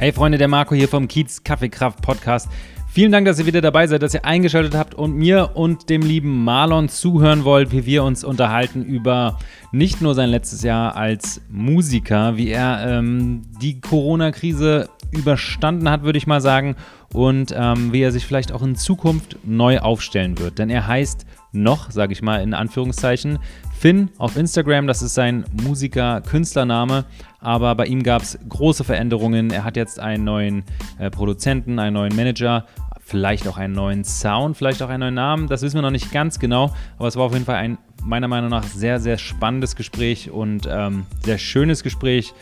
Hey 0.00 0.12
Freunde, 0.12 0.38
der 0.38 0.46
Marco 0.46 0.76
hier 0.76 0.86
vom 0.86 1.08
Kiez 1.08 1.42
Kaffeekraft 1.42 2.00
Podcast. 2.02 2.48
Vielen 2.88 3.10
Dank, 3.10 3.26
dass 3.26 3.40
ihr 3.40 3.46
wieder 3.46 3.60
dabei 3.60 3.88
seid, 3.88 4.00
dass 4.00 4.14
ihr 4.14 4.24
eingeschaltet 4.24 4.76
habt 4.76 4.94
und 4.94 5.16
mir 5.16 5.56
und 5.56 5.90
dem 5.90 6.02
lieben 6.02 6.44
Marlon 6.44 6.88
zuhören 6.88 7.42
wollt, 7.42 7.72
wie 7.72 7.84
wir 7.84 8.04
uns 8.04 8.22
unterhalten 8.22 8.84
über 8.84 9.40
nicht 9.72 10.00
nur 10.00 10.14
sein 10.14 10.30
letztes 10.30 10.62
Jahr 10.62 10.94
als 10.94 11.40
Musiker, 11.50 12.36
wie 12.36 12.48
er 12.48 12.86
ähm, 12.86 13.42
die 13.60 13.80
Corona-Krise 13.80 14.88
überstanden 15.10 15.90
hat, 15.90 16.04
würde 16.04 16.18
ich 16.18 16.28
mal 16.28 16.40
sagen, 16.40 16.76
und 17.12 17.52
ähm, 17.56 17.92
wie 17.92 18.02
er 18.02 18.12
sich 18.12 18.24
vielleicht 18.24 18.52
auch 18.52 18.62
in 18.62 18.76
Zukunft 18.76 19.36
neu 19.42 19.80
aufstellen 19.80 20.38
wird. 20.38 20.60
Denn 20.60 20.70
er 20.70 20.86
heißt 20.86 21.26
noch, 21.52 21.90
sage 21.90 22.12
ich 22.12 22.22
mal 22.22 22.42
in 22.42 22.54
Anführungszeichen, 22.54 23.38
Finn 23.78 24.10
auf 24.18 24.36
Instagram, 24.36 24.86
das 24.86 25.02
ist 25.02 25.14
sein 25.14 25.44
Musiker-Künstlername, 25.62 27.04
aber 27.40 27.74
bei 27.74 27.86
ihm 27.86 28.02
gab 28.02 28.22
es 28.22 28.38
große 28.48 28.84
Veränderungen. 28.84 29.50
Er 29.50 29.64
hat 29.64 29.76
jetzt 29.76 30.00
einen 30.00 30.24
neuen 30.24 30.64
äh, 30.98 31.10
Produzenten, 31.10 31.78
einen 31.78 31.94
neuen 31.94 32.14
Manager, 32.16 32.66
vielleicht 33.00 33.46
auch 33.48 33.56
einen 33.56 33.74
neuen 33.74 34.04
Sound, 34.04 34.56
vielleicht 34.56 34.82
auch 34.82 34.88
einen 34.88 35.00
neuen 35.00 35.14
Namen, 35.14 35.46
das 35.46 35.62
wissen 35.62 35.76
wir 35.76 35.82
noch 35.82 35.90
nicht 35.90 36.12
ganz 36.12 36.38
genau, 36.38 36.74
aber 36.98 37.08
es 37.08 37.16
war 37.16 37.24
auf 37.24 37.32
jeden 37.32 37.44
Fall 37.44 37.56
ein 37.56 37.78
meiner 38.02 38.28
Meinung 38.28 38.50
nach 38.50 38.64
sehr, 38.64 39.00
sehr 39.00 39.18
spannendes 39.18 39.76
Gespräch 39.76 40.30
und 40.30 40.68
ähm, 40.70 41.06
sehr 41.24 41.38
schönes 41.38 41.82
Gespräch 41.82 42.32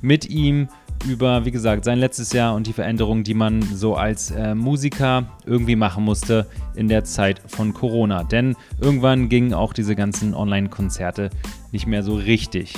mit 0.00 0.28
ihm 0.28 0.68
über, 1.04 1.44
wie 1.44 1.50
gesagt, 1.50 1.84
sein 1.84 1.98
letztes 1.98 2.32
Jahr 2.32 2.54
und 2.54 2.66
die 2.66 2.72
Veränderungen, 2.72 3.24
die 3.24 3.34
man 3.34 3.62
so 3.62 3.94
als 3.94 4.30
äh, 4.30 4.54
Musiker 4.54 5.26
irgendwie 5.46 5.76
machen 5.76 6.04
musste 6.04 6.46
in 6.74 6.88
der 6.88 7.04
Zeit 7.04 7.40
von 7.46 7.74
Corona. 7.74 8.24
Denn 8.24 8.56
irgendwann 8.80 9.28
gingen 9.28 9.54
auch 9.54 9.72
diese 9.72 9.94
ganzen 9.94 10.34
Online-Konzerte 10.34 11.30
nicht 11.72 11.86
mehr 11.86 12.02
so 12.02 12.14
richtig. 12.14 12.74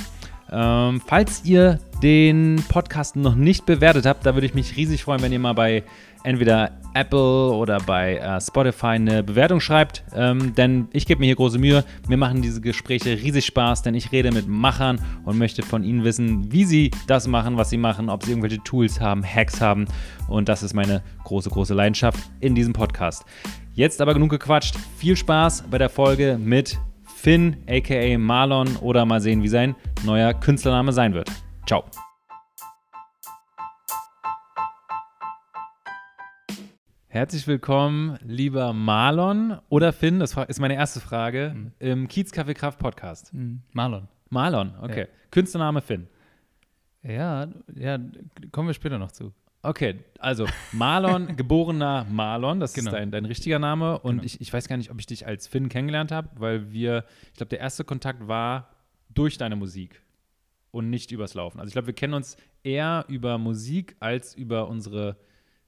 Ähm, 0.50 1.00
falls 1.04 1.44
ihr 1.44 1.80
den 2.02 2.62
Podcast 2.68 3.16
noch 3.16 3.34
nicht 3.34 3.66
bewertet 3.66 4.06
habt, 4.06 4.26
da 4.26 4.34
würde 4.34 4.46
ich 4.46 4.54
mich 4.54 4.76
riesig 4.76 5.04
freuen, 5.04 5.22
wenn 5.22 5.32
ihr 5.32 5.38
mal 5.38 5.54
bei 5.54 5.82
entweder 6.26 6.72
Apple 6.94 7.52
oder 7.52 7.78
bei 7.78 8.16
äh, 8.16 8.40
Spotify 8.40 8.86
eine 8.86 9.22
Bewertung 9.22 9.60
schreibt, 9.60 10.02
ähm, 10.14 10.54
denn 10.54 10.88
ich 10.92 11.06
gebe 11.06 11.20
mir 11.20 11.26
hier 11.26 11.36
große 11.36 11.58
Mühe. 11.58 11.84
Mir 12.08 12.16
machen 12.16 12.42
diese 12.42 12.60
Gespräche 12.60 13.10
riesig 13.10 13.46
Spaß, 13.46 13.82
denn 13.82 13.94
ich 13.94 14.12
rede 14.12 14.32
mit 14.32 14.48
Machern 14.48 15.00
und 15.24 15.38
möchte 15.38 15.62
von 15.62 15.84
ihnen 15.84 16.04
wissen, 16.04 16.50
wie 16.52 16.64
sie 16.64 16.90
das 17.06 17.28
machen, 17.28 17.56
was 17.56 17.70
sie 17.70 17.76
machen, 17.76 18.08
ob 18.08 18.24
sie 18.24 18.30
irgendwelche 18.32 18.62
Tools 18.64 19.00
haben, 19.00 19.24
Hacks 19.24 19.60
haben 19.60 19.86
und 20.28 20.48
das 20.48 20.62
ist 20.62 20.74
meine 20.74 21.02
große, 21.24 21.50
große 21.50 21.74
Leidenschaft 21.74 22.18
in 22.40 22.54
diesem 22.54 22.72
Podcast. 22.72 23.24
Jetzt 23.74 24.00
aber 24.00 24.14
genug 24.14 24.30
gequatscht. 24.30 24.74
Viel 24.96 25.16
Spaß 25.16 25.64
bei 25.70 25.78
der 25.78 25.90
Folge 25.90 26.38
mit 26.42 26.78
Finn, 27.04 27.58
aka 27.68 28.18
Marlon, 28.18 28.76
oder 28.76 29.04
mal 29.04 29.20
sehen, 29.20 29.42
wie 29.42 29.48
sein 29.48 29.76
neuer 30.04 30.32
Künstlername 30.34 30.92
sein 30.92 31.12
wird. 31.12 31.30
Ciao. 31.66 31.84
Herzlich 37.16 37.46
willkommen, 37.46 38.18
lieber 38.26 38.74
Marlon 38.74 39.58
oder 39.70 39.94
Finn, 39.94 40.18
das 40.18 40.36
ist 40.48 40.60
meine 40.60 40.74
erste 40.74 41.00
Frage, 41.00 41.54
mhm. 41.56 41.72
im 41.78 42.08
Kiez 42.08 42.30
Kaffee 42.30 42.52
Kraft 42.52 42.78
Podcast. 42.78 43.32
Mhm. 43.32 43.62
Marlon. 43.72 44.06
Marlon, 44.28 44.74
okay. 44.82 45.00
Ja. 45.00 45.06
Künstlername 45.30 45.80
Finn. 45.80 46.08
Ja, 47.02 47.48
ja, 47.74 47.98
kommen 48.52 48.68
wir 48.68 48.74
später 48.74 48.98
noch 48.98 49.12
zu. 49.12 49.32
Okay, 49.62 50.00
also 50.18 50.46
Marlon, 50.72 51.36
geborener 51.38 52.04
Marlon, 52.10 52.60
das 52.60 52.74
genau. 52.74 52.90
ist 52.90 52.92
dein, 52.92 53.10
dein, 53.10 53.24
richtiger 53.24 53.58
Name. 53.58 53.98
Und 53.98 54.16
genau. 54.16 54.24
ich, 54.24 54.42
ich 54.42 54.52
weiß 54.52 54.68
gar 54.68 54.76
nicht, 54.76 54.90
ob 54.90 55.00
ich 55.00 55.06
dich 55.06 55.26
als 55.26 55.46
Finn 55.46 55.70
kennengelernt 55.70 56.12
habe, 56.12 56.28
weil 56.34 56.70
wir, 56.70 57.06
ich 57.32 57.38
glaube, 57.38 57.48
der 57.48 57.60
erste 57.60 57.84
Kontakt 57.84 58.28
war 58.28 58.68
durch 59.08 59.38
deine 59.38 59.56
Musik 59.56 60.02
und 60.70 60.90
nicht 60.90 61.12
übers 61.12 61.32
Laufen. 61.32 61.60
Also 61.60 61.68
ich 61.68 61.72
glaube, 61.72 61.86
wir 61.86 61.94
kennen 61.94 62.12
uns 62.12 62.36
eher 62.62 63.06
über 63.08 63.38
Musik 63.38 63.96
als 64.00 64.34
über 64.34 64.68
unsere 64.68 65.16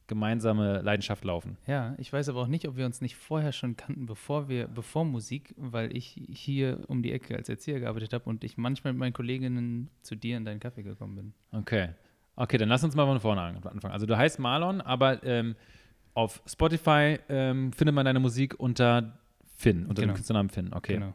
gemeinsame 0.08 0.80
Leidenschaft 0.80 1.24
laufen. 1.24 1.56
Ja, 1.66 1.94
ich 1.98 2.12
weiß 2.12 2.28
aber 2.30 2.40
auch 2.40 2.48
nicht, 2.48 2.66
ob 2.66 2.76
wir 2.76 2.86
uns 2.86 3.00
nicht 3.00 3.14
vorher 3.14 3.52
schon 3.52 3.76
kannten, 3.76 4.06
bevor 4.06 4.48
wir, 4.48 4.66
bevor 4.66 5.04
Musik, 5.04 5.54
weil 5.56 5.96
ich 5.96 6.20
hier 6.28 6.80
um 6.88 7.02
die 7.02 7.12
Ecke 7.12 7.36
als 7.36 7.48
Erzieher 7.48 7.78
gearbeitet 7.78 8.12
habe 8.12 8.24
und 8.24 8.42
ich 8.42 8.56
manchmal 8.56 8.94
mit 8.94 9.00
meinen 9.00 9.12
Kolleginnen 9.12 9.90
zu 10.02 10.16
dir 10.16 10.36
in 10.36 10.44
deinen 10.44 10.60
Kaffee 10.60 10.82
gekommen 10.82 11.14
bin. 11.14 11.32
Okay. 11.52 11.90
Okay, 12.34 12.56
dann 12.56 12.68
lass 12.68 12.82
uns 12.82 12.94
mal 12.94 13.06
von 13.06 13.20
vorne 13.20 13.40
anfangen. 13.42 13.92
Also 13.92 14.06
du 14.06 14.16
heißt 14.16 14.38
Marlon, 14.38 14.80
aber 14.80 15.22
ähm, 15.24 15.56
auf 16.14 16.42
Spotify 16.46 17.18
ähm, 17.28 17.72
findet 17.72 17.94
man 17.94 18.04
deine 18.04 18.20
Musik 18.20 18.58
unter 18.58 19.18
Finn, 19.56 19.86
unter 19.86 20.02
genau. 20.02 20.12
dem 20.12 20.16
Künstlernamen 20.16 20.48
Finn. 20.48 20.72
Okay. 20.72 20.94
Genau. 20.94 21.14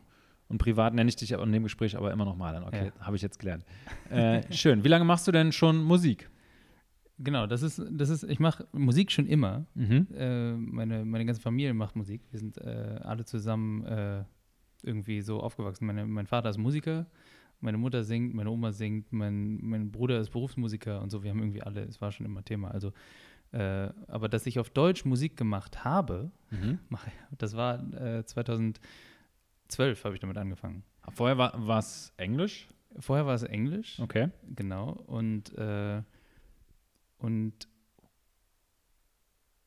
Und 0.49 0.59
privat 0.59 0.93
nenne 0.93 1.09
ich 1.09 1.15
dich 1.15 1.31
in 1.31 1.51
dem 1.51 1.63
Gespräch 1.63 1.97
aber 1.97 2.11
immer 2.11 2.25
noch 2.25 2.35
Marlon. 2.35 2.63
Okay, 2.65 2.91
ja. 2.95 3.05
habe 3.05 3.15
ich 3.15 3.21
jetzt 3.21 3.39
gelernt. 3.39 3.65
Äh, 4.11 4.41
schön. 4.53 4.83
Wie 4.83 4.89
lange 4.89 5.05
machst 5.05 5.27
du 5.27 5.31
denn 5.31 5.51
schon 5.51 5.81
Musik? 5.81 6.29
Genau, 7.19 7.45
das 7.47 7.61
ist, 7.61 7.81
das 7.91 8.09
ist, 8.09 8.23
ich 8.23 8.39
mache 8.39 8.67
Musik 8.71 9.11
schon 9.11 9.27
immer. 9.27 9.65
Mhm. 9.75 10.07
Äh, 10.15 10.53
meine, 10.53 11.05
meine 11.05 11.25
ganze 11.25 11.41
Familie 11.41 11.73
macht 11.73 11.95
Musik. 11.95 12.21
Wir 12.31 12.39
sind 12.39 12.57
äh, 12.57 12.99
alle 13.03 13.23
zusammen 13.25 13.85
äh, 13.85 14.23
irgendwie 14.81 15.21
so 15.21 15.39
aufgewachsen. 15.39 15.85
Meine, 15.85 16.05
mein 16.05 16.27
Vater 16.27 16.49
ist 16.49 16.57
Musiker 16.57 17.05
meine 17.63 17.77
Mutter 17.77 18.03
singt, 18.03 18.35
meine 18.35 18.49
Oma 18.49 18.71
singt, 18.71 19.11
mein, 19.11 19.57
mein 19.61 19.89
Bruder 19.89 20.19
ist 20.19 20.29
Berufsmusiker 20.31 21.01
und 21.01 21.09
so. 21.09 21.23
Wir 21.23 21.31
haben 21.31 21.39
irgendwie 21.39 21.63
alle, 21.63 21.83
es 21.83 22.01
war 22.01 22.11
schon 22.11 22.25
immer 22.25 22.43
Thema. 22.43 22.71
Also, 22.71 22.91
äh, 23.51 23.89
aber 24.07 24.27
dass 24.27 24.45
ich 24.45 24.59
auf 24.59 24.69
Deutsch 24.69 25.05
Musik 25.05 25.37
gemacht 25.37 25.83
habe, 25.85 26.31
mhm. 26.51 26.79
das 27.37 27.55
war 27.55 27.81
äh, 27.93 28.25
2012 28.25 30.03
habe 30.03 30.13
ich 30.13 30.19
damit 30.19 30.37
angefangen. 30.37 30.83
Vorher 31.09 31.37
war 31.37 31.79
es 31.79 32.13
Englisch? 32.17 32.67
Vorher 32.99 33.25
war 33.25 33.33
es 33.33 33.43
Englisch. 33.43 33.99
Okay. 33.99 34.29
Genau. 34.55 34.91
Und, 35.07 35.57
äh, 35.57 36.01
und 37.23 37.67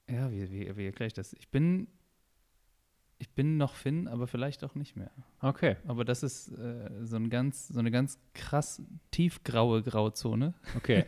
ja, 0.09 0.31
wie, 0.31 0.51
wie, 0.51 0.77
wie 0.77 0.87
erkläre 0.87 1.09
ich 1.09 1.15
das? 1.15 1.33
Ich 1.33 1.49
bin 1.49 1.89
ich 3.19 3.31
bin 3.31 3.57
noch 3.57 3.75
Finn, 3.75 4.09
aber 4.09 4.27
vielleicht 4.27 4.63
auch 4.63 4.75
nicht 4.75 4.97
mehr. 4.97 5.11
Okay. 5.41 5.77
Aber 5.87 6.05
das 6.05 6.23
ist 6.23 6.49
äh, 6.49 6.91
so, 7.03 7.17
ein 7.17 7.31
ganz, 7.31 7.69
so 7.69 7.79
eine 7.79 7.91
ganz 7.91 8.19
krass 8.35 8.83
tiefgraue 9.11 9.83
Grauzone. 9.83 10.53
Okay. 10.77 11.07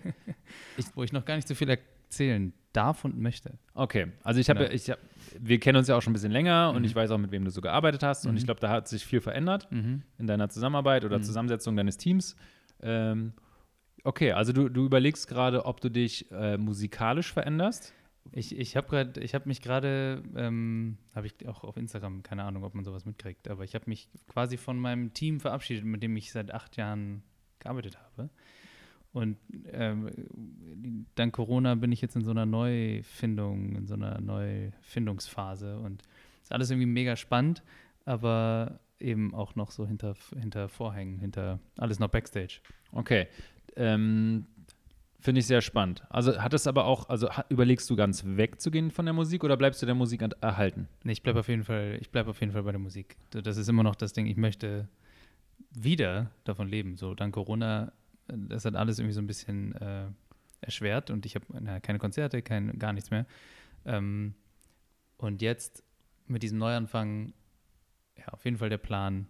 ich, 0.78 0.86
wo 0.94 1.02
ich 1.02 1.12
noch 1.12 1.26
gar 1.26 1.36
nicht 1.36 1.46
so 1.46 1.54
viel 1.54 1.68
erzählen 1.68 2.54
darf 2.72 3.04
und 3.04 3.18
möchte. 3.18 3.58
Okay. 3.74 4.12
Also 4.24 4.40
ich 4.40 4.48
habe, 4.48 4.60
genau. 4.60 4.72
ich 4.72 4.90
hab, 4.90 4.98
wir 5.38 5.60
kennen 5.60 5.76
uns 5.76 5.88
ja 5.88 5.96
auch 5.96 6.02
schon 6.02 6.12
ein 6.12 6.14
bisschen 6.14 6.32
länger 6.32 6.70
mhm. 6.70 6.78
und 6.78 6.84
ich 6.84 6.94
weiß 6.94 7.10
auch, 7.10 7.18
mit 7.18 7.30
wem 7.30 7.44
du 7.44 7.50
so 7.50 7.60
gearbeitet 7.60 8.02
hast. 8.02 8.24
Mhm. 8.24 8.30
Und 8.30 8.36
ich 8.38 8.44
glaube, 8.46 8.60
da 8.60 8.70
hat 8.70 8.88
sich 8.88 9.04
viel 9.04 9.20
verändert 9.20 9.70
mhm. 9.70 10.02
in 10.16 10.26
deiner 10.26 10.48
Zusammenarbeit 10.48 11.04
oder 11.04 11.18
mhm. 11.18 11.24
Zusammensetzung 11.24 11.76
deines 11.76 11.98
Teams. 11.98 12.36
Ähm, 12.80 13.34
okay, 14.04 14.32
also 14.32 14.52
du, 14.52 14.68
du 14.68 14.84
überlegst 14.84 15.28
gerade, 15.28 15.64
ob 15.64 15.80
du 15.80 15.90
dich 15.90 16.30
äh, 16.30 16.56
musikalisch 16.56 17.32
veränderst. 17.32 17.94
Ich, 18.32 18.56
ich 18.56 18.76
habe 18.76 18.88
gerade, 18.88 19.20
ich 19.20 19.34
habe 19.34 19.48
mich 19.48 19.62
gerade, 19.62 20.22
ähm, 20.36 20.98
habe 21.14 21.26
ich 21.26 21.48
auch 21.48 21.64
auf 21.64 21.76
Instagram, 21.76 22.22
keine 22.22 22.44
Ahnung, 22.44 22.64
ob 22.64 22.74
man 22.74 22.84
sowas 22.84 23.06
mitkriegt, 23.06 23.48
aber 23.48 23.64
ich 23.64 23.74
habe 23.74 23.84
mich 23.88 24.08
quasi 24.28 24.56
von 24.58 24.78
meinem 24.78 25.14
Team 25.14 25.40
verabschiedet, 25.40 25.84
mit 25.84 26.02
dem 26.02 26.16
ich 26.16 26.30
seit 26.30 26.52
acht 26.52 26.76
Jahren 26.76 27.22
gearbeitet 27.58 27.98
habe. 27.98 28.28
Und 29.12 29.38
ähm, 29.72 31.06
dank 31.14 31.34
Corona 31.34 31.74
bin 31.74 31.92
ich 31.92 32.02
jetzt 32.02 32.16
in 32.16 32.24
so 32.24 32.30
einer 32.30 32.44
Neufindung, 32.44 33.74
in 33.74 33.86
so 33.86 33.94
einer 33.94 34.20
Neufindungsphase 34.20 35.78
und 35.78 36.02
ist 36.42 36.52
alles 36.52 36.70
irgendwie 36.70 36.86
mega 36.86 37.16
spannend, 37.16 37.62
aber 38.04 38.80
eben 39.00 39.34
auch 39.34 39.54
noch 39.54 39.70
so 39.70 39.86
hinter, 39.86 40.14
hinter 40.38 40.68
Vorhängen, 40.68 41.18
hinter 41.18 41.58
alles 41.78 41.98
noch 41.98 42.08
Backstage. 42.08 42.60
Okay. 42.92 43.28
Ähm, 43.78 44.46
Finde 45.20 45.40
ich 45.40 45.46
sehr 45.46 45.62
spannend. 45.62 46.04
Also 46.10 46.40
hat 46.40 46.54
es 46.54 46.68
aber 46.68 46.84
auch, 46.84 47.08
also 47.08 47.28
überlegst 47.48 47.90
du 47.90 47.96
ganz 47.96 48.22
wegzugehen 48.24 48.92
von 48.92 49.04
der 49.04 49.12
Musik 49.12 49.42
oder 49.42 49.56
bleibst 49.56 49.82
du 49.82 49.86
der 49.86 49.96
Musik 49.96 50.22
erhalten? 50.40 50.88
Nee, 51.02 51.12
ich 51.12 51.22
bleibe 51.24 51.40
auf 51.40 51.48
jeden 51.48 51.64
Fall, 51.64 51.98
ich 52.00 52.10
bleibe 52.10 52.30
auf 52.30 52.40
jeden 52.40 52.52
Fall 52.52 52.62
bei 52.62 52.70
der 52.70 52.78
Musik. 52.78 53.16
Das 53.30 53.56
ist 53.56 53.68
immer 53.68 53.82
noch 53.82 53.96
das 53.96 54.12
Ding, 54.12 54.26
ich 54.26 54.36
möchte 54.36 54.88
wieder 55.70 56.30
davon 56.44 56.68
leben. 56.68 56.96
So, 56.96 57.14
dank 57.16 57.34
Corona, 57.34 57.92
das 58.28 58.64
hat 58.64 58.76
alles 58.76 59.00
irgendwie 59.00 59.14
so 59.14 59.20
ein 59.20 59.26
bisschen 59.26 59.74
äh, 59.74 60.06
erschwert 60.60 61.10
und 61.10 61.26
ich 61.26 61.34
habe 61.34 61.80
keine 61.80 61.98
Konzerte, 61.98 62.40
kein, 62.40 62.78
gar 62.78 62.92
nichts 62.92 63.10
mehr. 63.10 63.26
Ähm, 63.86 64.34
und 65.16 65.42
jetzt 65.42 65.82
mit 66.26 66.44
diesem 66.44 66.58
Neuanfang, 66.58 67.32
ja, 68.16 68.28
auf 68.28 68.44
jeden 68.44 68.58
Fall 68.58 68.70
der 68.70 68.78
Plan, 68.78 69.26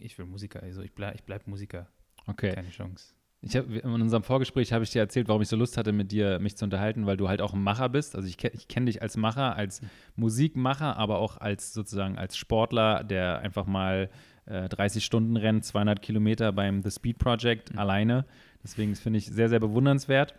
ich 0.00 0.18
will 0.18 0.26
Musiker, 0.26 0.60
also 0.60 0.82
ich 0.82 0.92
bleibe 0.92 1.14
ich 1.14 1.22
bleib 1.22 1.46
Musiker. 1.46 1.88
Okay. 2.26 2.52
Keine 2.52 2.70
Chance. 2.70 3.14
Ich 3.44 3.56
hab, 3.56 3.68
in 3.68 3.90
unserem 3.90 4.22
Vorgespräch 4.22 4.72
habe 4.72 4.84
ich 4.84 4.90
dir 4.90 5.00
erzählt, 5.00 5.26
warum 5.26 5.42
ich 5.42 5.48
so 5.48 5.56
Lust 5.56 5.76
hatte, 5.76 5.92
mit 5.92 6.12
dir 6.12 6.38
mich 6.38 6.56
zu 6.56 6.64
unterhalten, 6.64 7.06
weil 7.06 7.16
du 7.16 7.28
halt 7.28 7.40
auch 7.40 7.52
ein 7.52 7.62
Macher 7.62 7.88
bist. 7.88 8.14
Also 8.14 8.28
ich, 8.28 8.42
ich 8.44 8.68
kenne 8.68 8.86
dich 8.86 9.02
als 9.02 9.16
Macher, 9.16 9.56
als 9.56 9.80
Musikmacher, 10.14 10.96
aber 10.96 11.18
auch 11.18 11.38
als 11.38 11.72
sozusagen 11.72 12.18
als 12.18 12.36
Sportler, 12.36 13.02
der 13.02 13.40
einfach 13.40 13.66
mal 13.66 14.10
äh, 14.46 14.68
30 14.68 15.04
Stunden 15.04 15.36
rennt, 15.36 15.64
200 15.64 16.00
Kilometer 16.00 16.52
beim 16.52 16.82
The 16.82 16.90
Speed 16.92 17.18
Project 17.18 17.72
mhm. 17.72 17.80
alleine. 17.80 18.26
Deswegen 18.62 18.94
finde 18.94 19.18
ich 19.18 19.26
sehr, 19.26 19.48
sehr 19.48 19.60
bewundernswert. 19.60 20.34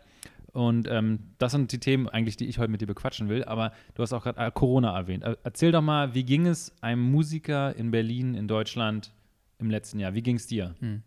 Und 0.53 0.87
ähm, 0.89 1.19
das 1.39 1.51
sind 1.51 1.71
die 1.73 1.79
Themen 1.79 2.07
eigentlich, 2.07 2.37
die 2.37 2.45
ich 2.45 2.57
heute 2.57 2.71
mit 2.71 2.79
dir 2.79 2.87
bequatschen 2.87 3.27
will. 3.27 3.43
Aber 3.43 3.73
du 3.95 4.03
hast 4.03 4.13
auch 4.13 4.23
gerade 4.23 4.39
äh, 4.39 4.51
Corona 4.51 4.95
erwähnt. 4.95 5.25
Erzähl 5.43 5.73
doch 5.73 5.81
mal, 5.81 6.13
wie 6.13 6.23
ging 6.23 6.45
es 6.45 6.71
einem 6.81 7.01
Musiker 7.01 7.75
in 7.75 7.91
Berlin, 7.91 8.33
in 8.35 8.47
Deutschland 8.47 9.11
im 9.57 9.69
letzten 9.69 9.99
Jahr? 9.99 10.13
Wie 10.13 10.21
ging 10.21 10.37
es 10.37 10.47
dir? 10.47 10.75
Mhm. 10.79 11.01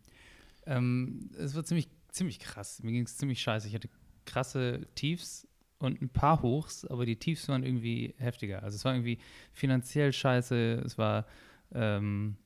Ähm, 0.67 1.31
es 1.39 1.55
war 1.55 1.65
ziemlich, 1.65 1.89
ziemlich 2.11 2.39
krass. 2.39 2.83
Mir 2.83 2.93
ging 2.93 3.05
es 3.05 3.17
ziemlich 3.17 3.41
scheiße. 3.41 3.69
Ich 3.69 3.75
hatte 3.75 3.89
krasse 4.25 4.87
Tiefs 4.95 5.49
und 5.79 6.01
ein 6.03 6.09
paar 6.09 6.43
Hochs, 6.43 6.85
aber 6.85 7.07
die 7.07 7.17
Tiefs 7.17 7.49
waren 7.49 7.63
irgendwie 7.63 8.15
heftiger. 8.19 8.63
Also 8.63 8.77
es 8.77 8.85
war 8.85 8.95
irgendwie 8.95 9.19
finanziell 9.53 10.13
scheiße, 10.13 10.83
es 10.85 10.99
war, 10.99 11.27
ähm, 11.73 12.37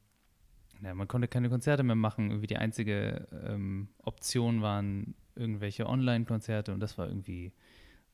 ja, 0.83 0.95
man 0.95 1.09
konnte 1.09 1.29
keine 1.29 1.49
Konzerte 1.49 1.83
mehr 1.83 1.97
machen. 1.97 2.31
Irgendwie 2.31 2.47
die 2.47 2.57
einzige 2.57 3.29
ähm, 3.47 3.89
Option 3.99 4.63
waren 4.63 5.15
irgendwelche 5.35 5.87
Online-Konzerte 5.87 6.73
und 6.75 6.81
das 6.81 6.99
war 6.99 7.09
irgendwie 7.09 7.53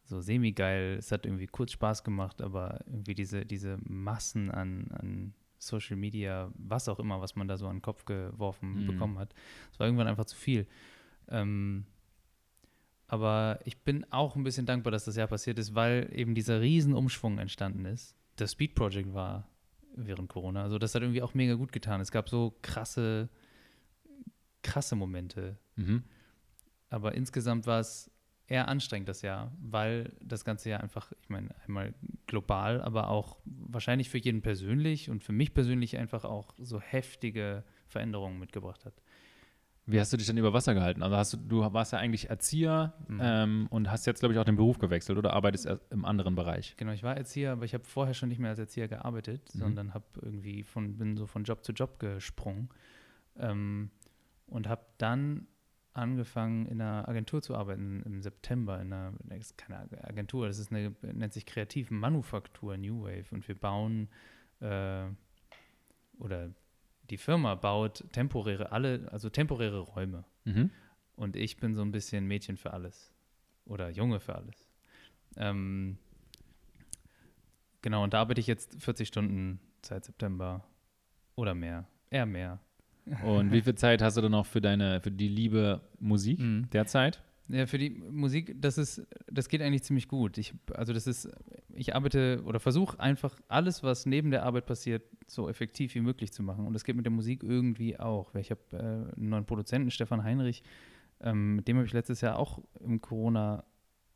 so 0.04 0.20
semi-geil. 0.20 0.96
Es 0.98 1.10
hat 1.10 1.26
irgendwie 1.26 1.46
kurz 1.46 1.72
Spaß 1.72 2.04
gemacht, 2.04 2.40
aber 2.40 2.80
irgendwie 2.86 3.14
diese, 3.14 3.44
diese 3.44 3.78
Massen 3.82 4.50
an, 4.50 4.88
an 4.92 5.34
Social 5.58 5.96
Media, 5.96 6.50
was 6.54 6.88
auch 6.88 6.98
immer, 6.98 7.20
was 7.20 7.34
man 7.36 7.48
da 7.48 7.56
so 7.56 7.66
an 7.66 7.76
den 7.76 7.82
Kopf 7.82 8.04
geworfen 8.04 8.82
Mhm. 8.82 8.86
bekommen 8.86 9.18
hat, 9.18 9.34
es 9.72 9.78
war 9.80 9.86
irgendwann 9.86 10.06
einfach 10.08 10.26
zu 10.26 10.36
viel. 10.36 10.66
Ähm, 11.28 11.86
aber 13.08 13.60
ich 13.64 13.78
bin 13.78 14.04
auch 14.10 14.34
ein 14.36 14.42
bisschen 14.42 14.66
dankbar, 14.66 14.90
dass 14.90 15.04
das 15.04 15.16
Jahr 15.16 15.28
passiert 15.28 15.58
ist, 15.58 15.74
weil 15.74 16.10
eben 16.12 16.34
dieser 16.34 16.60
Riesenumschwung 16.60 17.38
entstanden 17.38 17.84
ist. 17.84 18.16
Das 18.36 18.52
Speed 18.52 18.74
Project 18.74 19.14
war 19.14 19.48
während 19.94 20.28
Corona. 20.28 20.62
Also 20.62 20.78
das 20.78 20.94
hat 20.94 21.02
irgendwie 21.02 21.22
auch 21.22 21.32
mega 21.34 21.54
gut 21.54 21.72
getan. 21.72 22.00
Es 22.00 22.10
gab 22.10 22.28
so 22.28 22.56
krasse, 22.62 23.28
krasse 24.62 24.96
Momente. 24.96 25.56
Mhm. 25.76 26.02
Aber 26.90 27.14
insgesamt 27.14 27.66
war 27.66 27.80
es 27.80 28.10
eher 28.48 28.68
anstrengend 28.68 29.08
das 29.08 29.22
Jahr, 29.22 29.52
weil 29.60 30.12
das 30.20 30.44
ganze 30.44 30.70
Jahr 30.70 30.80
einfach, 30.80 31.12
ich 31.20 31.28
meine, 31.28 31.48
einmal 31.66 31.94
global, 32.26 32.80
aber 32.80 33.08
auch 33.08 33.38
wahrscheinlich 33.44 34.08
für 34.08 34.18
jeden 34.18 34.42
persönlich 34.42 35.10
und 35.10 35.24
für 35.24 35.32
mich 35.32 35.52
persönlich 35.52 35.96
einfach 35.96 36.24
auch 36.24 36.54
so 36.58 36.80
heftige 36.80 37.64
Veränderungen 37.88 38.38
mitgebracht 38.38 38.84
hat. 38.84 38.94
Wie 39.88 40.00
hast 40.00 40.12
du 40.12 40.16
dich 40.16 40.26
denn 40.26 40.36
über 40.36 40.52
Wasser 40.52 40.74
gehalten? 40.74 41.02
Also 41.04 41.16
hast 41.16 41.32
du, 41.32 41.36
du 41.36 41.72
warst 41.72 41.92
ja 41.92 42.00
eigentlich 42.00 42.28
Erzieher 42.28 42.94
Mhm. 43.06 43.20
ähm, 43.20 43.66
und 43.70 43.88
hast 43.88 44.04
jetzt, 44.06 44.18
glaube 44.18 44.34
ich, 44.34 44.40
auch 44.40 44.44
den 44.44 44.56
Beruf 44.56 44.78
gewechselt 44.78 45.16
oder 45.16 45.32
arbeitest 45.32 45.68
im 45.90 46.04
anderen 46.04 46.34
Bereich? 46.34 46.74
Genau, 46.76 46.90
ich 46.90 47.04
war 47.04 47.16
Erzieher, 47.16 47.52
aber 47.52 47.64
ich 47.64 47.72
habe 47.72 47.84
vorher 47.84 48.12
schon 48.12 48.28
nicht 48.28 48.40
mehr 48.40 48.50
als 48.50 48.58
Erzieher 48.58 48.88
gearbeitet, 48.88 49.42
Mhm. 49.54 49.58
sondern 49.60 49.94
habe 49.94 50.04
irgendwie 50.20 50.64
von, 50.64 50.98
bin 50.98 51.16
so 51.16 51.26
von 51.26 51.44
Job 51.44 51.64
zu 51.64 51.70
Job 51.72 52.00
gesprungen 52.00 52.68
ähm, 53.38 53.90
und 54.48 54.68
habe 54.68 54.84
dann 54.98 55.46
angefangen 55.96 56.66
in 56.66 56.80
einer 56.80 57.08
Agentur 57.08 57.42
zu 57.42 57.56
arbeiten 57.56 58.02
im 58.04 58.22
September 58.22 58.80
in 58.80 58.92
einer, 58.92 59.12
das 59.24 59.38
ist 59.38 59.58
keine 59.58 59.78
Agentur, 60.04 60.46
das 60.46 60.58
ist 60.58 60.70
eine 60.70 60.94
nennt 61.02 61.32
sich 61.32 61.46
Kreativ 61.46 61.90
Manufaktur 61.90 62.76
New 62.76 63.02
Wave 63.04 63.26
und 63.32 63.46
wir 63.48 63.54
bauen 63.54 64.08
äh, 64.60 65.06
oder 66.18 66.50
die 67.10 67.16
Firma 67.18 67.54
baut 67.54 68.04
temporäre 68.12 68.72
alle 68.72 69.08
also 69.12 69.30
temporäre 69.30 69.80
Räume 69.80 70.24
Mhm. 70.44 70.70
und 71.16 71.34
ich 71.36 71.56
bin 71.56 71.74
so 71.74 71.82
ein 71.82 71.90
bisschen 71.92 72.26
Mädchen 72.26 72.56
für 72.56 72.72
alles 72.72 73.12
oder 73.64 73.90
Junge 73.90 74.20
für 74.20 74.36
alles. 74.36 74.70
Ähm, 75.36 75.98
genau, 77.82 78.04
und 78.04 78.14
da 78.14 78.20
arbeite 78.20 78.40
ich 78.40 78.46
jetzt 78.46 78.80
40 78.80 79.08
Stunden 79.08 79.60
seit 79.82 80.04
September 80.04 80.64
oder 81.34 81.54
mehr, 81.54 81.86
eher 82.10 82.26
mehr. 82.26 82.60
Und 83.24 83.52
wie 83.52 83.60
viel 83.60 83.74
Zeit 83.76 84.02
hast 84.02 84.16
du 84.16 84.20
dann 84.20 84.32
noch 84.32 84.46
für 84.46 84.60
deine, 84.60 85.00
für 85.00 85.10
die 85.10 85.28
liebe 85.28 85.80
Musik 86.00 86.40
Mhm. 86.40 86.68
derzeit? 86.72 87.22
Ja, 87.48 87.66
für 87.66 87.78
die 87.78 87.90
Musik, 87.90 88.56
das 88.60 88.76
ist, 88.76 89.06
das 89.30 89.48
geht 89.48 89.62
eigentlich 89.62 89.84
ziemlich 89.84 90.08
gut. 90.08 90.36
Ich, 90.36 90.52
also 90.74 90.92
das 90.92 91.06
ist, 91.06 91.28
ich 91.72 91.94
arbeite 91.94 92.42
oder 92.44 92.58
versuche 92.58 92.98
einfach 92.98 93.38
alles, 93.46 93.84
was 93.84 94.04
neben 94.04 94.32
der 94.32 94.42
Arbeit 94.42 94.66
passiert, 94.66 95.04
so 95.28 95.48
effektiv 95.48 95.94
wie 95.94 96.00
möglich 96.00 96.32
zu 96.32 96.42
machen. 96.42 96.66
Und 96.66 96.72
das 96.72 96.82
geht 96.82 96.96
mit 96.96 97.04
der 97.06 97.12
Musik 97.12 97.44
irgendwie 97.44 98.00
auch. 98.00 98.34
Ich 98.34 98.50
habe 98.50 98.60
äh, 98.72 98.76
einen 99.16 99.28
neuen 99.28 99.44
Produzenten, 99.46 99.92
Stefan 99.92 100.24
Heinrich, 100.24 100.64
ähm, 101.20 101.54
mit 101.56 101.68
dem 101.68 101.76
habe 101.76 101.86
ich 101.86 101.92
letztes 101.92 102.20
Jahr 102.20 102.36
auch 102.36 102.58
im 102.80 103.00
Corona 103.00 103.62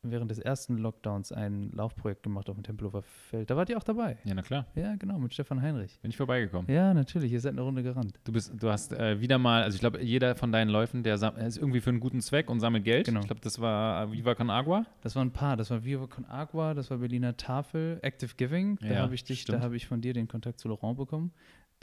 während 0.02 0.30
des 0.30 0.38
ersten 0.38 0.78
Lockdowns 0.78 1.30
ein 1.32 1.70
Laufprojekt 1.72 2.22
gemacht 2.22 2.48
auf 2.48 2.56
dem 2.56 2.62
Tempelhofer 2.62 3.02
Feld. 3.02 3.50
Da 3.50 3.56
wart 3.56 3.68
ihr 3.68 3.76
auch 3.76 3.82
dabei. 3.84 4.18
Ja, 4.24 4.34
na 4.34 4.42
klar. 4.42 4.66
Ja, 4.74 4.96
genau, 4.96 5.18
mit 5.18 5.34
Stefan 5.34 5.60
Heinrich. 5.60 5.98
Bin 6.00 6.10
ich 6.10 6.16
vorbeigekommen. 6.16 6.70
Ja, 6.72 6.94
natürlich, 6.94 7.32
ihr 7.32 7.40
seid 7.40 7.52
eine 7.52 7.60
Runde 7.62 7.82
gerannt. 7.82 8.18
Du 8.24 8.32
bist, 8.32 8.52
du 8.56 8.70
hast 8.70 8.92
äh, 8.92 9.20
wieder 9.20 9.38
mal, 9.38 9.62
also 9.62 9.74
ich 9.74 9.80
glaube, 9.80 10.02
jeder 10.02 10.34
von 10.36 10.52
deinen 10.52 10.70
Läufen, 10.70 11.02
der 11.02 11.14
ist 11.14 11.58
irgendwie 11.58 11.80
für 11.80 11.90
einen 11.90 12.00
guten 12.00 12.20
Zweck 12.20 12.48
und 12.48 12.60
sammelt 12.60 12.84
Geld. 12.84 13.06
Genau. 13.06 13.20
Ich 13.20 13.26
glaube, 13.26 13.40
das 13.42 13.60
war 13.60 14.04
äh, 14.04 14.12
Viva 14.12 14.34
Con 14.34 14.50
Agua. 14.50 14.86
Das 15.02 15.16
war 15.16 15.24
ein 15.24 15.32
paar. 15.32 15.56
Das 15.56 15.70
war 15.70 15.84
Viva 15.84 16.06
Con 16.06 16.24
Agua, 16.24 16.74
das 16.74 16.90
war 16.90 16.98
Berliner 16.98 17.36
Tafel, 17.36 17.98
Active 18.02 18.34
Giving. 18.36 18.76
Da 18.80 18.86
Ja, 18.88 18.96
habe 19.00 19.14
ich 19.14 19.24
dich, 19.24 19.44
da 19.44 19.52
stimmt. 19.52 19.64
habe 19.64 19.76
ich 19.76 19.86
von 19.86 20.00
dir 20.00 20.14
den 20.14 20.28
Kontakt 20.28 20.60
zu 20.60 20.68
Laurent 20.68 20.96
bekommen, 20.96 21.32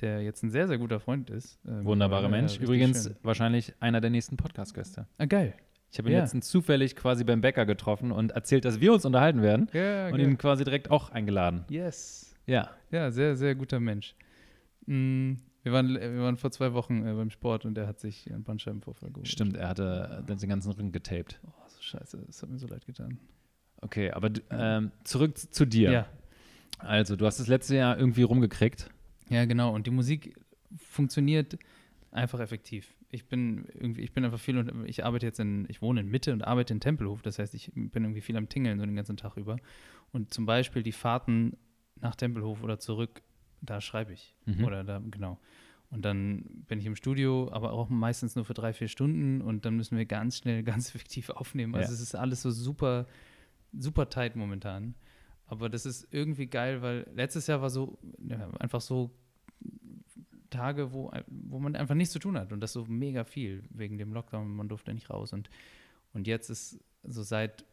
der 0.01 0.21
jetzt 0.23 0.43
ein 0.43 0.49
sehr, 0.49 0.67
sehr 0.67 0.77
guter 0.79 0.99
Freund 0.99 1.29
ist. 1.29 1.59
Ähm, 1.67 1.85
Wunderbarer 1.85 2.29
Mensch. 2.29 2.57
Übrigens 2.59 3.03
schön. 3.05 3.15
wahrscheinlich 3.21 3.73
einer 3.79 4.01
der 4.01 4.09
nächsten 4.09 4.37
Podcast-Gäste. 4.37 5.07
Ah, 5.19 5.25
geil. 5.25 5.53
Ich 5.97 5.99
habe 5.99 6.09
ihn 6.11 6.13
Ja. 6.13 6.19
letztens 6.19 6.47
zufällig 6.47 6.95
quasi 6.95 7.23
beim 7.23 7.41
Bäcker 7.41 7.65
getroffen 7.65 8.11
und 8.11 8.31
erzählt, 8.33 8.65
dass 8.65 8.79
wir 8.79 8.93
uns 8.93 9.03
unterhalten 9.03 9.41
werden 9.41 9.67
Ja, 9.73 10.05
und 10.09 10.17
geil. 10.17 10.19
ihn 10.29 10.37
quasi 10.37 10.63
direkt 10.63 10.91
auch 10.91 11.09
eingeladen. 11.09 11.65
Yes. 11.69 12.35
Ja. 12.45 12.69
Ja, 12.91 13.09
sehr, 13.09 13.35
sehr 13.35 13.55
guter 13.55 13.79
Mensch. 13.79 14.13
Mm, 14.85 15.33
wir, 15.63 15.71
waren, 15.71 15.89
wir 15.95 16.19
waren 16.19 16.37
vor 16.37 16.51
zwei 16.51 16.73
Wochen 16.73 17.03
äh, 17.03 17.13
beim 17.13 17.31
Sport 17.31 17.65
und 17.65 17.79
er 17.79 17.87
hat 17.87 17.99
sich 17.99 18.31
einen 18.31 18.43
Bandscheibenvorfall 18.43 19.09
geholt. 19.09 19.27
Stimmt, 19.27 19.57
er 19.57 19.69
hatte 19.69 20.23
äh, 20.29 20.35
den 20.35 20.49
ganzen 20.49 20.71
Rücken 20.71 20.91
getaped. 20.91 21.39
Oh, 21.47 21.49
so 21.67 21.81
scheiße, 21.81 22.23
das 22.27 22.43
hat 22.43 22.49
mir 22.51 22.59
so 22.59 22.67
leid 22.67 22.85
getan. 22.85 23.17
Okay, 23.81 24.11
aber 24.11 24.29
ähm, 24.51 24.91
zurück 25.03 25.35
zu 25.39 25.65
dir. 25.65 25.89
ja. 25.91 26.07
Also, 26.77 27.15
du 27.15 27.25
hast 27.25 27.39
das 27.39 27.47
letzte 27.47 27.75
Jahr 27.75 27.97
irgendwie 27.97 28.21
rumgekriegt. 28.21 28.91
Ja, 29.29 29.45
genau. 29.45 29.73
Und 29.73 29.87
die 29.87 29.91
Musik 29.91 30.35
funktioniert 30.77 31.57
einfach 32.11 32.39
effektiv. 32.39 32.93
Ich 33.09 33.27
bin 33.27 33.65
irgendwie, 33.73 34.01
ich 34.01 34.11
bin 34.11 34.25
einfach 34.25 34.39
viel 34.39 34.57
und 34.57 34.85
ich 34.85 35.05
arbeite 35.05 35.25
jetzt 35.25 35.39
in, 35.39 35.65
ich 35.69 35.81
wohne 35.81 36.01
in 36.01 36.07
Mitte 36.09 36.33
und 36.33 36.41
arbeite 36.43 36.73
in 36.73 36.79
Tempelhof. 36.81 37.21
Das 37.21 37.39
heißt, 37.39 37.53
ich 37.53 37.71
bin 37.73 38.03
irgendwie 38.03 38.21
viel 38.21 38.35
am 38.35 38.49
Tingeln 38.49 38.79
so 38.79 38.85
den 38.85 38.95
ganzen 38.95 39.15
Tag 39.15 39.37
über. 39.37 39.57
Und 40.11 40.33
zum 40.33 40.45
Beispiel 40.45 40.83
die 40.83 40.91
Fahrten 40.91 41.57
nach 42.01 42.15
Tempelhof 42.15 42.63
oder 42.63 42.79
zurück, 42.79 43.21
da 43.61 43.79
schreibe 43.79 44.13
ich. 44.13 44.35
Mhm. 44.45 44.65
Oder 44.65 44.83
da, 44.83 45.01
genau. 45.09 45.39
Und 45.89 46.03
dann 46.03 46.43
bin 46.67 46.79
ich 46.79 46.85
im 46.85 46.97
Studio, 46.97 47.49
aber 47.51 47.71
auch 47.71 47.89
meistens 47.89 48.35
nur 48.35 48.43
für 48.43 48.53
drei, 48.53 48.73
vier 48.73 48.89
Stunden 48.89 49.41
und 49.41 49.63
dann 49.65 49.77
müssen 49.77 49.97
wir 49.97 50.05
ganz 50.05 50.37
schnell, 50.37 50.63
ganz 50.63 50.89
effektiv 50.89 51.29
aufnehmen. 51.29 51.75
Also 51.75 51.91
Ja. 51.91 51.93
es 51.95 52.01
ist 52.01 52.15
alles 52.15 52.41
so 52.41 52.51
super, 52.51 53.07
super 53.71 54.09
tight 54.09 54.35
momentan. 54.35 54.95
Aber 55.45 55.69
das 55.69 55.85
ist 55.85 56.09
irgendwie 56.11 56.47
geil, 56.47 56.81
weil 56.81 57.09
letztes 57.13 57.47
Jahr 57.47 57.61
war 57.61 57.69
so, 57.69 57.97
ja, 58.27 58.49
einfach 58.59 58.81
so 58.81 59.11
Tage, 60.57 60.91
wo, 60.93 61.11
wo 61.27 61.59
man 61.59 61.75
einfach 61.75 61.95
nichts 61.95 62.13
zu 62.13 62.19
tun 62.19 62.37
hat 62.37 62.51
und 62.51 62.59
das 62.59 62.73
so 62.73 62.85
mega 62.85 63.23
viel 63.23 63.63
wegen 63.69 63.97
dem 63.97 64.13
Lockdown, 64.13 64.55
man 64.55 64.67
durfte 64.69 64.93
nicht 64.93 65.09
raus. 65.09 65.33
Und, 65.33 65.49
und 66.13 66.27
jetzt 66.27 66.49
ist 66.49 66.79
so 67.03 67.23
seit, 67.23 67.65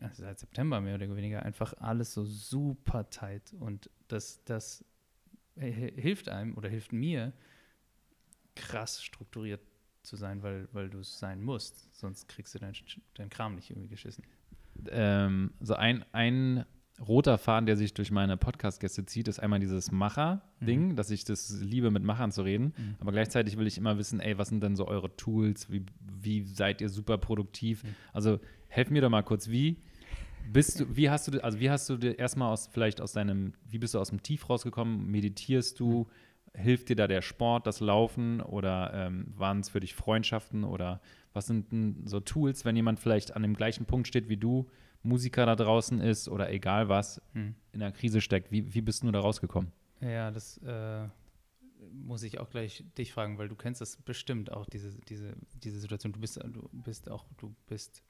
also 0.00 0.22
seit 0.22 0.38
September 0.38 0.80
mehr 0.80 0.96
oder 0.96 1.16
weniger 1.16 1.42
einfach 1.42 1.74
alles 1.78 2.12
so 2.12 2.24
super 2.24 3.08
tight 3.10 3.54
und 3.60 3.90
das, 4.08 4.44
das 4.44 4.84
hi- 5.58 5.92
hilft 5.96 6.28
einem 6.28 6.56
oder 6.56 6.68
hilft 6.68 6.92
mir, 6.92 7.32
krass 8.54 9.02
strukturiert 9.02 9.60
zu 10.02 10.16
sein, 10.16 10.42
weil, 10.42 10.68
weil 10.72 10.90
du 10.90 11.00
es 11.00 11.18
sein 11.18 11.42
musst. 11.42 11.94
Sonst 11.96 12.28
kriegst 12.28 12.54
du 12.54 12.58
deinen 12.58 12.76
dein 13.14 13.30
Kram 13.30 13.54
nicht 13.54 13.70
irgendwie 13.70 13.88
geschissen. 13.88 14.24
Ähm, 14.90 15.52
so 15.60 15.74
ein, 15.74 16.04
ein 16.12 16.66
roter 17.00 17.38
Faden, 17.38 17.66
der 17.66 17.76
sich 17.76 17.94
durch 17.94 18.10
meine 18.10 18.36
Podcast-Gäste 18.36 19.04
zieht, 19.04 19.28
ist 19.28 19.40
einmal 19.40 19.58
dieses 19.58 19.90
Macher-Ding, 19.90 20.96
dass 20.96 21.10
ich 21.10 21.24
das 21.24 21.60
liebe, 21.60 21.90
mit 21.90 22.04
Machern 22.04 22.30
zu 22.30 22.42
reden. 22.42 22.72
Mhm. 22.76 22.94
Aber 23.00 23.12
gleichzeitig 23.12 23.58
will 23.58 23.66
ich 23.66 23.78
immer 23.78 23.98
wissen, 23.98 24.20
ey, 24.20 24.38
was 24.38 24.48
sind 24.48 24.62
denn 24.62 24.76
so 24.76 24.86
eure 24.86 25.14
Tools? 25.16 25.70
Wie, 25.70 25.84
wie 26.00 26.44
seid 26.44 26.80
ihr 26.80 26.88
super 26.88 27.18
produktiv? 27.18 27.82
Mhm. 27.82 27.88
Also 28.12 28.40
helf 28.68 28.90
mir 28.90 29.02
doch 29.02 29.10
mal 29.10 29.22
kurz, 29.22 29.48
wie 29.48 29.76
bist 30.52 30.80
du, 30.80 30.96
wie 30.96 31.10
hast 31.10 31.28
du, 31.28 31.42
also 31.42 31.58
wie 31.58 31.70
hast 31.70 31.88
du 31.88 31.96
dir 31.96 32.18
erstmal 32.18 32.52
aus, 32.52 32.68
vielleicht 32.70 33.00
aus 33.00 33.12
deinem, 33.12 33.54
wie 33.68 33.78
bist 33.78 33.94
du 33.94 33.98
aus 33.98 34.10
dem 34.10 34.22
Tief 34.22 34.48
rausgekommen? 34.48 35.10
Meditierst 35.10 35.80
du? 35.80 36.06
Hilft 36.56 36.88
dir 36.88 36.94
da 36.94 37.08
der 37.08 37.22
Sport, 37.22 37.66
das 37.66 37.80
Laufen 37.80 38.40
oder 38.40 38.92
ähm, 38.94 39.26
waren 39.36 39.58
es 39.58 39.70
für 39.70 39.80
dich 39.80 39.94
Freundschaften 39.94 40.62
oder 40.62 41.00
was 41.32 41.46
sind 41.46 41.72
denn 41.72 42.02
so 42.04 42.20
Tools, 42.20 42.64
wenn 42.64 42.76
jemand 42.76 43.00
vielleicht 43.00 43.34
an 43.34 43.42
dem 43.42 43.54
gleichen 43.54 43.86
Punkt 43.86 44.06
steht 44.06 44.28
wie 44.28 44.36
du, 44.36 44.70
Musiker 45.04 45.46
da 45.46 45.54
draußen 45.54 46.00
ist 46.00 46.28
oder 46.28 46.50
egal 46.50 46.88
was, 46.88 47.20
Hm. 47.34 47.54
in 47.72 47.82
einer 47.82 47.92
Krise 47.92 48.20
steckt? 48.20 48.50
Wie, 48.50 48.74
wie 48.74 48.80
bist 48.80 49.02
du 49.02 49.10
da 49.12 49.20
rausgekommen? 49.20 49.70
Ja, 50.00 50.30
das 50.30 50.58
äh, 50.58 51.06
muss 51.92 52.22
ich 52.22 52.40
auch 52.40 52.50
gleich 52.50 52.84
dich 52.98 53.12
fragen, 53.12 53.38
weil 53.38 53.48
du 53.48 53.54
kennst 53.54 53.80
das 53.80 53.96
bestimmt 53.98 54.50
auch, 54.52 54.66
diese, 54.66 54.90
diese, 55.08 55.34
diese 55.62 55.78
Situation. 55.78 56.12
Du 56.12 56.20
bist, 56.20 56.36
du 56.42 56.68
bist 56.72 57.10
auch, 57.10 57.24
du 57.36 57.54
bist, 57.66 58.02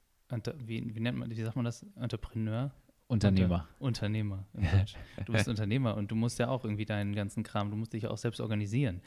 wie, 0.57 0.95
wie 0.95 0.99
nennt 0.99 1.17
man, 1.17 1.29
wie 1.29 1.35
sagt 1.43 1.55
man 1.55 1.65
das? 1.65 1.85
Entrepreneur? 1.95 2.71
Unternehmer. 3.07 3.67
Unter, 3.77 3.85
Unternehmer 4.05 4.45
im 4.53 4.63
Deutsch. 4.71 4.95
Du 5.25 5.33
bist 5.33 5.47
Unternehmer 5.47 5.95
und 5.95 6.09
du 6.09 6.15
musst 6.15 6.39
ja 6.39 6.47
auch 6.47 6.63
irgendwie 6.63 6.85
deinen 6.85 7.13
ganzen 7.13 7.43
Kram, 7.43 7.69
du 7.69 7.75
musst 7.77 7.93
dich 7.93 8.03
ja 8.03 8.09
auch 8.09 8.17
selbst 8.17 8.39
organisieren. 8.41 9.01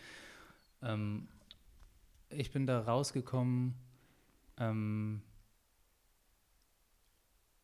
Ähm, 0.82 1.26
ich 2.30 2.52
bin 2.52 2.66
da 2.66 2.80
rausgekommen, 2.80 3.74
ähm, 4.58 5.22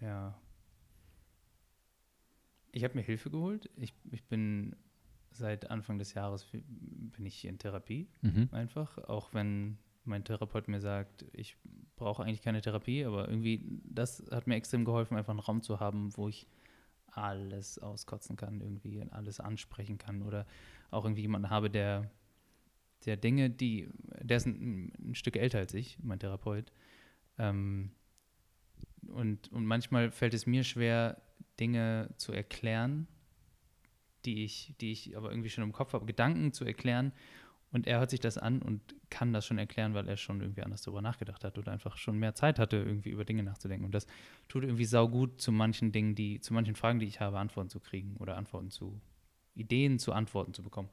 ja. 0.00 0.38
Ich 2.72 2.82
habe 2.82 2.94
mir 2.94 3.02
Hilfe 3.02 3.30
geholt. 3.30 3.70
Ich, 3.76 3.94
ich 4.10 4.24
bin 4.24 4.74
seit 5.30 5.70
Anfang 5.70 5.98
des 5.98 6.14
Jahres 6.14 6.44
bin 6.44 7.26
ich 7.26 7.44
in 7.44 7.58
Therapie 7.58 8.08
Mhm. 8.22 8.48
einfach, 8.52 8.98
auch 8.98 9.34
wenn 9.34 9.78
mein 10.04 10.24
Therapeut 10.24 10.68
mir 10.68 10.80
sagt, 10.80 11.24
ich 11.32 11.56
brauche 11.96 12.22
eigentlich 12.22 12.42
keine 12.42 12.60
Therapie, 12.60 13.04
aber 13.04 13.28
irgendwie, 13.28 13.80
das 13.84 14.24
hat 14.30 14.46
mir 14.46 14.56
extrem 14.56 14.84
geholfen, 14.84 15.16
einfach 15.16 15.30
einen 15.30 15.40
Raum 15.40 15.62
zu 15.62 15.80
haben, 15.80 16.16
wo 16.16 16.28
ich 16.28 16.46
alles 17.06 17.78
auskotzen 17.78 18.36
kann, 18.36 18.60
irgendwie 18.60 19.02
alles 19.10 19.40
ansprechen 19.40 19.98
kann 19.98 20.22
oder 20.22 20.46
auch 20.90 21.04
irgendwie 21.04 21.22
jemanden 21.22 21.50
habe, 21.50 21.70
der, 21.70 22.10
der 23.06 23.16
Dinge, 23.16 23.50
die, 23.50 23.88
der 24.20 24.36
ist 24.38 24.46
ein, 24.46 24.92
ein 24.98 25.14
Stück 25.14 25.36
älter 25.36 25.58
als 25.58 25.74
ich, 25.74 25.98
mein 26.02 26.18
Therapeut. 26.18 26.72
Ähm, 27.38 27.92
und, 29.10 29.50
und 29.52 29.66
manchmal 29.66 30.10
fällt 30.10 30.34
es 30.34 30.46
mir 30.46 30.64
schwer, 30.64 31.20
Dinge 31.60 32.10
zu 32.16 32.32
erklären, 32.32 33.06
die 34.24 34.44
ich, 34.44 34.74
die 34.80 34.92
ich 34.92 35.16
aber 35.16 35.30
irgendwie 35.30 35.50
schon 35.50 35.64
im 35.64 35.72
Kopf 35.72 35.92
habe, 35.92 36.06
Gedanken 36.06 36.52
zu 36.52 36.64
erklären. 36.64 37.12
Und 37.72 37.88
er 37.88 37.98
hört 37.98 38.10
sich 38.10 38.20
das 38.20 38.38
an 38.38 38.62
und 38.62 38.80
kann 39.10 39.32
das 39.32 39.44
schon 39.44 39.58
erklären, 39.58 39.94
weil 39.94 40.08
er 40.08 40.16
schon 40.16 40.40
irgendwie 40.40 40.62
anders 40.62 40.82
darüber 40.82 41.02
nachgedacht 41.02 41.42
hat 41.42 41.58
oder 41.58 41.72
einfach 41.72 41.96
schon 41.96 42.18
mehr 42.18 42.34
Zeit 42.34 42.60
hatte, 42.60 42.76
irgendwie 42.76 43.10
über 43.10 43.24
Dinge 43.24 43.42
nachzudenken. 43.42 43.84
Und 43.84 43.94
das 43.94 44.06
tut 44.48 44.62
irgendwie 44.62 44.84
saugut 44.84 45.40
zu 45.40 45.50
manchen 45.50 45.90
Dingen, 45.90 46.14
die, 46.14 46.40
zu 46.40 46.54
manchen 46.54 46.76
Fragen, 46.76 47.00
die 47.00 47.06
ich 47.06 47.20
habe, 47.20 47.38
Antworten 47.38 47.70
zu 47.70 47.80
kriegen 47.80 48.16
oder 48.18 48.36
Antworten 48.36 48.70
zu, 48.70 49.00
Ideen 49.54 49.98
zu 49.98 50.12
Antworten 50.12 50.54
zu 50.54 50.62
bekommen. 50.62 50.88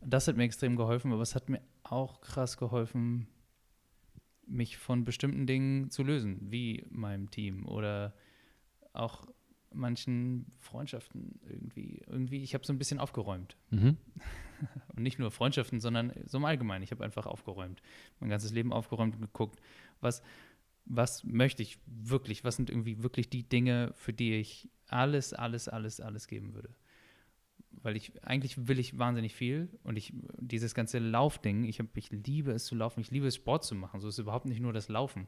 Das 0.00 0.26
hat 0.26 0.36
mir 0.36 0.44
extrem 0.44 0.74
geholfen, 0.74 1.12
aber 1.12 1.22
es 1.22 1.36
hat 1.36 1.48
mir 1.48 1.60
auch 1.84 2.20
krass 2.20 2.56
geholfen, 2.56 3.28
mich 4.50 4.76
von 4.76 5.04
bestimmten 5.04 5.46
Dingen 5.46 5.90
zu 5.90 6.02
lösen, 6.02 6.38
wie 6.50 6.84
meinem 6.90 7.30
Team 7.30 7.66
oder 7.66 8.14
auch 8.92 9.26
manchen 9.72 10.46
Freundschaften 10.58 11.40
irgendwie. 11.48 12.02
Irgendwie, 12.06 12.42
ich 12.42 12.54
habe 12.54 12.66
so 12.66 12.72
ein 12.72 12.78
bisschen 12.78 12.98
aufgeräumt. 12.98 13.56
Mhm. 13.70 13.96
Und 14.94 15.02
nicht 15.02 15.18
nur 15.18 15.30
Freundschaften, 15.30 15.80
sondern 15.80 16.12
so 16.26 16.38
im 16.38 16.44
Allgemeinen. 16.44 16.82
Ich 16.82 16.90
habe 16.90 17.04
einfach 17.04 17.26
aufgeräumt. 17.26 17.80
Mein 18.18 18.30
ganzes 18.30 18.52
Leben 18.52 18.72
aufgeräumt 18.72 19.14
und 19.14 19.20
geguckt, 19.22 19.60
was, 20.00 20.22
was 20.84 21.24
möchte 21.24 21.62
ich 21.62 21.78
wirklich, 21.86 22.44
was 22.44 22.56
sind 22.56 22.68
irgendwie 22.68 23.02
wirklich 23.02 23.30
die 23.30 23.48
Dinge, 23.48 23.92
für 23.94 24.12
die 24.12 24.34
ich 24.34 24.68
alles, 24.88 25.32
alles, 25.32 25.68
alles, 25.68 26.00
alles 26.00 26.26
geben 26.26 26.52
würde 26.54 26.74
weil 27.82 27.96
ich 27.96 28.12
eigentlich 28.24 28.68
will 28.68 28.78
ich 28.78 28.98
wahnsinnig 28.98 29.34
viel 29.34 29.68
und 29.84 29.96
ich 29.96 30.12
dieses 30.38 30.74
ganze 30.74 30.98
Laufding, 30.98 31.64
ich, 31.64 31.78
hab, 31.78 31.96
ich 31.96 32.10
liebe 32.10 32.52
es 32.52 32.64
zu 32.64 32.74
laufen, 32.74 33.00
ich 33.00 33.10
liebe 33.10 33.26
es 33.26 33.36
Sport 33.36 33.64
zu 33.64 33.74
machen, 33.74 34.00
so 34.00 34.08
ist 34.08 34.18
überhaupt 34.18 34.46
nicht 34.46 34.60
nur 34.60 34.72
das 34.72 34.88
Laufen. 34.88 35.26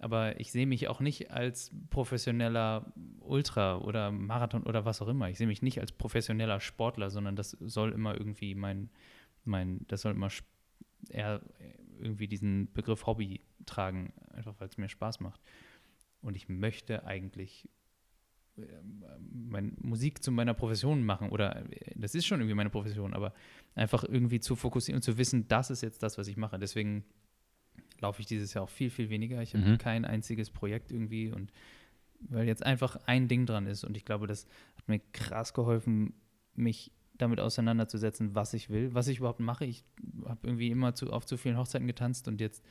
Aber 0.00 0.38
ich 0.38 0.52
sehe 0.52 0.66
mich 0.66 0.86
auch 0.86 1.00
nicht 1.00 1.32
als 1.32 1.72
professioneller 1.90 2.92
Ultra 3.20 3.78
oder 3.78 4.12
Marathon 4.12 4.62
oder 4.62 4.84
was 4.84 5.02
auch 5.02 5.08
immer. 5.08 5.28
Ich 5.28 5.38
sehe 5.38 5.48
mich 5.48 5.60
nicht 5.60 5.80
als 5.80 5.90
professioneller 5.90 6.60
Sportler, 6.60 7.10
sondern 7.10 7.34
das 7.34 7.50
soll 7.50 7.90
immer 7.92 8.14
irgendwie 8.14 8.54
mein, 8.54 8.90
mein 9.44 9.84
das 9.88 10.02
soll 10.02 10.12
immer 10.12 10.28
eher 11.08 11.42
irgendwie 11.98 12.28
diesen 12.28 12.72
Begriff 12.72 13.06
Hobby 13.06 13.40
tragen, 13.66 14.12
einfach 14.32 14.54
weil 14.58 14.68
es 14.68 14.78
mir 14.78 14.88
Spaß 14.88 15.18
macht. 15.18 15.40
Und 16.20 16.36
ich 16.36 16.48
möchte 16.48 17.04
eigentlich 17.04 17.68
meine 19.32 19.72
Musik 19.80 20.22
zu 20.22 20.32
meiner 20.32 20.54
Profession 20.54 21.04
machen 21.04 21.30
oder 21.30 21.64
das 21.94 22.14
ist 22.14 22.26
schon 22.26 22.40
irgendwie 22.40 22.54
meine 22.54 22.70
Profession, 22.70 23.14
aber 23.14 23.32
einfach 23.74 24.04
irgendwie 24.04 24.40
zu 24.40 24.56
fokussieren 24.56 24.98
und 24.98 25.02
zu 25.02 25.18
wissen, 25.18 25.48
das 25.48 25.70
ist 25.70 25.82
jetzt 25.82 26.02
das, 26.02 26.18
was 26.18 26.28
ich 26.28 26.36
mache. 26.36 26.58
Deswegen 26.58 27.04
laufe 28.00 28.20
ich 28.20 28.26
dieses 28.26 28.54
Jahr 28.54 28.64
auch 28.64 28.70
viel, 28.70 28.90
viel 28.90 29.10
weniger. 29.10 29.42
Ich 29.42 29.54
habe 29.54 29.64
mhm. 29.64 29.78
kein 29.78 30.04
einziges 30.04 30.50
Projekt 30.50 30.90
irgendwie 30.92 31.30
und 31.30 31.52
weil 32.20 32.46
jetzt 32.46 32.64
einfach 32.64 32.96
ein 33.06 33.28
Ding 33.28 33.46
dran 33.46 33.66
ist 33.66 33.84
und 33.84 33.96
ich 33.96 34.04
glaube, 34.04 34.26
das 34.26 34.46
hat 34.76 34.88
mir 34.88 35.00
krass 35.12 35.54
geholfen, 35.54 36.14
mich 36.54 36.90
damit 37.16 37.40
auseinanderzusetzen, 37.40 38.34
was 38.34 38.54
ich 38.54 38.70
will, 38.70 38.94
was 38.94 39.08
ich 39.08 39.18
überhaupt 39.18 39.40
mache. 39.40 39.64
Ich 39.64 39.84
habe 40.24 40.46
irgendwie 40.46 40.70
immer 40.70 40.94
zu, 40.94 41.12
auf 41.12 41.26
zu 41.26 41.36
vielen 41.36 41.56
Hochzeiten 41.56 41.86
getanzt 41.86 42.28
und 42.28 42.40
jetzt 42.40 42.64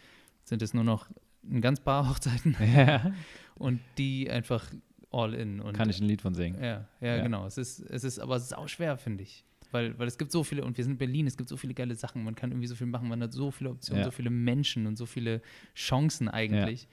sind 0.44 0.62
es 0.62 0.74
nur 0.74 0.84
noch 0.84 1.10
ein 1.44 1.62
ganz 1.62 1.80
paar 1.80 2.10
Hochzeiten. 2.10 2.56
Ja. 2.76 3.14
und 3.56 3.80
die 3.98 4.30
einfach 4.30 4.72
all 5.12 5.34
in. 5.34 5.60
Und, 5.60 5.74
Kann 5.74 5.90
ich 5.90 6.00
ein 6.00 6.08
Lied 6.08 6.22
von 6.22 6.34
singen. 6.34 6.62
Ja, 6.62 6.88
ja, 7.02 7.18
ja. 7.18 7.24
genau. 7.24 7.46
Es 7.46 7.58
ist, 7.58 7.80
es 7.80 8.04
ist 8.04 8.20
aber 8.20 8.40
sauschwer, 8.40 8.98
finde 8.98 9.24
ich. 9.24 9.44
Weil, 9.72 9.98
weil 10.00 10.08
es 10.08 10.18
gibt 10.18 10.32
so 10.32 10.44
viele, 10.44 10.64
und 10.64 10.78
wir 10.78 10.84
sind 10.84 10.94
in 10.94 10.98
Berlin, 10.98 11.28
es 11.28 11.36
gibt 11.36 11.50
so 11.50 11.58
viele 11.58 11.74
geile 11.74 11.96
Sachen, 11.96 12.24
man 12.24 12.36
kann 12.36 12.52
irgendwie 12.52 12.68
so 12.68 12.76
viel 12.76 12.88
machen, 12.88 13.10
man 13.10 13.22
hat 13.22 13.34
so 13.34 13.52
viele 13.52 13.70
Optionen, 13.70 14.00
ja. 14.00 14.06
so 14.06 14.12
viele 14.12 14.30
Menschen 14.30 14.88
und 14.88 14.98
so 14.98 15.06
viele 15.06 15.42
Chancen 15.76 16.30
eigentlich. 16.30 16.84
Ja. 16.84 16.90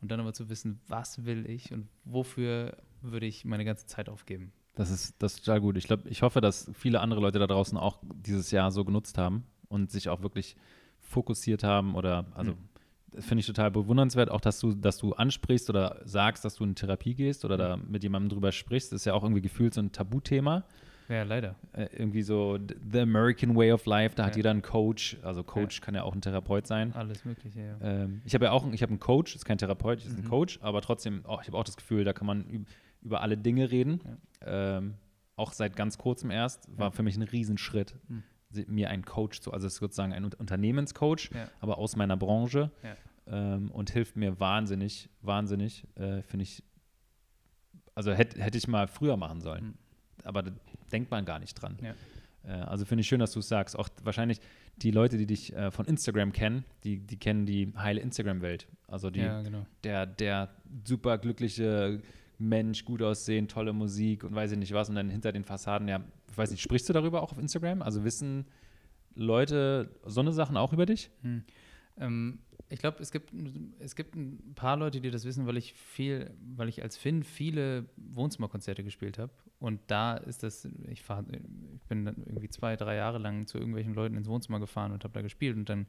Und 0.00 0.10
dann 0.10 0.20
aber 0.20 0.34
zu 0.34 0.48
wissen, 0.48 0.80
was 0.86 1.24
will 1.24 1.48
ich 1.48 1.72
und 1.72 1.88
wofür 2.04 2.76
würde 3.00 3.26
ich 3.26 3.44
meine 3.44 3.64
ganze 3.64 3.86
Zeit 3.86 4.08
aufgeben. 4.08 4.52
Das 4.74 4.90
ist, 4.90 5.20
das 5.20 5.34
ist 5.34 5.44
total 5.44 5.60
gut. 5.60 5.76
Ich 5.76 5.84
glaube, 5.84 6.08
ich 6.08 6.22
hoffe, 6.22 6.40
dass 6.40 6.70
viele 6.74 7.00
andere 7.00 7.20
Leute 7.20 7.38
da 7.38 7.46
draußen 7.46 7.76
auch 7.78 7.98
dieses 8.14 8.50
Jahr 8.50 8.70
so 8.70 8.84
genutzt 8.84 9.18
haben 9.18 9.44
und 9.68 9.90
sich 9.90 10.08
auch 10.08 10.22
wirklich 10.22 10.54
fokussiert 11.00 11.64
haben 11.64 11.94
oder 11.94 12.26
also 12.34 12.52
mhm 12.52 12.68
finde 13.18 13.40
ich 13.40 13.46
total 13.46 13.70
bewundernswert, 13.70 14.30
auch 14.30 14.40
dass 14.40 14.60
du, 14.60 14.74
dass 14.74 14.98
du 14.98 15.12
ansprichst 15.12 15.68
oder 15.70 16.00
sagst, 16.04 16.44
dass 16.44 16.56
du 16.56 16.64
in 16.64 16.74
Therapie 16.74 17.14
gehst 17.14 17.44
oder 17.44 17.56
da 17.56 17.76
mit 17.76 18.02
jemandem 18.02 18.30
drüber 18.30 18.52
sprichst, 18.52 18.92
ist 18.92 19.04
ja 19.04 19.14
auch 19.14 19.22
irgendwie 19.22 19.42
gefühlt 19.42 19.74
so 19.74 19.80
ein 19.80 19.92
Tabuthema. 19.92 20.64
Ja, 21.08 21.22
leider. 21.22 21.56
Äh, 21.72 21.88
irgendwie 21.96 22.22
so 22.22 22.58
The 22.92 23.00
American 23.00 23.56
Way 23.56 23.72
of 23.72 23.86
Life, 23.86 24.14
da 24.14 24.24
ja. 24.24 24.26
hat 24.28 24.36
jeder 24.36 24.50
einen 24.50 24.60
Coach. 24.60 25.16
Also 25.22 25.42
Coach 25.42 25.78
ja. 25.78 25.84
kann 25.84 25.94
ja 25.94 26.02
auch 26.02 26.14
ein 26.14 26.20
Therapeut 26.20 26.66
sein. 26.66 26.92
Alles 26.92 27.24
Mögliche, 27.24 27.60
ja. 27.60 27.78
Ähm, 27.80 28.20
ich 28.26 28.34
habe 28.34 28.46
ja 28.46 28.50
auch 28.52 28.70
ich 28.72 28.82
hab 28.82 28.90
einen 28.90 29.00
Coach, 29.00 29.34
ist 29.34 29.46
kein 29.46 29.58
Therapeut, 29.58 30.04
ist 30.04 30.18
mhm. 30.18 30.24
ein 30.24 30.28
Coach, 30.28 30.58
aber 30.60 30.82
trotzdem, 30.82 31.24
oh, 31.26 31.38
ich 31.40 31.48
habe 31.48 31.56
auch 31.56 31.64
das 31.64 31.76
Gefühl, 31.76 32.04
da 32.04 32.12
kann 32.12 32.26
man 32.26 32.66
über 33.00 33.22
alle 33.22 33.38
Dinge 33.38 33.70
reden. 33.70 34.00
Ja. 34.44 34.76
Ähm, 34.76 34.94
auch 35.36 35.52
seit 35.52 35.76
ganz 35.76 35.96
kurzem 35.96 36.30
erst, 36.30 36.68
war 36.76 36.90
für 36.90 37.02
mich 37.02 37.16
ein 37.16 37.22
Riesenschritt. 37.22 37.94
Mhm 38.08 38.24
mir 38.66 38.90
einen 38.90 39.04
Coach 39.04 39.40
zu, 39.40 39.52
also 39.52 39.68
sozusagen 39.68 40.12
ein 40.12 40.24
Unternehmenscoach, 40.24 41.30
ja. 41.34 41.48
aber 41.60 41.78
aus 41.78 41.96
meiner 41.96 42.16
Branche 42.16 42.70
ja. 42.82 42.96
ähm, 43.26 43.70
und 43.70 43.90
hilft 43.90 44.16
mir 44.16 44.40
wahnsinnig, 44.40 45.08
wahnsinnig, 45.20 45.86
äh, 45.96 46.22
finde 46.22 46.44
ich. 46.44 46.62
Also 47.94 48.12
hätte 48.12 48.40
hätt 48.40 48.54
ich 48.54 48.68
mal 48.68 48.86
früher 48.86 49.16
machen 49.16 49.40
sollen, 49.40 49.64
mhm. 49.64 49.74
aber 50.24 50.42
da 50.42 50.52
denkt 50.92 51.10
man 51.10 51.24
gar 51.24 51.38
nicht 51.38 51.54
dran. 51.54 51.78
Ja. 51.82 51.94
Äh, 52.44 52.60
also 52.62 52.84
finde 52.84 53.00
ich 53.02 53.08
schön, 53.08 53.20
dass 53.20 53.32
du 53.32 53.40
es 53.40 53.48
sagst. 53.48 53.78
Auch 53.78 53.88
wahrscheinlich 54.02 54.40
die 54.76 54.90
Leute, 54.90 55.18
die 55.18 55.26
dich 55.26 55.54
äh, 55.54 55.70
von 55.70 55.86
Instagram 55.86 56.32
kennen, 56.32 56.64
die, 56.84 57.00
die 57.00 57.18
kennen 57.18 57.46
die 57.46 57.72
heile 57.76 58.00
Instagram-Welt. 58.00 58.68
Also 58.86 59.10
die, 59.10 59.20
genau. 59.20 59.66
der, 59.84 60.06
der 60.06 60.50
super 60.84 61.18
glückliche 61.18 62.00
Mensch, 62.38 62.84
gut 62.84 63.02
aussehen, 63.02 63.48
tolle 63.48 63.72
Musik 63.72 64.24
und 64.24 64.34
weiß 64.34 64.52
ich 64.52 64.58
nicht 64.58 64.72
was. 64.72 64.88
Und 64.88 64.94
dann 64.94 65.10
hinter 65.10 65.32
den 65.32 65.44
Fassaden, 65.44 65.88
ja, 65.88 66.02
ich 66.30 66.38
weiß 66.38 66.50
nicht, 66.50 66.62
sprichst 66.62 66.88
du 66.88 66.92
darüber 66.92 67.22
auch 67.22 67.32
auf 67.32 67.38
Instagram? 67.38 67.82
Also 67.82 68.04
wissen 68.04 68.46
Leute 69.14 69.90
so 70.04 70.20
eine 70.20 70.32
Sachen 70.32 70.56
auch 70.56 70.72
über 70.72 70.86
dich? 70.86 71.10
Hm. 71.22 71.42
Ähm, 71.98 72.38
ich 72.70 72.80
glaube, 72.80 72.98
es 73.00 73.10
gibt, 73.10 73.32
es 73.78 73.96
gibt 73.96 74.14
ein 74.14 74.52
paar 74.54 74.76
Leute, 74.76 75.00
die 75.00 75.10
das 75.10 75.24
wissen, 75.24 75.46
weil 75.46 75.56
ich 75.56 75.72
viel, 75.72 76.30
weil 76.54 76.68
ich 76.68 76.82
als 76.82 76.96
Finn 76.96 77.22
viele 77.22 77.86
Wohnzimmerkonzerte 77.96 78.84
gespielt 78.84 79.18
habe. 79.18 79.32
Und 79.58 79.80
da 79.86 80.16
ist 80.16 80.42
das, 80.42 80.68
ich, 80.88 81.02
fahr, 81.02 81.24
ich 81.32 81.82
bin 81.88 82.04
dann 82.04 82.16
irgendwie 82.26 82.50
zwei, 82.50 82.76
drei 82.76 82.96
Jahre 82.96 83.18
lang 83.18 83.46
zu 83.46 83.58
irgendwelchen 83.58 83.94
Leuten 83.94 84.16
ins 84.16 84.28
Wohnzimmer 84.28 84.60
gefahren 84.60 84.92
und 84.92 85.02
habe 85.02 85.14
da 85.14 85.22
gespielt. 85.22 85.56
Und 85.56 85.68
dann 85.68 85.86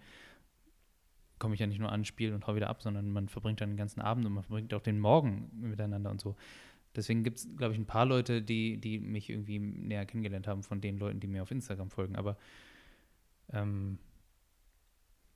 komme 1.40 1.54
ich 1.54 1.60
ja 1.60 1.68
nicht 1.68 1.80
nur 1.80 1.92
an, 1.92 2.06
spiele 2.06 2.36
und 2.36 2.46
hau 2.46 2.56
wieder 2.56 2.70
ab, 2.70 2.82
sondern 2.82 3.12
man 3.12 3.30
verbringt 3.30 3.62
dann 3.62 3.72
den 3.72 3.78
ganzen 3.78 4.02
Abend 4.02 4.26
und 4.26 4.34
man 4.34 4.44
verbringt 4.44 4.74
auch 4.74 4.82
den 4.82 5.00
Morgen 5.00 5.50
miteinander 5.54 6.12
und 6.12 6.22
so. 6.22 6.36
Deswegen 6.96 7.24
gibt 7.24 7.38
es, 7.38 7.48
glaube 7.56 7.74
ich, 7.74 7.80
ein 7.80 7.86
paar 7.86 8.06
Leute, 8.06 8.42
die, 8.42 8.78
die 8.78 9.00
mich 9.00 9.30
irgendwie 9.30 9.60
näher 9.60 10.06
kennengelernt 10.06 10.48
haben 10.48 10.64
von 10.64 10.82
den 10.82 10.98
Leuten, 10.98 11.20
die 11.20 11.28
mir 11.28 11.44
auf 11.44 11.52
Instagram 11.52 11.90
folgen. 11.90 12.16
Aber 12.16 12.38
ähm, 13.52 14.00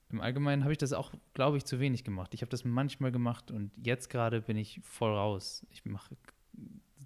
im 0.10 0.22
Allgemeinen 0.22 0.64
habe 0.64 0.72
ich 0.72 0.78
das 0.78 0.94
auch, 0.94 1.12
glaube 1.34 1.58
ich, 1.58 1.66
zu 1.66 1.80
wenig 1.80 2.04
gemacht. 2.04 2.34
Ich 2.34 2.42
habe 2.42 2.50
das 2.50 2.66
manchmal 2.66 3.12
gemacht 3.12 3.52
und 3.52 3.72
jetzt 3.78 4.10
gerade 4.10 4.42
bin 4.42 4.58
ich 4.58 4.82
voll 4.84 5.12
raus. 5.12 5.66
Ich 5.72 5.86
mache 5.86 6.16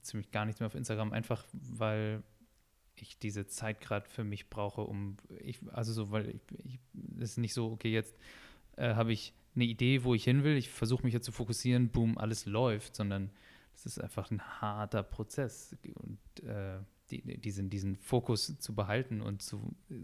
ziemlich 0.01 0.31
gar 0.31 0.45
nichts 0.45 0.59
mehr 0.59 0.67
auf 0.67 0.75
Instagram, 0.75 1.13
einfach 1.13 1.45
weil 1.51 2.23
ich 2.95 3.19
diese 3.19 3.47
Zeit 3.47 3.81
gerade 3.81 4.09
für 4.09 4.23
mich 4.23 4.49
brauche, 4.49 4.81
um 4.81 5.17
ich, 5.39 5.59
also 5.71 5.93
so, 5.93 6.11
weil 6.11 6.29
ich, 6.29 6.41
ich 6.65 6.79
es 7.17 7.31
ist 7.31 7.37
nicht 7.37 7.53
so, 7.53 7.71
okay, 7.71 7.91
jetzt 7.91 8.17
äh, 8.77 8.95
habe 8.95 9.11
ich 9.11 9.33
eine 9.55 9.65
Idee, 9.65 10.03
wo 10.03 10.13
ich 10.13 10.23
hin 10.23 10.43
will. 10.43 10.55
Ich 10.55 10.69
versuche 10.69 11.03
mich 11.03 11.13
jetzt 11.13 11.25
zu 11.25 11.31
fokussieren, 11.31 11.89
boom, 11.89 12.17
alles 12.17 12.45
läuft, 12.45 12.95
sondern 12.95 13.31
es 13.75 13.85
ist 13.85 13.99
einfach 13.99 14.31
ein 14.31 14.41
harter 14.41 15.03
Prozess 15.03 15.75
und 15.95 16.43
äh, 16.43 16.79
die, 17.11 17.21
diesen, 17.37 17.69
diesen 17.69 17.95
Fokus 17.95 18.57
zu 18.59 18.75
behalten 18.75 19.21
und 19.21 19.41
zu 19.41 19.75
äh, 19.89 19.95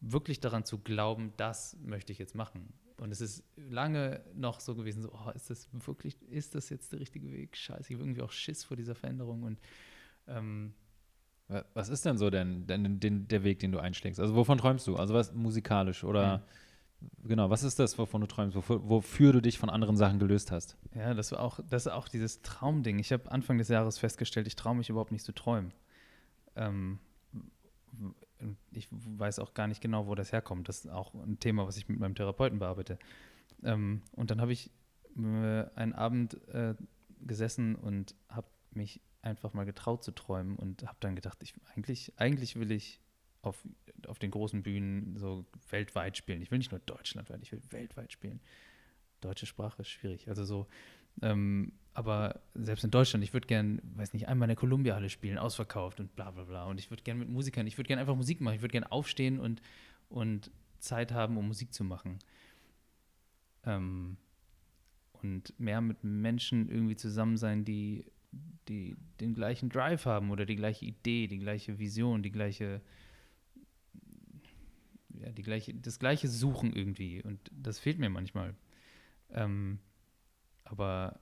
wirklich 0.00 0.40
daran 0.40 0.64
zu 0.64 0.78
glauben, 0.78 1.32
das 1.36 1.76
möchte 1.84 2.12
ich 2.12 2.18
jetzt 2.18 2.34
machen. 2.34 2.72
Und 2.98 3.10
es 3.10 3.20
ist 3.20 3.44
lange 3.56 4.22
noch 4.34 4.60
so 4.60 4.74
gewesen, 4.74 5.02
so, 5.02 5.12
oh, 5.12 5.30
ist 5.30 5.50
das 5.50 5.68
wirklich, 5.86 6.16
ist 6.30 6.54
das 6.54 6.70
jetzt 6.70 6.92
der 6.92 7.00
richtige 7.00 7.30
Weg? 7.30 7.56
Scheiße, 7.56 7.92
ich 7.92 7.94
habe 7.94 8.04
irgendwie 8.04 8.22
auch 8.22 8.32
Schiss 8.32 8.64
vor 8.64 8.76
dieser 8.76 8.94
Veränderung 8.94 9.42
und 9.42 9.58
ähm, 10.28 10.74
was 11.74 11.88
ist 11.88 12.04
denn 12.04 12.18
so 12.18 12.28
denn, 12.28 12.66
denn, 12.66 12.98
denn, 12.98 13.28
der 13.28 13.44
Weg, 13.44 13.60
den 13.60 13.70
du 13.70 13.78
einschlägst? 13.78 14.18
Also 14.18 14.34
wovon 14.34 14.58
träumst 14.58 14.86
du? 14.88 14.96
Also 14.96 15.14
was 15.14 15.32
musikalisch 15.32 16.02
oder 16.02 16.38
mhm. 16.38 16.42
Genau, 17.24 17.50
was 17.50 17.62
ist 17.62 17.78
das, 17.78 17.98
wovon 17.98 18.20
du 18.20 18.26
träumst, 18.26 18.56
wofür, 18.56 18.88
wofür, 18.88 19.32
du 19.32 19.42
dich 19.42 19.58
von 19.58 19.70
anderen 19.70 19.96
Sachen 19.96 20.18
gelöst 20.18 20.50
hast? 20.52 20.76
Ja, 20.94 21.14
das 21.14 21.32
war 21.32 21.40
auch, 21.40 21.60
das 21.68 21.86
ist 21.86 21.92
auch 21.92 22.08
dieses 22.08 22.42
Traumding. 22.42 22.98
Ich 22.98 23.12
habe 23.12 23.30
Anfang 23.30 23.58
des 23.58 23.68
Jahres 23.68 23.98
festgestellt, 23.98 24.46
ich 24.46 24.56
traue 24.56 24.76
mich 24.76 24.90
überhaupt 24.90 25.12
nicht 25.12 25.24
zu 25.24 25.32
träumen. 25.32 25.72
Ähm, 26.54 26.98
ich 28.70 28.88
weiß 28.90 29.38
auch 29.38 29.54
gar 29.54 29.66
nicht 29.66 29.80
genau, 29.80 30.06
wo 30.06 30.14
das 30.14 30.32
herkommt. 30.32 30.68
Das 30.68 30.84
ist 30.84 30.90
auch 30.90 31.14
ein 31.14 31.40
Thema, 31.40 31.66
was 31.66 31.76
ich 31.76 31.88
mit 31.88 31.98
meinem 31.98 32.14
Therapeuten 32.14 32.58
bearbeite. 32.58 32.98
Ähm, 33.62 34.02
und 34.12 34.30
dann 34.30 34.40
habe 34.40 34.52
ich 34.52 34.70
äh, 35.16 35.64
einen 35.74 35.92
Abend 35.94 36.34
äh, 36.48 36.74
gesessen 37.20 37.74
und 37.76 38.14
habe 38.28 38.48
mich 38.70 39.00
einfach 39.22 39.54
mal 39.54 39.64
getraut 39.64 40.04
zu 40.04 40.12
träumen 40.12 40.56
und 40.56 40.86
habe 40.86 40.98
dann 41.00 41.16
gedacht, 41.16 41.42
ich, 41.42 41.54
eigentlich, 41.74 42.12
eigentlich 42.16 42.56
will 42.56 42.70
ich 42.70 43.00
auf, 43.46 43.62
auf 44.06 44.18
den 44.18 44.30
großen 44.30 44.62
Bühnen 44.62 45.16
so 45.16 45.44
weltweit 45.70 46.16
spielen. 46.16 46.42
Ich 46.42 46.50
will 46.50 46.58
nicht 46.58 46.70
nur 46.70 46.80
deutschlandweit, 46.80 47.42
ich 47.42 47.52
will 47.52 47.62
weltweit 47.70 48.12
spielen. 48.12 48.40
Deutsche 49.20 49.46
Sprache 49.46 49.82
ist 49.82 49.88
schwierig. 49.88 50.28
Also 50.28 50.44
so, 50.44 50.66
ähm, 51.22 51.72
aber 51.94 52.40
selbst 52.54 52.84
in 52.84 52.90
Deutschland, 52.90 53.24
ich 53.24 53.32
würde 53.32 53.46
gern, 53.46 53.80
weiß 53.94 54.12
nicht, 54.12 54.28
einmal 54.28 54.46
in 54.46 54.50
der 54.50 54.56
Columbia-Halle 54.56 55.08
spielen, 55.08 55.38
ausverkauft 55.38 55.98
und 56.00 56.14
bla 56.14 56.30
bla 56.30 56.44
bla. 56.44 56.64
Und 56.66 56.78
ich 56.78 56.90
würde 56.90 57.02
gern 57.02 57.18
mit 57.18 57.28
Musikern, 57.28 57.66
ich 57.66 57.78
würde 57.78 57.88
gern 57.88 57.98
einfach 57.98 58.16
Musik 58.16 58.40
machen, 58.40 58.56
ich 58.56 58.60
würde 58.60 58.72
gern 58.72 58.84
aufstehen 58.84 59.40
und, 59.40 59.62
und 60.10 60.50
Zeit 60.78 61.12
haben, 61.12 61.38
um 61.38 61.48
Musik 61.48 61.72
zu 61.72 61.84
machen. 61.84 62.18
Ähm, 63.64 64.18
und 65.22 65.58
mehr 65.58 65.80
mit 65.80 66.04
Menschen 66.04 66.68
irgendwie 66.68 66.96
zusammen 66.96 67.38
sein, 67.38 67.64
die, 67.64 68.04
die 68.68 68.96
den 69.20 69.34
gleichen 69.34 69.70
Drive 69.70 70.04
haben 70.04 70.30
oder 70.30 70.44
die 70.44 70.56
gleiche 70.56 70.84
Idee, 70.84 71.26
die 71.26 71.38
gleiche 71.38 71.78
Vision, 71.78 72.22
die 72.22 72.30
gleiche, 72.30 72.82
ja, 75.20 75.30
die 75.30 75.42
gleiche, 75.42 75.74
das 75.74 75.98
gleiche 75.98 76.28
Suchen 76.28 76.72
irgendwie. 76.72 77.22
Und 77.22 77.38
das 77.52 77.78
fehlt 77.78 77.98
mir 77.98 78.10
manchmal. 78.10 78.54
Ähm, 79.32 79.78
aber 80.64 81.20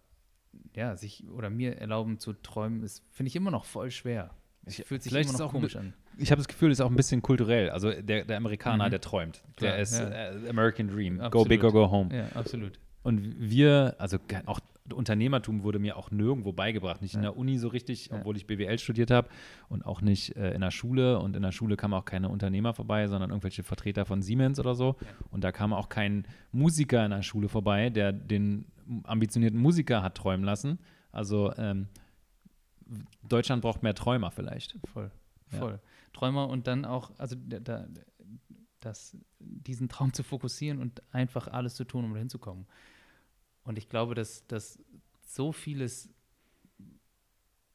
ja, 0.75 0.97
sich 0.97 1.29
oder 1.29 1.51
mir 1.51 1.79
erlauben 1.79 2.19
zu 2.19 2.33
träumen, 2.33 2.83
ist, 2.83 3.03
finde 3.11 3.29
ich 3.29 3.37
immer 3.37 3.51
noch 3.51 3.65
voll 3.65 3.91
schwer. 3.91 4.35
Es 4.67 4.77
fühlt 4.77 5.03
sich 5.03 5.13
Vielleicht 5.13 5.29
immer 5.31 5.39
noch 5.39 5.51
komisch 5.51 5.77
an. 5.77 5.93
Ich 6.17 6.31
habe 6.31 6.39
das 6.41 6.49
Gefühl, 6.49 6.71
es 6.71 6.79
ist 6.79 6.85
auch 6.85 6.91
ein 6.91 6.97
bisschen 6.97 7.23
kulturell. 7.23 7.71
Also 7.71 7.91
der, 7.91 8.25
der 8.25 8.37
Amerikaner, 8.37 8.87
mhm. 8.87 8.91
der 8.91 9.01
träumt. 9.01 9.43
Klar, 9.57 9.73
der 9.73 9.83
ist 9.83 9.99
ja. 9.99 10.09
äh, 10.09 10.49
American 10.49 10.89
Dream. 10.89 11.21
Absolut. 11.21 11.33
Go 11.33 11.49
big 11.49 11.65
or 11.65 11.73
go 11.73 11.91
home. 11.91 12.15
Ja, 12.17 12.29
absolut. 12.35 12.79
Und 13.05 13.39
wir, 13.39 13.95
also 13.99 14.19
auch 14.47 14.61
Unternehmertum 14.93 15.63
wurde 15.63 15.79
mir 15.79 15.97
auch 15.97 16.11
nirgendwo 16.11 16.53
beigebracht. 16.53 17.01
Nicht 17.01 17.15
in 17.15 17.23
der 17.23 17.37
Uni 17.37 17.59
so 17.59 17.69
richtig, 17.69 18.11
obwohl 18.13 18.37
ich 18.37 18.47
BWL 18.47 18.79
studiert 18.79 19.11
habe 19.11 19.29
und 19.69 19.87
auch 19.87 20.01
nicht 20.01 20.37
äh, 20.37 20.53
in 20.53 20.63
der 20.63 20.71
Schule. 20.71 21.19
Und 21.21 21.37
in 21.37 21.43
der 21.43 21.53
Schule 21.53 21.77
kamen 21.77 21.95
auch 21.95 22.05
keine 22.05 22.29
Unternehmer 22.29 22.75
vorbei, 22.75 23.07
sondern 23.07 23.31
irgendwelche 23.31 23.63
Vertreter 23.63 24.05
von 24.05 24.21
Siemens 24.21 24.59
oder 24.59 24.75
so. 24.75 24.97
Und 25.31 25.45
da 25.45 25.53
kam 25.53 25.73
auch 25.73 25.89
kein 25.89 26.27
Musiker 26.51 27.05
in 27.05 27.13
der 27.13 27.23
Schule 27.23 27.49
vorbei, 27.49 27.89
der 27.89 28.13
den 28.13 28.67
ambitionierten 29.05 29.61
Musiker 29.61 30.03
hat 30.03 30.17
träumen 30.17 30.45
lassen. 30.45 30.79
Also 31.13 31.55
ähm, 31.57 31.89
Deutschland 33.23 33.63
braucht 33.63 33.83
mehr 33.83 33.95
Träumer 33.95 34.31
vielleicht. 34.31 34.79
Voll, 34.93 35.11
voll. 35.49 35.73
Ja. 35.73 35.81
Träumer 36.13 36.49
und 36.49 36.67
dann 36.67 36.85
auch, 36.85 37.11
also 37.19 37.37
da, 37.39 37.87
das, 38.81 39.17
diesen 39.39 39.89
Traum 39.89 40.13
zu 40.13 40.23
fokussieren 40.23 40.79
und 40.79 41.03
einfach 41.13 41.49
alles 41.49 41.75
zu 41.75 41.85
tun, 41.85 42.05
um 42.05 42.13
dahin 42.13 42.29
zu 42.29 42.39
kommen. 42.39 42.67
Und 43.65 43.79
ich 43.79 43.89
glaube, 43.89 44.15
dass, 44.15 44.47
dass 44.47 44.79
so 45.23 45.53
vieles 45.53 46.11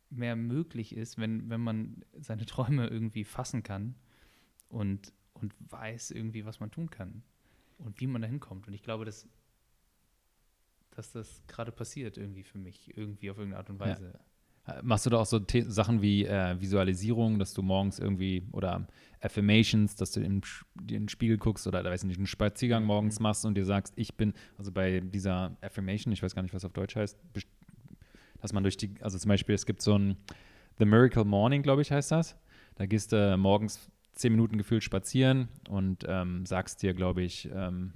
mehr 0.10 0.36
möglich 0.36 0.96
ist, 0.96 1.18
wenn, 1.18 1.50
wenn 1.50 1.62
man 1.62 2.06
seine 2.14 2.46
Träume 2.48 2.88
irgendwie 2.88 3.24
fassen 3.24 3.64
kann 3.64 3.96
und, 4.70 5.14
und 5.34 5.54
weiß 5.60 6.12
irgendwie, 6.12 6.46
was 6.46 6.60
man 6.60 6.72
tun 6.72 6.90
kann 6.90 7.24
und 7.78 8.00
wie 8.00 8.08
man 8.08 8.22
dahin 8.22 8.40
kommt. 8.40 8.68
Und 8.68 8.74
ich 8.74 8.84
glaube, 8.84 9.06
dass, 9.06 9.28
dass 10.92 11.12
das 11.12 11.44
gerade 11.48 11.72
passiert 11.72 12.18
irgendwie 12.18 12.44
für 12.44 12.58
mich, 12.58 12.96
irgendwie 12.96 13.32
auf 13.32 13.38
irgendeine 13.38 13.60
Art 13.60 13.70
und 13.70 13.80
Weise. 13.80 14.14
Ja. 14.14 14.20
Machst 14.84 15.06
du 15.06 15.10
da 15.10 15.18
auch 15.18 15.26
so 15.26 15.40
The 15.40 15.62
Sachen 15.68 16.02
wie 16.02 16.26
äh, 16.26 16.60
Visualisierung, 16.60 17.40
dass 17.40 17.54
du 17.54 17.62
morgens 17.62 18.00
irgendwie 18.00 18.44
oder 18.52 18.88
Affirmations, 19.22 19.96
dass 19.96 20.12
du 20.12 20.22
in 20.22 20.42
den 20.76 21.10
Spiegel 21.10 21.38
guckst 21.38 21.68
oder 21.68 21.84
da 21.84 21.90
weiß 21.90 22.04
ich 22.04 22.08
nicht, 22.08 22.18
einen 22.18 22.28
Spaziergang 22.28 22.86
morgens 22.86 23.20
mhm. 23.20 23.24
machst 23.24 23.46
und 23.46 23.56
dir 23.56 23.66
sagst, 23.66 23.94
ich 23.96 24.16
bin, 24.16 24.34
also 24.58 24.72
bei 24.72 25.00
dieser 25.00 25.58
Affirmation, 25.62 26.14
ich 26.14 26.24
weiß 26.24 26.36
gar 26.36 26.42
nicht, 26.42 26.54
was 26.54 26.66
auf 26.66 26.74
Deutsch 26.74 26.96
heißt, 26.96 27.18
dass 28.42 28.54
man 28.54 28.64
durch 28.64 28.78
die, 28.78 28.94
also 29.02 29.18
zum 29.18 29.30
Beispiel, 29.30 29.56
es 29.56 29.66
gibt 29.66 29.82
so 29.82 29.98
ein 29.98 30.18
The 30.78 30.86
Miracle 30.86 31.26
Morning, 31.26 31.62
glaube 31.62 31.82
ich, 31.82 31.92
heißt 31.92 32.12
das. 32.12 32.38
Da 32.76 32.86
gehst 32.86 33.12
du 33.12 33.36
morgens 33.38 33.92
zehn 34.14 34.32
Minuten 34.32 34.58
gefühlt 34.58 34.84
spazieren 34.84 35.50
und 35.68 36.06
ähm, 36.08 36.46
sagst 36.46 36.82
dir, 36.82 36.94
glaube 36.94 37.22
ich, 37.22 37.50
ähm, 37.54 37.94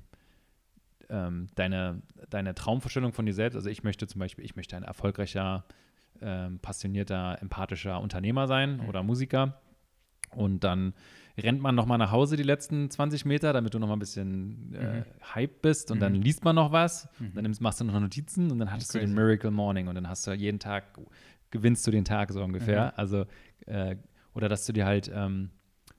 ähm, 1.09 1.47
deine, 1.55 2.01
deine 2.29 2.55
Traumvorstellung 2.55 3.13
von 3.13 3.25
dir 3.25 3.33
selbst. 3.33 3.55
Also 3.55 3.69
ich 3.69 3.83
möchte 3.83 4.07
zum 4.07 4.19
Beispiel, 4.19 4.43
ich 4.43 4.55
möchte 4.55 4.75
ein 4.75 4.83
erfolgreicher 4.83 5.65
ähm, 6.21 6.59
passionierter, 6.59 7.37
empathischer 7.41 7.99
Unternehmer 7.99 8.47
sein 8.47 8.77
mhm. 8.77 8.89
oder 8.89 9.03
Musiker. 9.03 9.59
Und 10.31 10.63
dann 10.63 10.93
rennt 11.37 11.61
man 11.61 11.75
nochmal 11.75 11.97
nach 11.97 12.11
Hause 12.11 12.37
die 12.37 12.43
letzten 12.43 12.89
20 12.89 13.25
Meter, 13.25 13.53
damit 13.53 13.73
du 13.73 13.79
nochmal 13.79 13.97
ein 13.97 13.99
bisschen 13.99 14.73
äh, 14.73 14.99
mhm. 14.99 15.03
hype 15.33 15.61
bist 15.61 15.91
und 15.91 15.97
mhm. 15.97 16.01
dann 16.01 16.15
liest 16.15 16.43
man 16.43 16.55
noch 16.55 16.71
was, 16.71 17.09
mhm. 17.19 17.31
dann 17.33 17.43
nimmst, 17.43 17.61
machst 17.61 17.81
du 17.81 17.85
noch 17.85 17.99
Notizen 17.99 18.51
und 18.51 18.59
dann 18.59 18.71
hattest 18.71 18.93
du 18.93 18.99
den 18.99 19.13
Miracle 19.13 19.51
Morning 19.51 19.87
und 19.87 19.95
dann 19.95 20.07
hast 20.07 20.27
du 20.27 20.33
jeden 20.33 20.59
Tag, 20.59 20.99
gewinnst 21.51 21.85
du 21.87 21.91
den 21.91 22.05
Tag 22.05 22.31
so 22.31 22.43
ungefähr. 22.43 22.85
Mhm. 22.85 22.91
Also, 22.95 23.25
äh, 23.65 23.95
oder 24.33 24.49
dass 24.49 24.65
du 24.65 24.73
dir 24.73 24.85
halt 24.85 25.11
ähm, 25.13 25.49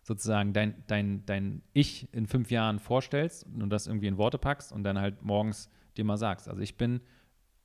sozusagen 0.03 0.53
dein, 0.53 0.85
dein, 0.87 1.25
dein 1.27 1.63
Ich 1.73 2.13
in 2.13 2.27
fünf 2.27 2.51
Jahren 2.51 2.79
vorstellst 2.79 3.47
und 3.47 3.71
das 3.71 3.87
irgendwie 3.87 4.07
in 4.07 4.19
Worte 4.19 4.39
packst 4.39 4.73
und 4.73 4.85
dann 4.85 4.99
halt 4.99 5.23
morgens 5.23 5.71
dir 5.97 6.05
mal 6.05 6.17
sagst. 6.17 6.49
Also 6.49 6.61
ich 6.61 6.77
bin 6.77 7.01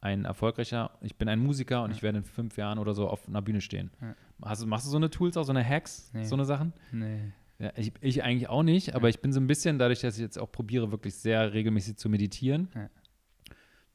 ein 0.01 0.25
erfolgreicher, 0.25 0.91
ich 1.01 1.17
bin 1.17 1.27
ein 1.27 1.39
Musiker 1.39 1.83
und 1.83 1.91
ja. 1.91 1.97
ich 1.97 2.03
werde 2.03 2.19
in 2.19 2.23
fünf 2.23 2.57
Jahren 2.57 2.79
oder 2.79 2.93
so 2.93 3.07
auf 3.07 3.27
einer 3.27 3.41
Bühne 3.41 3.61
stehen. 3.61 3.91
Ja. 4.01 4.15
Hast, 4.43 4.65
machst 4.65 4.85
du 4.85 4.91
so 4.91 4.97
eine 4.97 5.09
Tools, 5.09 5.35
auch 5.35 5.43
so 5.43 5.51
eine 5.51 5.67
Hacks, 5.67 6.11
nee. 6.13 6.23
so 6.23 6.35
eine 6.35 6.45
Sachen? 6.45 6.73
Nee. 6.91 7.33
Ja, 7.59 7.73
ich, 7.75 7.91
ich, 7.99 8.23
eigentlich 8.23 8.47
auch 8.47 8.63
nicht, 8.63 8.95
aber 8.95 9.09
ich 9.09 9.19
bin 9.19 9.33
so 9.33 9.41
ein 9.41 9.47
bisschen, 9.47 9.79
dadurch, 9.79 9.99
dass 9.99 10.15
ich 10.15 10.21
jetzt 10.21 10.39
auch 10.39 10.49
probiere, 10.49 10.91
wirklich 10.91 11.15
sehr 11.15 11.51
regelmäßig 11.53 11.97
zu 11.97 12.07
meditieren, 12.07 12.69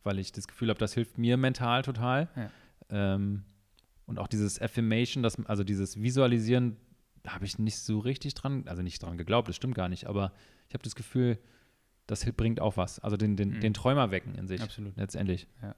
weil 0.03 0.19
ich 0.19 0.33
das 0.33 0.47
Gefühl 0.47 0.69
habe, 0.69 0.79
das 0.79 0.93
hilft 0.93 1.17
mir 1.17 1.38
mental 1.38 1.81
total. 1.81 2.29
Ähm, 2.90 3.45
und 4.05 4.19
auch 4.19 4.29
dieses 4.29 4.61
Affirmation, 4.61 5.23
das, 5.23 5.43
also 5.47 5.64
dieses 5.64 6.03
Visualisieren, 6.03 6.77
da 7.23 7.33
habe 7.35 7.47
ich 7.47 7.59
nicht 7.59 7.79
so 7.79 8.01
richtig 8.01 8.35
dran, 8.35 8.64
also 8.67 8.83
nicht 8.83 9.03
dran 9.03 9.17
geglaubt, 9.17 9.49
das 9.49 9.57
stimmt 9.57 9.75
gar 9.75 9.88
nicht, 9.88 10.07
aber 10.07 10.33
ich 10.69 10.75
habe 10.75 10.85
das 10.85 10.95
Gefühl, 10.95 11.38
das 12.07 12.25
bringt 12.33 12.61
auch 12.61 12.77
was. 12.77 12.99
Also 12.99 13.17
den, 13.17 13.37
den, 13.37 13.55
mhm. 13.55 13.61
den 13.61 13.73
Träumer 13.73 14.11
wecken 14.11 14.35
in 14.35 14.47
sich. 14.47 14.61
Absolut. 14.61 14.95
Letztendlich. 14.97 15.49
Ja. 15.62 15.75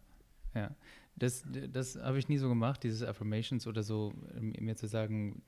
Ja, 0.57 0.75
das, 1.17 1.45
das 1.71 1.97
habe 1.97 2.19
ich 2.19 2.29
nie 2.29 2.39
so 2.39 2.49
gemacht, 2.49 2.83
dieses 2.83 3.03
Affirmations 3.03 3.67
oder 3.67 3.83
so, 3.83 4.15
mir 4.41 4.77
zu 4.77 4.87
sagen, 4.87 5.43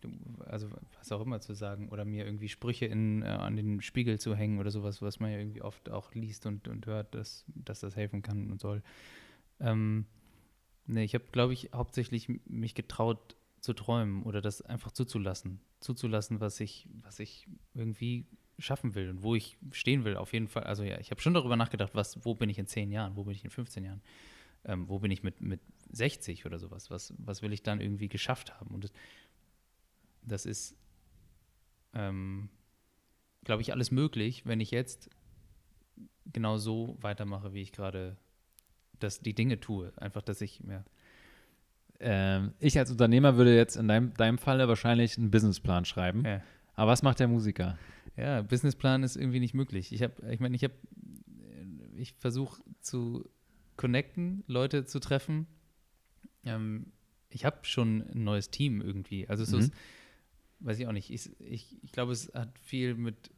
also 0.47 0.69
was 0.99 1.11
auch 1.13 1.23
immer 1.23 1.41
zu 1.41 1.55
sagen, 1.55 1.89
oder 1.89 2.05
mir 2.05 2.27
irgendwie 2.27 2.49
Sprüche 2.49 2.87
in, 2.87 3.23
äh, 3.23 3.27
an 3.27 3.57
den 3.57 3.81
Spiegel 3.81 4.19
zu 4.19 4.35
hängen 4.35 4.59
oder 4.59 4.71
sowas, 4.71 5.01
was 5.01 5.19
man 5.19 5.31
ja 5.31 5.39
irgendwie 5.39 5.63
oft 5.63 5.91
auch 5.91 6.15
liest 6.15 6.45
und, 6.47 6.69
und 6.69 6.87
hört, 6.87 7.15
dass, 7.15 7.45
dass 7.55 7.81
das 7.81 7.97
helfen 7.97 8.23
kann 8.23 8.51
und 8.51 8.61
soll. 8.61 8.83
Ähm, 9.61 10.05
nee, 10.87 11.05
ich 11.05 11.15
habe, 11.15 11.25
glaube 11.33 11.55
ich, 11.55 11.71
hauptsächlich 11.75 12.29
mich 12.47 12.75
getraut 12.75 13.37
zu 13.61 13.73
träumen 13.73 14.23
oder 14.25 14.41
das 14.41 14.63
einfach 14.63 14.93
zuzulassen. 14.93 15.61
Zuzulassen, 15.81 16.41
was 16.41 16.61
ich, 16.61 16.87
was 17.03 17.19
ich 17.19 17.47
irgendwie 17.75 18.27
schaffen 18.59 18.95
will 18.95 19.11
und 19.11 19.23
wo 19.23 19.35
ich 19.35 19.57
stehen 19.71 20.05
will, 20.05 20.17
auf 20.17 20.33
jeden 20.33 20.49
Fall. 20.49 20.65
Also 20.65 20.83
ja, 20.83 20.99
ich 20.99 21.11
habe 21.11 21.21
schon 21.21 21.35
darüber 21.35 21.57
nachgedacht, 21.57 21.95
was, 21.95 22.25
wo 22.25 22.35
bin 22.35 22.51
ich 22.51 22.59
in 22.59 22.67
zehn 22.67 22.91
Jahren, 22.91 23.17
wo 23.17 23.25
bin 23.25 23.35
ich 23.35 23.45
in 23.45 23.51
15 23.51 23.85
Jahren 23.85 24.03
ähm, 24.65 24.89
wo 24.89 24.99
bin 24.99 25.11
ich 25.11 25.23
mit, 25.23 25.41
mit 25.41 25.61
60 25.93 26.47
oder 26.47 26.59
sowas? 26.59 26.91
Was, 26.91 27.15
was 27.19 27.43
will 27.43 27.53
ich 27.53 27.63
dann 27.63 27.81
irgendwie 27.81 28.09
geschafft 28.09 28.59
haben? 28.59 28.75
Und 28.75 28.85
das, 28.85 28.93
das 30.23 30.47
ist, 30.47 30.77
ähm, 31.95 32.49
glaube 33.45 33.63
ich, 33.63 33.73
alles 33.73 33.91
möglich, 33.91 34.47
wenn 34.47 34.61
ich 34.61 34.71
jetzt 34.71 35.11
genau 36.33 36.59
so 36.59 36.97
weitermache, 37.01 37.53
wie 37.55 37.63
ich 37.63 37.73
gerade 37.73 38.17
die 39.25 39.35
Dinge 39.35 39.61
tue. 39.61 39.93
Einfach, 39.97 40.23
dass 40.23 40.41
ich 40.41 40.63
mehr. 40.63 40.85
Ähm, 42.01 42.53
ich 42.59 42.79
als 42.79 42.91
Unternehmer 42.91 43.37
würde 43.37 43.57
jetzt 43.57 43.77
in 43.77 43.89
deinem, 43.89 44.15
deinem 44.15 44.39
Falle 44.39 44.69
wahrscheinlich 44.69 45.19
einen 45.19 45.31
Businessplan 45.31 45.85
schreiben. 45.85 46.25
Ja. 46.25 46.43
Aber 46.75 46.93
was 46.93 47.03
macht 47.03 47.19
der 47.19 47.29
Musiker? 47.29 47.77
Ja, 48.17 48.43
Businessplan 48.43 49.03
ist 49.03 49.17
irgendwie 49.17 49.41
nicht 49.41 49.55
möglich. 49.55 49.93
Ich 49.93 50.03
habe, 50.03 50.15
ich 50.31 50.41
meine, 50.41 50.55
ich 50.55 50.65
habe, 50.65 50.75
ich 51.97 52.15
versuche 52.15 52.63
zu 52.81 53.29
connecten, 53.79 54.45
Leute 54.47 54.85
zu 54.85 54.99
treffen. 54.99 55.47
Ähm, 56.45 56.93
ich 57.31 57.47
habe 57.47 57.59
schon 57.63 58.03
ein 58.03 58.25
neues 58.25 58.51
Team 58.51 58.83
irgendwie. 58.83 59.27
Also 59.27 59.45
es 59.45 59.53
mhm. 59.53 59.61
ist, 59.61 59.73
weiß 60.61 60.79
ich 60.79 60.87
auch 60.87 60.93
nicht, 60.93 61.11
ich, 61.11 61.31
ich, 61.41 61.83
ich 61.83 61.93
glaube, 61.93 62.13
es 62.13 62.31
hat 62.35 62.59
viel 62.59 62.95
mit, 62.95 63.31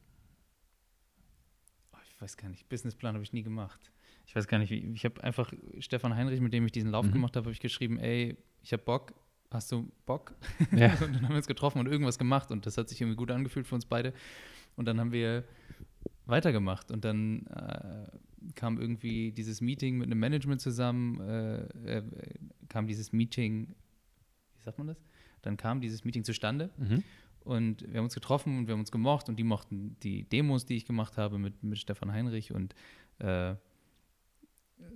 oh, 1.92 1.98
ich 2.04 2.20
weiß 2.20 2.36
gar 2.36 2.48
nicht, 2.48 2.68
Businessplan 2.68 3.14
habe 3.14 3.22
ich 3.22 3.32
nie 3.32 3.42
gemacht. 3.42 3.92
Ich 4.26 4.34
weiß 4.34 4.48
gar 4.48 4.58
nicht, 4.58 4.70
wie, 4.70 4.92
ich 4.94 5.04
habe 5.04 5.22
einfach 5.22 5.52
Stefan 5.78 6.16
Heinrich, 6.16 6.40
mit 6.40 6.52
dem 6.52 6.64
ich 6.66 6.72
diesen 6.72 6.90
Lauf 6.90 7.06
mhm. 7.06 7.12
gemacht 7.12 7.36
habe, 7.36 7.44
habe 7.44 7.52
ich 7.52 7.60
geschrieben, 7.60 7.98
ey, 7.98 8.36
ich 8.62 8.72
habe 8.72 8.82
Bock, 8.82 9.14
hast 9.50 9.70
du 9.72 9.90
Bock? 10.06 10.34
Ja. 10.72 10.92
und 11.04 11.14
dann 11.14 11.22
haben 11.22 11.30
wir 11.30 11.36
uns 11.36 11.46
getroffen 11.46 11.80
und 11.80 11.86
irgendwas 11.86 12.18
gemacht 12.18 12.50
und 12.50 12.66
das 12.66 12.78
hat 12.78 12.88
sich 12.88 13.00
irgendwie 13.00 13.16
gut 13.16 13.30
angefühlt 13.30 13.66
für 13.66 13.74
uns 13.74 13.86
beide. 13.86 14.14
Und 14.76 14.86
dann 14.86 14.98
haben 15.00 15.12
wir 15.12 15.44
weitergemacht 16.26 16.90
und 16.90 17.04
dann 17.04 17.46
äh, 17.46 18.06
kam 18.54 18.80
irgendwie 18.80 19.32
dieses 19.32 19.60
Meeting 19.60 19.98
mit 19.98 20.06
einem 20.06 20.18
Management 20.18 20.60
zusammen, 20.60 21.20
äh, 21.20 21.98
äh, 21.98 22.02
kam 22.68 22.86
dieses 22.86 23.12
Meeting, 23.12 23.74
wie 24.56 24.62
sagt 24.62 24.78
man 24.78 24.86
das? 24.88 25.02
Dann 25.42 25.56
kam 25.56 25.80
dieses 25.80 26.04
Meeting 26.04 26.24
zustande 26.24 26.70
mhm. 26.76 27.02
und 27.40 27.82
wir 27.82 27.98
haben 27.98 28.04
uns 28.04 28.14
getroffen 28.14 28.58
und 28.58 28.66
wir 28.66 28.72
haben 28.72 28.80
uns 28.80 28.92
gemocht 28.92 29.28
und 29.28 29.36
die 29.36 29.44
mochten 29.44 29.96
die 30.02 30.24
Demos, 30.24 30.66
die 30.66 30.76
ich 30.76 30.84
gemacht 30.84 31.16
habe 31.16 31.38
mit, 31.38 31.62
mit 31.62 31.78
Stefan 31.78 32.12
Heinrich 32.12 32.52
und 32.52 32.74
äh, 33.18 33.54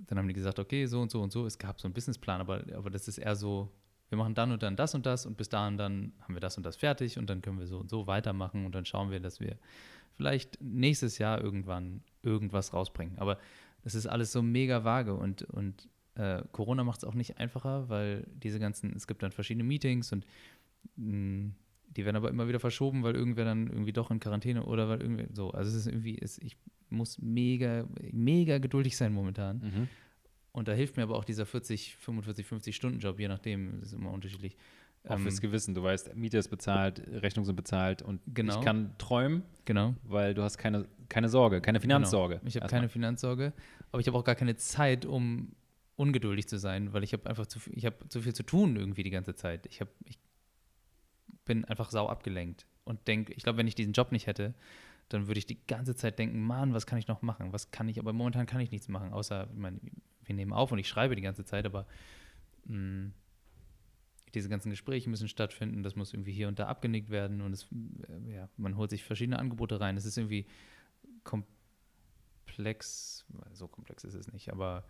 dann 0.07 0.17
haben 0.17 0.27
die 0.27 0.33
gesagt, 0.33 0.59
okay, 0.59 0.85
so 0.87 1.01
und 1.01 1.11
so 1.11 1.21
und 1.21 1.31
so. 1.31 1.45
Es 1.45 1.57
gab 1.57 1.79
so 1.79 1.87
einen 1.87 1.93
Businessplan, 1.93 2.41
aber, 2.41 2.63
aber 2.73 2.89
das 2.89 3.07
ist 3.07 3.17
eher 3.17 3.35
so, 3.35 3.71
wir 4.09 4.17
machen 4.17 4.33
dann 4.35 4.51
und 4.51 4.63
dann 4.63 4.75
das 4.75 4.95
und 4.95 5.05
das 5.05 5.25
und 5.25 5.37
bis 5.37 5.49
dahin 5.49 5.77
dann 5.77 6.13
haben 6.21 6.33
wir 6.33 6.41
das 6.41 6.57
und 6.57 6.65
das 6.65 6.75
fertig 6.75 7.17
und 7.17 7.29
dann 7.29 7.41
können 7.41 7.59
wir 7.59 7.67
so 7.67 7.79
und 7.79 7.89
so 7.89 8.07
weitermachen 8.07 8.65
und 8.65 8.73
dann 8.73 8.85
schauen 8.85 9.11
wir, 9.11 9.19
dass 9.19 9.39
wir 9.39 9.57
vielleicht 10.15 10.61
nächstes 10.61 11.17
Jahr 11.17 11.41
irgendwann 11.41 12.01
irgendwas 12.25 12.73
rausbringen. 12.73 13.17
Aber 13.17 13.37
es 13.83 13.95
ist 13.95 14.07
alles 14.07 14.31
so 14.31 14.41
mega 14.41 14.83
vage 14.83 15.13
und, 15.13 15.43
und 15.43 15.87
äh, 16.15 16.41
Corona 16.51 16.83
macht 16.83 16.99
es 16.99 17.03
auch 17.03 17.13
nicht 17.13 17.37
einfacher, 17.37 17.89
weil 17.89 18.25
diese 18.33 18.59
ganzen, 18.59 18.95
es 18.95 19.07
gibt 19.07 19.23
dann 19.23 19.31
verschiedene 19.31 19.63
Meetings 19.63 20.11
und 20.11 20.25
mh, 20.95 21.51
die 21.95 22.03
werden 22.03 22.15
aber 22.15 22.29
immer 22.29 22.47
wieder 22.47 22.59
verschoben, 22.59 23.03
weil 23.03 23.15
irgendwer 23.15 23.45
dann 23.45 23.67
irgendwie 23.67 23.93
doch 23.93 24.11
in 24.11 24.19
Quarantäne 24.19 24.65
oder 24.65 24.89
weil 24.89 25.01
irgendwie 25.01 25.27
so. 25.31 25.51
Also 25.51 25.69
es 25.69 25.75
ist 25.75 25.87
irgendwie, 25.87 26.17
es, 26.19 26.37
ich 26.39 26.57
muss 26.89 27.19
mega, 27.19 27.85
mega 28.11 28.57
geduldig 28.57 28.97
sein 28.97 29.13
momentan. 29.13 29.57
Mhm. 29.57 29.87
Und 30.51 30.67
da 30.67 30.73
hilft 30.73 30.97
mir 30.97 31.03
aber 31.03 31.15
auch 31.15 31.25
dieser 31.25 31.45
40, 31.45 31.97
45, 31.97 32.45
50 32.45 32.75
Stunden 32.75 32.99
Job, 32.99 33.19
je 33.19 33.27
nachdem, 33.27 33.79
das 33.79 33.89
ist 33.89 33.93
immer 33.93 34.11
unterschiedlich. 34.11 34.55
Auch 35.07 35.19
fürs 35.19 35.35
Ähm, 35.35 35.41
Gewissen. 35.41 35.75
Du 35.75 35.83
weißt, 35.83 36.15
Miete 36.15 36.37
ist 36.37 36.47
bezahlt, 36.49 37.01
Rechnungen 37.07 37.45
sind 37.45 37.55
bezahlt 37.55 38.01
und 38.01 38.21
Genau. 38.33 38.57
ich 38.57 38.65
kann 38.65 38.95
träumen, 38.97 39.43
genau. 39.65 39.93
weil 40.03 40.33
du 40.33 40.41
hast 40.41 40.57
keine, 40.57 40.85
keine 41.09 41.29
Sorge, 41.29 41.61
keine 41.61 41.79
Finanzsorge. 41.79 42.35
Genau. 42.37 42.47
Ich 42.47 42.55
habe 42.57 42.67
keine 42.67 42.89
Finanzsorge, 42.89 43.53
aber 43.91 43.99
ich 44.01 44.07
habe 44.07 44.17
auch 44.17 44.23
gar 44.23 44.35
keine 44.35 44.55
Zeit, 44.55 45.05
um 45.05 45.51
ungeduldig 45.95 46.47
zu 46.47 46.57
sein, 46.57 46.91
weil 46.93 47.03
ich 47.03 47.13
habe 47.13 47.29
einfach 47.29 47.45
zu 47.45 47.59
viel, 47.59 47.77
ich 47.77 47.85
habe 47.85 47.95
zu 48.09 48.21
viel 48.21 48.33
zu 48.33 48.43
tun 48.43 48.75
irgendwie 48.75 49.03
die 49.03 49.11
ganze 49.11 49.35
Zeit. 49.35 49.65
Ich 49.67 49.79
habe, 49.79 49.91
ich 50.05 50.17
bin 51.45 51.63
einfach 51.65 51.91
sau 51.91 52.07
abgelenkt 52.09 52.65
und 52.83 53.07
denke, 53.07 53.33
ich 53.33 53.43
glaube, 53.43 53.57
wenn 53.59 53.67
ich 53.67 53.75
diesen 53.75 53.93
Job 53.93 54.11
nicht 54.11 54.27
hätte, 54.27 54.53
dann 55.09 55.27
würde 55.27 55.37
ich 55.37 55.45
die 55.45 55.59
ganze 55.67 55.95
Zeit 55.95 56.17
denken, 56.17 56.41
Mann, 56.41 56.73
was 56.73 56.87
kann 56.87 56.97
ich 56.97 57.07
noch 57.07 57.21
machen? 57.21 57.53
Was 57.53 57.69
kann 57.69 57.87
ich? 57.87 57.99
Aber 57.99 58.11
momentan 58.11 58.47
kann 58.47 58.59
ich 58.59 58.71
nichts 58.71 58.87
machen, 58.87 59.13
außer, 59.13 59.47
ich 59.53 59.59
meine, 59.59 59.79
wir 60.23 60.33
nehmen 60.35 60.51
auf 60.51 60.71
und 60.71 60.79
ich 60.79 60.87
schreibe 60.87 61.15
die 61.15 61.21
ganze 61.21 61.45
Zeit, 61.45 61.65
aber 61.67 61.85
mh, 62.65 63.11
diese 64.35 64.49
ganzen 64.49 64.69
Gespräche 64.69 65.09
müssen 65.09 65.27
stattfinden, 65.27 65.83
das 65.83 65.95
muss 65.95 66.13
irgendwie 66.13 66.33
hier 66.33 66.47
und 66.47 66.59
da 66.59 66.67
abgenickt 66.67 67.09
werden 67.09 67.41
und 67.41 67.53
es, 67.53 67.67
äh, 68.07 68.35
ja, 68.35 68.49
man 68.57 68.77
holt 68.77 68.89
sich 68.89 69.03
verschiedene 69.03 69.39
Angebote 69.39 69.79
rein. 69.79 69.97
Es 69.97 70.05
ist 70.05 70.17
irgendwie 70.17 70.45
komplex, 71.23 73.25
so 73.53 73.67
komplex 73.67 74.03
ist 74.03 74.13
es 74.13 74.31
nicht, 74.31 74.51
aber 74.51 74.85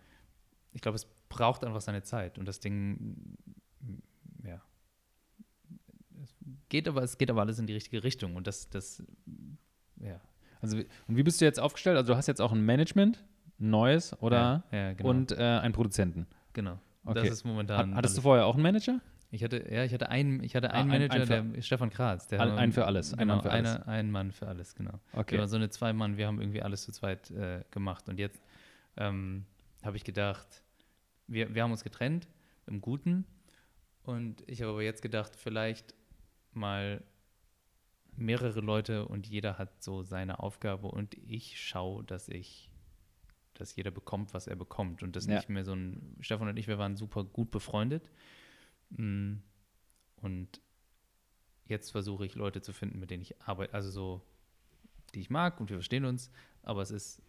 ich 0.72 0.82
glaube, 0.82 0.96
es 0.96 1.06
braucht 1.28 1.64
einfach 1.64 1.80
seine 1.80 2.02
Zeit 2.02 2.38
und 2.38 2.46
das 2.46 2.60
Ding, 2.60 3.36
ja, 4.44 4.60
es 6.22 6.34
geht 6.68 6.88
aber, 6.88 7.02
es 7.02 7.18
geht 7.18 7.30
aber 7.30 7.40
alles 7.40 7.58
in 7.58 7.66
die 7.66 7.74
richtige 7.74 8.04
Richtung 8.04 8.36
und 8.36 8.46
das, 8.46 8.68
das, 8.68 9.02
ja. 10.00 10.20
Also, 10.60 10.78
und 10.78 11.16
wie 11.16 11.22
bist 11.22 11.40
du 11.40 11.44
jetzt 11.44 11.60
aufgestellt? 11.60 11.96
Also, 11.96 12.12
du 12.12 12.16
hast 12.16 12.26
jetzt 12.26 12.40
auch 12.40 12.52
ein 12.52 12.64
Management, 12.64 13.24
ein 13.60 13.70
neues, 13.70 14.20
oder? 14.22 14.64
Ja, 14.72 14.78
ja, 14.78 14.92
genau. 14.94 15.10
Und 15.10 15.32
äh, 15.32 15.36
einen 15.36 15.74
Produzenten. 15.74 16.26
genau. 16.52 16.78
Okay. 17.06 17.20
Das 17.20 17.30
ist 17.30 17.44
momentan. 17.44 17.90
Hat, 17.90 17.98
hattest 17.98 18.18
du 18.18 18.22
vorher 18.22 18.46
auch 18.46 18.54
einen 18.54 18.64
Manager? 18.64 19.00
Ich 19.36 19.44
hatte, 19.44 19.70
ja, 19.70 19.84
ich 19.84 19.92
hatte 19.92 20.08
einen, 20.08 20.42
ich 20.42 20.56
hatte 20.56 20.70
Ah, 20.70 20.80
einen 20.80 20.90
ein- 20.90 21.00
Manager, 21.08 21.14
ein 21.36 21.46
für- 21.50 21.54
der 21.56 21.62
Stefan 21.62 21.90
Kratz. 21.90 22.26
Der 22.28 22.40
ein 22.40 22.72
für 22.72 22.86
alles, 22.86 23.12
ein 23.12 23.18
Genau, 23.18 23.34
Mann 23.34 23.42
für 23.42 23.50
alles. 23.50 23.74
Einer, 23.76 23.86
ein 23.88 24.10
Mann 24.10 24.32
für 24.32 24.48
alles, 24.48 24.74
genau. 24.74 24.98
Okay. 25.12 25.38
Waren 25.38 25.48
so 25.48 25.56
eine 25.56 25.68
Zwei-Mann, 25.68 26.16
wir 26.16 26.26
haben 26.26 26.40
irgendwie 26.40 26.62
alles 26.62 26.84
zu 26.84 26.92
zweit 26.92 27.30
äh, 27.32 27.62
gemacht. 27.70 28.08
Und 28.08 28.18
jetzt 28.18 28.40
ähm, 28.96 29.44
habe 29.82 29.98
ich 29.98 30.04
gedacht, 30.04 30.62
wir, 31.26 31.54
wir 31.54 31.62
haben 31.62 31.70
uns 31.70 31.84
getrennt, 31.84 32.28
im 32.66 32.80
Guten. 32.80 33.26
Und 34.04 34.42
ich 34.46 34.62
habe 34.62 34.72
aber 34.72 34.82
jetzt 34.82 35.02
gedacht, 35.02 35.36
vielleicht 35.36 35.94
mal 36.54 37.02
mehrere 38.16 38.60
Leute 38.60 39.06
und 39.06 39.26
jeder 39.26 39.58
hat 39.58 39.82
so 39.82 40.02
seine 40.02 40.38
Aufgabe 40.40 40.86
und 40.88 41.14
ich 41.28 41.60
schaue, 41.60 42.02
dass 42.04 42.28
ich, 42.30 42.70
dass 43.52 43.76
jeder 43.76 43.90
bekommt, 43.90 44.32
was 44.32 44.46
er 44.46 44.56
bekommt. 44.56 45.02
Und 45.02 45.14
das 45.14 45.26
Ja. 45.26 45.34
nicht 45.36 45.50
mehr 45.50 45.64
so 45.64 45.74
ein, 45.74 46.16
Stefan 46.20 46.48
und 46.48 46.56
ich, 46.56 46.66
wir 46.68 46.78
waren 46.78 46.96
super 46.96 47.22
gut 47.24 47.50
befreundet. 47.50 48.10
Mm, 48.90 49.34
Und 50.16 50.60
jetzt 51.66 51.90
versuche 51.90 52.24
ich 52.26 52.34
Leute 52.34 52.60
zu 52.60 52.72
finden, 52.72 52.98
mit 52.98 53.10
denen 53.10 53.22
ich 53.22 53.40
arbeite, 53.42 53.74
also 53.74 53.90
so, 53.90 54.22
die 55.14 55.20
ich 55.20 55.30
mag 55.30 55.60
und 55.60 55.68
wir 55.70 55.76
verstehen 55.76 56.04
uns, 56.04 56.30
aber 56.62 56.82
es 56.82 56.90
ist, 56.90 57.22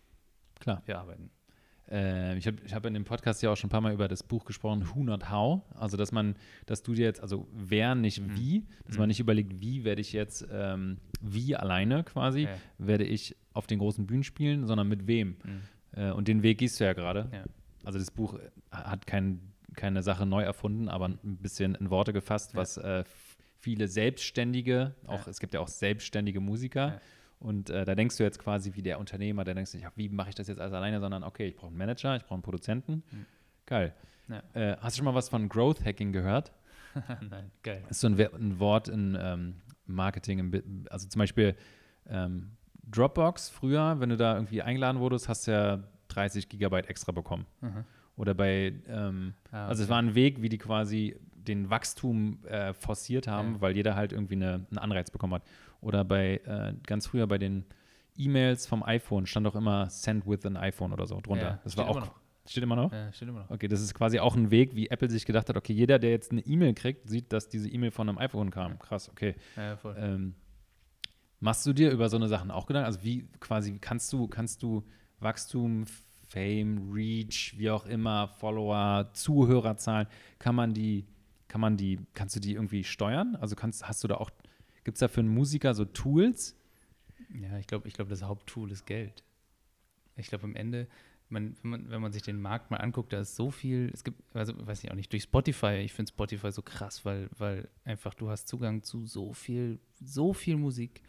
Klar. 0.60 0.82
wir 0.86 0.98
arbeiten. 1.00 1.30
Äh, 1.90 2.38
ich 2.38 2.46
habe 2.48 2.58
ich 2.66 2.74
hab 2.74 2.86
in 2.86 2.94
dem 2.94 3.06
Podcast 3.06 3.42
ja 3.42 3.50
auch 3.52 3.56
schon 3.56 3.68
ein 3.70 3.72
paar 3.72 3.82
Mal 3.82 3.94
über 3.94 4.08
das 4.08 4.22
Buch 4.24 4.44
gesprochen, 4.46 4.88
Who 4.94 5.04
Not 5.04 5.30
How. 5.30 5.62
Also, 5.76 5.96
dass 5.96 6.12
man, 6.12 6.36
dass 6.66 6.84
du 6.84 6.94
dir 6.94 7.06
jetzt, 7.06 7.22
also 7.22 7.48
wer, 7.54 7.96
nicht 7.96 8.20
Mhm. 8.20 8.36
wie, 8.36 8.66
dass 8.86 8.98
man 8.98 9.08
nicht 9.08 9.20
überlegt, 9.22 9.62
wie 9.62 9.84
werde 9.86 10.02
ich 10.02 10.12
jetzt, 10.14 10.46
ähm, 10.52 10.98
wie 11.22 11.56
alleine 11.56 12.04
quasi, 12.04 12.42
Ja. 12.42 12.58
werde 12.78 13.06
ich 13.06 13.36
auf 13.54 13.68
den 13.68 13.80
großen 13.80 14.06
Bühnen 14.06 14.24
spielen, 14.24 14.66
sondern 14.68 14.88
mit 14.90 15.08
wem. 15.08 15.38
Mhm. 15.44 15.62
Äh, 15.94 16.12
und 16.12 16.28
den 16.28 16.44
Weg 16.44 16.58
gehst 16.58 16.80
du 16.80 16.84
ja 16.84 16.94
gerade. 16.94 17.30
Ja. 17.32 17.46
Also, 17.86 18.00
das 18.00 18.12
Buch 18.12 18.38
hat 18.72 19.08
kein, 19.08 19.40
keine 19.78 20.04
Sache 20.04 20.26
neu 20.26 20.44
erfunden, 20.44 20.90
aber 20.90 21.06
ein 21.08 21.38
bisschen 21.38 21.76
in 21.76 21.90
Worte 21.90 22.12
gefasst, 22.12 22.52
Ja. 22.54 22.60
was 22.60 22.76
äh, 22.78 23.06
viele 23.60 23.88
Selbstständige, 23.88 24.94
auch 25.06 25.26
Ja. 25.26 25.30
es 25.32 25.40
gibt 25.40 25.54
ja 25.54 25.62
auch 25.62 25.68
selbstständige 25.70 26.42
Musiker, 26.42 26.88
Ja. 26.88 27.02
und 27.40 27.70
äh, 27.70 27.86
da 27.86 27.96
denkst 27.96 28.18
du 28.18 28.24
jetzt 28.24 28.40
quasi 28.40 28.74
wie 28.76 28.82
der 28.82 29.00
Unternehmer, 29.00 29.44
der 29.46 29.56
denkst 29.56 29.74
nicht, 29.74 29.88
wie 29.96 30.10
mache 30.10 30.30
ich 30.30 30.36
das 30.36 30.48
jetzt 30.48 30.60
alles 30.60 30.74
alleine, 30.74 31.00
sondern 31.00 31.24
okay, 31.24 31.48
ich 31.48 31.56
brauche 31.56 31.68
einen 31.68 31.78
Manager, 31.78 32.16
ich 32.18 32.24
brauche 32.24 32.34
einen 32.36 32.44
Produzenten. 32.44 33.04
Mhm. 33.12 33.26
Geil. 33.66 33.94
Äh, 34.54 34.76
hast 34.82 34.96
du 34.96 34.98
schon 34.98 35.06
mal 35.06 35.14
was 35.16 35.30
von 35.30 35.48
Growth 35.48 35.86
Hacking 35.86 36.12
gehört? 36.12 36.52
Nein, 37.30 37.50
geil. 37.64 37.82
Das 37.88 37.92
ist 37.98 38.02
so 38.02 38.08
ein, 38.08 38.20
ein 38.20 38.60
Wort 38.60 38.90
in 38.90 39.18
ähm, 39.20 39.56
Marketing, 39.86 40.40
im 40.40 40.86
also 40.90 41.08
zum 41.08 41.20
Beispiel 41.20 41.56
ähm, 42.10 42.52
Dropbox 42.90 43.50
früher, 43.50 44.00
wenn 44.00 44.10
du 44.10 44.18
da 44.18 44.34
irgendwie 44.36 44.62
eingeladen 44.62 45.00
wurdest, 45.00 45.30
hast 45.30 45.48
du 45.48 45.52
ja 45.52 45.84
30 46.10 46.50
Gigabyte 46.50 46.90
extra 46.90 47.12
bekommen. 47.12 47.46
Mhm. 47.62 47.84
Oder 48.18 48.34
bei, 48.34 48.74
ähm, 48.90 49.34
Ah, 49.52 49.68
also 49.68 49.84
es 49.84 49.88
okay. 49.88 49.94
war 49.94 50.00
ein 50.02 50.16
Weg, 50.16 50.42
wie 50.42 50.50
die 50.50 50.58
quasi 50.58 51.16
den 51.36 51.70
Wachstum 51.70 52.44
äh, 52.46 52.74
forciert 52.74 53.28
haben, 53.28 53.54
Ja. 53.56 53.62
weil 53.62 53.76
jeder 53.76 53.96
halt 53.96 54.12
irgendwie 54.12 54.36
eine, 54.36 54.66
einen 54.70 54.78
Anreiz 54.80 55.10
bekommen 55.12 55.36
hat. 55.36 55.44
Oder 55.80 56.04
bei, 56.04 56.38
äh, 56.46 56.74
ganz 56.86 57.08
früher 57.08 57.28
bei 57.28 57.38
den 57.38 57.64
E-Mails 58.18 58.66
vom 58.68 58.84
iPhone 58.84 59.28
stand 59.28 59.46
auch 59.48 59.56
immer 59.56 59.90
Send 59.90 60.26
with 60.28 60.46
an 60.46 60.58
iPhone 60.58 60.92
oder 60.92 61.06
so 61.06 61.22
drunter. 61.22 61.44
Ja, 61.44 61.60
das 61.64 61.78
war 61.78 61.88
auch, 61.88 62.12
steht 62.48 62.64
immer 62.64 62.76
noch? 62.76 62.92
Ja, 62.92 63.14
steht 63.14 63.30
immer 63.30 63.42
noch. 63.42 63.52
Okay, 63.52 63.68
das 63.68 63.80
ist 63.82 63.94
quasi 63.94 64.20
auch 64.20 64.36
ein 64.36 64.50
Weg, 64.50 64.76
wie 64.76 64.88
Apple 64.90 65.10
sich 65.10 65.26
gedacht 65.26 65.48
hat, 65.48 65.56
okay, 65.56 65.72
jeder, 65.74 66.00
der 66.00 66.10
jetzt 66.10 66.32
eine 66.32 66.42
E-Mail 66.42 66.74
kriegt, 66.74 67.08
sieht, 67.08 67.32
dass 67.32 67.48
diese 67.48 67.70
E-Mail 67.70 67.92
von 67.92 68.10
einem 68.10 68.18
iPhone 68.18 68.50
kam. 68.50 68.80
Krass, 68.80 69.08
okay. 69.10 69.36
Ja, 69.56 69.78
voll. 69.78 69.96
Ähm, 70.00 70.34
machst 71.40 71.66
du 71.68 71.74
dir 71.74 71.92
über 71.92 72.10
so 72.10 72.18
eine 72.18 72.28
Sachen 72.28 72.50
auch 72.50 72.66
Gedanken? 72.66 72.88
Also 72.88 73.04
wie 73.04 73.28
quasi 73.40 73.78
kannst 73.80 74.12
du, 74.12 74.28
kannst 74.28 74.64
du 74.64 74.84
Wachstum, 75.20 75.86
Fame, 76.28 76.92
Reach, 76.92 77.56
wie 77.58 77.70
auch 77.70 77.86
immer, 77.86 78.28
Follower, 78.28 79.10
Zuhörerzahlen, 79.14 80.08
kann 80.40 80.56
man 80.56 80.74
die, 80.74 81.06
kann 81.48 81.62
man 81.62 81.78
die, 81.78 82.00
kannst 82.14 82.36
du 82.36 82.40
die 82.40 82.54
irgendwie 82.54 82.84
steuern? 82.84 83.36
Also 83.40 83.56
kannst, 83.56 83.88
hast 83.88 84.04
du 84.04 84.08
da 84.08 84.16
auch, 84.16 84.30
gibt 84.84 84.96
es 84.96 85.00
da 85.00 85.08
für 85.08 85.22
einen 85.22 85.30
Musiker 85.30 85.74
so 85.74 85.86
Tools? 85.86 86.56
Ja, 87.34 87.58
ich 87.58 87.68
glaube, 87.68 87.88
ich 87.88 87.94
glaub, 87.94 88.10
das 88.10 88.24
Haupttool 88.24 88.72
ist 88.72 88.86
Geld. 88.86 89.24
Ich 90.16 90.28
glaube, 90.28 90.44
am 90.46 90.56
Ende, 90.56 90.88
man, 91.30 91.56
wenn, 91.62 91.70
man, 91.70 91.90
wenn 91.90 92.02
man 92.02 92.12
sich 92.12 92.24
den 92.24 92.42
Markt 92.42 92.72
mal 92.72 92.78
anguckt, 92.78 93.14
da 93.14 93.20
ist 93.20 93.36
so 93.36 93.52
viel, 93.52 93.90
es 93.94 94.04
gibt, 94.04 94.22
also 94.36 94.54
weiß 94.66 94.84
ich 94.84 94.92
auch 94.92 94.96
nicht, 94.96 95.12
durch 95.12 95.24
Spotify, 95.24 95.82
ich 95.84 95.94
finde 95.94 96.12
Spotify 96.12 96.52
so 96.52 96.62
krass, 96.62 97.06
weil, 97.06 97.30
weil 97.38 97.70
einfach 97.86 98.14
du 98.14 98.30
hast 98.30 98.48
Zugang 98.48 98.84
zu 98.84 99.06
so 99.06 99.34
viel, 99.34 99.80
so 100.02 100.34
viel 100.34 100.58
Musik. 100.58 101.02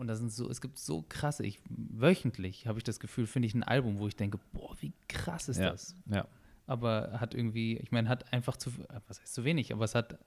Und 0.00 0.06
da 0.06 0.16
sind 0.16 0.32
so, 0.32 0.48
es 0.48 0.62
gibt 0.62 0.78
so 0.78 1.04
krasse, 1.06 1.44
ich, 1.44 1.60
wöchentlich 1.68 2.66
habe 2.66 2.78
ich 2.78 2.84
das 2.84 3.00
Gefühl, 3.00 3.26
finde 3.26 3.48
ich 3.48 3.54
ein 3.54 3.62
Album, 3.62 3.98
wo 3.98 4.08
ich 4.08 4.16
denke, 4.16 4.40
boah, 4.50 4.74
wie 4.80 4.94
krass 5.08 5.50
ist 5.50 5.58
ja, 5.58 5.72
das? 5.72 5.94
ja. 6.06 6.26
aber 6.66 7.20
hat 7.20 7.34
irgendwie, 7.34 7.76
ich 7.76 7.92
meine, 7.92 8.08
hat 8.08 8.32
einfach 8.32 8.56
zu, 8.56 8.72
was 9.06 9.20
heißt 9.20 9.34
zu 9.34 9.44
wenig, 9.44 9.74
aber 9.74 9.84
es 9.84 9.94
hat 9.94 10.18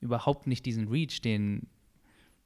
überhaupt 0.00 0.46
nicht 0.46 0.64
diesen 0.64 0.88
Reach, 0.88 1.20
den, 1.20 1.66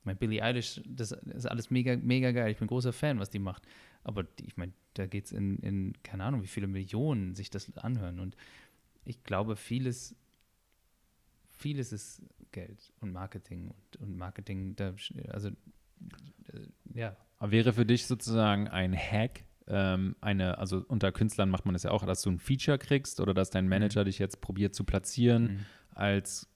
mein 0.03 0.17
Billie 0.17 0.43
Eilish, 0.43 0.81
das 0.85 1.13
ist 1.13 1.47
alles 1.47 1.71
mega, 1.71 1.97
mega 1.97 2.33
geil. 2.33 2.51
Ich 2.51 2.59
bin 2.59 2.67
großer 2.67 2.93
Fan, 2.93 3.21
was 3.21 3.31
die 3.31 3.39
macht. 3.39 3.63
Aber 4.03 4.25
ich 4.45 4.57
meine, 4.57 4.73
da 4.95 5.07
geht 5.07 5.27
es 5.27 5.33
in, 5.33 5.59
in, 5.59 5.93
keine 6.03 6.25
Ahnung, 6.25 6.43
wie 6.43 6.49
viele 6.49 6.67
Millionen 6.67 7.37
sich 7.37 7.51
das 7.51 7.75
anhören. 7.77 8.19
Und 8.19 8.37
ich 9.05 9.23
glaube, 9.23 9.55
vieles, 9.55 10.17
vieles 11.51 11.93
ist 11.93 12.21
Geld 12.51 12.93
und 13.01 13.13
Marketing 13.13 13.69
und, 13.69 13.97
und 14.01 14.17
Marketing, 14.17 14.75
da, 14.75 14.93
also, 15.29 15.51
äh, 15.51 15.53
ja, 16.95 17.17
wäre 17.41 17.73
für 17.73 17.87
dich 17.87 18.07
sozusagen 18.07 18.69
ein 18.69 18.95
Hack, 18.95 19.45
ähm, 19.67 20.17
eine, 20.21 20.59
also 20.59 20.85
unter 20.89 21.11
Künstlern 21.13 21.49
macht 21.51 21.65
man 21.65 21.73
das 21.73 21.85
ja 21.85 21.91
auch, 21.91 22.05
dass 22.05 22.23
du 22.23 22.31
ein 22.31 22.39
Feature 22.39 22.79
kriegst 22.79 23.21
oder 23.21 23.35
dass 23.35 23.51
dein 23.51 23.69
Manager 23.69 24.05
dich 24.05 24.19
jetzt 24.19 24.41
probiert 24.41 24.75
zu 24.75 24.85
platzieren 24.85 25.43
Mhm. 25.43 25.59
als, 25.91 26.49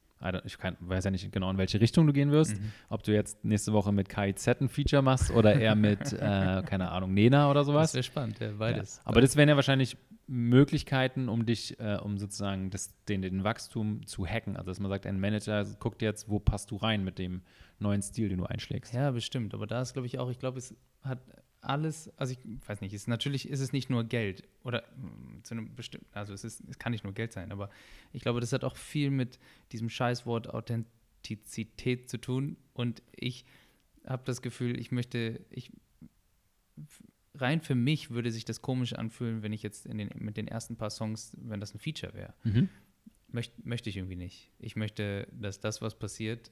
ich 0.45 0.59
kann, 0.59 0.77
weiß 0.81 1.05
ja 1.05 1.11
nicht 1.11 1.31
genau, 1.33 1.51
in 1.51 1.59
welche 1.59 1.81
Richtung 1.81 2.07
du 2.07 2.13
gehen 2.13 2.31
wirst, 2.33 2.59
Mhm. 2.61 2.73
ob 2.89 3.03
du 3.03 3.13
jetzt 3.13 3.45
nächste 3.45 3.73
Woche 3.73 3.93
mit 3.93 4.09
KIZ 4.09 4.49
ein 4.61 4.69
Feature 4.69 5.03
machst 5.03 5.31
oder 5.31 5.55
eher 5.55 5.75
mit, 5.75 6.01
äh, 6.13 6.63
keine 6.67 6.91
Ahnung, 6.91 7.15
Nena 7.15 7.51
oder 7.51 7.61
das 7.61 7.67
sowas. 7.67 7.95
wäre 7.95 8.03
spannend, 8.03 8.39
ja, 8.41 8.51
beides. 8.59 8.97
Ja. 8.97 9.03
Aber 9.07 9.21
das 9.21 9.37
wären 9.37 9.49
ja 9.49 9.57
wahrscheinlich 9.57 9.97
Möglichkeiten, 10.27 11.29
um 11.29 11.47
dich, 11.47 11.79
äh, 11.81 11.97
um 12.03 12.19
sozusagen 12.19 12.71
das, 12.71 12.95
den, 13.07 13.23
den 13.23 13.45
Wachstum 13.45 14.07
zu 14.07 14.27
hacken. 14.27 14.57
Also 14.57 14.71
dass 14.71 14.81
man 14.81 14.91
sagt, 14.91 15.07
ein 15.07 15.21
Manager 15.21 15.65
guckt 15.79 16.03
jetzt, 16.03 16.29
wo 16.29 16.39
passt 16.39 16.71
du 16.71 16.77
rein 16.77 17.05
mit 17.05 17.19
dem 17.19 17.43
neuen 17.79 18.03
Stil, 18.03 18.29
den 18.29 18.39
du 18.39 18.45
einschlägst. 18.45 18.93
Ja, 18.95 19.11
bestimmt. 19.11 19.55
Aber 19.55 19.67
da 19.67 19.81
ist, 19.83 19.93
glaube 19.95 20.07
ich, 20.07 20.19
auch, 20.19 20.31
ich 20.31 20.39
glaube, 20.39 20.59
es 20.59 20.75
hat 21.03 21.19
alles, 21.61 22.11
also 22.17 22.33
ich 22.33 22.39
weiß 22.67 22.81
nicht, 22.81 22.93
ist, 22.93 23.09
natürlich 23.09 23.49
ist 23.49 23.61
es 23.61 23.73
nicht 23.73 23.91
nur 23.91 24.05
Geld 24.05 24.47
oder 24.63 24.83
mm, 24.97 25.43
zu 25.43 25.55
einem 25.55 25.75
bestimmten, 25.75 26.07
also 26.13 26.33
es, 26.33 26.45
ist, 26.45 26.63
es 26.69 26.79
kann 26.79 26.93
nicht 26.93 27.05
nur 27.05 27.13
Geld 27.13 27.33
sein, 27.33 27.53
aber 27.53 27.71
ich 28.13 28.23
glaube, 28.23 28.41
das 28.41 28.53
hat 28.53 28.65
auch 28.65 28.77
viel 28.77 29.11
mit 29.11 29.39
diesem 29.73 29.89
Scheißwort 29.89 30.49
Authentizität 30.51 32.09
zu 32.09 32.19
tun 32.19 32.57
und 32.75 33.03
ich 33.15 33.45
habe 34.07 34.23
das 34.25 34.43
Gefühl, 34.43 34.79
ich 34.79 34.93
möchte, 34.93 35.45
ich 35.51 35.73
rein 37.35 37.61
für 37.61 37.75
mich 37.75 38.11
würde 38.11 38.31
sich 38.31 38.45
das 38.45 38.63
komisch 38.63 38.93
anfühlen, 38.95 39.43
wenn 39.43 39.53
ich 39.53 39.63
jetzt 39.63 39.87
in 39.87 39.99
den, 39.99 40.11
mit 40.17 40.37
den 40.37 40.49
ersten 40.49 40.77
paar 40.77 40.91
Songs, 40.91 41.37
wenn 41.41 41.61
das 41.61 41.75
ein 41.75 41.79
Feature 41.79 42.15
wäre. 42.15 42.35
Mhm. 42.45 42.69
Möcht, 43.31 43.65
möchte 43.65 43.91
ich 43.91 43.97
irgendwie 43.97 44.17
nicht. 44.17 44.51
Ich 44.59 44.75
möchte, 44.75 45.29
dass 45.33 45.61
das, 45.61 45.83
was 45.83 45.99
passiert, 45.99 46.51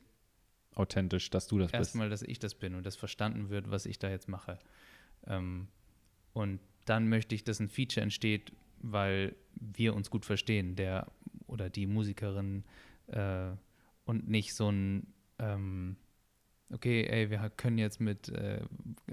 Authentisch, 0.76 1.30
dass 1.30 1.46
du 1.46 1.58
das 1.58 1.72
bist. 1.72 1.78
erstmal, 1.78 2.10
dass 2.10 2.20
ich 2.20 2.38
das 2.38 2.54
bin 2.54 2.74
und 2.74 2.84
das 2.84 2.96
verstanden 2.96 3.48
wird, 3.48 3.70
was 3.70 3.86
ich 3.86 3.98
da 3.98 4.10
jetzt 4.10 4.28
mache. 4.28 4.58
Ähm, 5.26 5.68
und 6.32 6.60
dann 6.84 7.08
möchte 7.08 7.34
ich, 7.34 7.44
dass 7.44 7.60
ein 7.60 7.68
Feature 7.68 8.02
entsteht, 8.02 8.52
weil 8.80 9.34
wir 9.54 9.94
uns 9.94 10.10
gut 10.10 10.24
verstehen, 10.24 10.76
der 10.76 11.06
oder 11.46 11.70
die 11.70 11.86
Musikerin 11.86 12.64
äh, 13.08 13.50
und 14.04 14.28
nicht 14.28 14.54
so 14.54 14.70
ein 14.70 15.06
ähm, 15.38 15.96
okay, 16.72 17.04
ey, 17.06 17.30
wir 17.30 17.50
können 17.56 17.78
jetzt 17.78 18.00
mit 18.00 18.28
äh, 18.30 18.60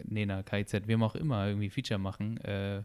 Nena, 0.03 0.43
KIZ, 0.43 0.87
wem 0.87 1.03
auch 1.03 1.15
immer 1.15 1.47
irgendwie 1.47 1.69
Feature 1.69 1.99
machen. 1.99 2.37
Äh, 2.41 2.83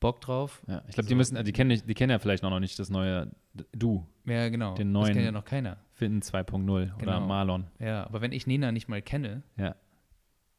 Bock 0.00 0.20
drauf? 0.22 0.62
Ja, 0.66 0.82
ich 0.88 0.94
glaube, 0.94 1.08
die 1.08 1.12
So. 1.12 1.16
müssen, 1.16 1.44
die 1.44 1.52
kennen, 1.52 1.82
die 1.86 1.94
kennen 1.94 2.10
ja 2.10 2.18
vielleicht 2.18 2.42
noch 2.42 2.58
nicht 2.58 2.78
das 2.78 2.88
neue 2.90 3.30
Du, 3.72 4.06
Ja, 4.24 4.48
genau. 4.48 4.74
Den 4.74 4.92
Das 4.94 5.02
neuen- 5.02 5.12
kennt 5.14 5.24
ja 5.26 5.32
noch 5.32 5.44
keiner. 5.44 5.76
Finn 5.92 6.22
2.0 6.22 6.70
oder 6.94 6.94
Genau. 6.98 7.20
Marlon. 7.26 7.66
Ja, 7.78 8.04
aber 8.06 8.20
wenn 8.22 8.32
ich 8.32 8.46
Nena 8.46 8.72
nicht 8.72 8.88
mal 8.88 9.02
kenne 9.02 9.42
Ja. 9.56 9.74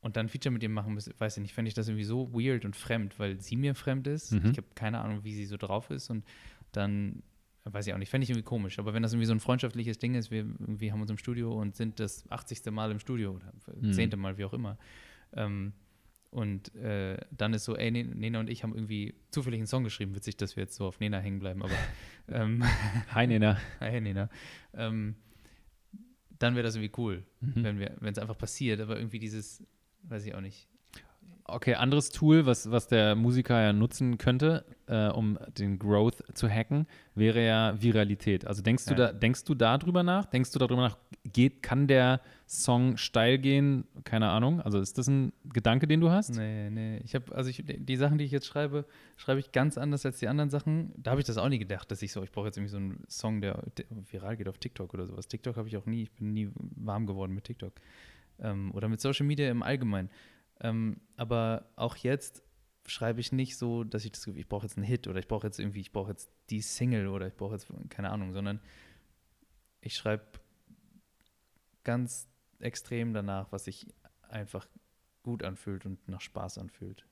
Und 0.02 0.16
dann 0.18 0.26
ein 0.26 0.30
Feature 0.30 0.52
mit 0.52 0.64
ihr 0.64 0.70
machen 0.70 0.94
müsste, 0.94 1.14
weiß 1.20 1.38
ich 1.38 1.42
nicht, 1.42 1.54
fände 1.54 1.70
ich 1.70 1.76
das 1.76 1.88
irgendwie 1.88 2.04
so 2.04 2.34
weird 2.34 2.66
und 2.66 2.76
fremd, 2.76 3.18
weil 3.20 3.40
sie 3.40 3.56
mir 3.56 3.76
fremd 3.76 4.08
ist. 4.08 4.32
Mhm. 4.32 4.52
Ich 4.52 4.58
habe 4.58 4.68
keine 4.76 5.00
Ahnung, 5.00 5.24
wie 5.24 5.34
sie 5.34 5.46
so 5.46 5.58
drauf 5.58 5.90
ist 5.92 6.10
und 6.10 6.26
dann 6.72 7.22
weiß 7.66 7.86
ich 7.86 7.94
auch 7.94 8.00
nicht, 8.00 8.10
fände 8.10 8.24
ich 8.24 8.30
irgendwie 8.32 8.44
komisch. 8.46 8.80
Aber 8.80 8.94
wenn 8.96 9.04
das 9.04 9.14
irgendwie 9.14 9.28
so 9.28 9.34
ein 9.34 9.40
freundschaftliches 9.40 10.00
Ding 10.00 10.16
ist, 10.16 10.32
wir 10.32 10.40
irgendwie 10.40 10.92
haben 10.92 11.00
uns 11.02 11.12
im 11.12 11.18
Studio 11.20 11.54
und 11.54 11.76
sind 11.76 12.00
das 12.00 12.30
80. 12.32 12.66
Mal 12.72 12.90
im 12.90 12.98
Studio 13.00 13.32
oder 13.34 13.54
Mhm. 13.80 13.94
10. 13.94 14.20
Mal, 14.20 14.38
wie 14.40 14.46
auch 14.46 14.54
immer. 14.54 14.78
Ähm, 15.34 15.74
und 16.32 16.74
äh, 16.76 17.18
dann 17.30 17.54
ist 17.54 17.66
so, 17.66 17.76
ey, 17.76 17.92
Ne- 17.92 18.06
Nena 18.06 18.40
und 18.40 18.50
ich 18.50 18.64
haben 18.64 18.74
irgendwie 18.74 19.14
zufällig 19.30 19.60
einen 19.60 19.68
Song 19.68 19.84
geschrieben. 19.84 20.16
Witzig, 20.16 20.38
dass 20.38 20.56
wir 20.56 20.64
jetzt 20.64 20.76
so 20.76 20.88
auf 20.88 21.00
Nena 21.00 21.20
hängen 21.20 21.40
bleiben, 21.40 21.62
aber 21.62 21.74
ähm, 22.30 22.64
Hi, 23.14 23.28
Nena. 23.28 23.60
Hi, 23.80 24.02
Nena. 24.02 24.30
Ähm, 24.74 25.16
dann 26.40 26.56
wäre 26.56 26.64
das 26.64 26.76
irgendwie 26.76 26.94
cool, 26.98 27.24
Mhm. 27.42 27.64
wenn 27.64 27.80
wir, 27.80 27.96
wenn 28.00 28.12
es 28.14 28.18
einfach 28.18 28.38
passiert, 28.38 28.80
aber 28.80 28.98
irgendwie 28.98 29.20
dieses, 29.20 29.64
weiß 30.04 30.26
ich 30.26 30.36
auch 30.36 30.42
nicht. 30.42 30.68
Okay, 31.44 31.74
anderes 31.76 32.12
Tool, 32.12 32.46
was, 32.46 32.72
was 32.72 32.88
der 32.88 33.16
Musiker 33.16 33.60
ja 33.62 33.74
nutzen 33.74 34.18
könnte, 34.18 34.64
äh, 34.88 35.10
um 35.10 35.38
den 35.58 35.80
Growth 35.80 36.24
zu 36.34 36.48
hacken, 36.48 36.88
wäre 37.14 37.46
ja 37.46 37.82
Viralität. 37.82 38.46
Also 38.48 38.62
denkst 38.62 38.86
du 38.86 38.92
Ja. 38.92 39.08
da, 39.08 39.12
denkst 39.12 39.44
du 39.44 39.56
darüber 39.56 40.02
nach? 40.02 40.26
Denkst 40.28 40.52
du 40.52 40.60
darüber 40.60 40.82
nach, 40.84 40.98
geht, 41.26 41.62
kann 41.62 41.88
der 41.88 42.22
Song 42.48 42.96
steil 42.96 43.38
gehen? 43.38 43.86
Keine 44.06 44.30
Ahnung. 44.30 44.62
Also 44.62 44.80
ist 44.80 44.98
das 44.98 45.08
ein 45.08 45.34
Gedanke, 45.44 45.88
den 45.88 46.00
du 46.00 46.10
hast? 46.10 46.30
Nee, 46.30 46.70
nee. 46.70 47.00
Ich 47.04 47.16
habe, 47.16 47.36
also 47.36 47.50
ich, 47.50 47.62
die 47.66 47.96
Sachen, 47.98 48.18
die 48.18 48.24
ich 48.24 48.32
jetzt 48.32 48.46
schreibe, 48.46 48.86
schreibe 49.18 49.42
ich 49.42 49.52
ganz 49.52 49.78
anders 49.78 50.06
als 50.06 50.20
die 50.20 50.30
anderen 50.30 50.52
Sachen. 50.52 50.94
Da 50.96 51.12
habe 51.12 51.20
ich 51.20 51.28
das 51.28 51.38
auch 51.38 51.50
nie 51.50 51.60
gedacht, 51.60 51.92
dass 51.92 52.02
ich 52.02 52.14
so, 52.14 52.24
ich 52.24 52.32
brauche 52.32 52.46
jetzt 52.46 52.58
irgendwie 52.58 52.72
so 52.72 52.78
einen 52.78 53.04
Song, 53.10 53.42
der, 53.42 53.62
der 53.78 53.86
viral 54.10 54.38
geht 54.38 54.48
auf 54.48 54.58
TikTok 54.58 54.94
oder 54.94 55.06
sowas. 55.06 55.28
TikTok 55.28 55.58
habe 55.58 55.68
ich 55.68 55.76
auch 55.76 55.86
nie, 55.86 56.04
ich 56.04 56.12
bin 56.12 56.34
nie 56.34 56.50
warm 56.56 57.08
geworden 57.08 57.34
mit 57.34 57.44
TikTok. 57.44 57.74
Ähm, 58.42 58.72
oder 58.74 58.88
mit 58.88 59.00
Social 59.02 59.26
Media 59.26 59.50
im 59.50 59.64
Allgemeinen. 59.64 60.10
Ähm, 60.60 61.02
aber 61.18 61.72
auch 61.76 61.96
jetzt 61.96 62.44
schreibe 62.88 63.20
ich 63.20 63.32
nicht 63.32 63.58
so, 63.58 63.84
dass 63.84 64.06
ich 64.06 64.12
das 64.12 64.26
ich 64.28 64.50
brauche 64.50 64.66
jetzt 64.66 64.78
einen 64.78 64.86
Hit 64.86 65.08
oder 65.08 65.20
ich 65.20 65.28
brauche 65.28 65.48
jetzt 65.48 65.60
irgendwie, 65.60 65.82
ich 65.82 65.92
brauche 65.92 66.10
jetzt 66.12 66.32
die 66.50 66.62
Single 66.62 67.08
oder 67.08 67.28
ich 67.28 67.36
brauche 67.36 67.54
jetzt, 67.54 67.68
keine 67.90 68.10
Ahnung, 68.10 68.34
sondern 68.34 68.60
ich 69.82 69.96
schreibe 69.96 70.26
ganz 71.84 72.28
extrem 72.60 73.14
danach, 73.14 73.52
was 73.52 73.66
sich 73.66 73.88
einfach 74.22 74.68
gut 75.24 75.44
anfühlt 75.44 75.86
und 75.86 76.08
nach 76.08 76.22
Spaß 76.22 76.58
anfühlt. 76.58 77.06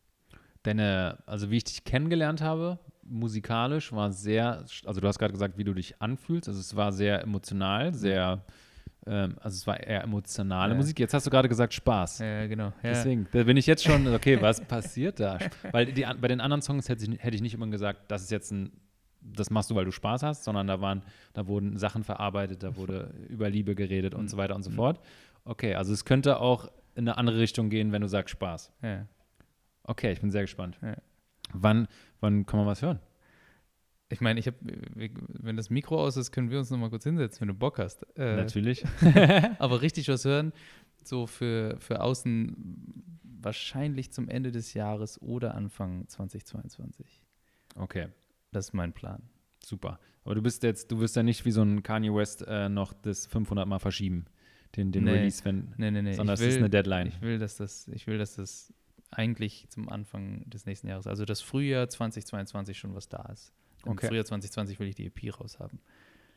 Deine, 0.63 1.23
also 1.25 1.49
wie 1.49 1.57
ich 1.57 1.63
dich 1.63 1.83
kennengelernt 1.83 2.41
habe, 2.41 2.79
musikalisch 3.03 3.91
war 3.93 4.11
sehr, 4.11 4.65
also 4.85 5.01
du 5.01 5.07
hast 5.07 5.19
gerade 5.19 5.33
gesagt, 5.33 5.57
wie 5.57 5.63
du 5.63 5.73
dich 5.73 6.01
anfühlst. 6.01 6.47
Also 6.47 6.59
es 6.59 6.75
war 6.75 6.91
sehr 6.91 7.21
emotional, 7.21 7.93
sehr, 7.93 8.45
ähm, 9.05 9.35
also 9.39 9.55
es 9.55 9.65
war 9.67 9.79
eher 9.79 10.03
emotionale 10.03 10.73
Ja. 10.73 10.77
Musik. 10.77 10.99
Jetzt 10.99 11.13
hast 11.13 11.25
du 11.25 11.29
gerade 11.29 11.49
gesagt 11.49 11.73
Spaß. 11.73 12.19
Ja, 12.19 12.47
genau. 12.47 12.67
Ja. 12.67 12.73
Deswegen, 12.83 13.27
da 13.31 13.43
bin 13.43 13.57
ich 13.57 13.65
jetzt 13.65 13.83
schon, 13.83 14.07
okay, 14.13 14.41
was 14.41 14.61
passiert 14.61 15.19
da? 15.19 15.39
Weil 15.71 15.87
die, 15.87 16.05
bei 16.19 16.27
den 16.27 16.41
anderen 16.41 16.61
Songs 16.61 16.89
hätte 16.89 17.05
ich, 17.05 17.23
hätte 17.23 17.35
ich 17.35 17.41
nicht 17.41 17.53
immer 17.53 17.67
gesagt, 17.67 18.11
das 18.11 18.23
ist 18.23 18.31
jetzt 18.31 18.51
ein, 18.51 18.71
das 19.21 19.49
machst 19.49 19.69
du, 19.69 19.75
weil 19.75 19.85
du 19.85 19.91
Spaß 19.91 20.23
hast, 20.23 20.43
sondern 20.43 20.67
da 20.67 20.81
waren, 20.81 21.01
da 21.33 21.47
wurden 21.47 21.77
Sachen 21.77 22.03
verarbeitet, 22.03 22.63
da 22.63 22.75
wurde 22.75 23.13
über 23.27 23.49
Liebe 23.49 23.75
geredet 23.75 24.13
und 24.15 24.29
so 24.29 24.37
weiter 24.37 24.55
und 24.55 24.63
so 24.63 24.71
fort. 24.71 24.99
Okay, 25.45 25.75
also 25.75 25.93
es 25.93 26.05
könnte 26.05 26.39
auch 26.39 26.69
in 26.95 27.07
eine 27.07 27.17
andere 27.17 27.39
Richtung 27.39 27.69
gehen, 27.69 27.91
wenn 27.91 28.01
du 28.01 28.07
sagst 28.07 28.31
Spaß. 28.31 28.71
Ja. 28.81 29.05
Okay, 29.83 30.11
ich 30.11 30.21
bin 30.21 30.31
sehr 30.31 30.41
gespannt. 30.41 30.77
Ja. 30.81 30.95
Wann, 31.53 31.87
wann 32.19 32.45
kann 32.45 32.59
man 32.59 32.67
was 32.67 32.81
hören? 32.81 32.99
Ich 34.11 34.21
meine, 34.21 34.39
ich 34.39 34.47
habe, 34.47 34.57
wenn 34.63 35.55
das 35.55 35.69
Mikro 35.69 36.03
aus 36.03 36.17
ist, 36.17 36.31
können 36.31 36.49
wir 36.49 36.57
uns 36.59 36.71
noch 36.71 36.77
mal 36.79 36.89
kurz 36.89 37.03
hinsetzen, 37.03 37.41
wenn 37.41 37.47
du 37.49 37.53
Bock 37.53 37.77
hast. 37.77 38.05
Äh, 38.17 38.37
Natürlich. 38.37 38.83
aber 39.59 39.81
richtig 39.83 40.07
was 40.07 40.25
hören, 40.25 40.51
so 41.03 41.27
für, 41.27 41.77
für 41.79 42.01
außen 42.01 42.55
wahrscheinlich 43.41 44.11
zum 44.11 44.27
Ende 44.27 44.51
des 44.51 44.73
Jahres 44.73 45.21
oder 45.21 45.55
Anfang 45.55 46.07
2022. 46.07 47.21
Okay, 47.75 48.07
Das 48.51 48.67
ist 48.69 48.73
mein 48.73 48.93
Plan. 48.93 49.21
super. 49.63 49.99
Aber 50.25 50.35
du 50.35 50.41
bist 50.41 50.63
jetzt, 50.63 50.91
du 50.91 50.99
wirst 50.99 51.15
ja 51.15 51.23
nicht 51.23 51.45
wie 51.45 51.51
so 51.51 51.61
ein 51.61 51.81
Kanye 51.81 52.13
West 52.13 52.43
äh, 52.47 52.67
noch 52.69 52.93
das 52.93 53.25
500 53.27 53.67
Mal 53.67 53.79
verschieben, 53.79 54.25
den, 54.75 54.91
den 54.91 55.05
Nee. 55.05 55.11
Release, 55.11 55.43
wenn, 55.45 55.73
Nee, 55.77 55.91
nee, 55.91 56.01
nee. 56.01 56.13
sondern 56.13 56.33
ich 56.35 56.41
es 56.41 56.47
ist 56.47 56.53
will- 56.55 56.63
eine 56.63 56.69
Deadline. 56.69 57.07
Ich 57.07 57.21
will, 57.21 57.39
dass 57.39 57.55
das, 57.57 57.87
ich 57.89 58.05
will, 58.07 58.17
dass 58.17 58.35
das 58.35 58.73
eigentlich 59.11 59.67
zum 59.69 59.87
Anfang 59.89 60.47
des 60.49 60.65
nächsten 60.65 60.87
Jahres, 60.87 61.07
also 61.07 61.25
das 61.25 61.41
Frühjahr 61.41 61.87
2022 61.89 62.77
schon 62.77 62.93
was 62.95 63.07
da 63.09 63.23
ist. 63.31 63.53
Im 63.85 63.93
Okay. 63.93 64.07
Frühjahr 64.07 64.25
2020 64.25 64.79
will 64.79 64.87
ich 64.87 64.95
die 64.95 65.05
EP 65.07 65.39
raushaben. 65.39 65.79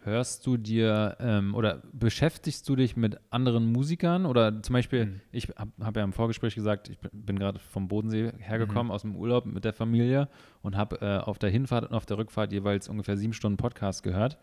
Hörst 0.04 0.44
du 0.48 0.56
dir 0.56 1.16
ähm, 1.20 1.54
oder 1.54 1.80
beschäftigst 1.92 2.68
du 2.68 2.74
dich 2.74 2.96
mit 2.96 3.20
anderen 3.30 3.70
Musikern? 3.70 4.26
Oder 4.26 4.60
zum 4.62 4.72
Beispiel, 4.72 5.06
Mhm. 5.06 5.20
ich 5.30 5.48
habe 5.56 5.70
hab 5.80 5.96
ja 5.96 6.02
im 6.02 6.12
Vorgespräch 6.12 6.56
gesagt, 6.56 6.88
ich 6.88 6.98
bin, 6.98 7.38
gerade 7.38 7.60
vom 7.60 7.86
Bodensee 7.86 8.32
hergekommen 8.38 8.86
Mhm. 8.86 8.90
aus 8.90 9.02
dem 9.02 9.14
Urlaub 9.14 9.46
mit 9.46 9.64
der 9.64 9.72
Familie 9.72 10.28
und 10.60 10.76
habe 10.76 11.00
äh, 11.00 11.18
auf 11.18 11.38
der 11.38 11.50
Hinfahrt 11.50 11.84
und 11.88 11.94
auf 11.94 12.04
der 12.04 12.18
Rückfahrt 12.18 12.52
jeweils 12.52 12.88
ungefähr 12.88 13.16
sieben 13.16 13.32
Stunden 13.32 13.58
Podcast 13.58 14.02
gehört. 14.02 14.38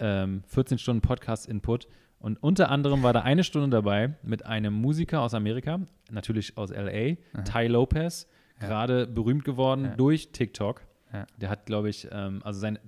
Ähm, 0.00 0.42
14 0.48 0.78
Stunden 0.78 1.02
Podcast-Input. 1.02 1.86
Und 2.18 2.42
unter 2.42 2.70
anderem 2.70 3.02
war 3.02 3.12
da 3.12 3.20
eine 3.20 3.44
Stunde 3.44 3.68
dabei 3.68 4.14
mit 4.22 4.44
einem 4.46 4.72
Musiker 4.74 5.20
aus 5.20 5.34
Amerika, 5.34 5.80
natürlich 6.10 6.56
aus 6.56 6.70
LA, 6.70 7.16
Aha. 7.34 7.42
Ty 7.42 7.66
Lopez, 7.68 8.26
Ja. 8.60 8.66
gerade 8.66 9.06
berühmt 9.06 9.44
geworden 9.44 9.84
Ja. 9.84 9.96
durch 9.96 10.32
TikTok. 10.32 10.80
Ja. 11.14 11.26
Der 11.36 11.48
hat, 11.48 11.66
glaube 11.66 11.88
ich, 11.88 12.08
ähm, 12.10 12.42
also 12.44 12.60
sein, 12.60 12.78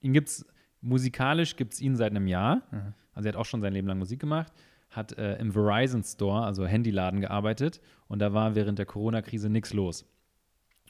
ihn 0.00 0.12
gibt's 0.12 0.46
musikalisch 0.80 1.56
gibt 1.56 1.74
es 1.74 1.80
ihn 1.80 1.96
seit 1.96 2.10
einem 2.10 2.26
Jahr. 2.26 2.62
Aha. 2.70 2.94
Also 3.14 3.28
er 3.28 3.32
hat 3.32 3.40
auch 3.40 3.46
schon 3.46 3.60
sein 3.60 3.72
Leben 3.72 3.88
lang 3.88 3.98
Musik 3.98 4.20
gemacht, 4.20 4.52
hat 4.90 5.16
äh, 5.18 5.36
im 5.36 5.52
Verizon 5.52 6.02
Store, 6.02 6.44
also 6.44 6.66
Handyladen, 6.66 7.20
gearbeitet 7.20 7.80
und 8.08 8.18
da 8.18 8.32
war 8.32 8.54
während 8.54 8.78
der 8.78 8.86
Corona-Krise 8.86 9.48
nichts 9.48 9.72
los. 9.72 10.04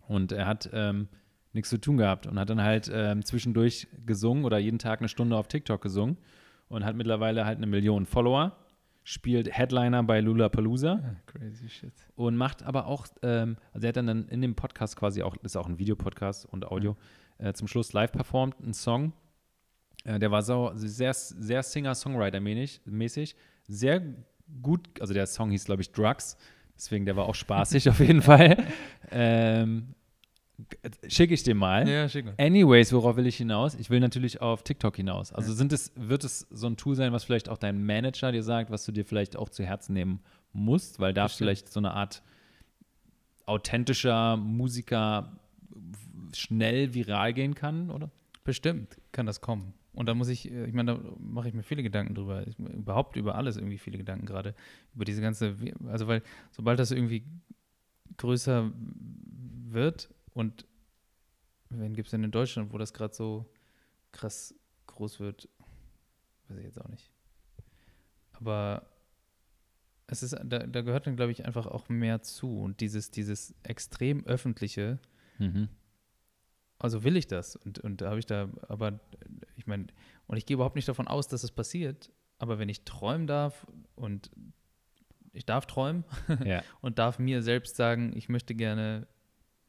Und 0.07 0.33
er 0.33 0.46
hat 0.46 0.68
ähm, 0.72 1.09
nichts 1.52 1.70
zu 1.70 1.78
tun 1.78 1.96
gehabt 1.96 2.26
und 2.26 2.38
hat 2.38 2.50
dann 2.50 2.62
halt 2.62 2.90
ähm, 2.92 3.24
zwischendurch 3.24 3.87
gesungen 4.04 4.44
oder 4.44 4.59
jeden 4.59 4.78
Tag 4.78 5.00
eine 5.00 5.09
Stunde 5.09 5.37
auf 5.37 5.48
TikTok 5.48 5.80
gesungen 5.80 6.18
und 6.68 6.85
hat 6.85 6.96
mittlerweile 6.96 7.46
halt 7.46 7.59
eine 7.59 7.66
Million 7.66 8.07
Follower, 8.07 8.57
spielt 9.04 9.56
Headliner 9.56 10.02
bei 10.02 10.20
Lollapalooza 10.20 11.00
Ah, 11.02 11.16
crazy 11.26 11.68
shit. 11.68 11.92
und 12.16 12.36
macht 12.36 12.62
aber 12.62 12.86
auch, 12.86 13.06
ähm, 13.22 13.56
also 13.72 13.86
er 13.86 13.88
hat 13.90 13.96
dann, 13.96 14.28
in 14.28 14.40
dem 14.40 14.54
Podcast 14.54 14.96
quasi 14.96 15.22
auch, 15.22 15.36
ist 15.42 15.56
auch 15.56 15.68
ein 15.68 15.78
Videopodcast 15.78 16.46
und 16.46 16.66
Audio, 16.66 16.96
äh, 17.38 17.52
zum 17.52 17.68
Schluss 17.68 17.92
live 17.92 18.12
performt, 18.12 18.56
einen 18.62 18.72
Song. 18.74 19.12
Äh, 20.04 20.18
der 20.18 20.30
war 20.30 20.42
so 20.42 20.72
sehr, 20.74 21.12
sehr 21.14 21.62
Singer-Songwriter-mäßig, 21.62 22.80
mäßig, 22.86 23.36
sehr 23.68 24.02
gut, 24.62 25.00
also 25.00 25.14
der 25.14 25.26
Song 25.26 25.50
hieß, 25.50 25.64
glaube 25.64 25.82
ich, 25.82 25.92
Drugs, 25.92 26.36
deswegen 26.76 27.04
der 27.04 27.16
war 27.16 27.26
auch 27.26 27.34
spaßig 27.34 27.88
auf 27.90 28.00
jeden 28.00 28.22
Fall. 28.22 28.56
Ähm, 29.10 29.94
Schicke 31.08 31.34
ich 31.34 31.42
dir 31.42 31.54
mal. 31.54 31.88
Ja, 31.88 32.08
schick 32.08 32.24
mal. 32.24 32.34
Anyways, 32.38 32.92
worauf 32.92 33.16
will 33.16 33.26
ich 33.26 33.36
hinaus? 33.36 33.74
Ich 33.74 33.90
will 33.90 34.00
natürlich 34.00 34.40
auf 34.40 34.62
TikTok 34.62 34.94
hinaus. 34.96 35.32
Also 35.32 35.52
sind 35.52 35.72
es, 35.72 35.92
wird 35.96 36.22
es 36.22 36.46
so 36.50 36.68
ein 36.68 36.76
Tool 36.76 36.94
sein, 36.94 37.12
was 37.12 37.24
vielleicht 37.24 37.48
auch 37.48 37.58
dein 37.58 37.84
Manager 37.84 38.30
dir 38.30 38.42
sagt, 38.42 38.70
was 38.70 38.84
du 38.84 38.92
dir 38.92 39.04
vielleicht 39.04 39.36
auch 39.36 39.48
zu 39.48 39.64
Herzen 39.64 39.94
nehmen 39.94 40.20
musst, 40.52 41.00
weil 41.00 41.12
da 41.12 41.28
vielleicht 41.28 41.72
so 41.72 41.80
eine 41.80 41.92
Art 41.92 42.22
authentischer 43.46 44.36
Musiker 44.36 45.40
schnell 46.34 46.94
viral 46.94 47.32
gehen 47.34 47.54
kann, 47.54 47.90
oder? 47.90 48.10
Bestimmt 48.44 48.98
kann 49.12 49.26
das 49.26 49.40
kommen. 49.40 49.74
Und 49.92 50.06
da 50.06 50.14
muss 50.14 50.28
ich, 50.28 50.50
äh, 50.50 50.66
ich 50.66 50.72
meine, 50.72 50.94
da 50.94 51.00
mache 51.18 51.48
ich 51.48 51.54
mir 51.54 51.62
viele 51.62 51.82
Gedanken 51.82 52.14
drüber. 52.14 52.46
Ich, 52.46 52.58
überhaupt 52.58 53.16
über 53.16 53.34
alles 53.34 53.56
irgendwie 53.56 53.78
viele 53.78 53.98
Gedanken 53.98 54.26
gerade. 54.26 54.54
Über 54.94 55.04
diese 55.04 55.22
ganze, 55.22 55.56
also 55.86 56.06
weil 56.06 56.22
sobald 56.50 56.78
das 56.78 56.90
irgendwie 56.90 57.24
größer 58.16 58.70
wird 59.66 60.08
und 60.34 60.66
wen 61.70 61.94
gibt 61.94 62.06
es 62.08 62.10
denn 62.10 62.22
in 62.24 62.30
Deutschland, 62.30 62.72
wo 62.72 62.78
das 62.78 62.92
gerade 62.92 63.14
so 63.14 63.50
krass 64.12 64.54
groß 64.86 65.18
wird? 65.20 65.48
Weiß 66.48 66.58
ich 66.58 66.64
jetzt 66.64 66.80
auch 66.80 66.88
nicht. 66.88 67.10
Aber 68.32 68.86
es 70.06 70.22
ist, 70.22 70.36
da, 70.44 70.58
da 70.58 70.82
gehört 70.82 71.06
dann, 71.06 71.16
glaube 71.16 71.32
ich, 71.32 71.46
einfach 71.46 71.66
auch 71.66 71.88
mehr 71.88 72.20
zu. 72.22 72.60
Und 72.60 72.80
dieses, 72.80 73.10
dieses 73.10 73.54
extrem 73.62 74.24
öffentliche, 74.26 74.98
Mhm. 75.38 75.68
also 76.78 77.02
will 77.02 77.16
ich 77.16 77.26
das. 77.26 77.56
Und, 77.56 77.78
und 77.80 78.00
da 78.00 78.10
habe 78.10 78.18
ich 78.20 78.26
da, 78.26 78.48
aber 78.68 79.00
ich 79.56 79.66
meine, 79.66 79.86
und 80.26 80.36
ich 80.36 80.46
gehe 80.46 80.54
überhaupt 80.54 80.76
nicht 80.76 80.86
davon 80.88 81.08
aus, 81.08 81.26
dass 81.26 81.42
es 81.42 81.50
passiert. 81.50 82.12
Aber 82.38 82.58
wenn 82.58 82.68
ich 82.68 82.84
träumen 82.84 83.26
darf 83.26 83.66
und 83.96 84.30
ich 85.32 85.44
darf 85.46 85.66
träumen 85.66 86.04
Ja. 86.44 86.62
und 86.82 86.98
darf 87.00 87.18
mir 87.18 87.42
selbst 87.42 87.74
sagen, 87.76 88.12
ich 88.16 88.28
möchte 88.28 88.54
gerne 88.54 89.08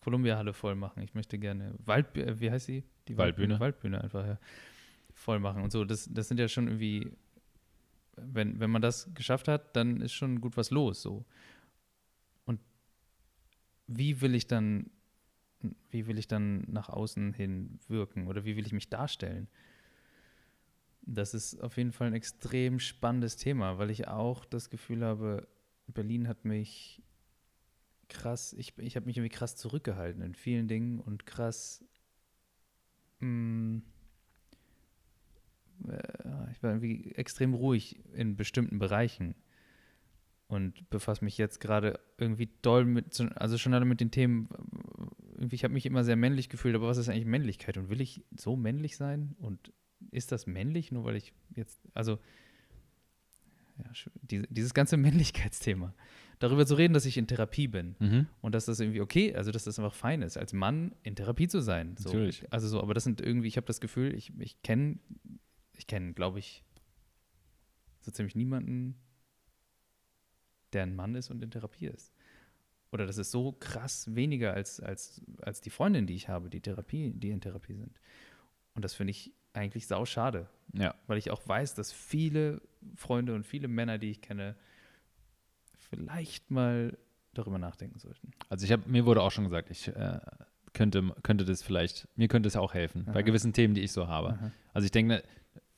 Columbia-Halle 0.05 0.53
voll 0.53 0.75
machen. 0.75 1.01
Ich 1.01 1.15
möchte 1.15 1.39
gerne 1.39 1.73
Wald, 1.83 2.15
äh, 2.15 2.39
wie 2.39 2.51
heißt 2.51 2.67
sie? 2.67 2.83
Die 3.07 3.17
Waldbühne. 3.17 3.59
Waldbühne 3.59 4.03
einfach 4.03 4.23
ja, 4.23 4.39
voll 5.15 5.39
machen 5.39 5.63
und 5.63 5.71
so. 5.71 5.83
Das, 5.83 6.07
das 6.13 6.27
sind 6.27 6.39
ja 6.39 6.47
schon 6.47 6.67
irgendwie, 6.67 7.11
wenn, 8.15 8.59
wenn 8.59 8.69
man 8.69 8.83
das 8.83 9.11
geschafft 9.15 9.47
hat, 9.47 9.75
dann 9.75 10.01
ist 10.01 10.13
schon 10.13 10.41
gut 10.41 10.57
was 10.57 10.69
los. 10.69 11.01
So. 11.01 11.25
Und 12.45 12.59
wie 13.87 14.21
will 14.21 14.35
ich 14.35 14.45
dann, 14.45 14.91
wie 15.89 16.05
will 16.05 16.19
ich 16.19 16.27
dann 16.27 16.65
nach 16.67 16.89
außen 16.89 17.33
hin 17.33 17.79
wirken 17.87 18.27
oder 18.27 18.45
wie 18.45 18.55
will 18.55 18.67
ich 18.67 18.73
mich 18.73 18.91
darstellen? 18.91 19.47
Das 21.01 21.33
ist 21.33 21.59
auf 21.63 21.77
jeden 21.77 21.91
Fall 21.91 22.07
ein 22.07 22.13
extrem 22.13 22.79
spannendes 22.79 23.37
Thema, 23.37 23.79
weil 23.79 23.89
ich 23.89 24.07
auch 24.07 24.45
das 24.45 24.69
Gefühl 24.69 25.03
habe, 25.03 25.47
Berlin 25.87 26.27
hat 26.27 26.45
mich 26.45 27.01
krass, 28.09 28.53
ich, 28.53 28.77
ich 28.77 28.95
habe 28.95 29.05
mich 29.05 29.17
irgendwie 29.17 29.35
krass 29.35 29.55
zurückgehalten 29.55 30.21
in 30.21 30.35
vielen 30.35 30.67
Dingen 30.67 30.99
und 30.99 31.25
krass, 31.25 31.83
mh, 33.19 33.81
äh, 35.87 36.51
ich 36.51 36.61
war 36.63 36.71
irgendwie 36.71 37.11
extrem 37.15 37.53
ruhig 37.53 37.99
in 38.13 38.35
bestimmten 38.35 38.79
Bereichen 38.79 39.35
und 40.47 40.89
befasse 40.89 41.25
mich 41.25 41.37
jetzt 41.37 41.59
gerade 41.59 41.99
irgendwie 42.17 42.49
doll 42.61 42.85
mit, 42.85 43.13
so- 43.13 43.25
also 43.35 43.57
schon 43.57 43.73
alle 43.73 43.85
mit 43.85 43.99
den 43.99 44.11
Themen, 44.11 44.47
irgendwie, 45.33 45.55
ich 45.55 45.63
habe 45.63 45.73
mich 45.73 45.85
immer 45.85 46.03
sehr 46.03 46.15
männlich 46.15 46.49
gefühlt, 46.49 46.75
aber 46.75 46.87
was 46.87 46.97
ist 46.97 47.09
eigentlich 47.09 47.25
Männlichkeit 47.25 47.77
und 47.77 47.89
will 47.89 47.99
ich 48.01 48.23
so 48.35 48.55
männlich 48.55 48.95
sein 48.95 49.35
und 49.39 49.73
ist 50.11 50.31
das 50.31 50.45
männlich, 50.45 50.91
nur 50.91 51.03
weil 51.03 51.15
ich 51.15 51.33
jetzt, 51.55 51.79
also 51.93 52.19
ja, 53.77 53.91
dieses 54.49 54.73
ganze 54.73 54.97
Männlichkeitsthema, 54.97 55.93
darüber 56.39 56.65
zu 56.65 56.75
reden, 56.75 56.93
dass 56.93 57.05
ich 57.05 57.17
in 57.17 57.27
Therapie 57.27 57.67
bin 57.67 57.95
Mhm. 57.99 58.27
und 58.41 58.53
dass 58.55 58.65
das 58.65 58.79
irgendwie 58.79 59.01
okay, 59.01 59.35
also 59.35 59.51
dass 59.51 59.63
das 59.63 59.79
einfach 59.79 59.93
fein 59.95 60.21
ist, 60.21 60.37
als 60.37 60.53
Mann 60.53 60.93
in 61.03 61.15
Therapie 61.15 61.47
zu 61.47 61.61
sein. 61.61 61.95
So. 61.97 62.09
Natürlich. 62.09 62.45
Also 62.51 62.67
so, 62.67 62.81
aber 62.81 62.93
das 62.93 63.03
sind 63.03 63.21
irgendwie, 63.21 63.47
ich 63.47 63.57
habe 63.57 63.67
das 63.67 63.79
Gefühl, 63.79 64.13
ich, 64.13 64.31
kenne, 64.63 64.99
ich 65.77 65.87
kenne, 65.87 66.13
glaube 66.13 66.39
ich, 66.39 66.63
so 68.01 68.11
ziemlich 68.11 68.35
niemanden, 68.35 68.95
der 70.73 70.83
ein 70.83 70.95
Mann 70.95 71.15
ist 71.15 71.29
und 71.31 71.41
in 71.41 71.51
Therapie 71.51 71.87
ist. 71.87 72.11
Oder 72.91 73.05
das 73.05 73.17
ist 73.17 73.31
so 73.31 73.51
krass 73.53 74.13
weniger 74.15 74.53
als, 74.53 74.79
als, 74.79 75.21
als 75.41 75.61
die 75.61 75.69
Freundin, 75.69 76.05
die 76.07 76.15
ich 76.15 76.29
habe, 76.29 76.49
die 76.49 76.61
Therapie, 76.61 77.11
die 77.13 77.29
in 77.31 77.41
Therapie 77.41 77.73
sind. 77.73 77.99
Und 78.73 78.83
das 78.85 78.93
finde 78.93 79.11
ich 79.11 79.33
eigentlich 79.53 79.87
sau 79.87 80.05
schade, 80.05 80.49
Ja. 80.73 80.93
weil 81.07 81.17
ich 81.17 81.31
auch 81.31 81.45
weiß, 81.47 81.75
dass 81.75 81.91
viele 81.91 82.61
Freunde 82.95 83.33
und 83.33 83.45
viele 83.45 83.67
Männer, 83.67 83.97
die 83.97 84.11
ich 84.11 84.21
kenne, 84.21 84.55
vielleicht 85.97 86.51
mal 86.51 86.97
darüber 87.33 87.57
nachdenken 87.57 87.99
sollten. 87.99 88.31
Also 88.49 88.65
ich 88.65 88.71
habe, 88.71 88.83
mir 88.89 89.05
wurde 89.05 89.21
auch 89.21 89.31
schon 89.31 89.43
gesagt, 89.43 89.69
ich 89.69 89.87
äh, 89.89 90.19
könnte, 90.73 91.03
könnte 91.23 91.45
das 91.45 91.61
vielleicht, 91.61 92.07
mir 92.15 92.27
könnte 92.27 92.47
es 92.47 92.55
auch 92.55 92.73
helfen, 92.73 93.05
bei 93.05 93.11
Aha. 93.13 93.21
gewissen 93.21 93.53
Themen, 93.53 93.73
die 93.73 93.81
ich 93.81 93.91
so 93.91 94.07
habe. 94.07 94.29
Aha. 94.29 94.51
Also 94.73 94.85
ich 94.85 94.91
denke, 94.91 95.23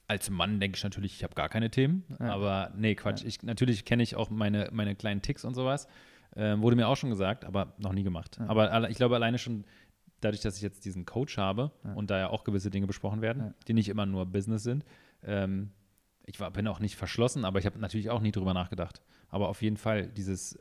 als 0.08 0.30
Mann 0.30 0.60
denke 0.60 0.78
ich 0.78 0.84
natürlich, 0.84 1.16
ich 1.16 1.24
habe 1.24 1.34
gar 1.36 1.50
keine 1.50 1.70
Themen, 1.70 2.04
Ja. 2.20 2.34
aber 2.34 2.72
nee, 2.78 2.96
Quatsch. 2.96 3.24
Ich, 3.26 3.44
natürlich 3.44 3.86
kenne 3.86 4.04
ich 4.04 4.16
auch 4.16 4.30
meine, 4.30 4.70
meine 4.72 4.96
kleinen 4.96 5.22
Ticks 5.22 5.44
und 5.46 5.54
sowas. 5.56 5.88
Ähm, 6.36 6.62
wurde 6.62 6.76
mir 6.76 6.88
auch 6.88 6.96
schon 6.98 7.10
gesagt, 7.10 7.46
aber 7.46 7.74
noch 7.78 7.94
nie 7.94 8.04
gemacht. 8.04 8.38
Ja. 8.40 8.48
Aber 8.48 8.90
ich 8.90 8.98
glaube 8.98 9.16
alleine 9.16 9.38
schon 9.38 9.66
dadurch, 10.22 10.42
dass 10.42 10.56
ich 10.58 10.62
jetzt 10.62 10.86
diesen 10.86 11.06
Coach 11.06 11.38
habe 11.38 11.72
Ja. 11.84 11.94
und 11.94 12.10
da 12.10 12.18
ja 12.20 12.30
auch 12.30 12.44
gewisse 12.44 12.70
Dinge 12.70 12.88
besprochen 12.88 13.22
werden, 13.22 13.42
Ja. 13.44 13.54
die 13.68 13.74
nicht 13.74 13.90
immer 13.90 14.06
nur 14.06 14.26
Business 14.26 14.64
sind. 14.64 14.84
Ähm, 15.24 15.72
ich 16.28 16.40
war, 16.40 16.52
bin 16.52 16.68
auch 16.68 16.80
nicht 16.80 16.96
verschlossen, 16.98 17.44
aber 17.46 17.58
ich 17.58 17.66
habe 17.66 17.80
natürlich 17.80 18.10
auch 18.12 18.22
nie 18.22 18.32
drüber 18.32 18.54
nachgedacht. 18.54 19.02
Aber 19.30 19.50
auf 19.50 19.62
jeden 19.62 19.78
Fall 19.78 20.08
dieses 20.08 20.60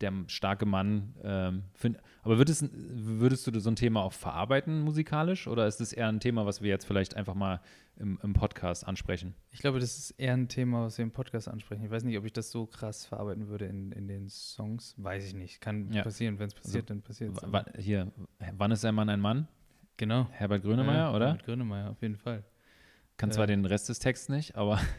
der 0.00 0.12
starke 0.26 0.66
Mann. 0.66 1.14
Ähm, 1.22 1.64
find, 1.74 1.98
aber 2.22 2.38
würdest, 2.38 2.68
würdest 2.72 3.46
du 3.46 3.60
so 3.60 3.70
ein 3.70 3.76
Thema 3.76 4.02
auch 4.02 4.12
verarbeiten 4.12 4.80
musikalisch 4.82 5.46
oder 5.46 5.66
ist 5.66 5.80
das 5.80 5.92
eher 5.92 6.08
ein 6.08 6.20
Thema, 6.20 6.46
was 6.46 6.62
wir 6.62 6.68
jetzt 6.70 6.84
vielleicht 6.84 7.16
einfach 7.16 7.34
mal 7.34 7.60
im, 7.96 8.18
im 8.22 8.32
Podcast 8.32 8.86
ansprechen? 8.86 9.34
Ich 9.50 9.60
glaube, 9.60 9.78
das 9.78 9.96
ist 9.98 10.10
eher 10.12 10.32
ein 10.34 10.48
Thema, 10.48 10.84
was 10.84 10.98
wir 10.98 11.04
im 11.04 11.12
Podcast 11.12 11.48
ansprechen. 11.48 11.84
Ich 11.84 11.90
weiß 11.90 12.02
nicht, 12.04 12.18
ob 12.18 12.24
ich 12.24 12.32
das 12.32 12.50
so 12.50 12.66
krass 12.66 13.06
verarbeiten 13.06 13.48
würde 13.48 13.66
in, 13.66 13.92
in 13.92 14.08
den 14.08 14.28
Songs. 14.28 14.94
Weiß 14.96 15.26
ich 15.26 15.34
nicht. 15.34 15.60
Kann 15.60 15.92
Ja. 15.92 16.02
passieren. 16.02 16.38
Wenn 16.38 16.48
es 16.48 16.54
passiert, 16.54 16.90
dann 16.90 17.02
passiert 17.02 17.32
es. 17.36 17.84
Hier, 17.84 18.10
wann 18.56 18.70
ist 18.72 18.84
ein 18.84 18.94
Mann 18.94 19.08
ein 19.08 19.20
Mann? 19.20 19.46
Genau. 19.96 20.26
Herbert 20.32 20.62
Grönemeyer, 20.62 20.96
Ja, 21.10 21.14
oder? 21.14 21.32
Mit 21.32 21.44
Grönemeyer, 21.44 21.90
auf 21.90 22.02
jeden 22.02 22.16
Fall. 22.16 22.42
Kann 23.16 23.30
äh, 23.30 23.32
zwar 23.32 23.46
den 23.46 23.64
Rest 23.64 23.88
des 23.88 23.98
Texts 23.98 24.28
nicht, 24.28 24.56
aber? 24.56 24.80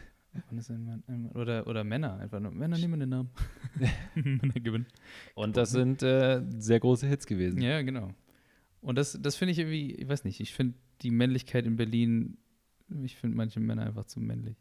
Oder, 1.34 1.66
oder 1.66 1.86
Männer, 1.86 2.18
einfach 2.18 2.42
nur. 2.42 2.52
Männer 2.52 2.78
nehmen 2.78 3.00
den 3.00 3.08
Namen. 3.08 3.30
Männer 4.16 4.60
gewinnen. 4.60 4.86
und 5.34 5.56
das 5.56 5.72
sind 5.72 6.04
äh, 6.04 6.42
sehr 6.58 6.82
große 6.82 7.08
Hits 7.08 7.26
gewesen. 7.26 7.62
Ja, 7.62 7.82
genau. 7.84 8.12
Und 8.82 8.98
das, 8.98 9.18
das 9.22 9.36
finde 9.36 9.54
ich 9.54 9.60
irgendwie, 9.60 9.94
ich 9.94 10.08
weiß 10.08 10.26
nicht, 10.26 10.42
ich 10.42 10.54
finde 10.54 10.76
die 11.02 11.12
Männlichkeit 11.12 11.66
in 11.66 11.76
Berlin, 11.76 12.38
ich 13.04 13.16
finde 13.16 13.38
manche 13.38 13.60
Männer 13.60 13.84
einfach 13.84 14.06
zu 14.06 14.20
männlich. 14.20 14.58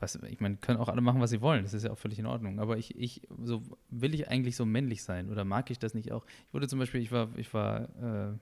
Was, 0.00 0.16
ich 0.16 0.40
meine, 0.40 0.56
können 0.56 0.78
auch 0.78 0.88
alle 0.88 1.00
machen, 1.00 1.20
was 1.20 1.30
sie 1.30 1.40
wollen, 1.40 1.62
das 1.62 1.72
ist 1.72 1.84
ja 1.84 1.90
auch 1.90 1.98
völlig 1.98 2.18
in 2.18 2.26
Ordnung. 2.26 2.60
Aber 2.60 2.76
ich, 2.76 2.94
ich, 2.96 3.22
so 3.42 3.62
will 3.90 4.14
ich 4.14 4.28
eigentlich 4.28 4.54
so 4.54 4.66
männlich 4.66 5.02
sein 5.02 5.30
oder 5.30 5.44
mag 5.44 5.70
ich 5.70 5.78
das 5.78 5.94
nicht 5.94 6.12
auch? 6.12 6.26
Ich 6.46 6.54
wurde 6.54 6.68
zum 6.68 6.78
Beispiel, 6.78 7.00
ich 7.00 7.10
war, 7.10 7.36
ich 7.38 7.52
war 7.54 8.32
äh, 8.32 8.38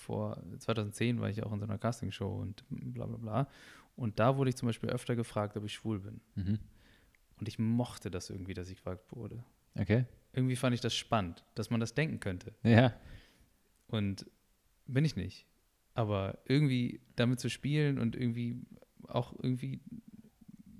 vor 0.00 0.42
2010 0.58 1.20
war 1.20 1.28
ich 1.28 1.42
auch 1.42 1.52
in 1.52 1.58
so 1.58 1.66
einer 1.66 1.78
Castingshow 1.78 2.40
und 2.40 2.64
bla 2.70 3.06
bla 3.06 3.16
bla. 3.18 3.48
Und 3.96 4.18
da 4.18 4.36
wurde 4.36 4.50
ich 4.50 4.56
zum 4.56 4.66
Beispiel 4.66 4.88
öfter 4.88 5.14
gefragt, 5.14 5.56
ob 5.56 5.64
ich 5.64 5.74
schwul 5.74 6.00
bin. 6.00 6.20
Mhm. 6.34 6.58
Und 7.38 7.48
ich 7.48 7.58
mochte 7.58 8.10
das 8.10 8.30
irgendwie, 8.30 8.54
dass 8.54 8.68
ich 8.68 8.76
gefragt 8.76 9.14
wurde. 9.14 9.44
Okay. 9.78 10.06
Irgendwie 10.32 10.56
fand 10.56 10.74
ich 10.74 10.80
das 10.80 10.94
spannend, 10.94 11.44
dass 11.54 11.70
man 11.70 11.80
das 11.80 11.94
denken 11.94 12.18
könnte. 12.18 12.54
Ja. 12.62 12.94
Und 13.88 14.26
bin 14.86 15.04
ich 15.04 15.16
nicht. 15.16 15.46
Aber 15.94 16.38
irgendwie 16.46 17.00
damit 17.16 17.40
zu 17.40 17.50
spielen 17.50 17.98
und 17.98 18.16
irgendwie 18.16 18.56
auch 19.06 19.34
irgendwie, 19.42 19.80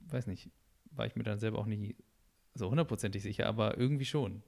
weiß 0.07 0.27
nicht, 0.29 0.51
war 0.93 1.07
ich 1.07 1.15
mir 1.15 1.25
dann 1.25 1.39
selber 1.39 1.59
auch 1.59 1.67
nie 1.67 1.97
so 2.55 2.71
hundertprozentig 2.71 3.23
sicher, 3.23 3.47
aber 3.47 3.77
irgendwie 3.77 4.05
schon. 4.05 4.43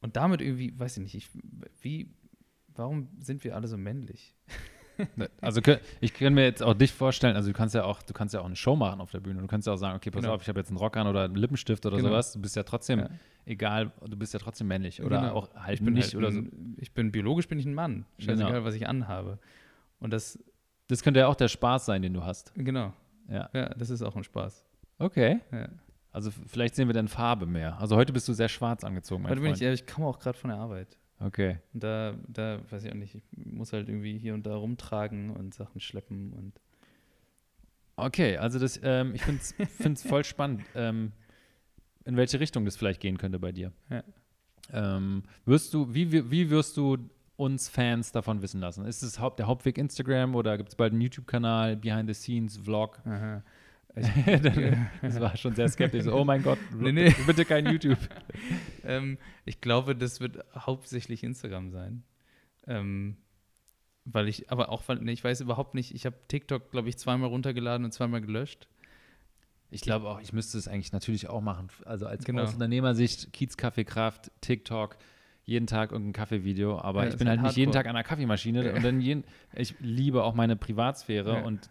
Und 0.00 0.16
damit 0.16 0.40
irgendwie, 0.40 0.78
weiß 0.78 0.96
ich 0.96 1.02
nicht, 1.02 1.14
ich, 1.14 1.28
wie, 1.80 2.10
warum 2.76 3.08
sind 3.18 3.42
wir 3.44 3.54
alle 3.54 3.68
so 3.68 3.76
männlich? 3.76 4.34
Also 5.42 5.60
kö- 5.60 5.78
ich 6.00 6.14
kann 6.14 6.32
mir 6.32 6.44
jetzt 6.44 6.62
auch 6.62 6.72
dich 6.72 6.90
vorstellen, 6.90 7.36
also 7.36 7.50
du 7.50 7.54
kannst 7.54 7.74
ja 7.74 7.84
auch, 7.84 8.02
du 8.02 8.14
kannst 8.14 8.32
ja 8.32 8.40
auch 8.40 8.46
eine 8.46 8.56
Show 8.56 8.76
machen 8.76 9.00
auf 9.02 9.10
der 9.10 9.20
Bühne. 9.20 9.40
Du 9.42 9.46
kannst 9.46 9.66
ja 9.66 9.74
auch 9.74 9.76
sagen, 9.78 9.94
okay, 9.96 10.10
pass 10.10 10.22
Genau. 10.22 10.34
auf, 10.34 10.40
ich 10.42 10.48
habe 10.48 10.58
jetzt 10.58 10.68
einen 10.70 10.78
Rock 10.78 10.96
an 10.96 11.06
oder 11.06 11.24
einen 11.24 11.34
Lippenstift 11.34 11.84
oder 11.84 11.96
Genau. 11.98 12.08
sowas. 12.08 12.32
Du 12.32 12.40
bist 12.40 12.56
ja 12.56 12.62
trotzdem, 12.62 13.00
Ja. 13.00 13.10
egal, 13.44 13.92
du 14.08 14.16
bist 14.16 14.32
ja 14.32 14.40
trotzdem 14.40 14.68
männlich 14.68 15.02
oder 15.02 15.20
Genau. 15.20 15.34
auch 15.34 15.54
halt 15.54 15.80
ich 15.80 15.84
bin 15.84 15.92
nicht 15.92 16.06
halt 16.06 16.16
oder 16.16 16.32
so. 16.32 16.40
Ich 16.78 16.92
bin 16.94 17.12
biologisch 17.12 17.46
bin 17.46 17.58
ich 17.58 17.66
ein 17.66 17.74
Mann. 17.74 18.06
Scheißegal, 18.18 18.52
Genau. 18.52 18.64
was 18.64 18.74
ich 18.74 18.88
anhabe. 18.88 19.38
Und 20.00 20.12
das, 20.14 20.38
Das 20.88 21.02
könnte 21.02 21.20
ja 21.20 21.26
auch 21.26 21.34
der 21.34 21.48
Spaß 21.48 21.84
sein, 21.84 22.00
den 22.00 22.14
du 22.14 22.24
hast. 22.24 22.54
genau, 22.54 22.94
Ja. 23.28 23.50
ja, 23.52 23.68
das 23.74 23.90
ist 23.90 24.00
auch 24.00 24.16
ein 24.16 24.24
Spaß. 24.24 24.64
Okay. 24.98 25.40
Ja. 25.52 25.68
Also 26.12 26.30
vielleicht 26.30 26.74
sehen 26.74 26.88
wir 26.88 26.94
dann 26.94 27.08
Farbe 27.08 27.44
mehr. 27.44 27.78
Also 27.78 27.96
heute 27.96 28.14
bist 28.14 28.26
du 28.28 28.32
sehr 28.32 28.48
schwarz 28.48 28.82
angezogen, 28.82 29.24
mein 29.24 29.32
Heute 29.32 29.42
bin 29.42 29.52
ich, 29.52 29.58
Freund. 29.58 29.74
ich 29.74 29.86
komme 29.86 30.06
auch 30.06 30.18
gerade 30.18 30.38
von 30.38 30.48
der 30.48 30.58
Arbeit. 30.58 30.96
Okay. 31.20 31.58
Und 31.72 31.82
da, 31.82 32.14
da 32.28 32.60
weiß 32.70 32.84
ich 32.84 32.90
auch 32.90 32.96
nicht, 32.96 33.14
ich 33.14 33.22
muss 33.36 33.72
halt 33.72 33.88
irgendwie 33.88 34.18
hier 34.18 34.34
und 34.34 34.46
da 34.46 34.56
rumtragen 34.56 35.30
und 35.30 35.54
Sachen 35.54 35.80
schleppen 35.80 36.32
und 36.32 36.60
Okay, 37.98 38.36
also 38.36 38.58
das, 38.58 38.78
ähm, 38.82 39.14
ich 39.14 39.22
finde 39.22 39.40
es 39.94 40.02
voll 40.06 40.22
spannend, 40.22 40.62
ähm, 40.74 41.12
in 42.04 42.16
welche 42.16 42.38
Richtung 42.38 42.66
das 42.66 42.76
vielleicht 42.76 43.00
gehen 43.00 43.16
könnte 43.16 43.38
bei 43.38 43.52
dir. 43.52 43.72
Ja. 43.88 44.04
Ähm, 44.72 45.22
wirst 45.46 45.72
du, 45.72 45.92
wie, 45.94 46.30
wie 46.30 46.50
wirst 46.50 46.76
du 46.76 46.98
uns 47.36 47.68
Fans 47.68 48.12
davon 48.12 48.42
wissen 48.42 48.60
lassen? 48.60 48.84
Ist 48.84 49.02
es 49.02 49.18
Haupt, 49.18 49.38
der 49.38 49.46
Hauptweg 49.46 49.78
Instagram 49.78 50.34
oder 50.34 50.58
gibt 50.58 50.70
es 50.70 50.74
bald 50.74 50.92
einen 50.92 51.00
YouTube-Kanal, 51.00 51.76
Behind 51.76 52.08
the 52.08 52.14
Scenes, 52.14 52.58
Vlog? 52.58 53.00
aha. 53.06 53.42
Das 55.02 55.20
war 55.20 55.36
schon 55.36 55.54
sehr 55.54 55.68
skeptisch. 55.68 56.04
So, 56.04 56.14
oh 56.14 56.24
mein 56.24 56.42
Gott, 56.42 56.58
Nee, 56.76 56.92
nee. 56.92 57.14
bitte 57.26 57.44
kein 57.44 57.66
YouTube. 57.72 57.98
ähm, 58.84 59.18
ich 59.44 59.60
glaube, 59.60 59.96
das 59.96 60.20
wird 60.20 60.44
hauptsächlich 60.54 61.24
Instagram 61.24 61.70
sein. 61.70 62.02
Ähm, 62.66 63.16
weil 64.04 64.28
ich, 64.28 64.50
aber 64.50 64.68
auch, 64.68 64.82
weil 64.86 64.98
nee, 64.98 65.12
ich 65.12 65.24
weiß 65.24 65.40
überhaupt 65.40 65.74
nicht, 65.74 65.94
ich 65.94 66.06
habe 66.06 66.16
TikTok, 66.28 66.70
glaube 66.70 66.88
ich, 66.88 66.96
zweimal 66.98 67.28
runtergeladen 67.28 67.84
und 67.84 67.92
zweimal 67.92 68.20
gelöscht. 68.20 68.68
Ich 69.70 69.80
glaube 69.80 70.08
auch, 70.08 70.20
ich 70.20 70.32
müsste 70.32 70.58
es 70.58 70.68
eigentlich 70.68 70.92
natürlich 70.92 71.28
auch 71.28 71.40
machen. 71.40 71.68
Also 71.84 72.06
als 72.06 72.24
Genau. 72.24 72.42
aus 72.42 72.52
Unternehmersicht, 72.54 73.32
Kiez, 73.32 73.56
Kaffee, 73.56 73.84
Kraft, 73.84 74.30
TikTok, 74.40 74.96
jeden 75.44 75.66
Tag 75.66 75.90
irgendein 75.90 76.12
Kaffeevideo. 76.12 76.78
Aber 76.78 77.02
Ja, 77.04 77.10
ich 77.10 77.16
bin 77.16 77.28
halt 77.28 77.40
halt 77.40 77.48
nicht 77.48 77.56
jeden. 77.56 77.72
Tag 77.72 77.86
an 77.86 77.94
der 77.94 78.04
Kaffeemaschine. 78.04 78.64
Ja. 78.64 78.74
Und 78.74 78.84
dann 78.84 79.00
jeden, 79.00 79.24
ich 79.54 79.74
liebe 79.80 80.22
auch 80.22 80.34
meine 80.34 80.54
Privatsphäre 80.54 81.38
Ja. 81.38 81.42
und 81.44 81.68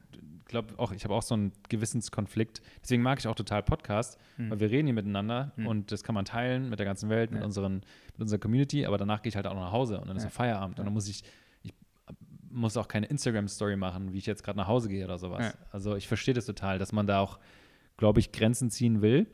glaube 0.62 0.78
auch, 0.80 0.92
ich 0.92 1.04
habe 1.04 1.14
auch 1.14 1.22
so 1.22 1.34
einen 1.36 1.52
Gewissenskonflikt. 1.70 2.62
Deswegen 2.82 3.04
mag 3.04 3.20
ich 3.20 3.28
auch 3.28 3.36
total 3.36 3.64
Podcast, 3.64 4.18
Hm. 4.38 4.50
weil 4.52 4.60
wir 4.60 4.72
reden 4.72 4.88
hier 4.88 4.94
miteinander 4.94 5.52
Hm. 5.56 5.68
und 5.68 5.92
das 5.92 6.04
kann 6.04 6.16
man 6.16 6.26
teilen 6.26 6.70
mit 6.70 6.80
der 6.80 6.86
ganzen 6.86 7.10
Welt, 7.10 7.32
mit, 7.32 7.40
Ja. 7.42 7.46
unseren, 7.46 7.76
mit 8.14 8.22
unserer 8.22 8.40
Community. 8.40 8.86
Aber 8.86 8.98
danach 8.98 9.22
gehe 9.22 9.30
ich 9.30 9.36
halt 9.36 9.48
auch 9.48 9.54
nach 9.56 9.72
Hause 9.72 10.00
und 10.00 10.08
dann 10.08 10.18
ist 10.18 10.24
Ja. 10.24 10.30
auch 10.30 10.34
Feierabend. 10.34 10.80
Und 10.80 10.86
dann 10.86 10.94
muss 10.94 11.08
ich, 11.08 11.24
ich 11.64 11.74
muss 12.50 12.78
auch 12.78 12.88
keine 12.88 13.06
Instagram-Story 13.08 13.76
machen, 13.76 14.14
wie 14.14 14.18
ich 14.18 14.26
jetzt 14.26 14.44
gerade 14.44 14.58
nach 14.58 14.68
Hause 14.68 14.88
gehe 14.90 15.04
oder 15.06 15.18
sowas. 15.18 15.58
Also 15.72 15.96
ich 15.96 16.08
verstehe 16.08 16.34
das 16.34 16.46
total, 16.46 16.80
dass 16.80 16.92
man 16.94 17.06
da 17.08 17.20
auch, 17.20 17.40
glaube 17.98 18.20
ich, 18.20 18.32
Grenzen 18.32 18.72
ziehen 18.72 19.02
will. 19.02 19.28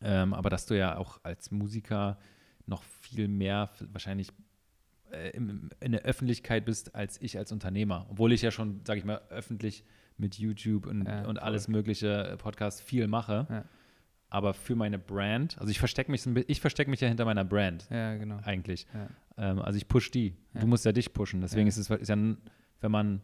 Ähm, 0.00 0.32
aber 0.34 0.48
dass 0.50 0.66
du 0.66 0.78
ja 0.78 0.96
auch 0.96 1.18
als 1.24 1.50
Musiker 1.50 2.18
noch 2.66 2.82
viel 2.84 3.26
mehr 3.26 3.70
wahrscheinlich 3.92 4.28
äh, 5.10 5.30
in 5.36 5.92
der 5.92 6.02
Öffentlichkeit 6.02 6.64
bist 6.66 6.94
als 6.94 7.20
ich 7.20 7.36
als 7.38 7.50
Unternehmer. 7.50 8.06
Obwohl 8.10 8.32
ich 8.32 8.42
ja 8.42 8.50
schon, 8.52 8.82
sage 8.84 8.98
ich 9.00 9.04
mal, 9.04 9.20
öffentlich 9.30 9.82
mit 10.18 10.36
YouTube 10.38 10.86
und, 10.86 11.06
Ja, 11.06 11.26
und 11.26 11.40
alles 11.40 11.68
mögliche 11.68 12.28
äh, 12.32 12.36
Podcast 12.36 12.82
viel 12.82 13.06
mache. 13.06 13.46
Ja. 13.48 13.64
Aber 14.30 14.52
für 14.52 14.74
meine 14.76 14.98
Brand, 14.98 15.56
also 15.58 15.70
ich 15.70 15.78
verstecke 15.78 16.10
mich, 16.10 16.26
ich 16.48 16.60
verstecke 16.60 16.90
mich 16.90 17.00
ja 17.00 17.08
hinter 17.08 17.24
meiner 17.24 17.44
Brand 17.46 17.86
Ja, 17.90 18.14
genau. 18.16 18.38
eigentlich. 18.44 18.86
Ähm, 19.38 19.58
also 19.60 19.76
ich 19.78 19.88
push 19.88 20.10
die. 20.10 20.34
Du 20.54 20.66
musst 20.66 20.84
ja 20.84 20.92
dich 20.92 21.14
pushen. 21.14 21.40
Deswegen 21.40 21.66
ist 21.66 21.78
es 21.78 21.88
ist 21.88 22.08
ja, 22.08 22.16
wenn 22.16 22.90
man 22.90 23.22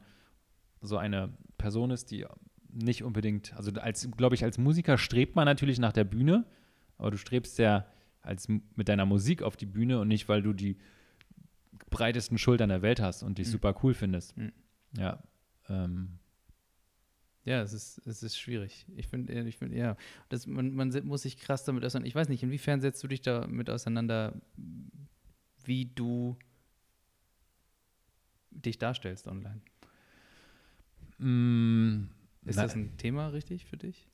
so 0.80 0.96
eine 0.96 1.30
Person 1.58 1.90
ist, 1.90 2.10
die 2.10 2.24
nicht 2.72 3.02
unbedingt, 3.04 3.54
also 3.54 3.70
als, 3.72 4.08
glaube 4.16 4.34
ich, 4.34 4.44
als 4.44 4.56
Musiker 4.58 4.96
strebt 4.98 5.36
man 5.36 5.44
natürlich 5.44 5.78
nach 5.78 5.92
der 5.92 6.04
Bühne, 6.04 6.44
aber 6.96 7.10
du 7.10 7.18
strebst 7.18 7.58
ja 7.58 7.86
als 8.22 8.48
mit 8.48 8.88
deiner 8.88 9.04
Musik 9.04 9.42
auf 9.42 9.56
die 9.56 9.66
Bühne 9.66 10.00
und 10.00 10.08
nicht, 10.08 10.28
weil 10.28 10.40
du 10.42 10.52
die 10.54 10.78
breitesten 11.90 12.38
Schultern 12.38 12.70
der 12.70 12.80
Welt 12.82 13.00
hast 13.00 13.22
und 13.22 13.36
dich 13.38 13.46
Mhm. 13.48 13.52
super 13.52 13.74
cool 13.82 13.92
findest. 13.94 14.36
Mhm. 14.36 14.52
Ja. 14.96 15.22
Ähm, 15.68 16.18
Ja, 17.44 17.60
es 17.60 17.72
ist, 17.74 17.98
es 18.06 18.22
ist 18.22 18.38
schwierig. 18.38 18.86
Ich 18.96 19.06
finde, 19.08 19.32
ich 19.46 19.58
finde, 19.58 19.76
ja, 19.76 19.96
das, 20.30 20.46
man, 20.46 20.74
man 20.74 20.90
muss 21.04 21.22
sich 21.22 21.36
krass 21.38 21.64
damit 21.64 21.84
auseinander. 21.84 22.08
Ich 22.08 22.14
weiß 22.14 22.28
nicht, 22.30 22.42
inwiefern 22.42 22.80
setzt 22.80 23.02
du 23.02 23.08
dich 23.08 23.20
damit 23.20 23.68
auseinander, 23.68 24.40
wie 25.64 25.84
du 25.86 26.36
dich 28.50 28.78
darstellst 28.78 29.26
online? 29.26 29.60
mh, 31.18 32.06
Ist 32.46 32.56
na- 32.56 32.62
das 32.62 32.74
ein 32.74 32.96
Thema 32.96 33.28
richtig 33.28 33.66
für 33.66 33.76
dich? 33.76 34.08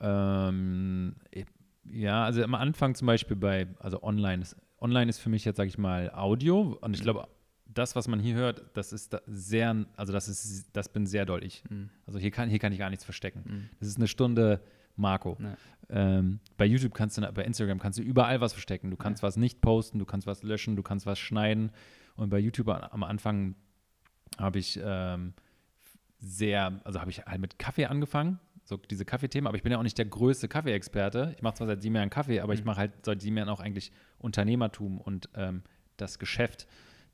Ähm, 0.00 1.16
ja, 1.84 2.24
also 2.24 2.42
am 2.42 2.54
Anfang 2.54 2.94
zum 2.94 3.06
Beispiel 3.06 3.36
bei, 3.36 3.66
also 3.78 4.02
online 4.02 4.42
ist, 4.42 4.56
online 4.80 5.08
ist 5.08 5.18
für 5.18 5.30
mich 5.30 5.44
jetzt, 5.44 5.56
sage 5.56 5.68
ich 5.68 5.78
mal, 5.78 6.10
Audio 6.12 6.76
und 6.80 6.94
ich 6.94 7.00
Mhm. 7.00 7.04
glaube, 7.04 7.28
das, 7.66 7.94
was 7.96 8.08
man 8.08 8.20
hier 8.20 8.34
hört, 8.34 8.64
das 8.74 8.92
ist 8.92 9.12
da 9.12 9.20
sehr, 9.26 9.84
also 9.96 10.12
das 10.12 10.28
ist, 10.28 10.70
das 10.74 10.88
bin 10.88 11.06
sehr 11.06 11.26
doll 11.26 11.44
ich. 11.44 11.62
Mhm. 11.68 11.90
Also 12.06 12.18
hier 12.18 12.30
kann, 12.30 12.48
hier 12.48 12.58
kann 12.58 12.72
ich 12.72 12.78
gar 12.78 12.90
nichts 12.90 13.04
verstecken. 13.04 13.42
Mhm. 13.44 13.68
Das 13.78 13.88
ist 13.88 13.96
eine 13.96 14.08
Stunde 14.08 14.60
Marco. 14.96 15.36
Ja. 15.40 15.56
Ähm, 15.90 16.40
bei 16.56 16.64
YouTube 16.64 16.94
kannst 16.94 17.18
du, 17.18 17.32
bei 17.32 17.44
Instagram 17.44 17.78
kannst 17.78 17.98
du 17.98 18.02
überall 18.02 18.40
was 18.40 18.52
verstecken. 18.52 18.90
Du 18.90 18.96
kannst 18.96 19.22
was 19.22 19.36
nicht 19.36 19.60
posten, 19.60 19.98
du 19.98 20.06
kannst 20.06 20.26
was 20.26 20.42
löschen, 20.42 20.74
du 20.74 20.82
kannst 20.82 21.04
was 21.06 21.18
schneiden. 21.18 21.70
Und 22.16 22.30
bei 22.30 22.38
YouTube 22.38 22.68
am 22.68 23.02
Anfang 23.02 23.56
habe 24.38 24.58
ich 24.58 24.80
ähm, 24.82 25.34
sehr, 26.18 26.80
also 26.84 27.00
habe 27.00 27.10
ich 27.10 27.24
halt 27.26 27.40
mit 27.40 27.58
Kaffee 27.58 27.86
angefangen, 27.86 28.40
so 28.64 28.76
diese 28.78 29.04
Kaffeethemen, 29.04 29.46
aber 29.46 29.56
ich 29.56 29.62
bin 29.62 29.70
ja 29.70 29.78
auch 29.78 29.82
nicht 29.82 29.98
der 29.98 30.06
größte 30.06 30.48
Kaffee-Experte. 30.48 31.34
Ich 31.36 31.42
mache 31.42 31.54
zwar 31.56 31.66
seit 31.68 31.82
sieben 31.82 31.94
Jahren 31.94 32.10
Kaffee, 32.10 32.40
aber 32.40 32.54
ich 32.54 32.60
Mhm. 32.60 32.66
mache 32.66 32.78
halt 32.78 32.92
seit 33.04 33.20
sieben 33.20 33.36
Jahren 33.36 33.48
auch 33.48 33.60
eigentlich 33.60 33.92
Unternehmertum 34.18 34.98
und 35.00 35.28
ähm, 35.34 35.62
das 35.98 36.18
Geschäft. 36.18 36.66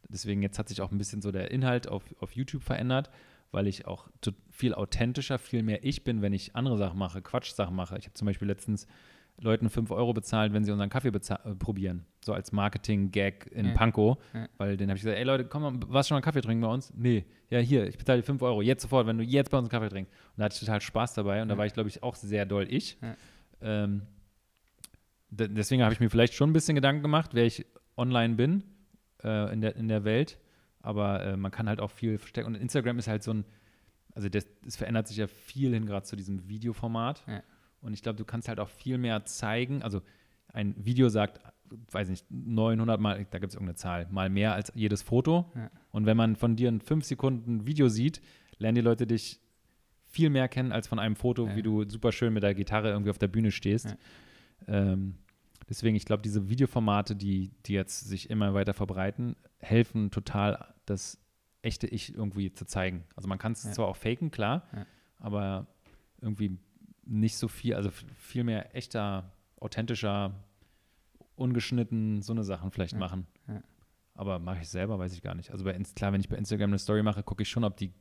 Deswegen 0.08 0.42
jetzt 0.42 0.58
hat 0.58 0.68
sich 0.68 0.80
auch 0.80 0.90
ein 0.92 0.98
bisschen 0.98 1.22
so 1.22 1.30
der 1.32 1.50
Inhalt 1.50 1.88
auf, 1.88 2.02
auf 2.20 2.32
YouTube 2.32 2.62
verändert, 2.62 3.10
weil 3.50 3.66
ich 3.66 3.86
auch 3.86 4.08
viel 4.50 4.74
authentischer, 4.74 5.38
viel 5.38 5.62
mehr 5.62 5.84
ich 5.84 6.04
bin, 6.04 6.22
wenn 6.22 6.32
ich 6.32 6.54
andere 6.56 6.76
Sachen 6.78 6.98
mache, 6.98 7.22
Quatsch-Sachen 7.22 7.74
mache. 7.74 7.96
Ich 7.98 8.04
habe 8.04 8.14
zum 8.14 8.26
Beispiel 8.26 8.48
letztens 8.48 8.86
Leuten 9.40 9.70
5 9.70 9.90
Euro 9.90 10.12
bezahlt, 10.12 10.52
wenn 10.52 10.62
sie 10.64 10.70
unseren 10.70 10.90
Kaffee 10.90 11.08
äh, 11.08 11.54
probieren. 11.54 12.04
So 12.22 12.34
als 12.34 12.52
Marketing-Gag 12.52 13.50
in 13.52 13.66
Ja. 13.68 13.72
Pankow. 13.74 14.18
Ja. 14.34 14.46
Weil 14.58 14.76
den 14.76 14.90
habe 14.90 14.96
ich 14.98 15.02
gesagt, 15.02 15.18
ey 15.18 15.24
Leute, 15.24 15.46
komm 15.46 15.62
mal, 15.62 15.72
warst 15.88 16.08
du 16.08 16.12
schon 16.12 16.16
mal 16.16 16.20
Kaffee 16.22 16.42
trinken 16.42 16.60
bei 16.62 16.68
uns? 16.68 16.92
Nee. 16.94 17.24
Ja, 17.48 17.58
hier, 17.58 17.86
ich 17.86 17.96
bezahle 17.96 18.20
dir 18.20 18.26
5 18.26 18.42
Euro, 18.42 18.60
jetzt 18.62 18.82
sofort, 18.82 19.06
wenn 19.06 19.16
du 19.18 19.24
jetzt 19.24 19.50
bei 19.50 19.56
uns 19.58 19.66
einen 19.66 19.70
Kaffee 19.80 19.88
trinkst. 19.88 20.12
Und 20.12 20.38
da 20.38 20.44
hatte 20.44 20.54
ich 20.54 20.60
total 20.60 20.80
Spaß 20.82 21.14
dabei 21.14 21.40
und 21.42 21.48
da 21.48 21.54
Ja. 21.54 21.58
war 21.58 21.66
ich, 21.66 21.72
glaube 21.72 21.88
ich, 21.88 22.02
auch 22.02 22.14
sehr 22.14 22.44
doll 22.46 22.66
ich. 22.70 22.98
Ähm, 23.62 24.02
de- 25.30 25.48
deswegen 25.48 25.82
habe 25.82 25.94
ich 25.94 26.00
mir 26.00 26.10
vielleicht 26.10 26.34
schon 26.34 26.50
ein 26.50 26.52
bisschen 26.52 26.74
Gedanken 26.74 27.02
gemacht, 27.02 27.30
wer 27.34 27.44
ich 27.46 27.64
online 27.96 28.34
bin 28.34 28.62
äh, 29.24 29.52
in, 29.52 29.60
der, 29.60 29.76
in 29.76 29.88
der 29.88 30.04
Welt. 30.04 30.38
Aber 30.80 31.22
äh, 31.24 31.36
man 31.36 31.50
kann 31.50 31.68
halt 31.68 31.80
auch 31.80 31.90
viel 31.90 32.18
verstecken. 32.18 32.48
Und 32.48 32.54
Instagram 32.56 32.98
ist 32.98 33.08
halt 33.08 33.22
so 33.22 33.32
ein, 33.32 33.44
also 34.14 34.28
das, 34.28 34.46
es 34.66 34.76
verändert 34.76 35.08
sich 35.08 35.16
ja 35.16 35.26
viel 35.26 35.72
hin 35.72 35.86
gerade 35.86 36.04
zu 36.04 36.16
diesem 36.16 36.48
Videoformat. 36.48 37.24
Ja. 37.26 37.42
Und 37.80 37.92
ich 37.94 38.02
glaube, 38.02 38.16
du 38.16 38.24
kannst 38.24 38.48
halt 38.48 38.60
auch 38.60 38.68
viel 38.68 38.98
mehr 38.98 39.24
zeigen. 39.24 39.82
Also 39.82 40.02
ein 40.52 40.74
Video 40.78 41.08
sagt, 41.08 41.40
weiß 41.90 42.08
nicht, 42.08 42.26
900 42.30 43.00
Mal, 43.00 43.26
da 43.30 43.38
gibt 43.38 43.52
es 43.52 43.54
irgendeine 43.54 43.76
Zahl, 43.76 44.06
mal 44.10 44.28
mehr 44.28 44.54
als 44.54 44.72
jedes 44.74 45.02
Foto. 45.02 45.50
Ja. 45.54 45.70
Und 45.90 46.06
wenn 46.06 46.16
man 46.16 46.36
von 46.36 46.56
dir 46.56 46.68
ein 46.70 46.80
5 46.80 47.04
Sekunden 47.04 47.66
Video 47.66 47.88
sieht, 47.88 48.20
lernen 48.58 48.74
die 48.76 48.80
Leute 48.82 49.06
dich 49.06 49.40
viel 50.04 50.28
mehr 50.30 50.48
kennen 50.48 50.72
als 50.72 50.86
von 50.88 50.98
einem 50.98 51.16
Foto, 51.16 51.46
Ja. 51.48 51.56
wie 51.56 51.62
du 51.62 51.88
super 51.88 52.12
schön 52.12 52.34
mit 52.34 52.42
der 52.42 52.54
Gitarre 52.54 52.90
irgendwie 52.90 53.10
auf 53.10 53.18
der 53.18 53.28
Bühne 53.28 53.50
stehst. 53.50 53.86
Ja. 54.66 54.92
Ähm, 54.92 55.14
deswegen, 55.68 55.96
ich 55.96 56.04
glaube, 56.04 56.22
diese 56.22 56.48
Videoformate, 56.48 57.16
die, 57.16 57.50
die 57.66 57.72
jetzt 57.74 58.00
sich 58.00 58.30
immer 58.30 58.54
weiter 58.54 58.74
verbreiten, 58.74 59.36
helfen 59.58 60.10
total, 60.10 60.74
das 60.86 61.18
echte 61.62 61.86
Ich 61.86 62.14
irgendwie 62.14 62.52
zu 62.52 62.64
zeigen. 62.66 63.04
Also 63.14 63.28
man 63.28 63.38
kann 63.38 63.52
es 63.52 63.64
Ja. 63.64 63.72
zwar 63.72 63.86
auch 63.88 63.96
faken, 63.96 64.30
klar, 64.30 64.66
Ja. 64.74 64.86
aber 65.18 65.66
irgendwie 66.20 66.58
nicht 67.04 67.36
so 67.36 67.48
viel, 67.48 67.74
also 67.74 67.90
viel 67.90 68.44
mehr 68.44 68.74
echter, 68.76 69.32
authentischer, 69.60 70.34
ungeschnitten, 71.36 72.22
so 72.22 72.32
eine 72.32 72.44
Sachen 72.44 72.70
vielleicht 72.70 72.92
Ja. 72.94 72.98
machen. 72.98 73.26
Aber 74.14 74.38
mache 74.38 74.60
ich 74.60 74.68
selber, 74.68 74.98
weiß 74.98 75.14
ich 75.14 75.22
gar 75.22 75.34
nicht. 75.34 75.50
Also 75.50 75.64
bei 75.64 75.72
Inst 75.72 75.96
klar, 75.96 76.12
wenn 76.12 76.20
ich 76.20 76.28
bei 76.28 76.36
Instagram 76.36 76.70
eine 76.70 76.78
Story 76.78 77.02
mache, 77.02 77.22
gucke 77.22 77.42
ich 77.42 77.48
schon, 77.48 77.64
ob 77.64 77.76
die 77.78 77.92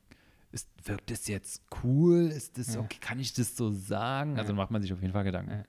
ist, 0.50 0.68
wirkt 0.86 1.10
das 1.10 1.26
jetzt 1.28 1.62
cool? 1.82 2.24
Ist 2.26 2.58
das 2.58 2.76
okay? 2.76 2.98
Kann 3.00 3.18
ich 3.18 3.32
das 3.32 3.56
so 3.56 3.70
sagen? 3.70 4.36
Also 4.38 4.52
macht 4.52 4.70
man 4.70 4.82
sich 4.82 4.92
auf 4.92 5.00
jeden 5.00 5.14
Fall 5.14 5.24
Gedanken. 5.24 5.64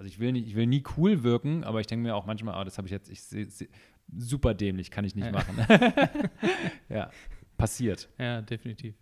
Also 0.00 0.08
ich 0.08 0.18
will, 0.18 0.32
nicht, 0.32 0.46
ich 0.46 0.54
will 0.56 0.66
nie 0.66 0.82
cool 0.96 1.22
wirken, 1.24 1.62
aber 1.62 1.78
ich 1.80 1.86
denke 1.86 2.04
mir 2.04 2.16
auch 2.16 2.24
manchmal, 2.24 2.54
ah, 2.54 2.64
das 2.64 2.78
habe 2.78 2.86
ich 2.88 2.92
jetzt, 2.92 3.10
ich 3.10 3.22
sehe 3.22 3.44
seh, 3.50 3.68
super 4.16 4.54
dämlich, 4.54 4.90
kann 4.90 5.04
ich 5.04 5.14
nicht 5.14 5.30
machen. 5.30 5.56
ja, 6.88 7.10
passiert. 7.58 8.08
ja, 8.18 8.40
definitiv. 8.40 8.94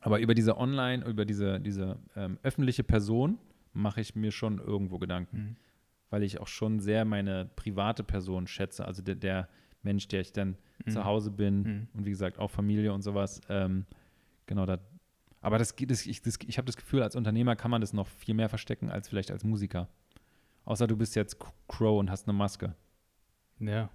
Aber 0.00 0.20
über 0.20 0.32
diese 0.32 0.56
Online, 0.56 1.04
über 1.06 1.24
diese, 1.24 1.58
diese 1.60 1.98
ähm, 2.14 2.38
öffentliche 2.44 2.84
Person 2.84 3.38
mache 3.72 4.00
ich 4.00 4.14
mir 4.14 4.30
schon 4.30 4.58
irgendwo 4.60 4.98
Gedanken, 4.98 5.36
Mhm. 5.36 5.56
weil 6.10 6.22
ich 6.22 6.40
auch 6.40 6.46
schon 6.46 6.78
sehr 6.78 7.04
meine 7.04 7.46
private 7.56 8.04
Person 8.04 8.46
schätze, 8.46 8.84
also 8.84 9.02
der, 9.02 9.16
der 9.16 9.48
Mensch, 9.82 10.06
der 10.06 10.20
ich 10.20 10.32
dann 10.32 10.56
zu 10.88 11.00
Mhm. 11.00 11.04
Hause 11.04 11.30
bin 11.32 11.62
Mhm. 11.62 11.88
und 11.94 12.04
wie 12.06 12.10
gesagt 12.10 12.38
auch 12.38 12.50
Familie 12.52 12.92
und 12.92 13.02
sowas. 13.02 13.40
Ähm, 13.48 13.86
genau, 14.46 14.66
da. 14.66 14.78
Aber 15.40 15.58
das, 15.58 15.74
geht- 15.74 15.90
das, 15.90 16.06
ich, 16.06 16.22
das, 16.22 16.38
ich 16.46 16.58
habe 16.58 16.66
das 16.66 16.76
Gefühl, 16.76 17.02
als 17.02 17.16
Unternehmer 17.16 17.56
kann 17.56 17.72
man 17.72 17.80
das 17.80 17.92
noch 17.92 18.06
viel 18.06 18.34
mehr 18.34 18.48
verstecken 18.48 18.88
als 18.88 19.08
vielleicht 19.08 19.32
als 19.32 19.42
Musiker. 19.42 19.88
Außer 20.64 20.86
du 20.86 20.96
bist 20.96 21.14
jetzt 21.14 21.38
Crow 21.68 21.98
und 21.98 22.10
hast 22.10 22.26
eine 22.28 22.36
Maske. 22.36 22.74
Ja, 23.60 23.90